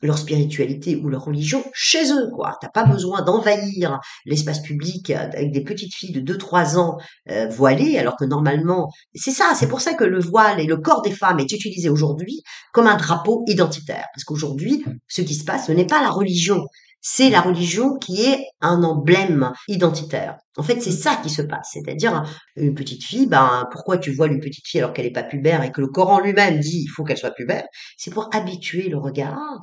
leur 0.08 0.18
spiritualité 0.18 0.96
ou 0.96 1.10
leur 1.10 1.26
religion 1.26 1.64
chez 1.74 2.12
eux, 2.12 2.30
quoi. 2.34 2.58
T'as 2.62 2.70
pas 2.70 2.86
besoin 2.86 3.22
d'envahir 3.22 4.00
l'espace 4.26 4.62
public 4.62 5.10
avec 5.10 5.52
des 5.52 5.64
petites 5.64 5.94
filles 5.94 6.12
de 6.12 6.34
2-3 6.34 6.78
ans 6.78 6.98
euh, 7.30 7.48
voilées, 7.48 7.98
alors 7.98 8.16
que 8.18 8.26
normalement, 8.26 8.90
c'est 9.16 9.32
ça, 9.32 9.54
c'est 9.56 9.68
pour 9.68 9.82
ça 9.82 9.94
que 9.94 10.04
le 10.04 10.20
voile 10.20 10.60
et 10.60 10.66
le 10.66 10.78
corps 10.78 11.02
des 11.02 11.12
femmes 11.12 11.40
est 11.40 11.52
utilisé 11.52 11.90
aujourd'hui 11.90 12.44
comme 12.74 12.88
un 12.88 12.98
drapeau 12.98 13.44
identitaire. 13.48 14.06
Parce 14.14 14.24
qu'aujourd'hui, 14.24 14.84
ce 15.08 15.22
qui 15.22 15.36
se 15.36 15.46
passe, 15.46 15.68
ce 15.68 15.72
n'est 15.72 15.88
pas 15.88 16.02
la 16.02 16.10
religion, 16.10 16.66
c'est 17.06 17.30
la 17.30 17.42
religion 17.42 17.98
qui 17.98 18.24
est 18.24 18.40
un 18.62 18.82
emblème 18.82 19.52
identitaire. 19.68 20.38
En 20.56 20.64
fait, 20.64 20.82
c'est 20.82 20.92
ça 20.92 21.20
qui 21.22 21.30
se 21.30 21.42
passe. 21.42 21.72
C'est-à-dire, 21.74 22.24
une 22.56 22.74
petite 22.74 23.04
fille, 23.04 23.28
ben, 23.28 23.68
pourquoi 23.72 23.98
tu 23.98 24.12
vois 24.12 24.28
une 24.28 24.40
petite 24.40 24.66
fille 24.66 24.80
alors 24.80 24.94
qu'elle 24.94 25.06
n'est 25.06 25.12
pas 25.12 25.24
pubère 25.24 25.64
et 25.64 25.72
que 25.72 25.82
le 25.82 25.88
Coran 25.88 26.22
lui-même 26.22 26.60
dit 26.60 26.84
il 26.84 26.88
faut 26.88 27.04
qu'elle 27.04 27.18
soit 27.18 27.32
pubère? 27.32 27.66
C'est 27.98 28.14
pour 28.14 28.30
habituer 28.34 28.88
le 28.88 28.98
regard 28.98 29.60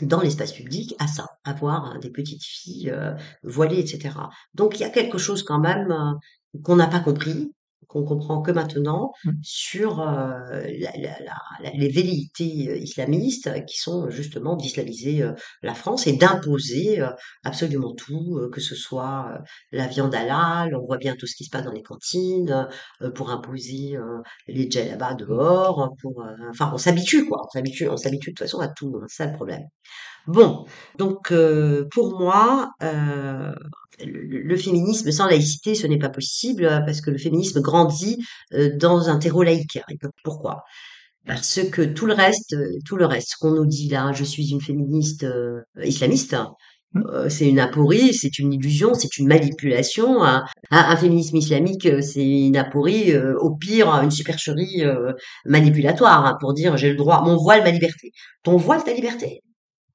dans 0.00 0.20
l'espace 0.20 0.52
public 0.52 0.94
à 0.98 1.06
ça, 1.06 1.26
à 1.44 1.52
voir 1.52 1.84
hein, 1.84 1.98
des 2.00 2.10
petites 2.10 2.44
filles 2.44 2.90
euh, 2.90 3.14
voilées, 3.42 3.78
etc. 3.78 4.16
Donc 4.54 4.78
il 4.78 4.82
y 4.82 4.84
a 4.84 4.90
quelque 4.90 5.18
chose 5.18 5.42
quand 5.42 5.58
même 5.60 5.90
euh, 5.90 6.58
qu'on 6.62 6.76
n'a 6.76 6.86
pas 6.86 7.00
compris, 7.00 7.52
qu'on 7.88 8.04
comprend 8.04 8.42
que 8.42 8.50
maintenant 8.50 9.12
mmh. 9.24 9.30
sur 9.42 10.00
euh, 10.00 10.38
la, 10.78 10.92
la, 10.96 11.18
la, 11.62 11.70
les 11.74 11.88
velléités 11.88 12.68
euh, 12.70 12.76
islamistes 12.76 13.64
qui 13.66 13.78
sont 13.78 14.08
justement 14.10 14.56
d'islamiser 14.56 15.22
euh, 15.22 15.32
la 15.62 15.74
France 15.74 16.06
et 16.06 16.12
d'imposer 16.12 17.02
absolument 17.44 17.94
tout, 17.94 18.40
que 18.52 18.60
ce 18.60 18.74
soit 18.74 19.38
la 19.70 19.86
viande 19.86 20.14
halal, 20.14 20.74
on 20.74 20.84
voit 20.86 20.98
bien 20.98 21.14
tout 21.16 21.26
ce 21.26 21.36
qui 21.36 21.44
se 21.44 21.50
passe 21.50 21.64
dans 21.64 21.72
les 21.72 21.82
cantines, 21.82 22.68
pour 23.14 23.30
imposer 23.30 23.96
les 24.48 24.70
djellabas 24.70 25.14
dehors, 25.14 25.94
pour, 26.00 26.24
enfin 26.50 26.70
on 26.74 26.78
s'habitue 26.78 27.26
quoi, 27.26 27.42
on 27.44 27.50
s'habitue, 27.50 27.88
on 27.88 27.96
s'habitue 27.96 28.30
de 28.30 28.34
toute 28.34 28.46
façon 28.46 28.60
à 28.60 28.68
tout, 28.68 28.92
hein, 28.96 29.06
c'est 29.08 29.24
ça 29.24 29.30
le 29.30 29.34
problème. 29.34 29.62
Bon, 30.26 30.64
donc 30.98 31.32
pour 31.90 32.18
moi, 32.18 32.70
le, 34.00 34.56
féminisme 34.56 35.10
sans 35.10 35.26
laïcité, 35.26 35.74
ce 35.74 35.86
n'est 35.86 35.98
pas 35.98 36.08
possible 36.08 36.68
parce 36.86 37.00
que 37.00 37.10
le 37.10 37.18
féminisme 37.18 37.62
grandit 37.72 38.18
dans 38.74 39.08
un 39.08 39.18
terreau 39.18 39.42
laïque. 39.42 39.78
Pourquoi? 40.24 40.64
Parce 41.26 41.60
que 41.70 41.82
tout 41.82 42.06
le 42.06 42.14
reste, 42.14 42.56
tout 42.84 42.96
le 42.96 43.06
reste, 43.06 43.36
qu'on 43.40 43.52
nous 43.52 43.66
dit 43.66 43.88
là, 43.88 44.12
je 44.12 44.24
suis 44.24 44.50
une 44.50 44.60
féministe 44.60 45.24
islamiste, 45.82 46.36
mmh. 46.94 47.28
c'est 47.28 47.48
une 47.48 47.60
aporie, 47.60 48.12
c'est 48.12 48.38
une 48.40 48.52
illusion, 48.52 48.92
c'est 48.94 49.16
une 49.18 49.28
manipulation. 49.28 50.24
Un, 50.24 50.44
un, 50.70 50.96
féminisme 50.96 51.36
islamique, 51.36 51.88
c'est 52.02 52.26
une 52.26 52.56
aporie, 52.56 53.16
au 53.16 53.54
pire, 53.54 53.88
une 54.02 54.10
supercherie 54.10 54.82
manipulatoire 55.46 56.26
hein, 56.26 56.36
pour 56.40 56.54
dire 56.54 56.76
j'ai 56.76 56.90
le 56.90 56.96
droit, 56.96 57.22
mon 57.22 57.36
voile, 57.36 57.62
ma 57.62 57.70
liberté. 57.70 58.10
Ton 58.42 58.56
voile, 58.56 58.82
ta 58.84 58.92
liberté 58.92 59.42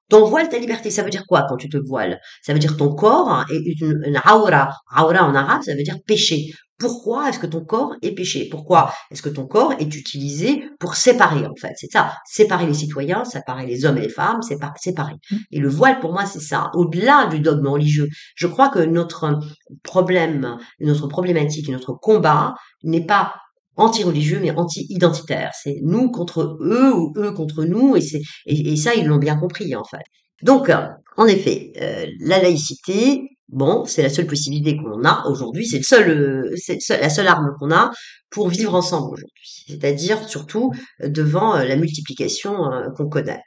ton 0.09 0.25
voile, 0.25 0.47
ta 0.49 0.57
liberté, 0.57 0.89
ça 0.89 1.03
veut 1.03 1.09
dire 1.09 1.25
quoi 1.27 1.45
quand 1.49 1.57
tu 1.57 1.69
te 1.69 1.77
voiles? 1.77 2.19
Ça 2.41 2.53
veut 2.53 2.59
dire 2.59 2.77
ton 2.77 2.93
corps 2.95 3.45
est 3.49 3.81
une, 3.81 4.03
une 4.05 4.21
aura. 4.25 4.71
Aura 4.97 5.23
en 5.25 5.35
arabe, 5.35 5.63
ça 5.63 5.75
veut 5.75 5.83
dire 5.83 5.97
péché. 6.05 6.53
Pourquoi 6.79 7.29
est-ce 7.29 7.39
que 7.39 7.47
ton 7.47 7.65
corps 7.65 7.95
est 8.01 8.13
péché? 8.13 8.47
Pourquoi 8.49 8.93
est-ce 9.11 9.21
que 9.21 9.29
ton 9.29 9.47
corps 9.47 9.73
est 9.79 9.95
utilisé 9.95 10.63
pour 10.79 10.95
séparer 10.95 11.45
en 11.45 11.55
fait? 11.59 11.73
C'est 11.75 11.91
ça, 11.91 12.15
séparer 12.25 12.67
les 12.67 12.73
citoyens, 12.73 13.25
séparer 13.25 13.65
les 13.65 13.85
hommes 13.85 13.97
et 13.97 14.01
les 14.01 14.09
femmes, 14.09 14.41
séparer. 14.41 15.15
Mmh. 15.31 15.35
Et 15.51 15.59
le 15.59 15.69
voile 15.69 15.99
pour 15.99 16.13
moi 16.13 16.25
c'est 16.25 16.39
ça. 16.39 16.69
Au-delà 16.73 17.27
du 17.27 17.39
dogme 17.39 17.67
religieux, 17.67 18.07
je 18.35 18.47
crois 18.47 18.69
que 18.69 18.79
notre 18.79 19.39
problème, 19.83 20.57
notre 20.79 21.07
problématique, 21.07 21.69
notre 21.69 21.93
combat 21.93 22.53
n'est 22.83 23.05
pas 23.05 23.33
anti-religieux 23.75 24.39
mais 24.41 24.51
anti-identitaire. 24.51 25.51
C'est 25.53 25.77
nous 25.83 26.11
contre 26.11 26.57
eux 26.61 26.93
ou 26.93 27.13
eux 27.17 27.31
contre 27.31 27.63
nous 27.63 27.95
et 27.95 28.01
c'est 28.01 28.21
et, 28.45 28.75
ça 28.75 28.93
ils 28.93 29.05
l'ont 29.05 29.17
bien 29.17 29.37
compris 29.37 29.75
en 29.75 29.83
fait. 29.83 30.03
Donc 30.43 30.71
en 31.17 31.25
effet, 31.25 31.71
euh, 31.81 32.05
la 32.19 32.41
laïcité, 32.41 33.23
Bon, 33.49 33.85
c'est 33.85 34.03
la 34.03 34.09
seule 34.09 34.27
possibilité 34.27 34.75
qu'on 34.75 35.05
a 35.05 35.25
aujourd'hui, 35.29 35.65
c'est 35.65 35.77
le 35.77 35.83
seul, 35.83 36.09
euh, 36.09 36.55
c'est 36.57 36.99
la 36.99 37.09
seule 37.09 37.27
arme 37.27 37.55
qu'on 37.57 37.71
a 37.71 37.91
pour 38.29 38.49
vivre 38.49 38.75
ensemble 38.75 39.13
aujourd'hui. 39.13 39.63
C'est-à-dire 39.67 40.27
surtout 40.27 40.73
euh, 41.01 41.07
devant 41.07 41.55
euh, 41.55 41.63
la 41.63 41.77
multiplication 41.77 42.57
qu'on 42.97 43.07
connaît. 43.07 43.41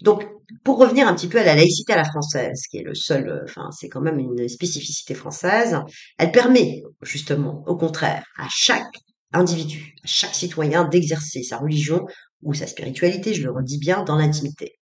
Donc, 0.00 0.26
pour 0.64 0.78
revenir 0.78 1.06
un 1.06 1.14
petit 1.14 1.28
peu 1.28 1.38
à 1.38 1.44
la 1.44 1.54
laïcité 1.54 1.92
à 1.92 1.96
la 1.96 2.04
française, 2.04 2.62
qui 2.70 2.78
est 2.78 2.82
le 2.82 2.94
seul, 2.94 3.42
enfin, 3.44 3.68
c'est 3.78 3.88
quand 3.90 4.00
même 4.00 4.18
une 4.18 4.48
spécificité 4.48 5.14
française, 5.14 5.78
elle 6.18 6.32
permet 6.32 6.82
justement, 7.02 7.62
au 7.66 7.76
contraire, 7.76 8.24
à 8.38 8.48
chaque 8.50 8.94
individu, 9.34 9.94
à 10.02 10.06
chaque 10.06 10.34
citoyen 10.34 10.84
d'exercer 10.84 11.42
sa 11.42 11.58
religion 11.58 12.06
ou 12.42 12.54
sa 12.54 12.66
spiritualité, 12.66 13.34
je 13.34 13.44
le 13.44 13.52
redis 13.52 13.78
bien, 13.78 14.02
dans 14.02 14.16
l'intimité. 14.16 14.78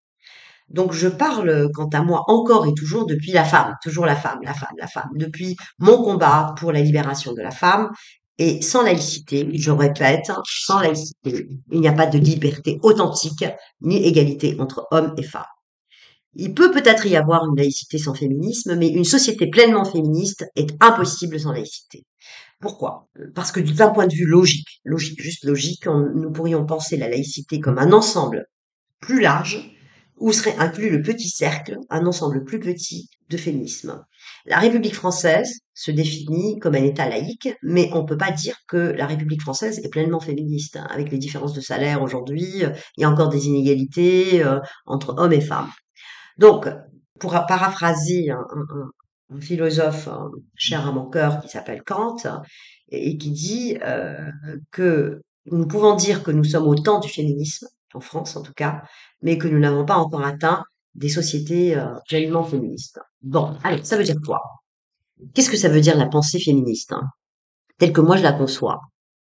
Donc 0.70 0.93
je 0.93 1.07
parle, 1.07 1.70
quant 1.74 1.89
à 1.89 2.01
moi, 2.01 2.24
encore 2.28 2.67
et 2.67 2.74
toujours 2.74 3.05
depuis 3.05 3.32
la 3.32 3.43
femme, 3.43 3.76
toujours 3.82 4.05
la 4.05 4.15
femme, 4.15 4.39
la 4.43 4.53
femme, 4.53 4.76
la 4.78 4.88
femme, 4.88 5.09
depuis 5.15 5.57
mon 5.80 6.03
combat 6.03 6.53
pour 6.57 6.72
la 6.72 6.82
libération 6.82 7.34
de 7.34 7.41
la 7.41 7.51
femme. 7.51 7.89
Et 8.38 8.61
sans 8.61 8.84
laïcité, 8.84 9.49
je 9.53 9.72
répète, 9.72 10.32
sans 10.45 10.80
laïcité, 10.80 11.49
il 11.72 11.82
n'y 11.82 11.89
a 11.89 11.93
pas 11.93 12.05
de 12.05 12.17
liberté 12.17 12.80
authentique 12.84 13.43
ni 13.82 13.97
égalité 14.05 14.55
entre 14.59 14.88
hommes 14.91 15.13
et 15.17 15.24
femmes. 15.24 15.43
Il 16.36 16.53
peut 16.53 16.72
peut-être 16.72 17.05
y 17.05 17.17
avoir 17.17 17.45
une 17.45 17.57
laïcité 17.57 17.97
sans 17.97 18.13
féminisme, 18.13 18.76
mais 18.76 18.88
une 18.88 19.03
société 19.03 19.49
pleinement 19.49 19.84
féministe 19.84 20.45
est 20.55 20.72
impossible 20.80 21.38
sans 21.39 21.51
laïcité. 21.51 22.05
Pourquoi? 22.61 23.09
Parce 23.36 23.51
que 23.51 23.59
d'un 23.59 23.89
point 23.89 24.07
de 24.07 24.13
vue 24.13 24.26
logique, 24.26 24.80
logique, 24.86 25.22
juste 25.22 25.43
logique, 25.43 25.86
nous 25.88 26.32
pourrions 26.32 26.65
penser 26.65 26.95
la 26.95 27.09
laïcité 27.09 27.59
comme 27.59 27.78
un 27.78 27.91
ensemble 27.91 28.45
plus 29.01 29.20
large 29.20 29.72
où 30.20 30.32
serait 30.32 30.55
inclus 30.57 30.89
le 30.89 31.01
petit 31.01 31.30
cercle, 31.30 31.78
un 31.89 32.05
ensemble 32.05 32.43
plus 32.43 32.59
petit 32.59 33.09
de 33.30 33.38
féminisme. 33.38 34.03
La 34.45 34.59
République 34.59 34.95
française 34.95 35.59
se 35.74 35.91
définit 35.91 36.59
comme 36.59 36.76
un 36.76 36.84
État 36.84 37.07
laïque, 37.07 37.49
mais 37.63 37.89
on 37.93 38.01
ne 38.01 38.07
peut 38.07 38.17
pas 38.17 38.32
dire 38.32 38.57
que 38.67 38.78
la 38.78 39.05
République 39.05 39.41
française 39.41 39.80
est 39.80 39.89
pleinement 39.89 40.20
féministe. 40.20 40.78
Hein. 40.78 40.88
Avec 40.89 41.11
les 41.11 41.17
différences 41.17 41.53
de 41.53 41.61
salaire 41.61 42.01
aujourd'hui, 42.01 42.63
euh, 42.63 42.72
il 42.97 43.01
y 43.01 43.03
a 43.03 43.09
encore 43.09 43.30
des 43.30 43.47
inégalités 43.47 44.43
euh, 44.43 44.59
entre 44.86 45.15
hommes 45.17 45.34
et 45.34 45.41
femmes. 45.41 45.70
Donc, 46.38 46.67
pour 47.20 47.32
paraphraser 47.32 48.30
un, 48.30 49.39
philosophe 49.41 50.07
hein, 50.07 50.32
cher 50.55 50.88
à 50.88 50.91
mon 50.91 51.07
cœur 51.07 51.41
qui 51.41 51.49
s'appelle 51.49 51.84
Kant, 51.84 52.17
et, 52.89 53.17
qui 53.17 53.32
dit 53.32 53.78
euh, 53.84 54.32
que 54.72 55.22
nous 55.45 55.67
pouvons 55.67 55.95
dire 55.95 56.24
que 56.24 56.32
nous 56.32 56.43
sommes 56.43 56.67
au 56.67 56.76
temps 56.76 56.99
du 56.99 57.09
féminisme, 57.09 57.67
en 57.93 57.99
France 57.99 58.35
en 58.35 58.41
tout 58.41 58.53
cas, 58.53 58.81
mais 59.21 59.37
que 59.37 59.47
nous 59.47 59.59
n'avons 59.59 59.85
pas 59.85 59.97
encore 59.97 60.23
atteint 60.23 60.63
des 60.95 61.09
sociétés 61.09 61.75
euh, 61.75 61.95
pleinement 62.07 62.43
féministes. 62.43 62.99
Bon, 63.21 63.55
allez, 63.63 63.83
ça 63.83 63.97
veut 63.97 64.03
dire 64.03 64.17
quoi? 64.25 64.41
Qu'est-ce 65.33 65.49
que 65.49 65.57
ça 65.57 65.69
veut 65.69 65.81
dire 65.81 65.97
la 65.97 66.07
pensée 66.07 66.39
féministe 66.39 66.93
hein? 66.93 67.03
Telle 67.77 67.93
que 67.93 68.01
moi 68.01 68.17
je 68.17 68.23
la 68.23 68.33
conçois. 68.33 68.79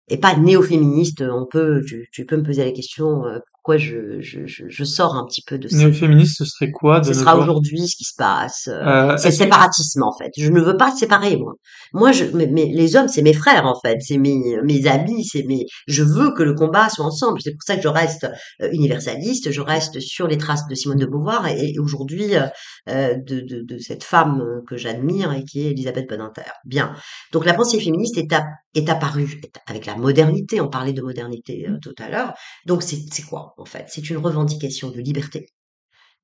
Et 0.09 0.17
pas 0.17 0.35
néo-féministe, 0.35 1.21
on 1.21 1.45
peut, 1.45 1.83
tu, 2.11 2.25
peux 2.25 2.37
me 2.37 2.43
poser 2.43 2.65
la 2.65 2.71
question, 2.71 3.25
euh, 3.25 3.39
je, 3.77 4.19
je, 4.19 4.41
je, 4.45 4.83
sors 4.83 5.15
un 5.15 5.25
petit 5.25 5.41
peu 5.45 5.57
de 5.57 5.67
ça. 5.67 5.77
Néo-féministe, 5.77 6.37
ce 6.37 6.45
serait 6.45 6.71
quoi 6.71 7.03
Ce 7.03 7.13
sera 7.13 7.37
aujourd'hui 7.37 7.87
ce 7.87 7.95
qui 7.95 8.03
se 8.03 8.15
passe. 8.17 8.67
Euh, 8.67 9.11
euh 9.13 9.17
c'est 9.17 9.29
le 9.29 9.35
séparatisme, 9.35 10.03
en 10.03 10.11
fait. 10.17 10.31
Je 10.37 10.49
ne 10.49 10.61
veux 10.61 10.77
pas 10.77 10.91
séparer, 10.95 11.37
moi. 11.37 11.53
Moi, 11.93 12.11
je, 12.11 12.25
mais, 12.25 12.71
les 12.73 12.95
hommes, 12.95 13.07
c'est 13.07 13.21
mes 13.21 13.33
frères, 13.33 13.65
en 13.65 13.79
fait. 13.79 13.97
C'est 14.01 14.17
mes, 14.17 14.57
mes 14.63 14.87
amis, 14.87 15.25
c'est 15.25 15.43
mes, 15.43 15.65
je 15.87 16.03
veux 16.03 16.31
que 16.33 16.43
le 16.43 16.53
combat 16.53 16.89
soit 16.89 17.05
ensemble. 17.05 17.39
C'est 17.41 17.51
pour 17.51 17.63
ça 17.65 17.75
que 17.75 17.81
je 17.81 17.87
reste 17.87 18.27
euh, 18.61 18.69
universaliste, 18.71 19.51
je 19.51 19.61
reste 19.61 19.99
sur 19.99 20.27
les 20.27 20.37
traces 20.37 20.67
de 20.67 20.75
Simone 20.75 20.99
de 20.99 21.05
Beauvoir 21.05 21.47
et, 21.47 21.75
aujourd'hui 21.79 22.35
euh, 22.35 23.15
de, 23.15 23.41
de, 23.41 23.61
de, 23.61 23.77
cette 23.77 24.03
femme 24.03 24.43
que 24.67 24.77
j'admire 24.77 25.33
et 25.33 25.43
qui 25.43 25.65
est 25.65 25.71
Elisabeth 25.71 26.09
Badinter. 26.09 26.51
Bien. 26.65 26.93
Donc 27.31 27.45
la 27.45 27.53
pensée 27.53 27.79
féministe 27.79 28.17
est, 28.17 28.33
est 28.75 28.89
apparue 28.89 29.41
avec 29.67 29.85
la 29.85 29.95
modernité. 29.95 30.61
On 30.61 30.69
parlait 30.69 30.93
de 30.93 31.01
modernité 31.01 31.67
tout 31.81 31.95
à 31.97 32.09
l'heure. 32.09 32.33
Donc 32.65 32.83
c'est 32.83 33.23
quoi 33.23 33.53
en 33.57 33.65
fait? 33.65 33.85
C'est 33.87 34.09
une 34.09 34.17
revendication 34.17 34.91
de 34.91 34.99
liberté 34.99 35.47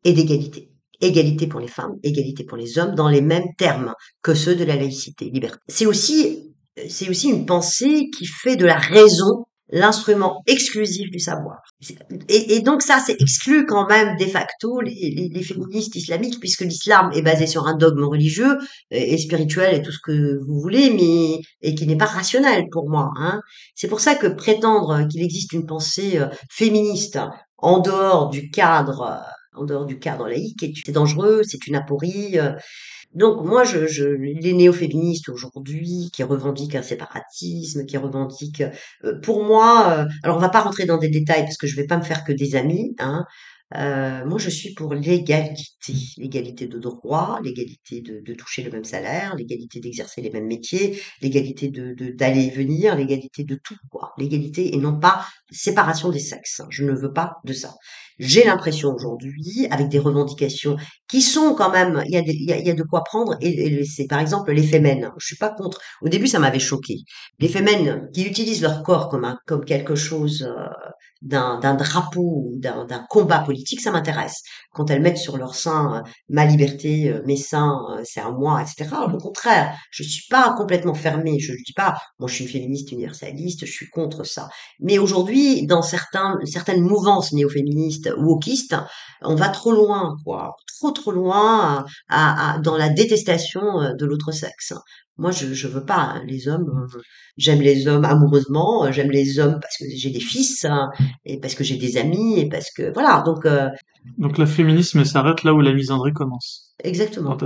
et 0.03 0.13
d'égalité. 0.13 0.71
Égalité 1.01 1.47
pour 1.47 1.59
les 1.59 1.67
femmes, 1.67 1.95
égalité 2.03 2.45
pour 2.45 2.57
les 2.57 2.77
hommes, 2.77 2.95
dans 2.95 3.09
les 3.09 3.21
mêmes 3.21 3.53
termes 3.57 3.93
que 4.21 4.33
ceux 4.33 4.55
de 4.55 4.63
la 4.63 4.75
laïcité, 4.75 5.29
liberté. 5.29 5.57
C'est 5.67 5.85
aussi, 5.85 6.55
c'est 6.87 7.09
aussi 7.09 7.29
une 7.29 7.45
pensée 7.45 8.09
qui 8.17 8.25
fait 8.25 8.55
de 8.55 8.65
la 8.65 8.77
raison 8.77 9.45
l'instrument 9.69 10.43
exclusif 10.47 11.09
du 11.09 11.19
savoir. 11.19 11.61
Et, 12.29 12.59
donc 12.61 12.81
ça, 12.81 13.01
c'est 13.05 13.19
exclu 13.19 13.65
quand 13.65 13.87
même 13.87 14.15
de 14.17 14.25
facto 14.25 14.79
les, 14.81 15.43
féministes 15.43 15.95
islamiques, 15.95 16.39
puisque 16.39 16.61
l'islam 16.61 17.11
est 17.13 17.21
basé 17.21 17.47
sur 17.47 17.67
un 17.67 17.75
dogme 17.75 18.03
religieux 18.03 18.57
et, 18.91 19.17
spirituel 19.17 19.75
et 19.75 19.81
tout 19.81 19.91
ce 19.91 19.99
que 20.03 20.39
vous 20.45 20.59
voulez, 20.61 20.91
mais 20.91 21.39
et 21.61 21.75
qui 21.75 21.87
n'est 21.87 21.97
pas 21.97 22.05
rationnel 22.05 22.65
pour 22.71 22.89
moi. 22.89 23.11
Hein. 23.17 23.41
C'est 23.73 23.87
pour 23.87 23.99
ça 23.99 24.15
que 24.15 24.27
prétendre 24.27 25.07
qu'il 25.07 25.23
existe 25.23 25.53
une 25.53 25.65
pensée 25.65 26.19
euh, 26.19 26.27
féministe 26.49 27.19
en 27.57 27.79
dehors 27.79 28.29
du 28.29 28.51
cadre, 28.51 29.01
euh, 29.01 29.59
en 29.59 29.65
dehors 29.65 29.85
du 29.85 29.99
cadre 29.99 30.27
laïque, 30.27 30.65
c'est 30.85 30.91
dangereux, 30.91 31.41
c'est 31.43 31.65
une 31.65 31.75
aporie. 31.75 32.37
Donc 33.13 33.45
moi, 33.45 33.63
je, 33.63 33.87
je, 33.87 34.05
les 34.05 34.53
néo-féministes 34.53 35.29
aujourd'hui 35.29 36.09
qui 36.13 36.23
revendiquent 36.23 36.75
un 36.75 36.81
séparatisme, 36.81 37.85
qui 37.85 37.97
revendiquent, 37.97 38.63
euh, 39.03 39.19
pour 39.21 39.43
moi, 39.43 39.99
euh, 39.99 40.05
alors 40.23 40.37
on 40.37 40.39
va 40.39 40.49
pas 40.49 40.61
rentrer 40.61 40.85
dans 40.85 40.97
des 40.97 41.09
détails 41.09 41.43
parce 41.43 41.57
que 41.57 41.67
je 41.67 41.75
vais 41.75 41.87
pas 41.87 41.97
me 41.97 42.03
faire 42.03 42.23
que 42.23 42.33
des 42.33 42.55
amis, 42.55 42.93
hein, 42.99 43.25
euh, 43.73 44.23
moi, 44.25 44.37
je 44.37 44.49
suis 44.49 44.73
pour 44.75 44.93
l'égalité, 44.93 45.63
l'égalité 46.17 46.67
de 46.67 46.77
droit, 46.77 47.39
l'égalité 47.43 48.01
de, 48.01 48.21
de, 48.21 48.33
toucher 48.35 48.61
le 48.61 48.69
même 48.69 48.83
salaire, 48.83 49.35
l'égalité 49.35 49.79
d'exercer 49.79 50.21
les 50.21 50.29
mêmes 50.29 50.45
métiers, 50.45 51.01
l'égalité 51.21 51.69
de 51.69 51.95
d'aller 52.11 52.43
et 52.43 52.49
venir, 52.51 52.95
l'égalité 52.95 53.43
de 53.43 53.55
tout, 53.55 53.77
quoi. 53.89 54.13
L'égalité 54.19 54.75
et 54.75 54.77
non 54.77 54.99
pas 54.99 55.25
séparation 55.51 56.09
des 56.09 56.19
sexes. 56.19 56.61
Je 56.69 56.83
ne 56.83 56.93
veux 56.93 57.11
pas 57.11 57.37
de 57.43 57.53
ça. 57.53 57.73
J'ai 58.19 58.45
l'impression 58.45 58.93
aujourd'hui, 58.93 59.67
avec 59.71 59.89
des 59.89 59.99
revendications 59.99 60.77
qui 61.07 61.21
sont 61.21 61.53
quand 61.53 61.71
même, 61.71 62.01
il 62.05 62.13
y 62.13 62.17
a, 62.17 62.21
il 62.21 62.65
y 62.67 62.69
a, 62.69 62.73
de 62.73 62.83
quoi 62.83 63.03
prendre. 63.03 63.35
Et, 63.41 63.83
c'est 63.83 64.07
par 64.07 64.19
exemple 64.19 64.51
les 64.53 64.63
femmes. 64.63 65.11
Je 65.17 65.25
suis 65.25 65.37
pas 65.37 65.49
contre. 65.49 65.79
Au 66.01 66.07
début, 66.07 66.27
ça 66.27 66.39
m'avait 66.39 66.59
choqué. 66.59 66.99
Les 67.39 67.49
femmes 67.49 68.09
qui 68.13 68.25
utilisent 68.25 68.61
leur 68.61 68.83
corps 68.83 69.09
comme 69.09 69.25
un, 69.25 69.37
comme 69.45 69.65
quelque 69.65 69.95
chose 69.95 70.43
euh, 70.43 70.69
d'un 71.21 71.75
drapeau 71.75 72.43
ou 72.45 72.59
d'un 72.59 73.05
combat 73.09 73.39
politique, 73.39 73.54
ça 73.81 73.91
m'intéresse. 73.91 74.41
Quand 74.73 74.89
elles 74.89 75.01
mettent 75.01 75.17
sur 75.17 75.37
leur 75.37 75.55
sein 75.55 75.95
euh, 75.95 76.09
ma 76.29 76.45
liberté, 76.45 77.09
euh, 77.09 77.21
mes 77.25 77.37
seins, 77.37 77.79
euh, 77.91 78.01
c'est 78.03 78.19
à 78.19 78.31
moi, 78.31 78.61
etc. 78.61 78.89
Au 79.13 79.17
contraire, 79.17 79.75
je 79.91 80.03
suis 80.03 80.27
pas 80.29 80.53
complètement 80.57 80.93
fermée. 80.93 81.39
Je 81.39 81.51
ne 81.51 81.57
dis 81.57 81.73
pas, 81.73 81.95
moi 82.19 82.29
je 82.29 82.35
suis 82.35 82.45
une 82.45 82.51
féministe 82.51 82.91
universaliste, 82.91 83.65
je 83.65 83.71
suis 83.71 83.89
contre 83.89 84.23
ça. 84.23 84.49
Mais 84.79 84.97
aujourd'hui, 84.97 85.65
dans 85.67 85.81
certains, 85.81 86.37
certaines 86.45 86.81
mouvances 86.81 87.31
néo-féministes, 87.33 88.11
wokistes, 88.17 88.75
on 89.21 89.35
va 89.35 89.49
trop 89.49 89.71
loin, 89.71 90.15
quoi, 90.23 90.55
trop 90.79 90.91
trop 90.91 91.11
loin 91.11 91.85
à, 92.09 92.59
dans 92.63 92.77
la 92.77 92.89
détestation 92.89 93.93
de 93.97 94.05
l'autre 94.05 94.31
sexe. 94.31 94.73
Moi, 95.17 95.31
je 95.31 95.53
je 95.53 95.67
veux 95.67 95.85
pas 95.85 96.15
hein, 96.15 96.23
les 96.27 96.47
hommes. 96.47 96.69
Euh, 96.69 96.99
j'aime 97.37 97.61
les 97.61 97.87
hommes 97.87 98.05
amoureusement. 98.05 98.85
Euh, 98.85 98.91
j'aime 98.91 99.11
les 99.11 99.39
hommes 99.39 99.59
parce 99.61 99.77
que 99.77 99.85
j'ai 99.95 100.09
des 100.09 100.19
fils 100.19 100.65
hein, 100.65 100.89
et 101.25 101.39
parce 101.39 101.55
que 101.55 101.63
j'ai 101.63 101.77
des 101.77 101.97
amis 101.97 102.39
et 102.39 102.49
parce 102.49 102.71
que 102.71 102.93
voilà. 102.93 103.23
Donc 103.25 103.45
euh, 103.45 103.69
donc 104.17 104.37
le 104.37 104.45
féminisme 104.45 105.03
s'arrête 105.03 105.43
là 105.43 105.53
où 105.53 105.61
la 105.61 105.73
misandrie 105.73 106.13
commence. 106.13 106.73
Exactement. 106.83 107.37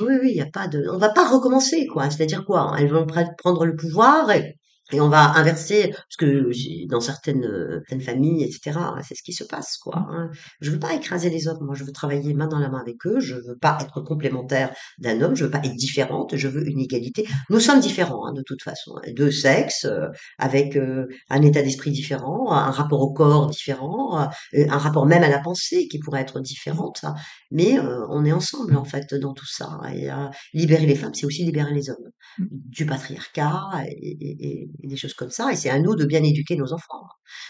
Oui, 0.00 0.14
oui, 0.22 0.30
il 0.30 0.36
y 0.36 0.40
a 0.40 0.50
pas 0.50 0.68
de. 0.68 0.84
On 0.92 0.98
va 0.98 1.10
pas 1.10 1.28
recommencer 1.28 1.86
quoi. 1.86 2.10
C'est-à-dire 2.10 2.44
quoi? 2.44 2.74
Elles 2.78 2.90
vont 2.90 3.06
prendre 3.38 3.66
le 3.66 3.76
pouvoir 3.76 4.30
et 4.30 4.57
Et 4.92 5.00
on 5.00 5.08
va 5.08 5.32
inverser, 5.36 5.90
parce 5.90 6.16
que 6.18 6.50
dans 6.88 7.00
certaines, 7.00 7.46
certaines 7.88 8.00
familles, 8.00 8.44
etc., 8.44 8.78
c'est 9.06 9.14
ce 9.14 9.22
qui 9.22 9.32
se 9.32 9.44
passe, 9.44 9.76
quoi. 9.76 10.06
Hein. 10.10 10.30
Je 10.60 10.70
veux 10.70 10.78
pas 10.78 10.94
écraser 10.94 11.30
les 11.30 11.46
hommes, 11.46 11.58
moi 11.60 11.74
je 11.74 11.84
veux 11.84 11.92
travailler 11.92 12.32
main 12.34 12.46
dans 12.46 12.58
la 12.58 12.70
main 12.70 12.80
avec 12.80 13.06
eux, 13.06 13.20
je 13.20 13.34
veux 13.34 13.56
pas 13.60 13.78
être 13.80 14.00
complémentaire 14.00 14.74
d'un 14.98 15.20
homme, 15.20 15.34
je 15.34 15.44
veux 15.44 15.50
pas 15.50 15.60
être 15.62 15.74
différente, 15.74 16.36
je 16.36 16.48
veux 16.48 16.66
une 16.66 16.80
égalité. 16.80 17.26
Nous 17.50 17.60
sommes 17.60 17.80
différents, 17.80 18.26
hein, 18.26 18.32
de 18.32 18.42
toute 18.42 18.62
façon, 18.62 18.92
hein. 18.96 19.10
deux 19.14 19.30
sexes, 19.30 19.84
euh, 19.84 20.08
avec 20.38 20.76
euh, 20.76 21.06
un 21.30 21.42
état 21.42 21.62
d'esprit 21.62 21.90
différent, 21.90 22.50
un 22.52 22.70
rapport 22.70 23.00
au 23.00 23.12
corps 23.12 23.48
différent, 23.48 24.28
euh, 24.54 24.66
un 24.70 24.78
rapport 24.78 25.06
même 25.06 25.22
à 25.22 25.28
la 25.28 25.38
pensée 25.38 25.88
qui 25.88 25.98
pourrait 25.98 26.22
être 26.22 26.40
différente, 26.40 27.04
mais 27.50 27.78
on 28.10 28.24
est 28.24 28.32
ensemble, 28.32 28.76
en 28.76 28.84
fait, 28.84 29.14
dans 29.14 29.34
tout 29.34 29.46
ça. 29.46 29.78
Et 29.94 30.08
libérer 30.54 30.86
les 30.86 30.94
femmes, 30.94 31.14
c'est 31.14 31.26
aussi 31.26 31.44
libérer 31.44 31.74
les 31.74 31.90
hommes 31.90 31.96
mmh. 32.38 32.44
du 32.50 32.86
patriarcat 32.86 33.68
et, 33.86 34.16
et 34.20 34.70
des 34.82 34.96
choses 34.96 35.14
comme 35.14 35.30
ça. 35.30 35.52
Et 35.52 35.56
c'est 35.56 35.70
à 35.70 35.78
nous 35.78 35.96
de 35.96 36.04
bien 36.04 36.22
éduquer 36.22 36.56
nos 36.56 36.72
enfants, 36.72 37.06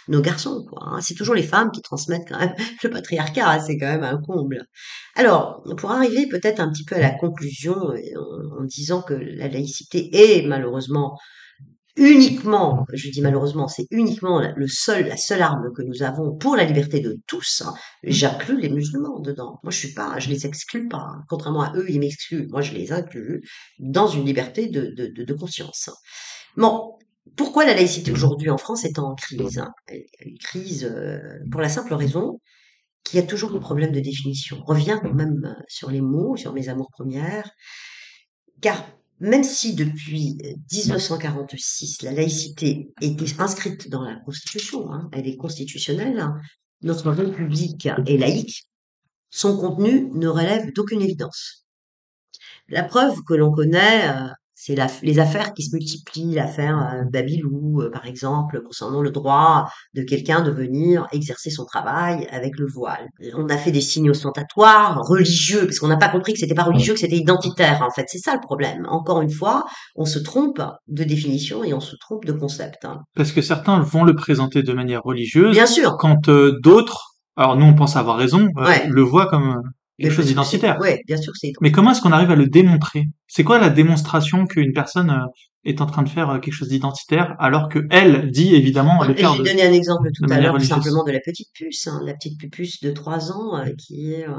nos 0.08 0.20
garçons. 0.20 0.64
Quoi, 0.68 0.80
hein. 0.82 1.00
C'est 1.00 1.14
toujours 1.14 1.34
les 1.34 1.42
femmes 1.42 1.70
qui 1.70 1.82
transmettent 1.82 2.28
quand 2.28 2.38
même 2.38 2.54
le 2.82 2.90
patriarcat. 2.90 3.50
Hein, 3.50 3.60
c'est 3.60 3.78
quand 3.78 3.86
même 3.86 4.04
un 4.04 4.20
comble. 4.20 4.64
Alors, 5.14 5.62
pour 5.76 5.90
arriver 5.90 6.26
peut-être 6.28 6.60
un 6.60 6.70
petit 6.70 6.84
peu 6.84 6.96
à 6.96 7.00
la 7.00 7.10
conclusion, 7.10 7.74
en, 7.76 8.64
disant 8.64 9.02
que 9.02 9.14
la 9.14 9.48
laïcité 9.48 10.10
est 10.12 10.46
malheureusement 10.46 11.18
uniquement, 11.98 12.86
je 12.92 13.10
dis 13.10 13.20
malheureusement, 13.20 13.66
c'est 13.66 13.86
uniquement 13.90 14.40
le 14.54 14.68
seul, 14.68 15.08
la 15.08 15.16
seule 15.16 15.42
arme 15.42 15.72
que 15.76 15.82
nous 15.82 16.02
avons 16.02 16.36
pour 16.36 16.56
la 16.56 16.64
liberté 16.64 17.00
de 17.00 17.18
tous. 17.26 17.62
Hein. 17.66 17.74
J'inclus 18.04 18.60
les 18.60 18.68
musulmans 18.68 19.18
dedans. 19.18 19.58
Moi, 19.64 19.72
je 19.72 19.78
suis 19.78 19.94
pas, 19.94 20.18
je 20.20 20.28
les 20.28 20.46
exclue 20.46 20.86
pas. 20.88 21.16
Contrairement 21.28 21.62
à 21.62 21.72
eux, 21.76 21.86
ils 21.88 21.98
m'excluent. 21.98 22.46
Moi, 22.50 22.62
je 22.62 22.72
les 22.72 22.92
inclus 22.92 23.42
dans 23.80 24.06
une 24.06 24.24
liberté 24.24 24.68
de, 24.68 24.92
de, 24.96 25.08
de, 25.08 25.24
de 25.24 25.34
conscience. 25.34 25.90
Bon, 26.56 26.96
pourquoi 27.36 27.64
la 27.64 27.74
laïcité 27.74 28.12
aujourd'hui 28.12 28.50
en 28.50 28.58
France 28.58 28.84
est 28.84 28.98
en 28.98 29.14
crise 29.14 29.58
hein? 29.58 29.72
Crise 30.40 30.84
euh, 30.84 31.18
pour 31.50 31.60
la 31.60 31.68
simple 31.68 31.94
raison 31.94 32.40
qu'il 33.04 33.18
y 33.18 33.22
a 33.22 33.26
toujours 33.26 33.54
un 33.54 33.58
problème 33.58 33.92
de 33.92 34.00
définition. 34.00 34.62
On 34.66 34.72
revient 34.72 35.00
même 35.14 35.44
euh, 35.44 35.62
sur 35.68 35.90
les 35.90 36.00
mots, 36.00 36.36
sur 36.36 36.52
mes 36.52 36.68
amours 36.68 36.90
premières, 36.90 37.50
car 38.60 38.84
même 39.20 39.44
si 39.44 39.74
depuis 39.74 40.38
1946 40.72 42.02
la 42.02 42.12
laïcité 42.12 42.92
est 43.00 43.40
inscrite 43.40 43.88
dans 43.88 44.02
la 44.02 44.16
Constitution, 44.16 44.92
hein, 44.92 45.08
elle 45.12 45.26
est 45.26 45.36
constitutionnelle, 45.36 46.20
hein, 46.20 46.36
notre 46.82 47.10
République 47.10 47.86
est 47.86 48.16
laïque, 48.16 48.68
son 49.30 49.56
contenu 49.56 50.08
ne 50.12 50.28
relève 50.28 50.72
d'aucune 50.72 51.02
évidence. 51.02 51.66
La 52.68 52.84
preuve 52.84 53.22
que 53.24 53.34
l'on 53.34 53.50
connaît, 53.50 54.08
euh, 54.08 54.28
c'est 54.60 54.74
les 55.02 55.20
affaires 55.20 55.54
qui 55.54 55.62
se 55.62 55.72
multiplient, 55.72 56.34
l'affaire 56.34 56.78
euh, 56.78 57.04
Babylou, 57.08 57.80
euh, 57.80 57.90
par 57.92 58.06
exemple, 58.06 58.60
concernant 58.60 59.02
le 59.02 59.12
droit 59.12 59.68
de 59.94 60.02
quelqu'un 60.02 60.42
de 60.42 60.50
venir 60.50 61.06
exercer 61.12 61.48
son 61.48 61.64
travail 61.64 62.26
avec 62.32 62.58
le 62.58 62.66
voile. 62.66 63.06
On 63.36 63.48
a 63.50 63.56
fait 63.56 63.70
des 63.70 63.80
signes 63.80 64.10
ostentatoires, 64.10 65.00
religieux, 65.06 65.60
parce 65.60 65.78
qu'on 65.78 65.86
n'a 65.86 65.96
pas 65.96 66.08
compris 66.08 66.32
que 66.32 66.40
c'était 66.40 66.56
pas 66.56 66.64
religieux, 66.64 66.94
que 66.94 66.98
c'était 66.98 67.16
identitaire, 67.16 67.82
en 67.82 67.90
fait. 67.92 68.06
C'est 68.08 68.18
ça 68.18 68.34
le 68.34 68.40
problème. 68.40 68.84
Encore 68.88 69.22
une 69.22 69.30
fois, 69.30 69.64
on 69.94 70.04
se 70.04 70.18
trompe 70.18 70.60
de 70.88 71.04
définition 71.04 71.62
et 71.62 71.72
on 71.72 71.80
se 71.80 71.94
trompe 71.94 72.24
de 72.24 72.32
concept. 72.32 72.84
Hein. 72.84 72.98
Parce 73.14 73.30
que 73.30 73.42
certains 73.42 73.78
vont 73.78 74.02
le 74.02 74.16
présenter 74.16 74.64
de 74.64 74.72
manière 74.72 75.04
religieuse. 75.04 75.52
Bien 75.52 75.66
sûr. 75.66 75.96
Quand 75.98 76.28
euh, 76.28 76.58
d'autres, 76.64 77.14
alors 77.36 77.56
nous 77.56 77.66
on 77.66 77.74
pense 77.74 77.94
avoir 77.94 78.16
raison, 78.16 78.48
le 78.88 79.02
voient 79.02 79.28
comme 79.28 79.62
quelque 79.98 80.14
chose 80.14 80.26
d'identitaire. 80.26 80.78
Oui, 80.80 80.90
bien 81.06 81.16
sûr 81.16 81.32
c'est. 81.36 81.52
Mais 81.60 81.72
comment 81.72 81.92
est-ce 81.92 82.00
qu'on 82.00 82.12
arrive 82.12 82.30
à 82.30 82.36
le 82.36 82.46
démontrer? 82.46 83.04
C'est 83.26 83.44
quoi 83.44 83.58
la 83.58 83.70
démonstration 83.70 84.46
qu'une 84.46 84.72
personne 84.72 85.10
euh, 85.10 85.26
est 85.64 85.80
en 85.80 85.86
train 85.86 86.02
de 86.02 86.08
faire 86.08 86.30
euh, 86.30 86.38
quelque 86.38 86.54
chose 86.54 86.68
d'identitaire 86.68 87.34
alors 87.38 87.68
que 87.68 87.80
elle 87.90 88.30
dit 88.30 88.54
évidemment 88.54 89.02
le 89.02 89.14
faire. 89.14 89.34
J'ai 89.34 89.42
donné 89.42 89.62
un 89.62 89.72
exemple 89.72 90.08
tout 90.14 90.30
à 90.30 90.40
l'heure 90.40 90.60
simplement 90.60 91.04
de 91.04 91.10
la 91.10 91.20
petite 91.20 91.48
puce, 91.52 91.86
hein, 91.88 92.00
la 92.04 92.14
petite 92.14 92.38
puce 92.50 92.80
de 92.80 92.90
trois 92.90 93.32
ans 93.32 93.56
euh, 93.56 93.66
qui 93.76 94.12
est 94.12 94.26
euh, 94.26 94.32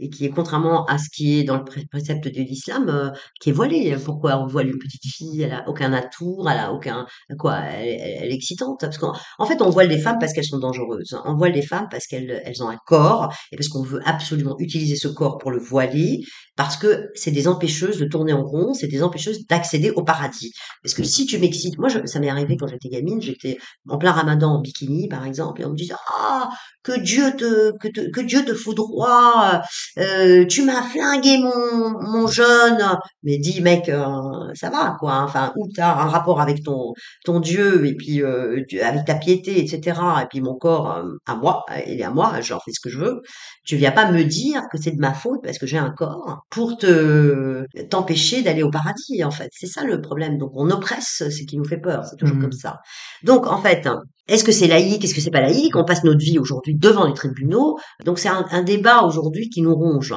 et 0.00 0.10
qui 0.10 0.24
est 0.24 0.30
contrairement 0.30 0.84
à 0.86 0.98
ce 0.98 1.08
qui 1.08 1.38
est 1.38 1.44
dans 1.44 1.56
le 1.56 1.64
précepte 1.90 2.26
de 2.26 2.40
l'islam 2.40 3.12
qui 3.40 3.50
est 3.50 3.52
voilée. 3.52 3.96
Pourquoi 4.04 4.38
on 4.42 4.46
voile 4.46 4.68
une 4.68 4.78
petite 4.78 5.04
fille? 5.04 5.42
Elle 5.42 5.52
a 5.52 5.68
aucun 5.68 5.92
atour, 5.92 6.50
elle 6.50 6.58
a 6.58 6.72
aucun 6.72 7.06
quoi 7.38 7.58
elle, 7.58 8.30
est 8.30 8.34
excitante 8.34 8.78
parce 8.80 8.98
qu'en 8.98 9.12
en 9.38 9.46
fait 9.46 9.62
on 9.62 9.70
voile 9.70 9.88
des 9.88 9.98
femmes 9.98 10.18
parce 10.18 10.32
qu'elles 10.32 10.44
sont 10.44 10.58
dangereuses. 10.58 11.16
On 11.24 11.34
voile 11.34 11.52
des 11.52 11.62
femmes 11.62 11.86
parce 11.90 12.06
qu'elles 12.06 12.42
elles 12.44 12.62
ont 12.62 12.68
un 12.68 12.78
corps 12.86 13.32
et 13.52 13.56
parce 13.56 13.68
qu'on 13.68 13.82
veut 13.82 14.00
absolument 14.04 14.56
utiliser 14.58 14.96
ce 14.96 15.08
corps 15.08 15.38
pour 15.38 15.50
le 15.50 15.58
voiler 15.58 16.20
parce 16.56 16.76
que 16.76 17.10
c'est 17.14 17.30
des 17.30 17.48
empêcheuses 17.48 17.98
de 17.98 18.06
tourner 18.06 18.32
en 18.32 18.42
rond, 18.42 18.72
c'est 18.72 18.88
des 18.88 19.02
empêcheuses 19.02 19.46
d'accéder 19.46 19.90
au 19.90 20.02
paradis. 20.02 20.52
Parce 20.82 20.94
que 20.94 21.02
si 21.04 21.26
tu 21.26 21.38
m'excites, 21.38 21.78
moi, 21.78 21.88
ça 22.06 22.20
m'est 22.20 22.30
arrivé 22.30 22.56
quand 22.56 22.66
j'étais 22.66 22.88
gamine, 22.88 23.20
j'étais 23.20 23.58
en 23.88 23.98
plein 23.98 24.12
ramadan 24.12 24.54
en 24.54 24.60
bikini, 24.60 25.08
par 25.08 25.24
exemple, 25.24 25.60
et 25.62 25.64
on 25.64 25.70
me 25.70 25.76
disait, 25.76 25.94
ah, 26.12 26.48
que 26.82 26.98
Dieu 27.00 27.34
te, 27.36 27.72
que, 27.78 28.54
foudroie, 28.54 29.62
euh, 29.98 30.46
tu 30.46 30.62
m'as 30.62 30.82
flingué 30.82 31.38
mon, 31.38 32.00
mon 32.00 32.26
jeune. 32.26 32.82
Mais 33.22 33.38
dis, 33.38 33.60
mec, 33.60 33.88
euh, 33.88 34.04
ça 34.54 34.70
va, 34.70 34.96
quoi. 34.98 35.22
Enfin, 35.22 35.52
ou 35.56 35.68
t'as 35.74 35.92
un 35.94 36.08
rapport 36.08 36.40
avec 36.40 36.62
ton, 36.62 36.92
ton 37.24 37.40
Dieu, 37.40 37.86
et 37.86 37.94
puis, 37.94 38.22
euh, 38.22 38.62
avec 38.82 39.04
ta 39.04 39.14
piété, 39.16 39.60
etc. 39.60 40.00
Et 40.22 40.26
puis 40.30 40.40
mon 40.40 40.54
corps, 40.54 41.02
à 41.26 41.34
moi, 41.34 41.64
il 41.86 42.00
est 42.00 42.04
à 42.04 42.10
moi, 42.10 42.40
j'en 42.40 42.60
fais 42.60 42.72
ce 42.72 42.80
que 42.80 42.90
je 42.90 42.98
veux. 42.98 43.22
Tu 43.66 43.76
viens 43.76 43.90
pas 43.90 44.10
me 44.10 44.22
dire 44.22 44.62
que 44.70 44.78
c'est 44.80 44.92
de 44.92 45.00
ma 45.00 45.12
faute 45.12 45.40
parce 45.42 45.58
que 45.58 45.66
j'ai 45.66 45.76
un 45.76 45.90
corps 45.90 46.46
pour 46.50 46.78
te, 46.78 47.66
t'empêcher 47.90 48.42
d'aller 48.42 48.62
au 48.62 48.70
paradis, 48.70 49.24
en 49.24 49.32
fait. 49.32 49.48
C'est 49.52 49.66
ça 49.66 49.82
le 49.82 50.00
problème. 50.00 50.38
Donc, 50.38 50.52
on 50.54 50.70
oppresse 50.70 51.24
ce 51.28 51.42
qui 51.42 51.56
nous 51.58 51.64
fait 51.64 51.80
peur. 51.80 52.04
C'est 52.04 52.16
toujours 52.16 52.36
mmh. 52.36 52.42
comme 52.42 52.52
ça. 52.52 52.78
Donc, 53.24 53.48
en 53.48 53.60
fait, 53.60 53.88
est-ce 54.28 54.44
que 54.44 54.52
c'est 54.52 54.68
laïque 54.68 55.04
Est-ce 55.04 55.14
que 55.14 55.20
c'est 55.20 55.30
pas 55.32 55.40
laïque? 55.40 55.74
On 55.74 55.84
passe 55.84 56.04
notre 56.04 56.20
vie 56.20 56.38
aujourd'hui 56.38 56.76
devant 56.76 57.06
les 57.06 57.14
tribunaux. 57.14 57.76
Donc, 58.04 58.20
c'est 58.20 58.28
un, 58.28 58.62
débat 58.62 59.02
aujourd'hui 59.02 59.50
qui 59.50 59.62
nous 59.62 59.74
ronge. 59.74 60.14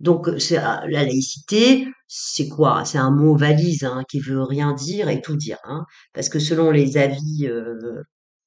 Donc, 0.00 0.30
c'est, 0.38 0.58
euh, 0.58 0.76
la 0.88 1.04
laïcité, 1.04 1.86
c'est 2.08 2.48
quoi? 2.48 2.84
C'est 2.84 2.98
un 2.98 3.10
mot 3.10 3.36
valise 3.36 3.84
hein, 3.84 4.04
qui 4.08 4.20
veut 4.20 4.42
rien 4.42 4.72
dire 4.72 5.08
et 5.08 5.20
tout 5.20 5.36
dire. 5.36 5.58
Hein, 5.64 5.84
parce 6.14 6.28
que 6.28 6.38
selon 6.38 6.70
les 6.70 6.96
avis 6.96 7.46
euh, 7.46 8.02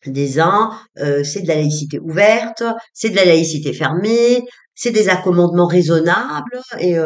des 0.06 0.40
uns, 0.40 0.72
euh, 1.00 1.24
c'est 1.24 1.42
de 1.42 1.48
la 1.48 1.56
laïcité 1.56 2.00
ouverte, 2.00 2.64
c'est 2.94 3.10
de 3.10 3.16
la 3.16 3.26
laïcité 3.26 3.74
fermée, 3.74 4.44
c'est 4.76 4.92
des 4.92 5.10
accommodements 5.10 5.68
raisonnables 5.68 6.62
et 6.80 6.98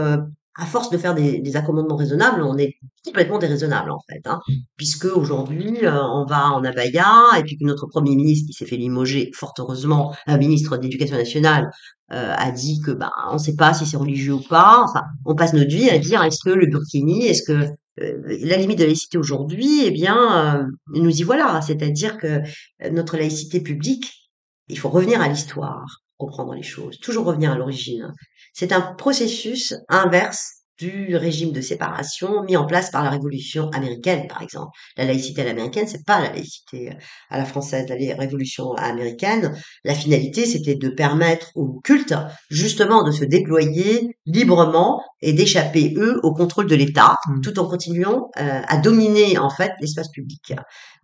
à 0.56 0.66
force 0.66 0.90
de 0.90 0.98
faire 0.98 1.16
des, 1.16 1.40
des, 1.40 1.56
accommodements 1.56 1.96
raisonnables, 1.96 2.44
on 2.44 2.58
est 2.58 2.76
complètement 3.04 3.40
déraisonnable 3.40 3.92
en 3.92 4.00
fait, 4.08 4.22
hein, 4.26 4.40
puisque 4.78 5.06
aujourd'hui 5.06 5.84
euh, 5.84 6.00
on 6.04 6.26
va 6.26 6.52
en 6.52 6.64
abaya 6.64 7.06
et 7.38 7.44
puis 7.44 7.58
que 7.58 7.66
notre 7.66 7.88
premier 7.88 8.16
ministre 8.16 8.48
qui 8.48 8.54
s'est 8.54 8.66
fait 8.66 8.78
limoger, 8.78 9.32
fort 9.34 9.54
heureusement, 9.58 10.16
un 10.28 10.38
ministre 10.38 10.78
d'éducation 10.78 11.18
nationale 11.18 11.72
euh, 12.12 12.34
a 12.38 12.52
dit 12.52 12.80
que 12.82 12.92
bah 12.92 13.12
on 13.32 13.34
ne 13.34 13.40
sait 13.40 13.56
pas 13.56 13.74
si 13.74 13.86
c'est 13.88 13.98
religieux 13.98 14.34
ou 14.34 14.44
pas. 14.48 14.84
Enfin, 14.88 15.02
on 15.26 15.34
passe 15.34 15.54
notre 15.54 15.72
vie 15.72 15.90
à 15.90 15.98
dire 15.98 16.24
est-ce 16.24 16.44
que 16.44 16.52
le 16.52 16.68
burkini, 16.68 17.26
est-ce 17.26 17.44
que 17.44 17.54
euh, 17.54 17.68
la 17.98 18.58
limite 18.58 18.80
de 18.80 18.86
laïcité 18.86 19.18
aujourd'hui, 19.18 19.84
eh 19.86 19.92
bien, 19.92 20.68
nous 20.94 21.16
y 21.16 21.24
voilà. 21.24 21.62
C'est-à-dire 21.62 22.18
que 22.18 22.42
notre 22.90 23.18
laïcité 23.18 23.62
publique, 23.62 24.32
il 24.68 24.80
faut 24.80 24.90
revenir 24.90 25.22
à 25.22 25.28
l'histoire, 25.28 26.02
comprendre 26.18 26.54
les 26.54 26.64
choses, 26.64 27.00
toujours 27.00 27.26
revenir 27.26 27.52
à 27.52 27.58
l'origine. 27.58 28.12
C'est 28.54 28.72
un 28.72 28.82
processus 28.82 29.76
inverse 29.90 30.63
du 30.84 31.16
régime 31.16 31.52
de 31.52 31.62
séparation 31.62 32.44
mis 32.44 32.58
en 32.58 32.66
place 32.66 32.92
par 32.92 33.04
la 33.04 33.10
Révolution 33.10 33.70
américaine, 33.70 34.28
par 34.28 34.42
exemple. 34.42 34.72
La 34.98 35.06
laïcité 35.06 35.42
à 35.42 35.46
l'américaine, 35.46 35.88
c'est 35.88 36.06
pas 36.06 36.20
la 36.20 36.32
laïcité 36.32 36.90
euh, 36.90 36.96
à 37.30 37.38
la 37.38 37.46
française, 37.46 37.86
la 37.88 38.16
Révolution 38.16 38.74
américaine. 38.74 39.56
La 39.86 39.94
finalité, 39.94 40.46
c'était 40.46 40.76
de 40.76 40.90
permettre 40.90 41.52
aux 41.56 41.80
cultes, 41.84 42.16
justement, 42.50 43.04
de 43.04 43.12
se 43.12 43.24
déployer 43.24 44.18
librement 44.26 45.02
et 45.22 45.32
d'échapper, 45.32 45.94
eux, 45.98 46.20
au 46.24 46.34
contrôle 46.34 46.68
de 46.68 46.76
l'État, 46.76 47.16
mmh. 47.28 47.42
tout 47.42 47.60
en 47.60 47.68
continuant 47.68 48.30
euh, 48.38 48.62
à 48.68 48.78
dominer, 48.78 49.38
en 49.38 49.50
fait, 49.50 49.72
l'espace 49.80 50.10
public. 50.10 50.54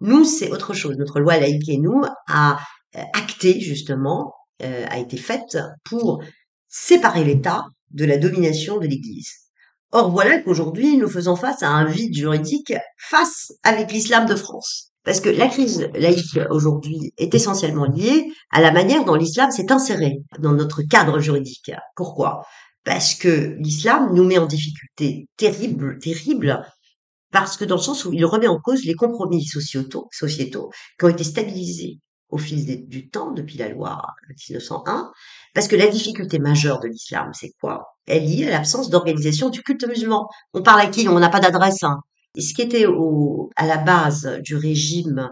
Nous, 0.01 0.25
c'est 0.25 0.51
autre 0.51 0.73
chose. 0.73 0.97
Notre 0.97 1.19
loi 1.21 1.37
laïque 1.37 1.69
et 1.69 1.77
nous 1.77 2.03
a 2.27 2.59
euh, 2.97 3.01
acté, 3.13 3.59
justement, 3.61 4.33
a 4.61 4.97
été 4.97 5.15
faite 5.15 5.57
pour 5.85 6.21
séparer 6.67 7.23
l'État 7.23 7.63
de 7.91 8.03
la 8.03 8.17
domination 8.17 8.77
de 8.77 8.87
l'Église. 8.87 9.48
Or 9.91 10.11
voilà 10.11 10.39
qu'aujourd'hui 10.39 10.97
nous 10.97 11.09
faisons 11.09 11.35
face 11.35 11.63
à 11.63 11.69
un 11.69 11.85
vide 11.85 12.13
juridique 12.13 12.73
face 12.97 13.51
avec 13.63 13.91
l'islam 13.91 14.27
de 14.27 14.35
France. 14.35 14.91
Parce 15.03 15.21
que 15.21 15.29
la 15.29 15.47
crise 15.47 15.89
laïque 15.95 16.39
aujourd'hui 16.51 17.13
est 17.17 17.33
essentiellement 17.33 17.85
liée 17.85 18.27
à 18.51 18.61
la 18.61 18.71
manière 18.71 19.05
dont 19.05 19.15
l'islam 19.15 19.49
s'est 19.49 19.71
inséré 19.71 20.17
dans 20.37 20.53
notre 20.53 20.83
cadre 20.83 21.19
juridique. 21.19 21.71
Pourquoi? 21.95 22.45
Parce 22.83 23.15
que 23.15 23.55
l'islam 23.59 24.13
nous 24.13 24.23
met 24.23 24.37
en 24.37 24.45
difficulté 24.45 25.27
terrible, 25.37 25.97
terrible, 25.99 26.63
parce 27.31 27.57
que 27.57 27.65
dans 27.65 27.75
le 27.75 27.81
sens 27.81 28.05
où 28.05 28.13
il 28.13 28.25
remet 28.25 28.47
en 28.47 28.59
cause 28.59 28.85
les 28.85 28.93
compromis 28.93 29.45
sociétaux, 29.45 30.09
qui 30.11 31.05
ont 31.05 31.09
été 31.09 31.23
stabilisés 31.23 31.99
au 32.29 32.37
fil 32.37 32.87
du 32.87 33.09
temps, 33.09 33.31
depuis 33.31 33.57
la 33.57 33.69
loi 33.69 34.01
1901, 34.49 35.11
parce 35.53 35.67
que 35.67 35.75
la 35.75 35.87
difficulté 35.87 36.39
majeure 36.39 36.79
de 36.79 36.87
l'islam, 36.87 37.31
c'est 37.33 37.51
quoi? 37.59 37.85
Est 38.09 38.19
liée 38.19 38.47
à 38.47 38.51
l'absence 38.51 38.89
d'organisation 38.89 39.49
du 39.49 39.61
culte 39.61 39.87
musulman. 39.87 40.27
On 40.53 40.61
parle 40.61 40.81
à 40.81 40.87
qui? 40.87 41.07
On 41.07 41.19
n'a 41.19 41.29
pas 41.29 41.39
d'adresse. 41.39 41.83
Hein. 41.83 41.99
ce 42.37 42.53
qui 42.53 42.61
était 42.61 42.85
à 43.55 43.65
la 43.65 43.77
base 43.77 44.39
du 44.43 44.55
régime 44.55 45.29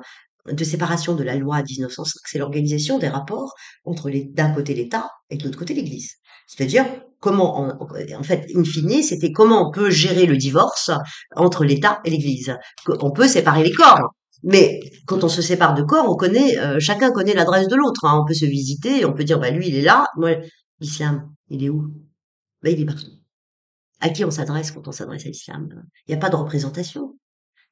de 0.52 0.64
séparation 0.64 1.14
de 1.14 1.24
la 1.24 1.36
loi 1.36 1.62
1905, 1.62 2.22
c'est 2.26 2.38
l'organisation 2.40 3.00
des 3.00 3.10
rapports 3.10 3.54
entre 3.86 4.10
d'un 4.34 4.52
côté 4.52 4.74
l'État 4.74 5.10
et 5.30 5.38
de 5.38 5.44
l'autre 5.44 5.60
côté 5.60 5.74
l'Église. 5.74 6.14
C'est-à-dire 6.48 6.86
comment, 7.20 7.60
en, 7.60 8.24
fait, 8.24 8.48
in 8.56 8.64
fine, 8.64 9.04
c'était 9.04 9.32
comment 9.32 9.68
on 9.68 9.72
peut 9.72 9.90
gérer 9.90 10.26
le 10.26 10.38
divorce 10.38 10.92
entre 11.36 11.66
l'État 11.66 12.00
et 12.06 12.10
l'Église. 12.10 12.56
On 13.02 13.12
peut 13.12 13.28
séparer 13.28 13.64
les 13.64 13.74
corps, 13.74 14.14
mais 14.44 14.80
quand 15.06 15.24
on 15.24 15.30
se 15.30 15.42
sépare 15.42 15.74
de 15.74 15.84
corps, 15.84 16.06
on 16.08 16.18
euh, 16.24 16.80
chacun 16.80 17.12
connaît 17.12 17.34
l'adresse 17.34 17.68
de 17.68 17.76
l'autre. 17.76 18.06
Hein. 18.06 18.22
On 18.22 18.26
peut 18.26 18.34
se 18.34 18.46
visiter, 18.46 19.04
on 19.06 19.14
peut 19.14 19.24
dire, 19.24 19.40
bah 19.40 19.50
lui, 19.50 19.68
il 19.68 19.76
est 19.76 19.82
là. 19.82 20.06
Moi, 20.16 20.36
l'islam, 20.80 21.30
il 21.50 21.64
est 21.64 21.70
où? 21.70 21.92
Bah, 22.62 22.70
il 22.70 22.82
est 22.82 22.86
partout. 22.86 23.12
À 24.00 24.10
qui 24.10 24.24
on 24.26 24.32
s'adresse 24.32 24.72
quand 24.72 24.88
on 24.88 24.92
s'adresse 24.92 25.26
à 25.26 25.30
l'islam? 25.30 25.70
Il 26.08 26.12
n'y 26.12 26.16
a 26.16 26.20
pas 26.20 26.30
de 26.30 26.36
représentation. 26.36 27.18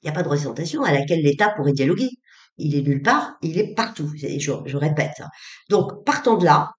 Il 0.02 0.06
n'y 0.06 0.10
a 0.10 0.14
pas 0.14 0.24
de 0.24 0.28
représentation 0.28 0.84
à 0.84 0.92
laquelle 0.92 1.22
l'État 1.22 1.50
pourrait 1.50 1.74
dialoguer. 1.74 2.10
Il 2.58 2.76
est 2.76 2.82
nulle 2.82 3.02
part, 3.02 3.36
il 3.42 3.58
est 3.58 3.74
partout. 3.76 4.12
Je, 4.16 4.28
je 4.66 4.78
répète. 4.78 5.20
Hein. 5.20 5.30
Donc, 5.70 6.06
partant 6.06 6.38
de 6.38 6.46
là, 6.46 6.72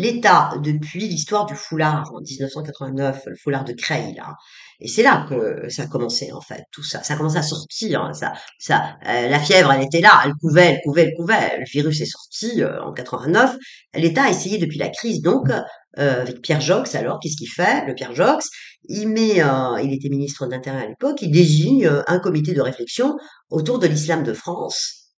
l'État, 0.00 0.52
depuis 0.62 1.08
l'histoire 1.08 1.46
du 1.46 1.54
foulard 1.54 2.10
en 2.14 2.20
1989, 2.20 3.22
le 3.26 3.36
foulard 3.36 3.64
de 3.64 3.72
Creil, 3.72 4.14
là, 4.14 4.34
et 4.80 4.88
c'est 4.88 5.02
là 5.02 5.26
que 5.28 5.68
ça 5.68 5.82
a 5.82 5.86
commencé 5.86 6.32
en 6.32 6.40
fait, 6.40 6.64
tout 6.72 6.82
ça. 6.82 7.02
Ça 7.02 7.14
a 7.14 7.16
commencé 7.16 7.36
à 7.36 7.42
sortir. 7.42 8.02
Hein, 8.02 8.12
ça, 8.14 8.96
euh, 9.06 9.28
la 9.28 9.38
fièvre, 9.38 9.70
elle 9.72 9.82
était 9.82 10.00
là, 10.00 10.22
elle 10.24 10.32
couvait, 10.40 10.72
elle 10.72 10.80
couvait, 10.82 11.02
elle 11.02 11.14
couvait. 11.14 11.58
Le 11.58 11.64
virus 11.70 12.00
est 12.00 12.06
sorti 12.06 12.62
euh, 12.62 12.82
en 12.82 12.92
89. 12.92 13.56
L'État 13.94 14.24
a 14.24 14.30
essayé 14.30 14.58
depuis 14.58 14.78
la 14.78 14.88
crise, 14.88 15.20
donc 15.20 15.50
euh, 15.50 16.22
avec 16.22 16.40
Pierre 16.40 16.62
Jox. 16.62 16.94
Alors, 16.94 17.20
qu'est-ce 17.20 17.36
qu'il 17.36 17.50
fait 17.50 17.86
Le 17.86 17.94
Pierre 17.94 18.14
Jox, 18.14 18.48
il 18.88 19.08
met, 19.08 19.42
il 19.84 19.92
était 19.92 20.08
ministre 20.08 20.46
d'Intérieur 20.46 20.82
à 20.82 20.86
l'époque, 20.86 21.20
il 21.20 21.30
désigne 21.30 21.90
un 22.06 22.18
comité 22.18 22.54
de 22.54 22.62
réflexion 22.62 23.16
autour 23.50 23.78
de 23.78 23.86
l'islam 23.86 24.22
de 24.22 24.32
France. 24.32 25.10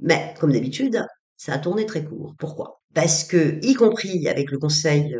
Mais 0.00 0.34
comme 0.40 0.52
d'habitude, 0.52 1.06
ça 1.36 1.54
a 1.54 1.58
tourné 1.58 1.86
très 1.86 2.04
court. 2.04 2.34
Pourquoi? 2.38 2.80
Parce 2.94 3.24
que, 3.24 3.58
y 3.62 3.74
compris 3.74 4.28
avec 4.28 4.50
le 4.50 4.58
Conseil 4.58 5.16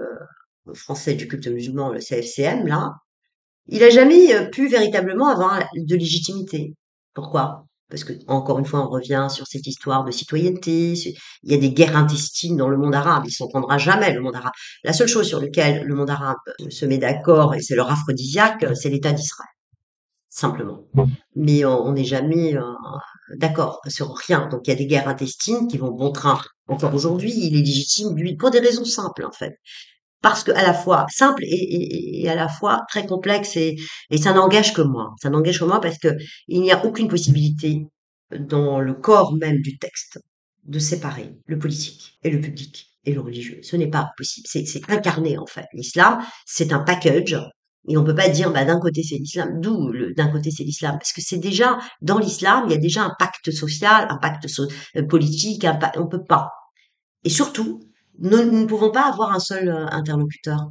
français 0.72 1.14
du 1.14 1.28
culte 1.28 1.48
musulman, 1.48 1.90
le 1.90 2.00
CFCM, 2.00 2.66
là, 2.66 2.92
il 3.66 3.82
a 3.82 3.90
jamais 3.90 4.34
euh, 4.34 4.46
pu 4.46 4.68
véritablement 4.68 5.28
avoir 5.28 5.62
de 5.74 5.96
légitimité. 5.96 6.74
Pourquoi? 7.14 7.64
Parce 7.90 8.04
que 8.04 8.12
encore 8.28 8.58
une 8.58 8.64
fois, 8.64 8.86
on 8.86 8.90
revient 8.90 9.28
sur 9.30 9.46
cette 9.46 9.66
histoire 9.66 10.04
de 10.04 10.10
citoyenneté. 10.10 10.94
Il 11.42 11.52
y 11.52 11.54
a 11.54 11.58
des 11.58 11.70
guerres 11.70 11.96
intestines 11.96 12.56
dans 12.56 12.68
le 12.68 12.76
monde 12.76 12.94
arabe. 12.94 13.24
Il 13.26 13.30
s'entendra 13.30 13.78
jamais 13.78 14.12
le 14.12 14.20
monde 14.20 14.36
arabe. 14.36 14.52
La 14.84 14.92
seule 14.92 15.08
chose 15.08 15.28
sur 15.28 15.40
laquelle 15.40 15.84
le 15.84 15.94
monde 15.94 16.10
arabe 16.10 16.38
se 16.70 16.86
met 16.86 16.98
d'accord, 16.98 17.54
et 17.54 17.60
c'est 17.60 17.76
leur 17.76 17.90
aphrodisiaque, 17.90 18.66
c'est 18.74 18.88
l'État 18.88 19.12
d'Israël, 19.12 19.50
simplement. 20.34 20.84
Mais 21.36 21.64
on 21.64 21.92
n'est 21.92 22.04
jamais 22.04 22.56
euh, 22.56 22.62
d'accord 23.36 23.80
sur 23.86 24.14
rien. 24.14 24.48
Donc 24.48 24.62
il 24.66 24.70
y 24.70 24.72
a 24.72 24.76
des 24.76 24.86
guerres 24.86 25.08
intestines 25.08 25.68
qui 25.68 25.78
vont 25.78 25.92
bon 25.92 26.10
train. 26.10 26.40
Encore 26.68 26.94
aujourd'hui, 26.94 27.32
il 27.34 27.56
est 27.56 27.60
légitime, 27.60 28.16
lui, 28.16 28.36
pour 28.36 28.50
des 28.50 28.58
raisons 28.58 28.84
simples 28.84 29.24
en 29.24 29.32
fait 29.32 29.54
parce 30.22 30.42
que 30.42 30.52
à 30.52 30.62
la 30.62 30.72
fois 30.72 31.04
simple 31.10 31.42
et, 31.44 32.26
à 32.30 32.34
la 32.34 32.48
fois 32.48 32.80
très 32.88 33.04
complexe 33.04 33.58
et, 33.58 33.76
ça 34.16 34.32
n'engage 34.32 34.72
que 34.72 34.80
moi. 34.80 35.14
Ça 35.20 35.28
n'engage 35.28 35.60
que 35.60 35.66
moi 35.66 35.82
parce 35.82 35.98
que 35.98 36.16
il 36.48 36.62
n'y 36.62 36.72
a 36.72 36.82
aucune 36.86 37.08
possibilité 37.08 37.82
dans 38.40 38.80
le 38.80 38.94
corps 38.94 39.34
même 39.36 39.60
du 39.60 39.76
texte 39.76 40.18
de 40.64 40.78
séparer 40.78 41.34
le 41.44 41.58
politique 41.58 42.18
et 42.22 42.30
le 42.30 42.40
public 42.40 42.86
et 43.04 43.12
le 43.12 43.20
religieux. 43.20 43.60
Ce 43.62 43.76
n'est 43.76 43.90
pas 43.90 44.12
possible. 44.16 44.46
C'est 44.50 44.90
incarné 44.90 45.36
en 45.36 45.44
fait. 45.44 45.66
L'islam, 45.74 46.24
c'est 46.46 46.72
un 46.72 46.80
package 46.80 47.36
et 47.86 47.96
on 47.96 48.04
peut 48.04 48.14
pas 48.14 48.28
dire 48.28 48.50
bah 48.50 48.64
d'un 48.64 48.80
côté 48.80 49.02
c'est 49.02 49.16
l'islam, 49.16 49.60
d'où 49.60 49.92
d'un 50.16 50.28
côté 50.28 50.50
c'est 50.50 50.64
l'islam 50.64 50.96
parce 50.98 51.12
que 51.12 51.20
c'est 51.20 51.38
déjà 51.38 51.78
dans 52.00 52.18
l'islam 52.18 52.64
il 52.66 52.72
y 52.72 52.74
a 52.74 52.78
déjà 52.78 53.02
un 53.02 53.12
pacte 53.18 53.50
social, 53.50 54.06
un 54.10 54.16
pacte 54.16 54.46
euh, 54.96 55.02
politique, 55.06 55.64
un 55.64 55.78
on 55.96 56.06
peut 56.06 56.24
pas. 56.24 56.50
Et 57.24 57.30
surtout, 57.30 57.80
nous, 58.18 58.44
ne 58.44 58.66
pouvons 58.66 58.90
pas 58.90 59.08
avoir 59.08 59.32
un 59.32 59.40
seul 59.40 59.68
euh, 59.68 59.86
interlocuteur 59.88 60.70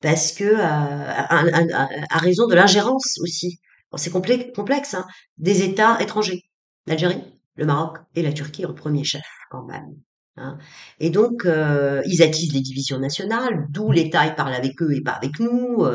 parce 0.00 0.32
que 0.32 0.44
euh, 0.44 0.58
à, 0.58 2.18
raison 2.18 2.46
de 2.46 2.54
l'ingérence 2.54 3.18
aussi. 3.22 3.58
c'est 3.96 4.10
complexe, 4.10 4.94
hein, 4.94 5.06
des 5.38 5.62
États 5.62 6.00
étrangers, 6.00 6.42
l'Algérie, 6.86 7.22
le 7.56 7.66
Maroc 7.66 7.98
et 8.14 8.22
la 8.22 8.32
Turquie 8.32 8.66
en 8.66 8.74
premier 8.74 9.04
chef 9.04 9.24
quand 9.50 9.64
même. 9.64 9.94
Hein. 10.36 10.58
Et 10.98 11.10
donc, 11.10 11.46
euh, 11.46 12.02
ils 12.06 12.22
attisent 12.22 12.52
les 12.52 12.60
divisions 12.60 12.98
nationales, 12.98 13.66
d'où 13.70 13.92
l'État 13.92 14.26
il 14.26 14.34
parle 14.34 14.54
avec 14.54 14.80
eux 14.82 14.92
et 14.92 15.00
pas 15.00 15.12
avec 15.12 15.38
nous. 15.38 15.86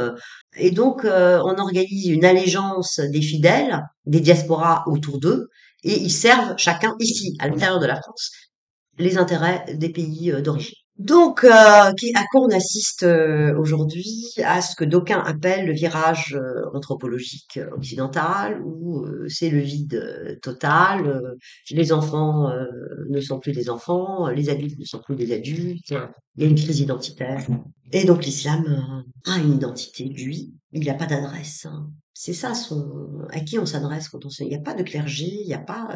et 0.55 0.71
donc, 0.71 1.01
on 1.03 1.57
organise 1.57 2.07
une 2.07 2.25
allégeance 2.25 2.99
des 2.99 3.21
fidèles, 3.21 3.83
des 4.05 4.21
diasporas 4.21 4.83
autour 4.87 5.19
d'eux, 5.19 5.49
et 5.83 5.99
ils 5.99 6.11
servent 6.11 6.55
chacun 6.57 6.95
ici, 6.99 7.35
à 7.39 7.47
l'intérieur 7.47 7.79
de 7.79 7.85
la 7.85 8.01
France, 8.01 8.31
les 8.97 9.17
intérêts 9.17 9.65
des 9.75 9.89
pays 9.89 10.33
d'origine. 10.41 10.75
Donc, 10.99 11.45
euh, 11.45 11.49
à 11.49 11.93
quoi 12.29 12.41
on 12.41 12.53
assiste 12.53 13.03
euh, 13.03 13.57
aujourd'hui? 13.57 14.33
À 14.43 14.61
ce 14.61 14.75
que 14.75 14.83
d'aucuns 14.83 15.23
appellent 15.25 15.65
le 15.65 15.71
virage 15.71 16.35
euh, 16.37 16.65
anthropologique 16.73 17.57
occidental, 17.71 18.61
où 18.65 19.07
c'est 19.29 19.49
le 19.49 19.59
vide 19.59 20.39
total, 20.41 21.35
les 21.71 21.93
enfants 21.93 22.51
ne 23.09 23.21
sont 23.21 23.39
plus 23.39 23.53
des 23.53 23.69
enfants, 23.69 24.27
les 24.27 24.49
adultes 24.49 24.77
ne 24.77 24.83
sont 24.83 24.99
plus 24.99 25.15
des 25.15 25.31
adultes, 25.31 25.93
il 26.35 26.43
y 26.43 26.45
a 26.45 26.49
une 26.49 26.55
crise 26.55 26.81
identitaire. 26.81 27.47
Et 27.93 28.03
donc 28.03 28.25
l'islam 28.25 29.03
a 29.25 29.37
une 29.37 29.53
identité, 29.53 30.03
lui, 30.03 30.53
il 30.73 30.81
n'y 30.81 30.89
a 30.89 30.95
pas 30.95 31.05
d'adresse. 31.05 31.65
Hein. 31.65 31.89
C'est 32.21 32.33
ça 32.33 32.51
à 33.29 33.39
qui 33.39 33.57
on 33.59 33.65
s'adresse 33.65 34.09
quand 34.09 34.25
on 34.25 34.29
se 34.29 34.43
il 34.43 34.49
n'y 34.49 34.55
a 34.55 34.59
pas 34.59 34.73
de 34.73 34.83
clergé, 34.83 35.23
il 35.23 35.47
n'y 35.47 35.53
a 35.53 35.57
pas 35.57 35.87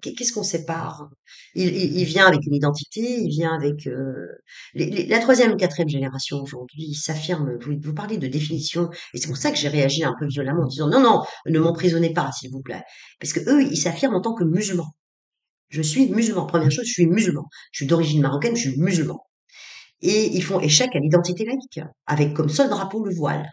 qu'est-ce 0.00 0.32
qu'on 0.32 0.44
sépare? 0.44 1.10
Il, 1.56 2.04
vient 2.04 2.28
avec 2.28 2.46
une 2.46 2.54
identité, 2.54 3.00
il 3.00 3.28
vient 3.30 3.52
avec 3.52 3.88
euh, 3.88 4.28
la 4.74 5.18
troisième 5.18 5.56
quatrième 5.56 5.88
génération 5.88 6.40
aujourd'hui 6.40 6.94
s'affirme. 6.94 7.58
Vous, 7.60 7.72
vous 7.82 7.94
parlez 7.94 8.16
de 8.16 8.28
définition 8.28 8.90
et 9.12 9.18
c'est 9.18 9.26
pour 9.26 9.36
ça 9.36 9.50
que 9.50 9.56
j'ai 9.56 9.66
réagi 9.66 10.04
un 10.04 10.14
peu 10.16 10.28
violemment 10.28 10.62
en 10.62 10.66
disant 10.68 10.88
non 10.88 11.00
non 11.00 11.24
ne 11.46 11.58
m'emprisonnez 11.58 12.12
pas 12.12 12.30
s'il 12.30 12.52
vous 12.52 12.62
plaît 12.62 12.84
parce 13.18 13.32
que 13.32 13.40
eux 13.50 13.64
ils 13.64 13.76
s'affirment 13.76 14.14
en 14.14 14.20
tant 14.20 14.34
que 14.34 14.44
musulmans. 14.44 14.94
Je 15.68 15.82
suis 15.82 16.08
musulman. 16.10 16.46
Première 16.46 16.70
chose, 16.70 16.86
je 16.86 16.92
suis 16.92 17.06
musulman. 17.06 17.48
Je 17.72 17.78
suis 17.78 17.86
d'origine 17.88 18.20
marocaine, 18.20 18.54
je 18.54 18.68
suis 18.68 18.78
musulman. 18.78 19.26
Et 20.00 20.26
ils 20.36 20.44
font 20.44 20.60
échec 20.60 20.94
à 20.94 21.00
l'identité 21.00 21.44
laïque, 21.44 21.80
avec 22.06 22.34
comme 22.34 22.48
seul 22.50 22.68
drapeau 22.68 23.04
le 23.04 23.12
voile. 23.12 23.50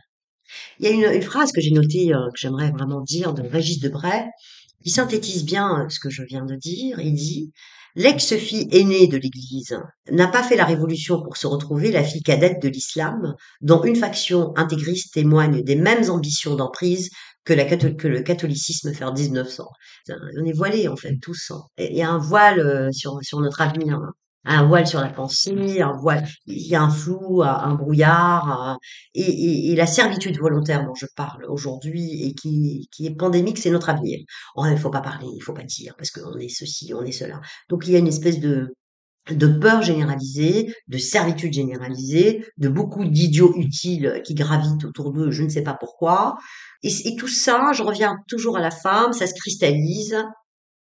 Il 0.79 0.85
y 0.85 0.87
a 0.89 0.91
une, 0.91 1.15
une 1.15 1.21
phrase 1.21 1.51
que 1.51 1.61
j'ai 1.61 1.71
notée, 1.71 2.13
euh, 2.13 2.29
que 2.31 2.39
j'aimerais 2.39 2.71
vraiment 2.71 3.01
dire, 3.01 3.33
de 3.33 3.41
Régis 3.41 3.79
Debray, 3.79 4.25
qui 4.83 4.89
synthétise 4.89 5.45
bien 5.45 5.81
euh, 5.81 5.89
ce 5.89 5.99
que 5.99 6.09
je 6.09 6.23
viens 6.23 6.45
de 6.45 6.55
dire. 6.55 6.99
Il 6.99 7.13
dit 7.13 7.51
L'ex-fille 7.95 8.67
aînée 8.71 9.07
de 9.07 9.17
l'Église 9.17 9.77
n'a 10.11 10.27
pas 10.27 10.43
fait 10.43 10.55
la 10.55 10.65
révolution 10.65 11.21
pour 11.21 11.37
se 11.37 11.47
retrouver 11.47 11.91
la 11.91 12.03
fille 12.03 12.21
cadette 12.21 12.61
de 12.61 12.69
l'islam, 12.69 13.33
dont 13.61 13.83
une 13.83 13.95
faction 13.95 14.53
intégriste 14.55 15.13
témoigne 15.13 15.63
des 15.63 15.75
mêmes 15.75 16.09
ambitions 16.09 16.55
d'emprise 16.55 17.09
que, 17.45 17.53
la, 17.53 17.65
que 17.65 18.07
le 18.07 18.21
catholicisme 18.21 18.93
fait 18.93 19.03
en 19.03 19.13
1900. 19.13 19.65
On 20.09 20.45
est 20.45 20.53
voilés, 20.53 20.87
en 20.87 20.95
fait, 20.95 21.17
tous. 21.21 21.51
Hein. 21.51 21.61
Il 21.77 21.97
y 21.97 22.01
a 22.01 22.09
un 22.09 22.19
voile 22.19 22.59
euh, 22.59 22.91
sur, 22.91 23.17
sur 23.23 23.39
notre 23.39 23.61
avenir. 23.61 23.95
Hein 23.95 24.11
un 24.45 24.65
voile 24.65 24.87
sur 24.87 25.01
la 25.01 25.09
pensée, 25.09 25.81
un 25.81 25.93
voile, 25.93 26.27
il 26.45 26.67
y 26.67 26.75
a 26.75 26.81
un 26.81 26.89
flou, 26.89 27.43
un 27.43 27.75
brouillard, 27.75 28.77
et, 29.13 29.75
la 29.75 29.85
servitude 29.85 30.37
volontaire 30.37 30.85
dont 30.85 30.95
je 30.95 31.05
parle 31.15 31.45
aujourd'hui 31.45 32.23
et 32.23 32.33
qui, 32.33 32.87
qui 32.91 33.07
est 33.07 33.15
pandémique, 33.15 33.57
c'est 33.57 33.69
notre 33.69 33.89
avenir. 33.89 34.19
Oh, 34.55 34.65
il 34.65 34.71
ne 34.71 34.77
faut 34.77 34.89
pas 34.89 35.01
parler, 35.01 35.27
il 35.33 35.41
faut 35.41 35.53
pas 35.53 35.63
dire, 35.63 35.95
parce 35.97 36.11
qu'on 36.11 36.37
est 36.37 36.49
ceci, 36.49 36.93
on 36.93 37.03
est 37.03 37.11
cela. 37.11 37.41
Donc 37.69 37.85
il 37.87 37.93
y 37.93 37.95
a 37.95 37.99
une 37.99 38.07
espèce 38.07 38.39
de, 38.39 38.73
de 39.29 39.47
peur 39.47 39.81
généralisée, 39.81 40.73
de 40.87 40.97
servitude 40.97 41.53
généralisée, 41.53 42.45
de 42.57 42.69
beaucoup 42.69 43.05
d'idiots 43.05 43.55
utiles 43.55 44.21
qui 44.25 44.33
gravitent 44.33 44.85
autour 44.85 45.11
d'eux, 45.11 45.31
je 45.31 45.43
ne 45.43 45.49
sais 45.49 45.63
pas 45.63 45.75
pourquoi. 45.79 46.37
Et 46.83 47.15
tout 47.17 47.27
ça, 47.27 47.71
je 47.73 47.83
reviens 47.83 48.17
toujours 48.27 48.57
à 48.57 48.61
la 48.61 48.71
femme, 48.71 49.13
ça 49.13 49.27
se 49.27 49.33
cristallise 49.33 50.17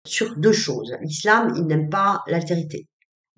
sur 0.05 0.37
deux 0.37 0.53
choses. 0.53 0.95
L'islam, 1.01 1.53
il 1.55 1.65
n'aime 1.65 1.89
pas 1.89 2.23
l'altérité. 2.27 2.88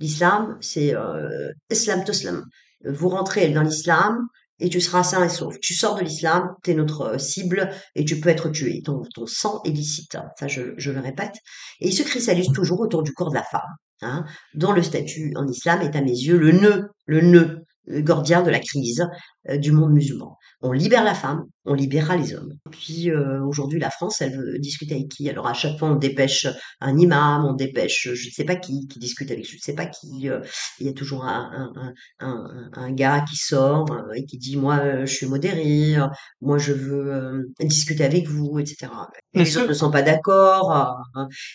L'islam, 0.01 0.57
c'est 0.59 0.95
euh, 0.95 1.51
islam 1.69 2.03
toslam. 2.03 2.45
Vous 2.83 3.09
rentrez 3.09 3.49
dans 3.49 3.61
l'islam 3.61 4.27
et 4.59 4.69
tu 4.69 4.81
seras 4.81 5.03
sain 5.03 5.23
et 5.23 5.29
sauf. 5.29 5.59
Tu 5.61 5.73
sors 5.73 5.95
de 5.95 6.03
l'islam, 6.03 6.55
tu 6.63 6.71
es 6.71 6.73
notre 6.73 7.01
euh, 7.01 7.17
cible 7.17 7.69
et 7.95 8.03
tu 8.03 8.19
peux 8.19 8.29
être 8.29 8.49
tué. 8.49 8.81
Ton, 8.83 9.03
ton 9.13 9.27
sang 9.27 9.61
est 9.63 9.69
licite. 9.69 10.17
Ça, 10.39 10.47
je, 10.47 10.73
je, 10.77 10.91
le 10.91 10.99
répète. 10.99 11.35
Et 11.79 11.87
il 11.89 11.93
se 11.93 12.03
cristallise 12.03 12.51
toujours 12.51 12.81
autour 12.81 13.03
du 13.03 13.13
corps 13.13 13.29
de 13.29 13.35
la 13.35 13.43
femme, 13.43 13.61
hein, 14.01 14.25
dont 14.55 14.71
le 14.71 14.81
statut 14.81 15.33
en 15.35 15.47
islam 15.47 15.81
est 15.81 15.95
à 15.95 16.01
mes 16.01 16.11
yeux 16.11 16.37
le 16.37 16.51
nœud, 16.51 16.89
le 17.05 17.21
nœud 17.21 17.63
gordien 17.87 18.41
de 18.41 18.49
la 18.49 18.59
crise 18.59 19.05
euh, 19.49 19.57
du 19.57 19.71
monde 19.71 19.93
musulman. 19.93 20.37
On 20.61 20.71
libère 20.71 21.03
la 21.03 21.15
femme, 21.15 21.45
on 21.65 21.73
libérera 21.73 22.15
les 22.15 22.35
hommes. 22.35 22.53
Puis 22.71 23.09
euh, 23.09 23.41
aujourd'hui, 23.43 23.79
la 23.79 23.89
France, 23.89 24.21
elle 24.21 24.37
veut 24.37 24.59
discuter 24.59 24.95
avec 24.95 25.09
qui? 25.09 25.29
Alors 25.29 25.47
à 25.47 25.53
chaque 25.53 25.77
fois, 25.79 25.89
on 25.89 25.95
dépêche 25.95 26.47
un 26.79 26.97
imam, 26.97 27.45
on 27.45 27.53
dépêche, 27.53 28.09
je 28.13 28.27
ne 28.27 28.31
sais 28.31 28.43
pas 28.43 28.55
qui, 28.55 28.87
qui 28.87 28.99
discute 28.99 29.31
avec, 29.31 29.47
je 29.47 29.55
ne 29.55 29.59
sais 29.59 29.73
pas 29.73 29.87
qui. 29.87 30.29
Euh, 30.29 30.41
il 30.79 30.85
y 30.85 30.89
a 30.89 30.93
toujours 30.93 31.25
un, 31.25 31.71
un, 31.75 31.93
un, 32.19 32.69
un 32.73 32.91
gars 32.91 33.25
qui 33.27 33.35
sort 33.35 33.87
et 34.15 34.25
qui 34.25 34.37
dit 34.37 34.57
moi, 34.57 35.05
je 35.05 35.13
suis 35.13 35.25
modéré, 35.25 35.95
moi, 36.41 36.57
je 36.57 36.73
veux 36.73 37.51
discuter 37.59 38.03
avec 38.03 38.27
vous, 38.27 38.59
etc. 38.59 38.91
les 39.33 39.57
autres 39.57 39.69
ne 39.69 39.73
sont 39.73 39.91
pas 39.91 40.03
d'accord. 40.03 40.97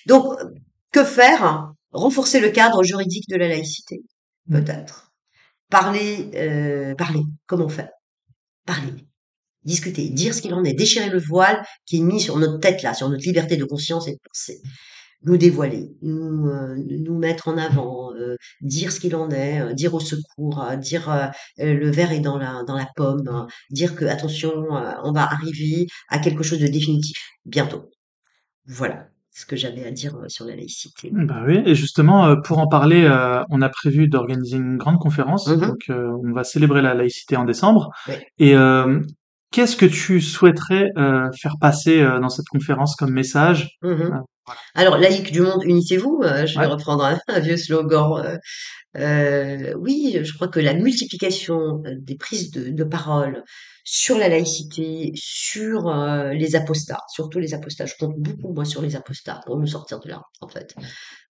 donc, 0.07 0.37
que 0.93 1.05
faire? 1.05 1.73
Renforcer 1.93 2.41
le 2.41 2.51
cadre 2.51 2.83
juridique 2.83 3.29
de 3.31 3.37
la 3.37 3.49
laïcité, 3.49 4.03
mmh. 4.49 4.61
peut-être 4.61 5.07
parler, 5.71 6.31
euh, 6.35 6.95
parler, 6.95 7.23
comment 7.47 7.69
faire? 7.69 7.91
Parler, 8.67 9.07
discuter, 9.65 10.09
dire 10.11 10.35
ce 10.35 10.43
qu'il 10.43 10.55
en 10.55 10.65
est, 10.65 10.75
déchirer 10.75 11.09
le 11.09 11.19
voile 11.21 11.65
qui 11.87 11.99
est 11.99 12.03
mis 12.03 12.21
sur 12.21 12.37
notre 12.39 12.61
tête 12.61 12.83
là, 12.83 12.95
sur 12.95 13.09
notre 13.09 13.25
liberté 13.25 13.57
de 13.57 13.65
conscience 13.65 14.09
et 14.09 14.13
de 14.13 14.19
pensée, 14.23 14.61
nous 15.23 15.37
dévoiler, 15.39 15.97
nous, 16.03 16.49
euh, 16.49 16.77
nous 16.77 17.19
mettre 17.19 17.49
en 17.49 17.57
avant, 17.57 18.13
euh, 18.15 18.37
dire 18.61 18.93
ce 18.93 19.01
qu'il 19.01 19.17
en 19.17 19.31
est, 19.31 19.75
dire 19.75 19.95
au 19.95 20.01
secours, 20.01 20.65
dire 20.79 21.33
le 21.59 21.91
verre 21.91 22.13
est 22.13 22.21
dans 22.21 22.39
la 22.39 22.63
dans 22.67 22.77
la 22.77 22.89
pomme, 22.97 23.47
dire 23.71 23.97
que 23.97 24.05
attention, 24.05 24.53
on 25.05 25.13
va 25.13 25.23
arriver 25.23 25.87
à 26.09 26.19
quelque 26.19 26.43
chose 26.43 26.61
de 26.61 26.67
définitif 26.67 27.17
bientôt. 27.47 27.91
Voilà 28.67 29.09
ce 29.37 29.45
que 29.45 29.55
j'avais 29.55 29.85
à 29.85 29.91
dire 29.91 30.17
euh, 30.17 30.29
sur 30.29 30.47
la 30.47 30.57
laïcité. 30.57 31.11
Bah 31.13 31.43
oui, 31.47 31.61
et 31.67 31.75
justement, 31.75 32.27
euh, 32.27 32.37
pour 32.37 32.59
en 32.59 32.69
parler, 32.69 33.05
euh, 33.05 33.43
on 33.51 33.61
a 33.61 33.69
prévu 33.69 34.09
d'organiser 34.09 34.57
une 34.57 34.79
grande 34.79 34.99
conférence. 34.99 35.47
Mmh 35.47 35.57
donc, 35.61 35.91
on 35.91 36.33
va 36.33 36.43
célébrer 36.43 36.81
la 36.81 36.95
laïcité 36.95 37.37
en 37.37 37.45
décembre. 37.45 37.91
Et 38.39 38.55
qu'est-ce 39.53 39.77
que 39.77 39.87
tu 39.87 40.21
souhaiterais 40.21 40.91
faire 41.41 41.57
passer 41.61 42.03
dans 42.03 42.29
cette 42.29 42.47
conférence 42.47 42.97
comme 42.97 43.13
message? 43.13 43.77
Mmh 43.83 44.23
Alors, 44.75 44.97
laïque 44.97 45.33
du 45.33 45.41
monde, 45.41 45.63
unissez-vous. 45.65 46.23
je 46.23 46.59
vais 46.59 46.67
reprendre 46.67 47.05
un, 47.05 47.41
vieux 47.41 47.57
slogan. 47.57 48.39
oui, 48.95 50.19
je 50.23 50.35
crois 50.35 50.49
que 50.49 50.61
la 50.61 50.75
multiplication 50.75 51.83
des 51.99 52.17
prises 52.17 52.51
de, 52.51 52.71
de 52.71 52.85
parole 52.85 53.43
sur 53.89 54.19
la 54.19 54.29
laïcité, 54.29 55.13
sur 55.15 55.87
euh, 55.87 56.33
les 56.33 56.57
apostats, 56.57 56.99
surtout 57.09 57.39
les 57.39 57.55
apostats. 57.55 57.87
Je 57.87 57.95
compte 57.99 58.17
beaucoup 58.19 58.53
moi 58.53 58.65
sur 58.65 58.83
les 58.83 58.97
apostats 58.97 59.41
pour 59.47 59.59
nous 59.59 59.67
sortir 59.69 60.01
de 60.01 60.09
là, 60.09 60.23
en 60.41 60.49
fait, 60.49 60.75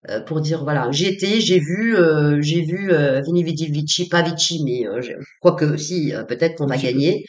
euh, 0.08 0.22
pour 0.22 0.40
dire 0.40 0.64
voilà, 0.64 0.90
j'ai 0.90 1.12
été, 1.12 1.42
j'ai 1.42 1.58
vu, 1.58 1.94
euh, 1.94 2.40
j'ai 2.40 2.62
vu 2.62 2.90
Vini 3.26 3.44
Vidi 3.44 3.66
Vici, 3.66 4.08
pas 4.08 4.22
Vici, 4.22 4.62
mais 4.64 4.84
je 5.02 5.12
crois 5.40 5.54
que 5.54 5.76
si, 5.76 6.14
peut-être 6.28 6.56
qu'on 6.56 6.66
va 6.66 6.78
gagner. 6.78 7.26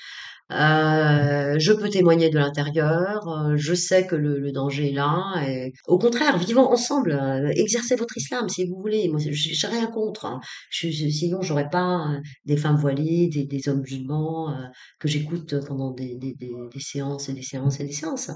Euh, 0.52 1.60
je 1.60 1.74
peux 1.74 1.90
témoigner 1.90 2.30
de 2.30 2.38
l'intérieur, 2.38 3.28
euh, 3.28 3.58
je 3.58 3.74
sais 3.74 4.08
que 4.08 4.16
le, 4.16 4.40
le, 4.40 4.52
danger 4.54 4.90
est 4.90 4.94
là. 4.94 5.44
Et... 5.46 5.74
Au 5.88 5.98
contraire, 5.98 6.38
vivons 6.38 6.72
ensemble, 6.72 7.12
euh, 7.12 7.52
exercez 7.56 7.96
votre 7.96 8.16
islam 8.18 8.48
si 8.48 8.66
vous 8.66 8.80
voulez. 8.82 9.10
Moi, 9.10 9.20
j'ai 9.20 9.68
rien 9.68 9.88
contre. 9.88 10.26
Hein. 10.26 10.40
Je, 10.70 10.90
sinon, 10.90 11.42
j'aurais 11.42 11.70
pas 11.70 12.18
des 12.46 12.56
femmes 12.56 12.78
voilées, 12.78 13.28
des, 13.28 13.46
des 13.46 13.68
hommes 13.68 13.82
musulmans 13.82 14.54
que 15.00 15.08
j'écoute 15.08 15.56
pendant 15.68 15.92
des, 15.92 16.16
des, 16.16 16.34
des, 16.34 16.80
séances 16.80 17.28
et 17.30 17.34
des 17.34 17.42
séances 17.42 17.80
et 17.82 17.86
des 17.86 17.92
séances. 17.92 18.32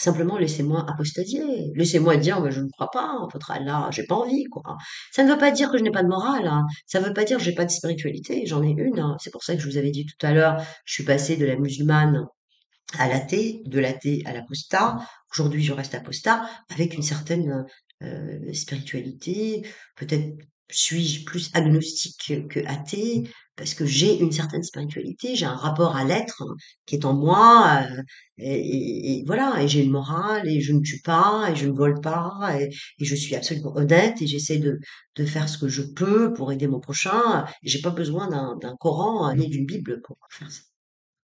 Simplement, 0.00 0.38
laissez-moi 0.38 0.86
apostasier. 0.88 1.72
Laissez-moi 1.74 2.16
dire, 2.16 2.40
mais 2.40 2.50
je 2.50 2.62
ne 2.62 2.70
crois 2.70 2.90
pas 2.90 3.28
votre 3.30 3.50
Allah, 3.50 3.90
j'ai 3.92 4.04
pas 4.04 4.14
envie, 4.14 4.44
quoi. 4.44 4.78
Ça 5.12 5.22
ne 5.22 5.30
veut 5.30 5.36
pas 5.36 5.50
dire 5.50 5.70
que 5.70 5.76
je 5.76 5.82
n'ai 5.82 5.90
pas 5.90 6.02
de 6.02 6.08
morale, 6.08 6.46
hein. 6.46 6.64
Ça 6.86 7.00
ne 7.00 7.04
veut 7.04 7.12
pas 7.12 7.24
dire 7.24 7.36
que 7.36 7.44
j'ai 7.44 7.54
pas 7.54 7.66
de 7.66 7.70
spiritualité, 7.70 8.46
j'en 8.46 8.62
ai 8.62 8.70
une. 8.70 8.98
Hein. 8.98 9.18
C'est 9.20 9.30
pour 9.30 9.44
ça 9.44 9.54
que 9.54 9.60
je 9.60 9.68
vous 9.68 9.76
avais 9.76 9.90
dit 9.90 10.06
tout 10.06 10.26
à 10.26 10.32
l'heure, 10.32 10.56
je 10.86 10.94
suis 10.94 11.04
passée 11.04 11.36
de 11.36 11.44
la 11.44 11.54
musulmane 11.56 12.24
à 12.98 13.08
l'athée, 13.08 13.60
de 13.66 13.78
l'athée 13.78 14.22
à 14.24 14.32
l'apostat. 14.32 14.96
Aujourd'hui, 15.32 15.62
je 15.62 15.74
reste 15.74 15.94
apostat 15.94 16.48
avec 16.70 16.94
une 16.94 17.02
certaine 17.02 17.66
euh, 18.02 18.52
spiritualité, 18.54 19.68
peut-être 19.96 20.34
suis-je 20.70 21.24
plus 21.24 21.50
agnostique 21.54 22.48
que 22.48 22.60
athée 22.66 23.24
parce 23.60 23.74
que 23.74 23.84
j'ai 23.84 24.18
une 24.18 24.32
certaine 24.32 24.62
spiritualité, 24.62 25.36
j'ai 25.36 25.44
un 25.44 25.54
rapport 25.54 25.94
à 25.94 26.04
l'être 26.04 26.42
qui 26.86 26.94
est 26.94 27.04
en 27.04 27.12
moi, 27.12 27.82
euh, 27.90 28.02
et, 28.38 29.22
voilà, 29.26 29.62
et 29.62 29.68
j'ai 29.68 29.84
une 29.84 29.90
morale, 29.90 30.48
et 30.48 30.62
je 30.62 30.72
ne 30.72 30.80
tue 30.80 31.02
pas, 31.02 31.50
et 31.50 31.56
je 31.56 31.66
ne 31.66 31.72
vole 31.72 32.00
pas, 32.00 32.56
et, 32.58 32.70
je 32.98 33.14
suis 33.14 33.36
absolument 33.36 33.76
honnête, 33.76 34.22
et 34.22 34.26
j'essaie 34.26 34.56
de, 34.56 34.80
de 35.16 35.26
faire 35.26 35.46
ce 35.46 35.58
que 35.58 35.68
je 35.68 35.82
peux 35.82 36.32
pour 36.32 36.52
aider 36.52 36.68
mon 36.68 36.80
prochain. 36.80 37.44
J'ai 37.62 37.82
pas 37.82 37.90
besoin 37.90 38.28
d'un 38.28 38.76
Coran 38.80 39.34
ni 39.34 39.48
d'une 39.48 39.66
Bible 39.66 40.00
pour 40.00 40.16
faire 40.30 40.50
ça. 40.50 40.62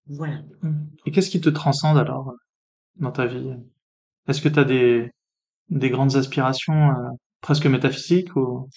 Voilà. 0.07 0.43
Et 1.05 1.11
qu'est-ce 1.11 1.29
qui 1.29 1.43
te 1.43 1.51
transcende 1.51 1.99
alors 1.99 2.33
dans 2.97 3.13
ta 3.13 3.27
vie? 3.27 3.53
Est-ce 4.29 4.41
que 4.41 4.49
tu 4.49 4.59
as 4.59 4.65
des, 4.65 5.11
des 5.69 5.91
grandes 5.91 6.17
aspirations 6.17 6.89
euh, 6.91 7.11
presque 7.45 7.67
métaphysique 7.67 8.35
ou 8.37 8.71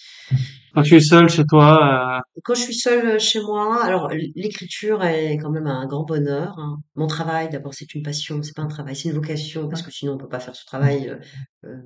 quand 0.74 0.82
tu 0.82 0.96
es 0.98 1.00
seul 1.00 1.30
chez 1.30 1.46
toi 1.46 2.20
euh... 2.20 2.42
Quand 2.44 2.54
je 2.54 2.64
suis 2.64 2.76
seule 2.76 3.08
euh, 3.08 3.20
chez 3.20 3.40
moi, 3.40 3.82
alors 3.82 4.10
l'écriture 4.36 5.04
est 5.06 5.38
quand 5.38 5.50
même 5.50 5.68
un 5.68 5.88
grand 5.88 6.04
bonheur. 6.04 6.54
Hein. 6.60 6.78
Mon 6.96 7.08
travail, 7.08 7.50
d'abord, 7.50 7.74
c'est 7.74 7.96
une 7.96 8.04
passion, 8.04 8.44
c'est 8.44 8.54
pas 8.54 8.64
un 8.64 8.68
travail, 8.68 8.96
c'est 8.96 9.08
une 9.08 9.16
vocation 9.16 9.70
parce 9.70 9.82
que 9.82 9.90
sinon 9.90 10.14
on 10.14 10.18
peut 10.18 10.28
pas 10.28 10.42
faire 10.42 10.56
ce 10.56 10.66
travail 10.66 11.18
euh, 11.66 11.78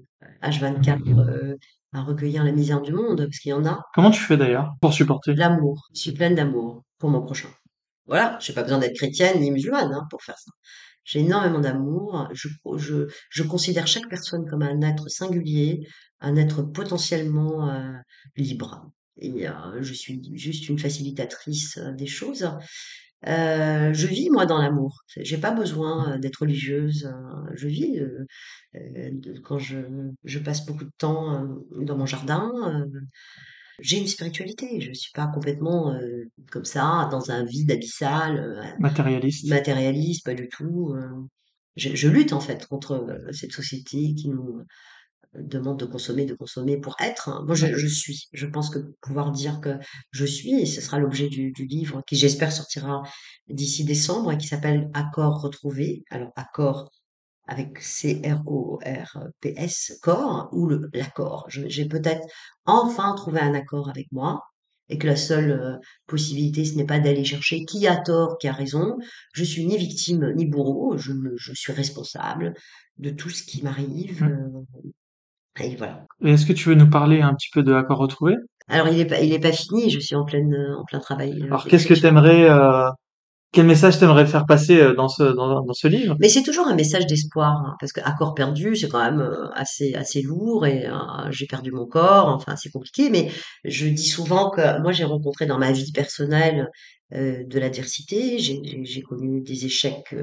H24 0.42 1.08
euh, 1.08 1.22
euh, 1.22 1.56
à 1.94 2.02
recueillir 2.02 2.44
la 2.44 2.52
misère 2.52 2.82
du 2.82 2.94
monde 2.94 3.26
parce 3.26 3.38
qu'il 3.38 3.52
y 3.52 3.54
en 3.54 3.66
a. 3.66 3.80
Comment 3.94 4.10
tu 4.10 4.20
fais 4.20 4.38
d'ailleurs 4.38 4.72
pour 4.82 4.92
supporter? 4.92 5.36
L'amour. 5.36 5.88
Je 5.94 6.02
suis 6.02 6.14
pleine 6.14 6.34
d'amour 6.34 6.84
pour 6.98 7.12
mon 7.12 7.22
prochain. 7.22 7.50
Voilà, 8.08 8.40
j'ai 8.42 8.54
pas 8.54 8.64
besoin 8.64 8.80
d'être 8.80 8.96
chrétienne 8.96 9.40
ni 9.40 9.52
musulmane 9.52 9.94
hein, 9.94 10.08
pour 10.10 10.24
faire 10.24 10.40
ça. 10.40 10.52
J'ai 11.04 11.20
énormément 11.20 11.60
d'amour. 11.60 12.28
Je, 12.34 12.48
je, 12.78 13.08
je 13.30 13.44
considère 13.44 13.88
chaque 13.88 14.10
personne 14.10 14.46
comme 14.50 14.62
un 14.62 14.82
être 14.82 15.10
singulier, 15.10 15.88
un 16.20 16.36
être 16.36 16.62
potentiellement 16.62 17.70
euh, 17.70 17.94
libre. 18.38 18.92
Et 19.18 19.48
euh, 19.48 19.82
je 19.82 19.94
suis 19.94 20.22
juste 20.36 20.70
une 20.70 20.80
facilitatrice 20.80 21.78
euh, 21.78 21.92
des 21.92 22.08
choses. 22.08 22.50
Je 23.24 24.08
vis 24.08 24.30
moi 24.32 24.46
dans 24.48 24.58
l'amour. 24.58 25.04
J'ai 25.18 25.38
pas 25.38 25.52
besoin 25.52 26.18
d'être 26.18 26.38
religieuse. 26.38 27.14
Je 27.54 27.68
vis 27.68 28.02
quand 29.44 29.60
je, 29.60 29.78
je, 30.24 30.40
passe 30.40 30.66
beaucoup 30.66 30.86
de 30.86 30.92
temps 30.98 31.48
dans 31.70 31.96
mon 31.96 32.08
jardin. 32.08 32.52
J'ai 33.82 33.98
une 33.98 34.08
spiritualité. 34.08 34.80
Je 34.82 34.94
suis 34.94 35.12
pas 35.12 35.28
complètement 35.28 35.94
comme 36.52 36.66
ça 36.66 37.10
dans 37.12 37.32
un 37.32 37.44
vide 37.44 37.72
abyssal. 37.72 38.76
matérialiste. 38.80 39.50
Matérialiste, 39.50 40.26
pas 40.26 40.34
du 40.34 40.48
tout. 40.48 40.96
Je, 41.76 41.96
je, 41.96 42.08
lutte 42.08 42.34
en 42.34 42.40
fait 42.40 42.66
contre 42.68 43.08
cette 43.32 43.52
société 43.52 44.14
qui 44.14 44.30
nous 44.30 44.64
demande 45.34 45.80
de 45.80 45.86
consommer, 45.86 46.26
de 46.26 46.34
consommer 46.34 46.78
pour 46.78 46.96
être. 47.00 47.44
Moi, 47.46 47.56
je, 47.56 47.88
suis. 47.88 48.28
Je 48.34 48.46
pense 48.46 48.70
que 48.70 48.80
pouvoir 49.02 49.32
dire 49.32 49.62
que 49.62 49.78
je 50.12 50.26
suis, 50.26 50.54
et 50.54 50.66
ce 50.66 50.82
sera 50.82 51.00
l'objet 51.00 51.30
du, 51.30 51.54
livre 51.58 52.04
qui, 52.06 52.16
j'espère, 52.16 52.52
sortira 52.52 53.04
d'ici 53.48 53.86
décembre 53.86 54.32
et 54.32 54.38
qui 54.38 54.48
s'appelle 54.48 54.90
Accord 54.94 55.42
retrouvé. 55.42 56.04
Alors, 56.10 56.32
accord 56.36 56.92
avec 57.52 57.80
C-R-O-R-P-S, 57.80 59.20
corps, 60.02 60.50
ou 60.54 60.70
l'accord. 60.94 61.46
J'ai 61.50 61.86
peut-être 61.86 62.26
enfin 62.66 63.14
trouvé 63.16 63.42
un 63.42 63.54
accord 63.54 63.90
avec 63.90 64.08
moi 64.12 64.42
et 64.88 64.98
que 64.98 65.08
la 65.08 65.18
seule 65.18 65.52
euh, 65.52 65.78
possibilité, 66.08 66.66
ce 66.66 66.76
n'est 66.76 66.86
pas 66.86 67.00
d'aller 67.00 67.24
chercher 67.24 67.66
qui 67.66 67.88
a 67.88 67.98
tort, 67.98 68.38
qui 68.38 68.48
a 68.48 68.54
raison. 68.54 68.98
Je 69.34 69.44
suis 69.44 69.66
ni 69.66 69.78
victime 69.78 70.34
ni 70.36 70.46
bourreau, 70.46 70.98
je, 70.98 71.12
je 71.38 71.54
suis 71.54 71.74
responsable 71.74 72.54
de 72.98 73.10
tout 73.10 73.30
ce 73.30 73.44
qui 73.44 73.64
m'arrive. 73.64 74.24
Mmh. 74.24 74.28
Euh, 74.28 75.64
et 75.64 75.76
voilà. 75.76 76.06
Est-ce 76.24 76.46
que 76.46 76.54
tu 76.54 76.70
veux 76.70 76.76
nous 76.76 76.90
parler 76.90 77.22
un 77.22 77.34
petit 77.34 77.50
peu 77.54 77.64
de 77.64 77.74
Accord 77.74 78.00
retrouvé? 78.00 78.36
Alors 78.68 78.88
il 78.88 79.00
est 79.00 79.06
pas, 79.06 79.20
il 79.20 79.34
est 79.34 79.40
pas 79.40 79.52
fini. 79.52 79.90
Je 79.90 80.00
suis 80.00 80.16
en 80.16 80.24
pleine, 80.24 80.56
en 80.78 80.86
plein 80.86 81.00
travail. 81.00 81.42
Euh, 81.42 81.48
Alors 81.48 81.66
qu'est-ce 81.66 81.88
que 81.88 81.94
tu 81.94 82.06
aimerais, 82.06 82.50
euh, 82.50 82.90
quel 83.52 83.66
message 83.66 84.00
t'aimerais 84.00 84.26
faire 84.26 84.46
passer 84.46 84.80
euh, 84.80 84.94
dans 84.94 85.08
ce 85.08 85.24
dans, 85.24 85.74
ce 85.74 85.88
livre? 85.88 86.16
Mais 86.20 86.30
c'est 86.30 86.44
toujours 86.44 86.68
un 86.68 86.76
message 86.76 87.06
d'espoir 87.06 87.64
hein, 87.66 87.76
parce 87.80 87.92
que 87.92 88.02
accord 88.02 88.34
perdu, 88.34 88.76
c'est 88.76 88.88
quand 88.88 89.04
même 89.04 89.28
assez 89.54 89.94
assez 89.96 90.22
lourd 90.22 90.66
et 90.66 90.88
j'ai 91.30 91.48
perdu 91.48 91.72
mon 91.72 91.86
corps. 91.86 92.28
Enfin, 92.28 92.56
c'est 92.56 92.70
compliqué. 92.70 93.10
Mais 93.10 93.32
je 93.66 93.88
dis 93.88 94.08
souvent 94.08 94.50
que 94.50 94.82
moi 94.82 94.92
j'ai 94.92 95.04
rencontré 95.04 95.46
dans 95.46 95.58
ma 95.58 95.72
vie 95.72 95.92
personnelle 95.92 96.70
euh, 97.14 97.44
de 97.46 97.60
l'adversité. 97.60 98.40
J'ai 98.40 99.02
connu 99.02 99.42
des 99.42 99.66
échecs, 99.66 100.16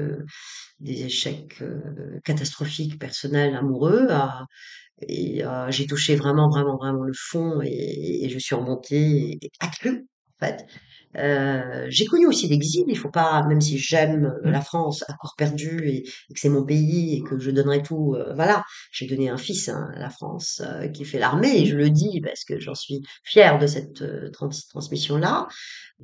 des 0.79 1.05
échecs 1.05 1.61
catastrophiques 2.23 2.99
personnels, 2.99 3.55
amoureux. 3.55 4.07
Et 5.07 5.45
euh, 5.45 5.71
j'ai 5.71 5.85
touché 5.85 6.15
vraiment, 6.15 6.49
vraiment, 6.49 6.77
vraiment 6.77 7.03
le 7.03 7.13
fond 7.15 7.61
et, 7.63 8.25
et 8.25 8.29
je 8.29 8.37
suis 8.37 8.55
remontée 8.55 9.39
accrue, 9.59 10.07
en 10.41 10.45
fait. 10.45 10.65
Euh, 11.17 11.85
j'ai 11.89 12.05
connu 12.05 12.27
aussi 12.27 12.47
l'exil. 12.47 12.83
Il 12.87 12.97
faut 12.97 13.09
pas, 13.09 13.43
même 13.47 13.61
si 13.61 13.77
j'aime 13.77 14.33
Mmh. 14.43 14.49
la 14.51 14.61
France 14.61 15.03
à 15.09 15.13
corps 15.13 15.33
perdu 15.37 15.81
et, 15.87 15.97
et 16.07 16.33
que 16.33 16.39
c'est 16.39 16.49
mon 16.49 16.63
pays 16.65 17.15
et 17.17 17.23
que 17.23 17.39
je 17.39 17.51
donnerai 17.51 17.81
tout, 17.81 18.15
euh, 18.15 18.33
voilà. 18.35 18.63
J'ai 18.91 19.07
donné 19.07 19.29
un 19.29 19.37
fils 19.37 19.69
hein, 19.69 19.89
à 19.95 19.99
la 19.99 20.09
France 20.09 20.61
euh, 20.65 20.87
qui 20.89 21.05
fait 21.05 21.19
l'armée 21.19 21.57
et 21.61 21.65
je 21.65 21.75
le 21.75 21.89
dis 21.89 22.21
parce 22.21 22.43
que 22.45 22.59
j'en 22.59 22.75
suis 22.75 23.01
fière 23.23 23.57
de 23.59 23.67
cette 23.67 24.01
euh, 24.01 24.29
trans- 24.31 24.49
transmission-là. 24.69 25.47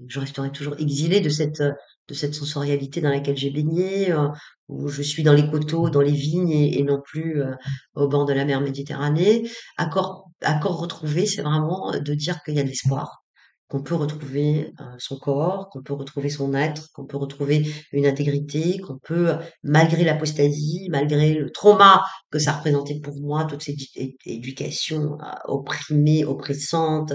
Je 0.08 0.20
resterai 0.20 0.52
toujours 0.52 0.76
exilée 0.80 1.22
de 1.22 1.30
cette 1.30 1.62
de 2.08 2.14
cette 2.14 2.36
sensorialité 2.36 3.02
dans 3.02 3.10
laquelle 3.10 3.36
j'ai 3.38 3.50
baigné, 3.50 4.12
euh, 4.12 4.28
où 4.68 4.88
je 4.90 5.02
suis 5.02 5.24
dans 5.24 5.34
les 5.34 5.50
coteaux, 5.50 5.90
dans 5.90 6.02
les 6.02 6.12
vignes 6.12 6.52
et, 6.52 6.80
et 6.80 6.84
non 6.84 7.02
plus 7.04 7.42
euh, 7.42 7.52
au 7.96 8.08
bord 8.08 8.26
de 8.26 8.34
la 8.34 8.46
mer 8.46 8.62
Méditerranée. 8.62 9.50
Accord, 9.78 10.30
accord 10.42 10.80
retrouvé, 10.80 11.26
c'est 11.26 11.42
vraiment 11.42 11.92
de 12.00 12.14
dire 12.14 12.44
qu'il 12.44 12.54
y 12.56 12.60
a 12.60 12.64
de 12.64 12.68
l'espoir, 12.68 13.25
qu'on 13.68 13.82
peut 13.82 13.96
retrouver 13.96 14.74
euh, 14.80 14.84
son 15.00 15.18
corps, 15.18 15.70
qu'on 15.70 15.82
peut 15.82 15.94
retrouver 15.94 16.30
son 16.30 16.54
être, 16.54 16.92
qu'on 16.94 17.06
peut 17.06 17.18
retrouver 17.18 17.68
une 17.92 18.06
intégrité, 18.06 18.80
qu'on 18.80 19.00
peut, 19.00 19.36
malgré 19.64 20.04
l'apostasie, 20.04 20.88
malgré 20.92 21.34
le 21.34 21.52
trauma 21.52 22.06
que 22.30 22.40
ça 22.40 22.54
représentait 22.54 23.00
pour 23.00 23.20
moi, 23.20 23.46
toute 23.46 23.64
cette 23.64 23.80
éducation 24.26 25.18
euh, 25.22 25.26
opprimée, 25.46 26.26
oppressante, 26.26 27.14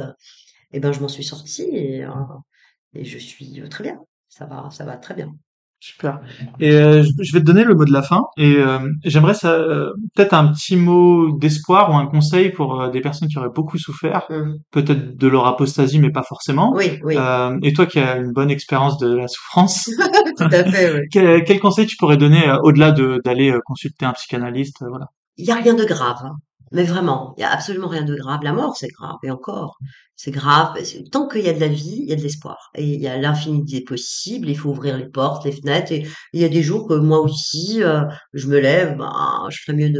eh 0.72 0.80
ben 0.80 0.92
je 0.92 1.00
m'en 1.00 1.08
suis 1.08 1.24
sortie 1.24 1.62
et, 1.62 2.04
euh, 2.04 2.10
et 2.94 3.04
je 3.04 3.18
suis 3.18 3.62
très 3.70 3.84
bien. 3.84 4.00
Ça 4.28 4.46
va, 4.46 4.70
ça 4.70 4.84
va 4.84 4.96
très 4.96 5.14
bien. 5.14 5.32
Super. 5.82 6.20
Et 6.60 6.72
euh, 6.72 7.02
je 7.02 7.32
vais 7.32 7.40
te 7.40 7.44
donner 7.44 7.64
le 7.64 7.74
mot 7.74 7.86
de 7.86 7.92
la 7.92 8.02
fin. 8.02 8.24
Et 8.36 8.56
euh, 8.56 8.78
j'aimerais 9.02 9.32
ça, 9.32 9.52
euh, 9.52 9.92
peut-être 10.14 10.34
un 10.34 10.52
petit 10.52 10.76
mot 10.76 11.38
d'espoir 11.38 11.90
ou 11.90 11.94
un 11.94 12.06
conseil 12.06 12.50
pour 12.50 12.90
des 12.90 13.00
personnes 13.00 13.28
qui 13.28 13.38
auraient 13.38 13.48
beaucoup 13.48 13.78
souffert, 13.78 14.26
Mmh. 14.28 14.56
peut-être 14.70 15.16
de 15.16 15.28
leur 15.28 15.46
apostasie, 15.46 15.98
mais 15.98 16.10
pas 16.10 16.22
forcément. 16.22 16.74
Oui, 16.74 17.00
oui, 17.02 17.16
et 17.62 17.72
toi 17.72 17.86
qui 17.86 17.98
as 17.98 18.18
une 18.18 18.32
bonne 18.32 18.50
expérience 18.50 18.98
de 18.98 19.16
la 19.16 19.26
souffrance, 19.28 19.84
tout 20.36 20.44
à 20.44 20.64
fait, 20.64 20.92
oui. 20.92 21.00
quel, 21.10 21.44
quel 21.44 21.58
conseil 21.58 21.86
tu 21.86 21.96
pourrais 21.96 22.18
donner 22.18 22.52
au-delà 22.62 22.92
de 22.92 23.20
d'aller 23.24 23.54
consulter 23.64 24.04
un 24.04 24.12
psychanalyste, 24.12 24.84
voilà? 24.88 25.06
Il 25.38 25.46
y 25.46 25.50
a 25.50 25.54
rien 25.54 25.74
de 25.74 25.84
grave, 25.84 26.18
hein. 26.22 26.36
Mais 26.72 26.84
vraiment, 26.84 27.34
il 27.36 27.40
y 27.40 27.44
a 27.44 27.50
absolument 27.50 27.88
rien 27.88 28.04
de 28.04 28.14
grave. 28.14 28.40
La 28.42 28.52
mort, 28.52 28.76
c'est 28.76 28.88
grave, 28.88 29.16
et 29.24 29.30
encore, 29.30 29.78
c'est 30.22 30.30
grave. 30.30 30.76
Tant 31.10 31.26
qu'il 31.26 31.40
y 31.40 31.48
a 31.48 31.54
de 31.54 31.60
la 31.60 31.68
vie, 31.68 32.00
il 32.02 32.08
y 32.10 32.12
a 32.12 32.16
de 32.16 32.20
l'espoir. 32.20 32.70
Et 32.74 32.84
il 32.84 33.00
y 33.00 33.08
a 33.08 33.16
l'infini 33.16 33.64
des 33.64 33.80
possibles, 33.80 34.50
il 34.50 34.56
faut 34.56 34.68
ouvrir 34.68 34.98
les 34.98 35.08
portes, 35.08 35.46
les 35.46 35.52
fenêtres. 35.52 35.92
Et 35.92 36.06
il 36.34 36.40
y 36.42 36.44
a 36.44 36.48
des 36.50 36.62
jours 36.62 36.86
que 36.86 36.94
moi 36.94 37.20
aussi, 37.20 37.82
euh, 37.82 38.02
je 38.34 38.46
me 38.46 38.60
lève, 38.60 38.98
ben, 38.98 39.46
je 39.48 39.58
ferais 39.64 39.76
mieux 39.76 39.90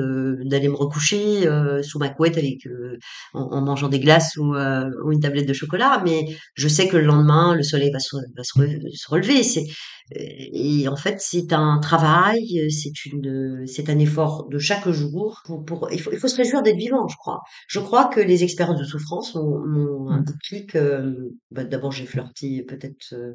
d'aller 0.45 0.69
me 0.69 0.77
recoucher 0.77 1.49
euh, 1.49 1.83
sous 1.83 1.99
ma 1.99 2.11
couette 2.11 2.37
avec 2.37 2.67
euh, 2.67 2.99
en, 3.33 3.63
mangeant 3.63 3.89
des 3.89 3.99
glaces 3.99 4.37
ou, 4.37 4.55
euh, 4.55 4.91
ou 5.05 5.13
une 5.13 5.21
tablette 5.21 5.49
de 5.49 5.55
chocolat. 5.55 6.03
Mais 6.05 6.27
je 6.55 6.69
sais 6.69 6.87
que 6.87 6.99
le 6.99 7.05
lendemain, 7.05 7.55
le 7.55 7.63
soleil 7.63 7.91
va 7.91 7.99
se, 7.99 8.17
se 8.43 9.11
relever. 9.11 9.43
C'est 9.43 9.65
et 10.13 10.89
en 10.89 10.97
fait, 10.97 11.17
c'est 11.21 11.53
un 11.53 11.79
travail, 11.81 12.69
c'est 12.71 13.05
une, 13.07 13.65
c'est 13.67 13.89
un 13.91 13.99
effort 13.99 14.49
de 14.49 14.59
chaque 14.59 14.89
jour 14.91 15.41
pour, 15.47 15.65
pour, 15.65 15.89
il 15.93 16.01
faut, 16.01 16.11
il 16.13 16.19
faut 16.19 16.29
se 16.29 16.37
réjouir 16.37 16.63
d'être 16.63 16.77
vivant, 16.77 17.07
je 17.09 17.17
crois. 17.17 17.41
Je 17.69 17.79
crois 17.81 18.07
que 18.07 18.21
les 18.21 18.43
expériences 18.45 18.81
de 18.81 18.85
souffrance 18.85 19.35
ont, 19.37 19.41
ont 19.41 20.11
un 20.11 20.21
Mm. 20.21 20.25
déclic. 20.25 20.77
euh, 20.77 21.15
bah, 21.51 21.65
d'abord, 21.65 21.93
j'ai 21.93 22.07
flirté 22.07 22.63
peut-être 22.63 23.13
euh, 23.15 23.35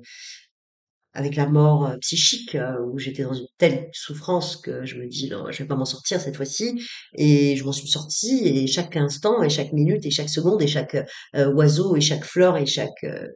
avec 1.14 1.35
la 1.38 1.47
mort 1.47 1.85
euh, 1.88 1.97
psychique, 2.02 2.56
euh, 2.56 2.77
où 2.91 2.99
j'étais 2.99 3.23
dans 3.23 3.34
une 3.34 3.47
telle 3.57 3.89
souffrance 3.93 4.57
que 4.57 4.85
je 4.85 4.97
me 4.97 5.07
dis 5.07 5.30
non, 5.30 5.45
je 5.49 5.60
vais 5.60 5.68
pas 5.68 5.76
m'en 5.76 5.85
sortir 5.85 6.19
cette 6.19 6.35
fois-ci. 6.35 6.81
Et 7.14 7.56
je 7.56 7.64
m'en 7.64 7.72
suis 7.72 7.88
sortie. 7.88 8.41
Et 8.45 8.68
chaque 8.68 8.97
instant, 8.97 9.41
et 9.41 9.49
chaque 9.49 9.72
minute, 9.72 10.06
et 10.06 10.11
chaque 10.11 10.30
seconde, 10.30 10.61
et 10.61 10.68
chaque 10.68 10.95
euh, 11.35 11.53
oiseau, 11.53 11.95
et 11.95 12.02
chaque 12.02 12.26
fleur, 12.26 12.57
et 12.57 12.65
chaque 12.65 13.03
euh, 13.06 13.27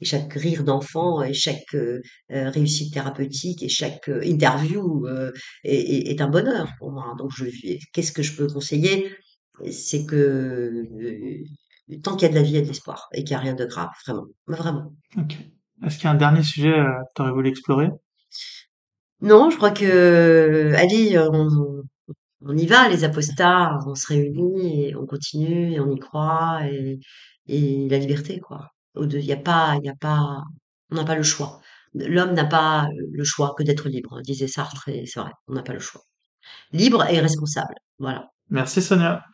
et 0.00 0.04
chaque 0.04 0.32
rire 0.34 0.64
d'enfant 0.64 1.22
et 1.22 1.34
chaque 1.34 1.74
euh, 1.74 2.00
euh, 2.32 2.50
réussite 2.50 2.92
thérapeutique 2.94 3.62
et 3.62 3.68
chaque 3.68 4.08
euh, 4.08 4.22
interview 4.24 5.06
est, 5.64 5.74
est- 5.74 6.10
est 6.10 6.20
un 6.20 6.28
bonheur 6.28 6.72
pour 6.78 6.92
moi. 6.92 7.14
Donc, 7.18 7.30
qu'est-ce 7.92 8.12
que 8.12 8.22
je 8.22 8.36
peux 8.36 8.46
conseiller? 8.48 9.10
C'est 9.70 10.06
que 10.06 10.86
tant 12.02 12.16
qu'il 12.16 12.22
y 12.28 12.30
a 12.30 12.32
de 12.32 12.34
la 12.36 12.42
vie, 12.42 12.50
il 12.50 12.54
y 12.54 12.58
a 12.58 12.62
de 12.62 12.66
l'espoir 12.68 13.08
et 13.14 13.24
qu'il 13.24 13.34
n'y 13.34 13.36
a 13.36 13.40
rien 13.40 13.54
de 13.54 13.64
grave, 13.66 13.90
vraiment, 14.06 14.26
vraiment. 14.46 14.92
Ok. 15.16 15.36
Est-ce 15.84 15.96
qu'il 15.96 16.04
y 16.04 16.08
a 16.08 16.10
un 16.10 16.14
dernier 16.16 16.42
sujet 16.42 16.72
que 16.72 17.12
tu 17.14 17.22
aurais 17.22 17.32
voulu 17.32 17.48
explorer? 17.48 17.88
Non, 19.20 19.50
je 19.50 19.56
crois 19.56 19.70
que 19.70 20.72
allez, 20.76 21.18
on, 21.18 21.82
on 22.42 22.56
y 22.56 22.66
va, 22.66 22.88
les 22.88 23.04
apostats, 23.04 23.78
on 23.86 23.94
se 23.94 24.06
réunit 24.08 24.88
et 24.90 24.96
on 24.96 25.06
continue 25.06 25.72
et 25.74 25.80
on 25.80 25.90
y 25.92 25.98
croit 25.98 26.60
et, 26.70 27.00
et 27.48 27.88
la 27.88 27.98
liberté, 27.98 28.40
quoi. 28.40 28.70
Il 28.96 29.24
y 29.24 29.32
a 29.32 29.36
pas, 29.36 29.76
il 29.80 29.86
y 29.86 29.88
a 29.88 29.94
pas, 29.94 30.42
on 30.90 30.96
n'a 30.96 31.04
pas 31.04 31.14
le 31.14 31.22
choix. 31.22 31.60
L'homme 31.94 32.34
n'a 32.34 32.44
pas 32.44 32.88
le 33.12 33.24
choix 33.24 33.54
que 33.56 33.62
d'être 33.62 33.88
libre, 33.88 34.20
disait 34.22 34.46
Sartre, 34.46 34.88
et 34.88 35.06
c'est 35.06 35.20
vrai, 35.20 35.32
on 35.48 35.54
n'a 35.54 35.62
pas 35.62 35.72
le 35.72 35.80
choix. 35.80 36.02
Libre 36.72 37.04
et 37.10 37.20
responsable, 37.20 37.74
voilà. 37.98 38.30
Merci 38.48 38.82
Sonia. 38.82 39.24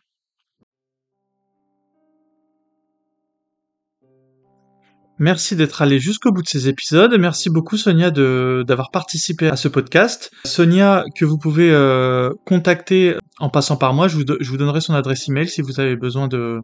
Merci 5.19 5.55
d'être 5.55 5.81
allé 5.81 5.99
jusqu'au 5.99 6.31
bout 6.31 6.43
de 6.43 6.47
ces 6.47 6.67
épisodes. 6.67 7.11
Merci 7.19 7.49
beaucoup 7.49 7.75
Sonia 7.75 8.11
d'avoir 8.11 8.91
participé 8.91 9.47
à 9.47 9.55
ce 9.55 9.67
podcast. 9.67 10.29
Sonia 10.45 11.03
que 11.15 11.25
vous 11.25 11.39
pouvez 11.39 11.71
euh, 11.71 12.29
contacter 12.45 13.15
en 13.39 13.49
passant 13.49 13.77
par 13.77 13.93
moi. 13.93 14.07
Je 14.07 14.17
vous, 14.17 14.23
je 14.39 14.49
vous 14.49 14.57
donnerai 14.57 14.79
son 14.79 14.93
adresse 14.93 15.27
email 15.27 15.47
si 15.47 15.63
vous 15.63 15.79
avez 15.79 15.95
besoin 15.95 16.27
de 16.27 16.61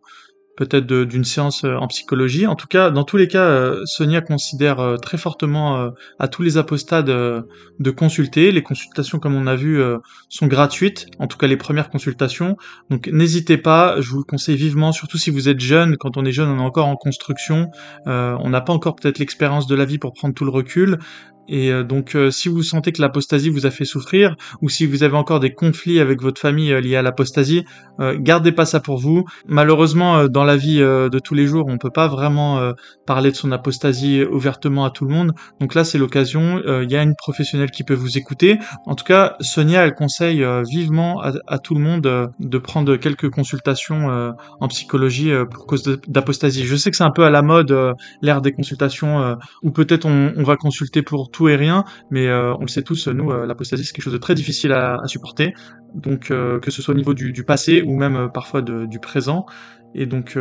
peut-être 0.55 0.85
d'une 0.85 1.23
séance 1.23 1.63
euh, 1.63 1.75
en 1.75 1.87
psychologie. 1.87 2.45
En 2.47 2.55
tout 2.55 2.67
cas, 2.67 2.91
dans 2.91 3.03
tous 3.03 3.17
les 3.17 3.27
cas, 3.27 3.45
euh, 3.45 3.81
Sonia 3.85 4.21
considère 4.21 4.79
euh, 4.79 4.97
très 4.97 5.17
fortement 5.17 5.91
à 6.19 6.27
tous 6.27 6.41
les 6.41 6.57
apostats 6.57 7.01
de, 7.01 7.47
de 7.79 7.91
consulter. 7.91 8.51
Les 8.51 8.61
consultations, 8.61 9.19
comme 9.19 9.35
on 9.35 9.47
a 9.47 9.55
vu, 9.55 9.81
sont 10.29 10.47
gratuites. 10.47 11.07
En 11.19 11.27
tout 11.27 11.37
cas, 11.37 11.47
les 11.47 11.57
premières 11.57 11.89
consultations. 11.89 12.57
Donc, 12.89 13.07
n'hésitez 13.07 13.57
pas. 13.57 13.99
Je 13.99 14.09
vous 14.09 14.19
le 14.19 14.23
conseille 14.23 14.55
vivement, 14.55 14.91
surtout 14.91 15.17
si 15.17 15.31
vous 15.31 15.49
êtes 15.49 15.59
jeune. 15.59 15.97
Quand 15.97 16.17
on 16.17 16.25
est 16.25 16.31
jeune, 16.31 16.49
on 16.49 16.57
est 16.57 16.65
encore 16.65 16.87
en 16.87 16.95
construction. 16.95 17.69
On 18.05 18.49
n'a 18.49 18.61
pas 18.61 18.73
encore 18.73 18.95
peut-être 18.95 19.19
l'expérience 19.19 19.67
de 19.67 19.75
la 19.75 19.85
vie 19.85 19.97
pour 19.97 20.13
prendre 20.13 20.33
tout 20.33 20.45
le 20.45 20.51
recul. 20.51 20.99
Et 21.47 21.71
euh, 21.71 21.83
donc, 21.83 22.15
euh, 22.15 22.31
si 22.31 22.49
vous 22.49 22.63
sentez 22.63 22.91
que 22.91 23.01
l'apostasie 23.01 23.49
vous 23.49 23.65
a 23.65 23.71
fait 23.71 23.85
souffrir, 23.85 24.35
ou 24.61 24.69
si 24.69 24.85
vous 24.85 25.03
avez 25.03 25.15
encore 25.15 25.39
des 25.39 25.53
conflits 25.53 25.99
avec 25.99 26.21
votre 26.21 26.39
famille 26.39 26.71
euh, 26.71 26.79
liés 26.79 26.95
à 26.95 27.01
l'apostasie, 27.01 27.65
euh, 27.99 28.17
gardez 28.19 28.51
pas 28.51 28.65
ça 28.65 28.79
pour 28.79 28.97
vous. 28.97 29.25
Malheureusement, 29.47 30.17
euh, 30.17 30.27
dans 30.27 30.43
la 30.43 30.55
vie 30.55 30.79
de 30.79 31.19
tous 31.19 31.33
les 31.33 31.47
jours, 31.47 31.65
on 31.67 31.77
peut 31.77 31.89
pas 31.89 32.07
vraiment 32.07 32.73
parler 33.05 33.31
de 33.31 33.35
son 33.35 33.51
apostasie 33.51 34.23
ouvertement 34.23 34.85
à 34.85 34.89
tout 34.89 35.05
le 35.05 35.13
monde. 35.13 35.33
Donc 35.59 35.75
là, 35.75 35.83
c'est 35.83 35.97
l'occasion. 35.97 36.61
Il 36.81 36.91
y 36.91 36.95
a 36.95 37.03
une 37.03 37.15
professionnelle 37.15 37.71
qui 37.71 37.83
peut 37.83 37.93
vous 37.93 38.17
écouter. 38.17 38.59
En 38.85 38.95
tout 38.95 39.03
cas, 39.03 39.35
Sonia, 39.39 39.85
elle 39.85 39.93
conseille 39.93 40.45
vivement 40.69 41.21
à, 41.21 41.59
tout 41.59 41.75
le 41.75 41.81
monde 41.81 42.31
de 42.39 42.57
prendre 42.57 42.95
quelques 42.95 43.29
consultations 43.29 44.33
en 44.59 44.67
psychologie 44.67 45.31
pour 45.51 45.65
cause 45.65 45.83
d'apostasie. 46.07 46.65
Je 46.65 46.75
sais 46.75 46.91
que 46.91 46.97
c'est 46.97 47.03
un 47.03 47.11
peu 47.11 47.23
à 47.23 47.29
la 47.29 47.41
mode 47.41 47.75
l'ère 48.21 48.41
des 48.41 48.51
consultations 48.51 49.37
où 49.61 49.71
peut-être 49.71 50.05
on, 50.05 50.33
on 50.35 50.43
va 50.43 50.55
consulter 50.55 51.01
pour 51.01 51.31
tout 51.33 51.49
et 51.49 51.57
rien, 51.57 51.83
mais 52.09 52.27
euh, 52.27 52.55
on 52.55 52.61
le 52.61 52.67
sait 52.67 52.83
tous, 52.83 53.09
nous, 53.09 53.31
euh, 53.31 53.45
l'apostasie, 53.45 53.83
c'est 53.83 53.91
quelque 53.91 54.05
chose 54.05 54.13
de 54.13 54.17
très 54.17 54.35
difficile 54.35 54.71
à, 54.71 55.01
supporter. 55.07 55.53
Donc, 55.93 56.31
euh, 56.31 56.59
que 56.59 56.71
ce 56.71 56.81
soit 56.81 56.93
au 56.93 56.97
niveau 56.97 57.13
du, 57.13 57.43
passé 57.43 57.81
ou 57.81 57.97
même 57.97 58.29
parfois 58.33 58.61
du 58.61 58.99
présent. 58.99 59.45
Et 59.93 60.05
donc, 60.05 60.37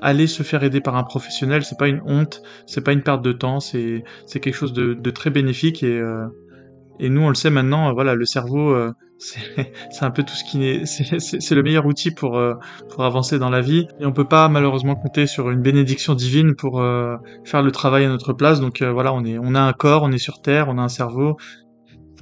aller 0.00 0.26
se 0.26 0.42
faire 0.42 0.64
aider 0.64 0.80
par 0.80 0.96
un 0.96 1.04
professionnel, 1.04 1.64
c'est 1.64 1.78
pas 1.78 1.88
une 1.88 2.02
honte, 2.04 2.42
c'est 2.66 2.82
pas 2.82 2.92
une 2.92 3.02
perte 3.02 3.22
de 3.22 3.32
temps, 3.32 3.60
c'est 3.60 4.02
quelque 4.28 4.54
chose 4.54 4.72
de, 4.72 5.10
très 5.10 5.30
bénéfique 5.30 5.82
et 5.82 6.02
et 6.98 7.10
nous, 7.10 7.20
on 7.20 7.28
le 7.28 7.34
sait 7.34 7.50
maintenant, 7.50 7.92
voilà, 7.92 8.14
le 8.14 8.24
cerveau, 8.24 8.74
c'est 9.90 10.04
un 10.04 10.10
peu 10.10 10.22
tout 10.22 10.34
ce 10.34 10.44
qui 10.44 10.64
est, 10.66 10.84
c'est 10.84 11.54
le 11.54 11.62
meilleur 11.62 11.86
outil 11.86 12.10
pour 12.10 12.36
euh, 12.36 12.54
pour 12.90 13.04
avancer 13.04 13.38
dans 13.38 13.48
la 13.48 13.60
vie. 13.62 13.86
Et 13.98 14.04
on 14.06 14.12
peut 14.12 14.26
pas 14.28 14.48
malheureusement 14.48 14.94
compter 14.94 15.26
sur 15.26 15.50
une 15.50 15.62
bénédiction 15.62 16.14
divine 16.14 16.54
pour 16.54 16.80
euh, 16.80 17.16
faire 17.44 17.62
le 17.62 17.70
travail 17.72 18.04
à 18.04 18.08
notre 18.08 18.32
place. 18.34 18.60
Donc 18.60 18.82
euh, 18.82 18.92
voilà, 18.92 19.14
on 19.14 19.24
est, 19.24 19.38
on 19.38 19.54
a 19.54 19.60
un 19.60 19.72
corps, 19.72 20.02
on 20.02 20.12
est 20.12 20.18
sur 20.18 20.40
terre, 20.40 20.68
on 20.68 20.78
a 20.78 20.82
un 20.82 20.88
cerveau. 20.88 21.36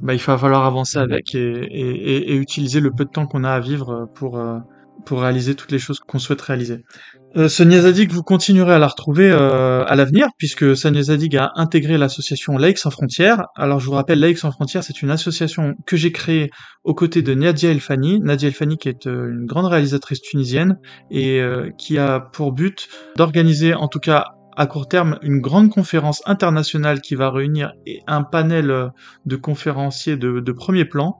Bah, 0.02 0.14
il 0.14 0.20
va 0.20 0.38
falloir 0.38 0.64
avancer 0.66 0.98
avec 0.98 1.34
et, 1.34 1.40
et, 1.40 2.16
et- 2.16 2.32
et 2.32 2.36
utiliser 2.36 2.80
le 2.80 2.92
peu 2.92 3.04
de 3.04 3.10
temps 3.10 3.26
qu'on 3.26 3.44
a 3.44 3.50
à 3.52 3.60
vivre 3.60 4.08
pour 4.14 4.38
euh, 4.38 4.58
pour 5.06 5.20
réaliser 5.22 5.54
toutes 5.56 5.72
les 5.72 5.78
choses 5.80 6.00
qu'on 6.00 6.18
souhaite 6.20 6.42
réaliser. 6.42 6.84
Euh, 7.36 7.48
Sonia 7.48 7.80
Zadig, 7.80 8.12
vous 8.12 8.22
continuerez 8.22 8.74
à 8.74 8.78
la 8.78 8.86
retrouver 8.86 9.28
euh, 9.28 9.84
à 9.86 9.96
l'avenir, 9.96 10.28
puisque 10.38 10.76
Sonia 10.76 11.02
Zadig 11.02 11.36
a 11.36 11.50
intégré 11.56 11.98
l'association 11.98 12.56
Laïcs 12.56 12.78
sans 12.78 12.90
frontières. 12.90 13.46
Alors 13.56 13.80
je 13.80 13.86
vous 13.86 13.92
rappelle, 13.92 14.20
Laïcs 14.20 14.38
sans 14.38 14.52
frontières, 14.52 14.84
c'est 14.84 15.02
une 15.02 15.10
association 15.10 15.74
que 15.84 15.96
j'ai 15.96 16.12
créée 16.12 16.50
aux 16.84 16.94
côtés 16.94 17.22
de 17.22 17.34
Nadia 17.34 17.70
Elfani. 17.70 18.20
Nadia 18.20 18.48
Elfani 18.48 18.78
qui 18.78 18.88
est 18.88 19.08
euh, 19.08 19.30
une 19.32 19.46
grande 19.46 19.66
réalisatrice 19.66 20.20
tunisienne 20.20 20.78
et 21.10 21.40
qui 21.78 21.98
a 21.98 22.20
pour 22.20 22.52
but 22.52 22.88
d'organiser, 23.16 23.74
en 23.74 23.88
tout 23.88 23.98
cas 23.98 24.26
à 24.56 24.66
court 24.66 24.86
terme, 24.86 25.18
une 25.22 25.40
grande 25.40 25.70
conférence 25.70 26.22
internationale 26.26 27.00
qui 27.00 27.16
va 27.16 27.30
réunir 27.30 27.72
un 28.06 28.22
panel 28.22 28.90
de 29.26 29.36
conférenciers 29.36 30.16
de 30.16 30.52
premier 30.52 30.84
plan 30.84 31.18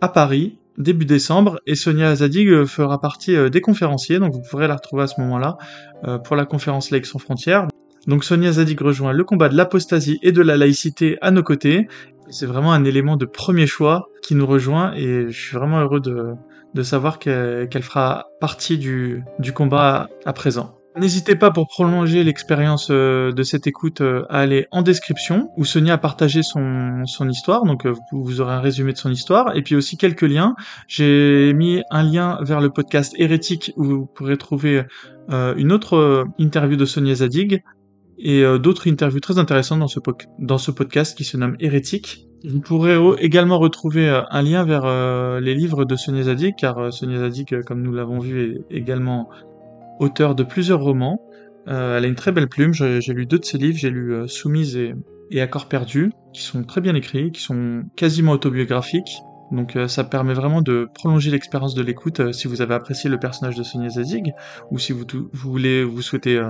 à 0.00 0.08
Paris 0.08 0.59
début 0.80 1.04
décembre 1.04 1.60
et 1.66 1.74
Sonia 1.74 2.14
Zadig 2.16 2.48
euh, 2.48 2.66
fera 2.66 3.00
partie 3.00 3.36
euh, 3.36 3.48
des 3.48 3.60
conférenciers 3.60 4.18
donc 4.18 4.32
vous 4.32 4.42
pourrez 4.42 4.66
la 4.66 4.74
retrouver 4.74 5.04
à 5.04 5.06
ce 5.06 5.20
moment-là 5.20 5.56
euh, 6.04 6.18
pour 6.18 6.36
la 6.36 6.44
conférence 6.44 6.90
Laïcs 6.90 7.06
sans 7.06 7.18
frontières. 7.18 7.68
Donc 8.06 8.24
Sonia 8.24 8.52
Zadig 8.52 8.80
rejoint 8.80 9.12
le 9.12 9.24
combat 9.24 9.48
de 9.48 9.56
l'apostasie 9.56 10.18
et 10.22 10.32
de 10.32 10.42
la 10.42 10.56
laïcité 10.56 11.18
à 11.20 11.30
nos 11.30 11.42
côtés. 11.42 11.86
C'est 12.30 12.46
vraiment 12.46 12.72
un 12.72 12.84
élément 12.84 13.16
de 13.16 13.26
premier 13.26 13.66
choix 13.66 14.08
qui 14.22 14.34
nous 14.34 14.46
rejoint 14.46 14.94
et 14.94 15.28
je 15.28 15.38
suis 15.38 15.56
vraiment 15.56 15.80
heureux 15.80 16.00
de, 16.00 16.82
savoir 16.82 17.18
qu'elle 17.18 17.82
fera 17.82 18.26
partie 18.40 18.78
du 18.78 19.22
combat 19.52 20.08
à 20.24 20.32
présent. 20.32 20.79
N'hésitez 21.00 21.34
pas 21.34 21.50
pour 21.50 21.66
prolonger 21.66 22.22
l'expérience 22.24 22.88
euh, 22.90 23.32
de 23.32 23.42
cette 23.42 23.66
écoute 23.66 24.02
euh, 24.02 24.26
à 24.28 24.40
aller 24.40 24.66
en 24.70 24.82
description 24.82 25.48
où 25.56 25.64
Sonia 25.64 25.94
a 25.94 25.98
partagé 25.98 26.42
son, 26.42 27.04
histoire, 27.30 27.64
donc 27.64 27.86
euh, 27.86 27.94
vous 28.12 28.42
aurez 28.42 28.52
un 28.52 28.60
résumé 28.60 28.92
de 28.92 28.98
son 28.98 29.10
histoire 29.10 29.56
et 29.56 29.62
puis 29.62 29.76
aussi 29.76 29.96
quelques 29.96 30.28
liens. 30.28 30.56
J'ai 30.88 31.54
mis 31.54 31.80
un 31.90 32.02
lien 32.02 32.38
vers 32.42 32.60
le 32.60 32.68
podcast 32.68 33.14
Hérétique 33.16 33.72
où 33.76 33.84
vous 33.84 34.06
pourrez 34.06 34.36
trouver 34.36 34.84
une 35.30 35.72
autre 35.72 36.26
interview 36.38 36.76
de 36.76 36.84
Sonia 36.84 37.14
Zadig 37.14 37.62
et 38.18 38.42
d'autres 38.58 38.88
interviews 38.88 39.20
très 39.20 39.38
intéressantes 39.38 39.78
dans 40.38 40.58
ce 40.58 40.70
podcast 40.70 41.16
qui 41.16 41.24
se 41.24 41.36
nomme 41.36 41.56
Hérétique. 41.60 42.26
Vous 42.44 42.60
pourrez 42.60 42.98
également 43.20 43.58
retrouver 43.58 44.08
un 44.28 44.42
lien 44.42 44.64
vers 44.64 45.40
les 45.40 45.54
livres 45.54 45.84
de 45.84 45.94
Sonia 45.94 46.24
Zadig, 46.24 46.54
car 46.58 46.92
Sonia 46.92 47.20
Zadig, 47.20 47.62
comme 47.62 47.82
nous 47.82 47.92
l'avons 47.92 48.18
vu, 48.18 48.58
est 48.70 48.76
également 48.76 49.30
auteur 50.00 50.34
de 50.34 50.42
plusieurs 50.42 50.80
romans. 50.80 51.22
Euh, 51.68 51.98
elle 51.98 52.04
a 52.04 52.08
une 52.08 52.16
très 52.16 52.32
belle 52.32 52.48
plume, 52.48 52.72
j'ai 52.72 53.12
lu 53.12 53.26
deux 53.26 53.38
de 53.38 53.44
ses 53.44 53.58
livres, 53.58 53.78
j'ai 53.78 53.90
lu 53.90 54.14
euh, 54.14 54.26
Soumise 54.26 54.76
et, 54.76 54.94
et 55.30 55.40
Accords 55.40 55.68
perdus, 55.68 56.10
qui 56.32 56.42
sont 56.42 56.64
très 56.64 56.80
bien 56.80 56.94
écrits, 56.94 57.30
qui 57.30 57.40
sont 57.40 57.84
quasiment 57.96 58.32
autobiographiques. 58.32 59.18
Donc 59.52 59.76
euh, 59.76 59.86
ça 59.86 60.04
permet 60.04 60.32
vraiment 60.32 60.62
de 60.62 60.88
prolonger 60.94 61.30
l'expérience 61.30 61.74
de 61.74 61.82
l'écoute 61.82 62.32
si 62.32 62.48
vous 62.48 62.62
avez 62.62 62.74
apprécié 62.74 63.10
le 63.10 63.18
personnage 63.18 63.56
de 63.56 63.62
Sonia 63.62 63.90
Zazig, 63.90 64.32
ou 64.70 64.78
si 64.78 64.92
vous, 64.92 65.04
vous 65.12 65.50
voulez, 65.50 65.84
vous 65.84 66.02
souhaitez 66.02 66.40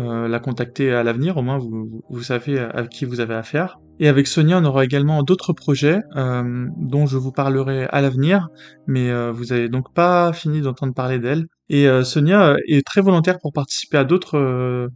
euh, 0.00 0.28
la 0.28 0.38
contacter 0.38 0.92
à 0.92 1.02
l'avenir, 1.02 1.36
au 1.36 1.42
moins 1.42 1.58
vous, 1.58 2.22
savez 2.22 2.58
à 2.58 2.86
qui 2.86 3.04
vous 3.04 3.20
avez 3.20 3.34
affaire. 3.34 3.78
Et 4.00 4.08
avec 4.08 4.26
Sonia, 4.26 4.58
on 4.58 4.64
aura 4.64 4.84
également 4.84 5.22
d'autres 5.22 5.52
projets 5.52 6.00
euh, 6.16 6.66
dont 6.76 7.06
je 7.06 7.16
vous 7.16 7.32
parlerai 7.32 7.86
à 7.90 8.00
l'avenir, 8.00 8.48
mais 8.86 9.10
euh, 9.10 9.32
vous 9.32 9.52
avez 9.52 9.68
donc 9.68 9.92
pas 9.92 10.32
fini 10.32 10.60
d'entendre 10.60 10.94
parler 10.94 11.18
d'elle. 11.18 11.46
Et 11.68 11.86
Sonia 12.02 12.56
est 12.66 12.86
très 12.86 13.02
volontaire 13.02 13.38
pour 13.40 13.52
participer 13.52 13.98
à 13.98 14.04
d'autres 14.04 14.88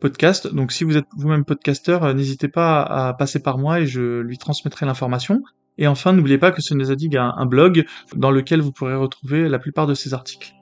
podcasts, 0.00 0.54
donc 0.54 0.70
si 0.70 0.84
vous 0.84 0.96
êtes 0.96 1.06
vous-même 1.16 1.44
podcasteur, 1.44 2.14
n'hésitez 2.14 2.46
pas 2.46 2.82
à 2.82 3.14
passer 3.14 3.42
par 3.42 3.58
moi 3.58 3.80
et 3.80 3.86
je 3.86 4.20
lui 4.20 4.38
transmettrai 4.38 4.86
l'information. 4.86 5.42
Et 5.76 5.88
enfin, 5.88 6.12
n'oubliez 6.12 6.38
pas 6.38 6.52
que 6.52 6.62
Sonia 6.62 6.84
Zadig 6.84 7.16
a 7.16 7.34
un 7.36 7.46
blog 7.46 7.84
dans 8.14 8.30
lequel 8.30 8.60
vous 8.60 8.70
pourrez 8.70 8.94
retrouver 8.94 9.48
la 9.48 9.58
plupart 9.58 9.88
de 9.88 9.94
ses 9.94 10.14
articles. 10.14 10.54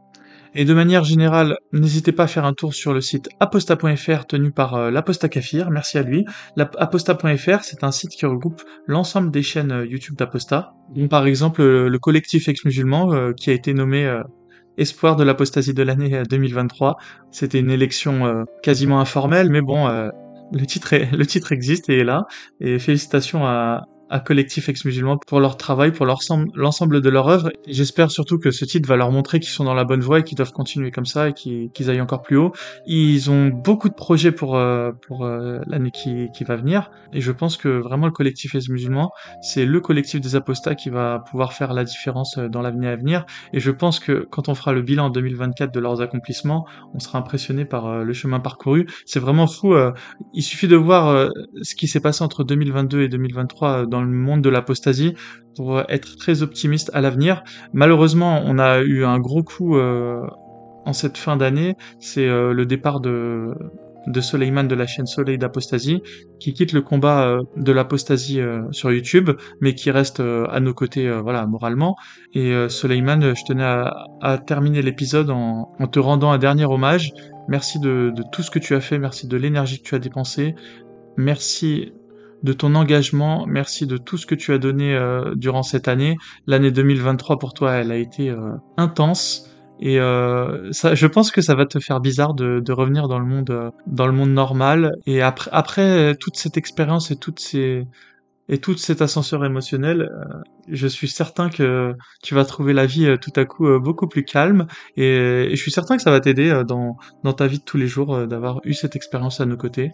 Et 0.61 0.65
de 0.65 0.75
manière 0.75 1.05
générale, 1.05 1.57
n'hésitez 1.73 2.11
pas 2.11 2.25
à 2.25 2.27
faire 2.27 2.45
un 2.45 2.53
tour 2.53 2.75
sur 2.75 2.93
le 2.93 3.01
site 3.01 3.29
aposta.fr 3.39 4.27
tenu 4.27 4.51
par 4.51 4.75
euh, 4.75 4.91
l'Aposta 4.91 5.29
Kafir, 5.29 5.71
merci 5.71 5.99
à 5.99 6.03
lui. 6.03 6.25
Aposta.fr, 6.57 7.63
c'est 7.63 7.85
un 7.85 7.93
site 7.93 8.11
qui 8.11 8.27
regroupe 8.27 8.61
l'ensemble 8.89 9.31
des 9.31 9.45
chaînes 9.45 9.71
euh, 9.71 9.87
YouTube 9.87 10.17
d'Aposta. 10.17 10.73
par 11.11 11.29
exemple 11.29 11.63
le, 11.63 11.99
collectif 12.01 12.49
ex-musulman 12.49 13.15
euh, 13.15 13.33
qui 13.35 13.51
a 13.51 13.53
été 13.53 13.73
nommé 13.73 14.13
Espoir 14.79 15.15
de 15.15 15.23
l'apostasie 15.23 15.75
de 15.75 15.83
l'année 15.85 16.25
2023. 16.29 16.97
C'était 17.31 17.61
une 17.61 17.71
élection 17.71 18.45
quasiment 18.61 18.99
informelle, 18.99 19.51
mais 19.51 19.61
bon, 19.61 19.87
le, 19.87 20.67
titre 20.67 20.93
le 21.17 21.25
titre 21.25 21.53
existe 21.53 21.89
et 21.89 21.99
est 21.99 22.05
là. 22.05 22.27
Et 22.61 22.81
félicitations 22.81 23.47
à, 23.47 23.85
à 24.11 24.21
Collectif 24.21 24.69
Ex-Musulman 24.69 25.19
pour 25.27 25.41
leur 25.41 25.57
travail, 25.57 25.93
pour 25.93 26.07
l'ensemble 26.07 27.01
de 27.01 27.09
leur 27.09 27.29
œuvre. 27.29 27.51
J'espère 27.67 28.11
surtout 28.11 28.39
que 28.39 28.51
ce 28.51 28.65
titre 28.65 28.89
va 28.89 28.97
leur 28.97 29.11
montrer 29.11 29.41
qu'ils 29.41 29.51
sont 29.51 29.65
dans 29.65 29.75
la 29.75 29.85
bonne 29.85 30.01
voie 30.01 30.21
et 30.21 30.23
qu'ils 30.25 30.37
doivent 30.37 30.53
continuer 30.53 30.91
comme 30.91 31.07
ça 31.07 31.29
et 31.29 31.33
qu'ils 31.33 31.91
aillent 31.91 32.01
encore 32.01 32.23
plus 32.23 32.37
haut. 32.37 32.53
Ils 32.87 33.31
ont 33.31 33.49
beaucoup 33.49 33.89
de 33.89 33.95
projets 33.95 34.33
pour, 34.33 34.57
euh, 34.57 34.93
pour 35.07 35.25
euh, 35.25 35.61
l'année 35.67 35.91
qui, 35.91 36.29
qui 36.35 36.45
va 36.45 36.57
venir 36.57 36.91
et 37.13 37.21
je 37.21 37.33
pense 37.33 37.57
que 37.57 37.69
vraiment 37.69 38.07
le 38.07 38.13
Collectif 38.13 38.55
Ex-Musulman, 38.55 39.11
c'est 39.43 39.67
le 39.67 39.81
collectif 39.81 40.21
des 40.21 40.37
apostats 40.37 40.75
qui 40.75 40.91
va 40.91 41.25
pouvoir 41.31 41.53
faire 41.53 41.73
la 41.73 41.85
différence 41.85 42.39
euh, 42.39 42.49
dans 42.49 42.63
l'avenir 42.63 42.91
à 42.91 42.97
venir 42.97 43.27
et 43.53 43.61
je 43.61 43.71
pense 43.71 44.01
que 44.01 44.27
quand 44.31 44.49
on 44.49 44.55
fera 44.55 44.73
le 44.73 44.83
bilan 44.83 45.07
en 45.07 45.11
2024 45.11 45.73
de 45.73 45.81
leurs 45.81 46.01
accomplissements, 46.01 46.67
on 46.95 46.99
sera 46.99 47.19
impressionné 47.19 47.65
par 47.65 48.05
le 48.05 48.13
chemin 48.13 48.41
parcouru. 48.41 48.87
C'est 49.07 49.21
vraiment 49.21 49.47
fou. 49.47 49.75
il 50.33 50.43
suffit 50.43 50.69
de 50.69 50.77
voir 50.77 51.31
ce 51.63 51.75
qui 51.75 51.89
s'est 51.89 52.01
passé 52.01 52.23
entre 52.23 52.45
2022 52.45 53.03
et 53.03 53.09
2023 53.09 53.87
dans 53.87 53.98
le 54.01 54.09
monde 54.09 54.43
de 54.43 54.49
l'apostasie 54.49 55.15
pour 55.59 55.81
être 55.91 56.17
très 56.17 56.43
optimiste 56.43 56.91
à 56.95 57.01
l'avenir. 57.01 57.43
Malheureusement, 57.73 58.43
on 58.45 58.59
a 58.59 58.81
eu 58.81 59.05
un 59.05 59.19
gros 59.19 59.43
coup 59.43 59.77
euh, 59.77 60.23
en 60.85 60.93
cette 60.93 61.19
fin 61.19 61.37
d'année, 61.37 61.77
c'est 61.99 62.29
euh, 62.29 62.53
le 62.53 62.65
départ 62.65 63.01
de 63.01 63.53
Soleiman 64.21 64.65
de 64.65 64.75
la 64.77 64.87
chaîne 64.87 65.07
Soleil 65.07 65.37
d'Apostasie, 65.37 66.01
qui 66.39 66.55
quitte 66.55 66.73
le 66.73 66.81
combat 66.81 67.27
euh, 67.27 67.43
de 67.57 67.73
l'apostasie 67.73 68.41
sur 68.71 68.93
YouTube, 68.93 69.31
mais 69.61 69.75
qui 69.75 69.91
reste 69.91 70.21
à 70.21 70.61
nos 70.61 70.75
côtés, 70.75 71.11
voilà, 71.11 71.45
moralement. 71.47 71.97
Et 72.35 72.53
Soleiman, 72.69 73.35
je 73.35 73.45
tenais 73.45 73.65
à, 73.65 74.39
terminer 74.39 74.81
l'épisode 74.81 75.31
en, 75.31 75.67
te 75.91 75.99
rendant 75.99 76.31
un 76.31 76.39
dernier 76.39 76.67
hommage. 76.67 77.13
Merci 77.49 77.81
de 77.81 78.13
tout 78.31 78.43
ce 78.43 78.51
que 78.53 78.61
tu 78.61 78.77
as 78.77 78.81
fait, 78.81 78.99
merci 78.99 79.27
de 79.27 79.37
l'énergie 79.37 79.79
que 79.83 79.89
tu 79.89 79.95
as 79.97 79.99
dépensée, 79.99 80.55
merci 81.17 81.93
de 82.43 82.53
ton 82.53 82.75
engagement, 82.75 83.47
merci 83.47 83.87
de 83.87 83.97
tout 83.97 84.17
ce 84.17 84.27
que 84.27 84.35
tu 84.35 84.53
as 84.53 84.59
donné 84.59 84.95
euh, 84.95 85.35
durant 85.35 85.63
cette 85.63 85.89
année. 85.89 86.17
L'année 86.47 86.71
2023 86.71 87.39
pour 87.39 87.55
toi, 87.55 87.73
elle 87.73 87.91
a 87.91 87.97
été 87.97 88.31
euh, 88.31 88.53
intense. 88.77 89.51
Et 89.81 90.01
euh, 90.01 90.71
je 90.73 91.07
pense 91.07 91.31
que 91.31 91.41
ça 91.41 91.55
va 91.55 91.65
te 91.65 91.79
faire 91.79 92.01
bizarre 92.01 92.35
de, 92.35 92.59
de 92.59 92.73
revenir 92.73 93.07
dans 93.07 93.21
le 93.21 93.25
monde, 93.25 93.73
dans 93.87 94.07
le 94.07 94.13
monde 94.13 94.31
normal. 94.31 94.93
Et 95.07 95.23
après, 95.23 95.51
après 95.53 96.17
toute 96.17 96.37
cette 96.37 96.57
expérience 96.57 97.13
et 97.13 97.17
toutes 97.17 97.39
ces, 97.39 97.87
et 98.49 98.59
tout 98.59 98.77
cet 98.77 99.03
ascenseur 99.03 99.45
émotionnel, 99.45 100.03
euh, 100.03 100.25
je 100.69 100.87
suis 100.87 101.09
certain 101.09 101.51
que 101.51 101.95
tu 102.23 102.35
vas 102.35 102.45
trouver 102.45 102.73
la 102.73 102.87
vie 102.87 103.07
euh, 103.07 103.17
tout 103.19 103.33
à 103.37 103.45
coup 103.45 103.67
euh, 103.67 103.79
beaucoup 103.79 104.09
plus 104.09 104.25
calme 104.25 104.67
et, 104.97 105.51
je 105.51 105.57
suis 105.57 105.71
certain 105.71 105.97
que 105.97 106.03
ça 106.03 106.11
va 106.11 106.21
t'aider 106.21 106.63
dans, 106.67 106.97
dans 107.25 107.33
ta 107.33 107.47
vie 107.47 107.59
de 107.59 107.65
tous 107.65 107.77
les 107.77 107.87
jours 107.87 108.27
d'avoir 108.27 108.61
eu 108.65 108.75
cette 108.75 108.97
expérience 108.97 109.41
à 109.41 109.47
nos 109.47 109.57
côtés. 109.57 109.93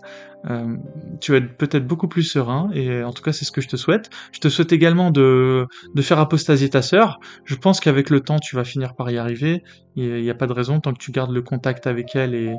tu 1.20 1.32
vas 1.32 1.39
être 1.39 1.56
peut-être 1.56 1.86
beaucoup 1.86 2.09
plus 2.09 2.22
serein 2.22 2.70
et 2.74 3.02
en 3.02 3.12
tout 3.12 3.22
cas 3.22 3.32
c'est 3.32 3.44
ce 3.44 3.52
que 3.52 3.60
je 3.60 3.68
te 3.68 3.76
souhaite. 3.76 4.10
Je 4.32 4.40
te 4.40 4.48
souhaite 4.48 4.72
également 4.72 5.10
de, 5.10 5.66
de 5.94 6.02
faire 6.02 6.18
apostasier 6.18 6.68
ta 6.70 6.82
sœur. 6.82 7.18
Je 7.44 7.55
pense 7.55 7.81
qu'avec 7.81 8.10
le 8.10 8.20
temps 8.20 8.39
tu 8.39 8.56
vas 8.56 8.64
finir 8.64 8.94
par 8.94 9.10
y 9.10 9.16
arriver. 9.16 9.62
Il 9.97 10.22
n'y 10.22 10.31
a 10.31 10.35
pas 10.35 10.47
de 10.47 10.52
raison 10.52 10.81
tant 10.81 10.93
que 10.93 10.98
tu 10.98 11.12
gardes 11.12 11.32
le 11.32 11.43
contact 11.43 11.86
avec 11.86 12.14
elle 12.14 12.35
et, 12.35 12.55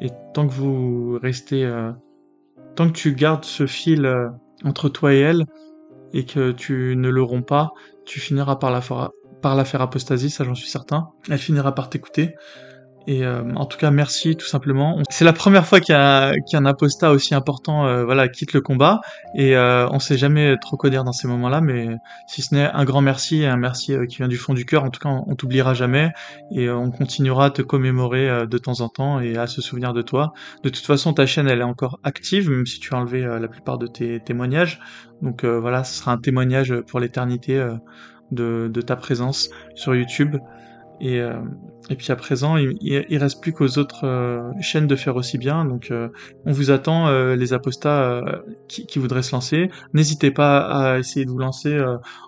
et 0.00 0.10
tant 0.34 0.46
que 0.46 0.52
vous 0.52 1.18
restez... 1.20 1.68
tant 2.76 2.88
que 2.88 2.96
tu 2.96 3.14
gardes 3.14 3.44
ce 3.44 3.66
fil 3.66 4.06
entre 4.64 4.88
toi 4.88 5.14
et 5.14 5.18
elle, 5.18 5.44
et 6.12 6.24
que 6.24 6.52
tu 6.52 6.94
ne 6.96 7.08
le 7.08 7.22
romps 7.22 7.46
pas, 7.46 7.70
tu 8.04 8.20
finiras 8.20 8.56
par 8.56 8.70
la, 8.70 8.80
par 9.42 9.54
la 9.54 9.64
faire 9.64 9.82
apostasie, 9.82 10.30
ça 10.30 10.44
j'en 10.44 10.54
suis 10.54 10.68
certain. 10.68 11.08
Elle 11.28 11.38
finira 11.38 11.74
par 11.74 11.90
t'écouter. 11.90 12.34
Et 13.08 13.24
euh, 13.24 13.42
en 13.56 13.64
tout 13.64 13.78
cas, 13.78 13.90
merci 13.90 14.36
tout 14.36 14.46
simplement. 14.46 15.00
C'est 15.08 15.24
la 15.24 15.32
première 15.32 15.66
fois 15.66 15.80
qu'un 15.80 16.34
qu 16.46 16.56
apostat 16.56 17.10
aussi 17.10 17.34
important 17.34 17.86
euh, 17.86 18.04
voilà, 18.04 18.28
quitte 18.28 18.52
le 18.52 18.60
combat. 18.60 19.00
Et 19.34 19.56
euh, 19.56 19.88
on 19.88 19.98
sait 19.98 20.18
jamais 20.18 20.56
trop 20.60 20.76
quoi 20.76 20.90
dire 20.90 21.04
dans 21.04 21.12
ces 21.12 21.26
moments-là, 21.26 21.62
mais 21.62 21.88
si 22.26 22.42
ce 22.42 22.54
n'est 22.54 22.66
un 22.66 22.84
grand 22.84 23.00
merci 23.00 23.46
un 23.46 23.56
merci 23.56 23.94
euh, 23.94 24.04
qui 24.04 24.18
vient 24.18 24.28
du 24.28 24.36
fond 24.36 24.52
du 24.52 24.66
cœur, 24.66 24.84
en 24.84 24.90
tout 24.90 25.00
cas, 25.00 25.08
on, 25.08 25.34
t'oubliera 25.36 25.72
jamais. 25.72 26.12
Et 26.52 26.68
on 26.68 26.90
continuera 26.90 27.46
à 27.46 27.50
te 27.50 27.62
commémorer 27.62 28.46
de 28.46 28.58
temps 28.58 28.82
en 28.82 28.90
temps 28.90 29.20
et 29.20 29.38
à 29.38 29.46
se 29.46 29.62
souvenir 29.62 29.94
de 29.94 30.02
toi. 30.02 30.34
De 30.62 30.68
toute 30.68 30.84
façon, 30.84 31.14
ta 31.14 31.24
chaîne, 31.24 31.48
elle 31.48 31.60
est 31.60 31.64
encore 31.64 32.00
active, 32.04 32.50
même 32.50 32.66
si 32.66 32.78
tu 32.78 32.94
as 32.94 32.98
enlevé 32.98 33.22
la 33.22 33.48
plupart 33.48 33.78
de 33.78 33.86
tes 33.86 34.20
témoignages. 34.20 34.80
Donc 35.22 35.46
voilà, 35.46 35.82
ce 35.82 35.98
sera 35.98 36.12
un 36.12 36.18
témoignage 36.18 36.74
pour 36.88 37.00
l'éternité 37.00 37.66
de, 38.32 38.68
de 38.70 38.80
ta 38.82 38.96
présence 38.96 39.48
sur 39.74 39.94
YouTube. 39.94 40.36
Et, 41.00 41.20
euh, 41.20 41.40
et 41.90 41.96
puis 41.96 42.10
à 42.10 42.16
présent, 42.16 42.56
il, 42.56 42.76
il 42.80 43.18
reste 43.18 43.40
plus 43.40 43.52
qu'aux 43.52 43.78
autres 43.78 44.04
euh, 44.04 44.50
chaînes 44.60 44.86
de 44.86 44.96
faire 44.96 45.16
aussi 45.16 45.38
bien. 45.38 45.64
Donc 45.64 45.90
euh, 45.90 46.08
on 46.44 46.52
vous 46.52 46.70
attend, 46.70 47.10
les 47.34 47.52
apostats 47.52 48.22
qui, 48.68 48.86
qui, 48.86 48.98
voudraient 48.98 49.22
se 49.22 49.32
lancer. 49.32 49.70
N'hésitez 49.94 50.30
pas 50.30 50.58
à 50.60 50.98
essayer 50.98 51.24
de 51.24 51.30
vous 51.30 51.38
lancer 51.38 51.78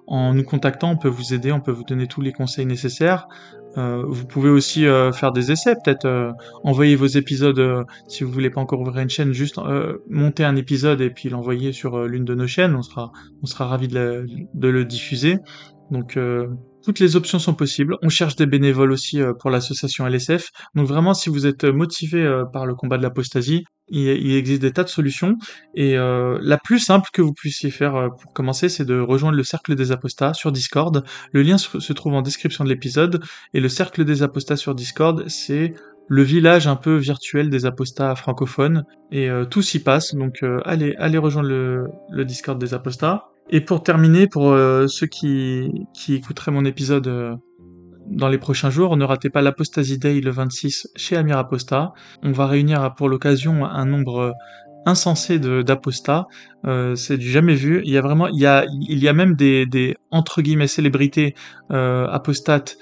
en 0.06 0.34
nous 0.34 0.44
contactant. 0.44 0.90
On 0.90 0.96
peut 0.96 1.08
vous 1.08 1.34
aider, 1.34 1.52
on 1.52 1.60
peut 1.60 1.72
vous 1.72 1.84
donner 1.84 2.06
tous 2.06 2.20
les 2.20 2.32
conseils 2.32 2.66
nécessaires. 2.66 3.28
vous 3.76 4.26
pouvez 4.26 4.50
aussi 4.50 4.84
faire 5.12 5.32
des 5.32 5.52
essais, 5.52 5.74
peut-être 5.74 6.34
envoyer 6.64 6.96
vos 6.96 7.06
épisodes 7.06 7.86
si 8.08 8.24
vous 8.24 8.30
voulez 8.30 8.50
pas 8.50 8.60
encore 8.60 8.80
ouvrir 8.80 9.02
une 9.02 9.10
chaîne, 9.10 9.32
juste 9.32 9.58
monter 10.08 10.44
un 10.44 10.56
épisode 10.56 11.00
et 11.00 11.10
puis 11.10 11.28
l'envoyer 11.28 11.72
sur 11.72 12.04
l'une 12.04 12.24
de 12.24 12.34
nos 12.34 12.46
chaînes. 12.46 12.74
On 12.74 12.82
sera, 12.82 13.12
on 13.42 13.46
sera 13.46 13.66
ravi 13.66 13.88
de, 13.88 14.26
de 14.54 14.68
le 14.68 14.84
diffuser. 14.84 15.38
Donc 15.90 16.16
toutes 16.82 16.98
les 16.98 17.16
options 17.16 17.38
sont 17.38 17.54
possibles. 17.54 17.96
On 18.02 18.08
cherche 18.08 18.36
des 18.36 18.46
bénévoles 18.46 18.92
aussi 18.92 19.20
euh, 19.20 19.32
pour 19.38 19.50
l'association 19.50 20.06
LSF. 20.06 20.48
Donc 20.74 20.86
vraiment, 20.86 21.14
si 21.14 21.28
vous 21.28 21.46
êtes 21.46 21.64
motivé 21.64 22.22
euh, 22.22 22.44
par 22.44 22.66
le 22.66 22.74
combat 22.74 22.96
de 22.98 23.02
l'apostasie, 23.02 23.64
il, 23.88 24.08
existe 24.08 24.62
des 24.62 24.72
tas 24.72 24.84
de 24.84 24.88
solutions. 24.88 25.36
Et 25.74 25.96
euh, 25.96 26.38
la 26.42 26.58
plus 26.58 26.78
simple 26.78 27.08
que 27.12 27.22
vous 27.22 27.32
puissiez 27.32 27.70
faire 27.70 28.08
pour 28.20 28.32
commencer, 28.32 28.68
c'est 28.68 28.84
de 28.84 28.98
rejoindre 28.98 29.36
le 29.36 29.42
Cercle 29.42 29.74
des 29.74 29.90
Apostats 29.90 30.32
sur 30.32 30.52
Discord. 30.52 31.04
Le 31.32 31.42
lien 31.42 31.58
se 31.58 31.92
trouve 31.92 32.14
en 32.14 32.22
description 32.22 32.62
de 32.62 32.68
l'épisode. 32.68 33.22
Et 33.52 33.60
le 33.60 33.68
Cercle 33.68 34.04
des 34.04 34.22
Apostats 34.22 34.56
sur 34.56 34.74
Discord, 34.74 35.24
c'est 35.28 35.74
le 36.06 36.22
village 36.22 36.66
un 36.66 36.76
peu 36.76 36.96
virtuel 36.96 37.50
des 37.50 37.66
apostats 37.66 38.16
francophones 38.16 38.84
et 39.12 39.28
tout 39.48 39.62
s'y 39.62 39.80
passe. 39.80 40.14
Donc 40.14 40.44
allez, 40.64 40.94
allez 40.98 41.18
rejoindre 41.18 41.48
le, 41.48 41.86
le 42.10 42.24
Discord 42.24 42.60
des 42.60 42.74
apostats. 42.74 43.30
Et 43.50 43.60
pour 43.60 43.82
terminer, 43.82 44.26
pour 44.26 44.56
ceux 44.88 45.06
qui, 45.06 45.86
qui 45.92 46.14
écouteraient 46.14 46.52
mon 46.52 46.64
épisode 46.64 47.38
dans 48.06 48.28
les 48.28 48.38
prochains 48.38 48.70
jours, 48.70 48.96
ne 48.96 49.04
ratez 49.04 49.28
pas 49.28 49.42
l'Apostasy 49.42 49.98
Day 49.98 50.20
le 50.20 50.30
26 50.30 50.88
chez 50.96 51.16
Amir 51.16 51.36
Aposta. 51.36 51.92
On 52.22 52.32
va 52.32 52.46
réunir 52.46 52.94
pour 52.96 53.08
l'occasion 53.08 53.64
un 53.64 53.84
nombre 53.84 54.34
insensé 54.86 55.38
d'apostats. 55.38 56.26
Euh, 56.66 56.94
c'est 56.94 57.16
du 57.16 57.30
jamais 57.30 57.54
vu. 57.54 57.82
Il 57.84 57.92
y 57.92 57.98
a 57.98 58.00
vraiment, 58.00 58.28
il 58.28 58.40
y 58.40 58.46
a, 58.46 58.64
il 58.68 58.98
y 58.98 59.08
a 59.08 59.12
même 59.12 59.34
des, 59.34 59.66
des 59.66 59.96
entre 60.10 60.42
guillemets 60.42 60.66
célébrités 60.66 61.34
euh, 61.70 62.06
apostates 62.08 62.76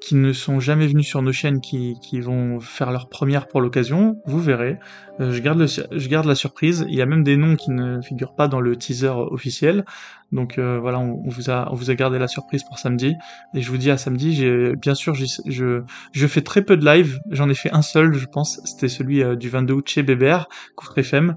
qui 0.00 0.14
ne 0.14 0.32
sont 0.32 0.60
jamais 0.60 0.86
venus 0.86 1.06
sur 1.06 1.20
nos 1.20 1.32
chaînes, 1.32 1.60
qui, 1.60 1.94
qui 2.00 2.20
vont 2.20 2.58
faire 2.58 2.90
leur 2.90 3.08
première 3.08 3.46
pour 3.46 3.60
l'occasion, 3.60 4.16
vous 4.24 4.40
verrez. 4.40 4.78
Euh, 5.20 5.32
je, 5.32 5.40
garde 5.40 5.58
le, 5.58 5.66
je 5.66 6.08
garde 6.08 6.26
la 6.26 6.34
surprise. 6.34 6.86
Il 6.88 6.94
y 6.94 7.02
a 7.02 7.06
même 7.06 7.22
des 7.22 7.36
noms 7.36 7.54
qui 7.54 7.70
ne 7.70 8.00
figurent 8.00 8.34
pas 8.34 8.48
dans 8.48 8.60
le 8.60 8.76
teaser 8.76 9.12
officiel. 9.14 9.84
Donc 10.32 10.58
euh, 10.58 10.78
voilà, 10.80 10.98
on, 11.00 11.28
vous 11.28 11.50
a, 11.50 11.70
on 11.70 11.74
vous 11.74 11.90
a 11.90 11.94
gardé 11.94 12.18
la 12.18 12.28
surprise 12.28 12.64
pour 12.64 12.78
samedi. 12.78 13.14
Et 13.54 13.60
je 13.60 13.70
vous 13.70 13.76
dis 13.76 13.90
à 13.90 13.98
samedi, 13.98 14.34
j'ai 14.34 14.74
bien 14.76 14.94
sûr, 14.94 15.14
je, 15.14 15.82
je 16.12 16.26
fais 16.26 16.40
très 16.40 16.62
peu 16.62 16.78
de 16.78 16.84
live. 16.84 17.20
J'en 17.30 17.50
ai 17.50 17.54
fait 17.54 17.72
un 17.72 17.82
seul, 17.82 18.14
je 18.14 18.26
pense. 18.26 18.60
C'était 18.64 18.88
celui 18.88 19.22
euh, 19.22 19.36
du 19.36 19.50
22 19.50 19.74
août 19.74 19.88
chez 19.88 20.02
Bébert, 20.02 20.48
Couvre 20.76 20.96
FM. 20.98 21.36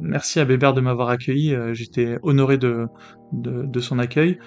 merci 0.00 0.40
à 0.40 0.46
Bébert 0.46 0.72
de 0.72 0.80
m'avoir 0.80 1.10
accueilli. 1.10 1.54
J'étais 1.72 2.18
honoré 2.22 2.56
de, 2.56 2.86
de, 3.32 3.66
de, 3.66 3.80
son 3.80 3.98
accueil. 3.98 4.38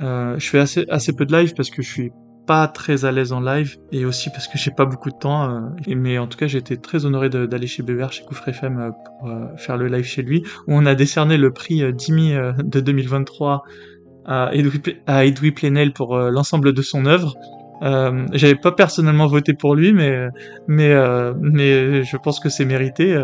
je 0.00 0.36
fais 0.40 0.58
assez, 0.58 0.84
assez 0.88 1.12
peu 1.14 1.24
de 1.24 1.36
live 1.36 1.54
parce 1.54 1.70
que 1.70 1.80
je 1.80 1.88
suis 1.88 2.12
pas 2.46 2.68
très 2.68 3.04
à 3.04 3.12
l'aise 3.12 3.32
en 3.32 3.40
live 3.40 3.76
et 3.92 4.04
aussi 4.04 4.30
parce 4.30 4.48
que 4.48 4.58
j'ai 4.58 4.70
pas 4.70 4.84
beaucoup 4.84 5.10
de 5.10 5.16
temps. 5.16 5.50
Euh, 5.50 5.60
mais 5.96 6.18
en 6.18 6.26
tout 6.26 6.38
cas, 6.38 6.46
j'ai 6.46 6.58
été 6.58 6.76
très 6.76 7.06
honoré 7.06 7.28
d'aller 7.28 7.66
chez 7.66 7.82
Bébert, 7.82 8.12
chez 8.12 8.24
Coufre 8.24 8.48
FM 8.48 8.78
euh, 8.78 8.90
pour 8.90 9.28
euh, 9.28 9.56
faire 9.56 9.76
le 9.76 9.88
live 9.88 10.04
chez 10.04 10.22
lui, 10.22 10.42
où 10.66 10.74
on 10.74 10.86
a 10.86 10.94
décerné 10.94 11.36
le 11.36 11.52
prix 11.52 11.92
Dimi 11.92 12.32
de 12.32 12.80
2023 12.80 13.64
à 14.26 14.50
Edoui, 14.54 14.80
à 15.06 15.24
Edoui 15.24 15.52
Plenel 15.52 15.92
pour 15.92 16.16
l'ensemble 16.16 16.72
de 16.72 16.82
son 16.82 17.06
œuvre. 17.06 17.36
Euh, 17.82 18.26
J'avais 18.32 18.54
pas 18.54 18.72
personnellement 18.72 19.26
voté 19.26 19.52
pour 19.52 19.74
lui, 19.74 19.92
mais 19.92 20.28
mais 20.68 20.94
mais 21.40 22.02
je 22.04 22.16
pense 22.16 22.40
que 22.40 22.48
c'est 22.48 22.64
mérité. 22.64 23.20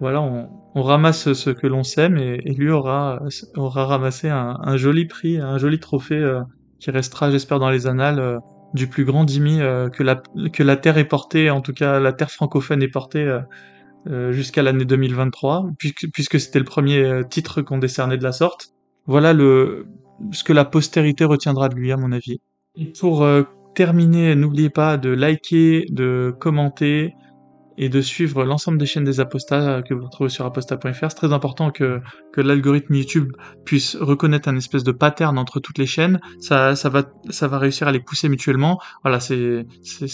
voilà, 0.00 0.22
on, 0.22 0.48
on, 0.74 0.82
ramasse 0.82 1.32
ce 1.32 1.50
que 1.50 1.66
l'on 1.66 1.82
sème 1.82 2.16
et, 2.16 2.40
et, 2.44 2.54
lui 2.54 2.70
aura 2.70 3.20
aura 3.56 3.84
ramassé 3.86 4.28
un, 4.28 4.56
un, 4.62 4.76
joli 4.76 5.06
prix, 5.06 5.38
un 5.38 5.58
joli 5.58 5.78
trophée 5.78 6.40
qui 6.82 6.90
restera, 6.90 7.30
j'espère, 7.30 7.60
dans 7.60 7.70
les 7.70 7.86
annales 7.86 8.18
euh, 8.18 8.38
du 8.74 8.88
plus 8.88 9.04
grand 9.04 9.24
dimi 9.24 9.60
euh, 9.60 9.88
que, 9.88 10.02
la, 10.02 10.76
Terre 10.76 10.98
est 10.98 11.04
portée, 11.04 11.48
en 11.48 11.60
tout 11.60 11.72
cas 11.72 12.00
la 12.00 12.12
Terre 12.12 12.30
francophone 12.30 12.82
est 12.82 12.88
portée 12.88 13.38
euh, 14.08 14.32
jusqu'à 14.32 14.62
l'année 14.62 14.84
2023, 14.84 15.68
puisque, 15.78 16.10
puisque 16.12 16.40
c'était 16.40 16.58
le 16.58 16.64
premier 16.64 17.22
titre 17.30 17.62
qu'on 17.62 17.78
décernait 17.78 18.18
de 18.18 18.24
la 18.24 18.32
sorte. 18.32 18.70
Voilà 19.06 19.32
le, 19.32 19.86
ce 20.32 20.42
que 20.42 20.52
la 20.52 20.64
postérité 20.64 21.24
retiendra 21.24 21.68
de 21.68 21.76
lui, 21.76 21.92
à 21.92 21.96
mon 21.96 22.10
avis. 22.10 22.40
Et 22.76 22.86
pour 22.98 23.24
terminer, 23.74 24.34
n'oubliez 24.34 24.70
pas 24.70 24.96
de 24.96 25.10
liker, 25.10 25.86
de 25.90 26.34
commenter, 26.40 27.14
et 27.78 27.88
de 27.88 28.00
suivre 28.00 28.44
l'ensemble 28.44 28.78
des 28.78 28.86
chaînes 28.86 29.04
des 29.04 29.20
apostats 29.20 29.82
que 29.82 29.94
vous 29.94 30.04
retrouvez 30.04 30.30
sur 30.30 30.44
apostat.fr. 30.44 30.92
C'est 30.92 31.08
très 31.08 31.32
important 31.32 31.70
que, 31.70 32.00
l'algorithme 32.36 32.94
YouTube 32.94 33.32
puisse 33.64 33.96
reconnaître 33.96 34.48
un 34.48 34.56
espèce 34.56 34.84
de 34.84 34.92
pattern 34.92 35.38
entre 35.38 35.60
toutes 35.60 35.78
les 35.78 35.86
chaînes. 35.86 36.20
Ça, 36.40 36.76
ça, 36.76 36.88
va, 36.88 37.04
ça 37.30 37.48
va 37.48 37.58
réussir 37.58 37.88
à 37.88 37.92
les 37.92 38.00
pousser 38.00 38.28
mutuellement. 38.28 38.80
Voilà, 39.02 39.20
c'est, 39.20 39.66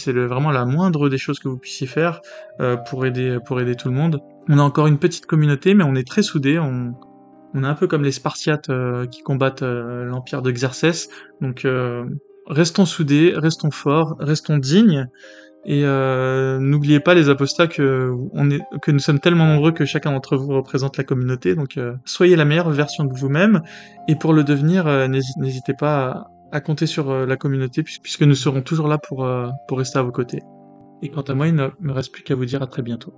vraiment 0.06 0.50
la 0.50 0.64
moindre 0.64 1.08
des 1.08 1.18
choses 1.18 1.38
que 1.38 1.48
vous 1.48 1.58
puissiez 1.58 1.86
faire 1.86 2.20
euh, 2.60 2.76
pour, 2.76 3.06
aider, 3.06 3.38
pour 3.46 3.60
aider 3.60 3.74
tout 3.74 3.88
le 3.88 3.94
monde. 3.94 4.20
On 4.48 4.58
a 4.58 4.62
encore 4.62 4.86
une 4.86 4.98
petite 4.98 5.26
communauté, 5.26 5.74
mais 5.74 5.84
on 5.84 5.94
est 5.94 6.06
très 6.06 6.22
soudés. 6.22 6.58
On, 6.58 6.94
on 7.54 7.64
est 7.64 7.66
un 7.66 7.74
peu 7.74 7.86
comme 7.86 8.02
les 8.02 8.12
Spartiates 8.12 8.70
euh, 8.70 9.06
qui 9.06 9.22
combattent 9.22 9.62
euh, 9.62 10.04
l'empire 10.04 10.42
de 10.42 10.50
Xerxès. 10.50 11.08
Donc, 11.40 11.66
restons 12.46 12.86
soudés, 12.86 13.34
restons 13.36 13.70
forts, 13.70 14.16
restons 14.18 14.56
dignes. 14.56 15.08
Et 15.64 15.84
euh, 15.84 16.58
n'oubliez 16.58 17.00
pas 17.00 17.14
les 17.14 17.28
apostats 17.28 17.66
que, 17.66 18.14
nous 18.86 18.98
sommes 18.98 19.18
tellement 19.18 19.46
nombreux 19.46 19.72
que 19.72 19.84
chacun 19.84 20.12
d'entre 20.12 20.36
vous 20.36 20.54
représente 20.54 20.96
la 20.96 21.04
communauté. 21.04 21.54
Donc 21.54 21.76
euh, 21.76 21.94
soyez 22.04 22.36
la 22.36 22.44
meilleure 22.44 22.70
version 22.70 23.04
de 23.04 23.12
vous-même. 23.12 23.62
Et 24.06 24.16
pour 24.16 24.32
le 24.32 24.44
devenir, 24.44 24.86
euh, 24.86 25.08
n'hésitez 25.08 25.74
pas 25.74 26.30
à, 26.52 26.60
compter 26.60 26.86
sur 26.86 27.12
la 27.26 27.36
communauté 27.36 27.82
puisque 27.82 28.22
nous 28.22 28.34
serons 28.34 28.62
toujours 28.62 28.88
là 28.88 28.98
pour, 28.98 29.28
pour 29.66 29.78
rester 29.78 29.98
à 29.98 30.02
vos 30.02 30.12
côtés. 30.12 30.42
Et 31.02 31.10
quant 31.10 31.22
à 31.22 31.34
moi, 31.34 31.46
il 31.46 31.54
ne 31.54 31.68
me 31.80 31.92
reste 31.92 32.12
plus 32.12 32.22
qu'à 32.22 32.34
vous 32.34 32.46
dire 32.46 32.62
à 32.62 32.66
très 32.66 32.82
bientôt. 32.82 33.12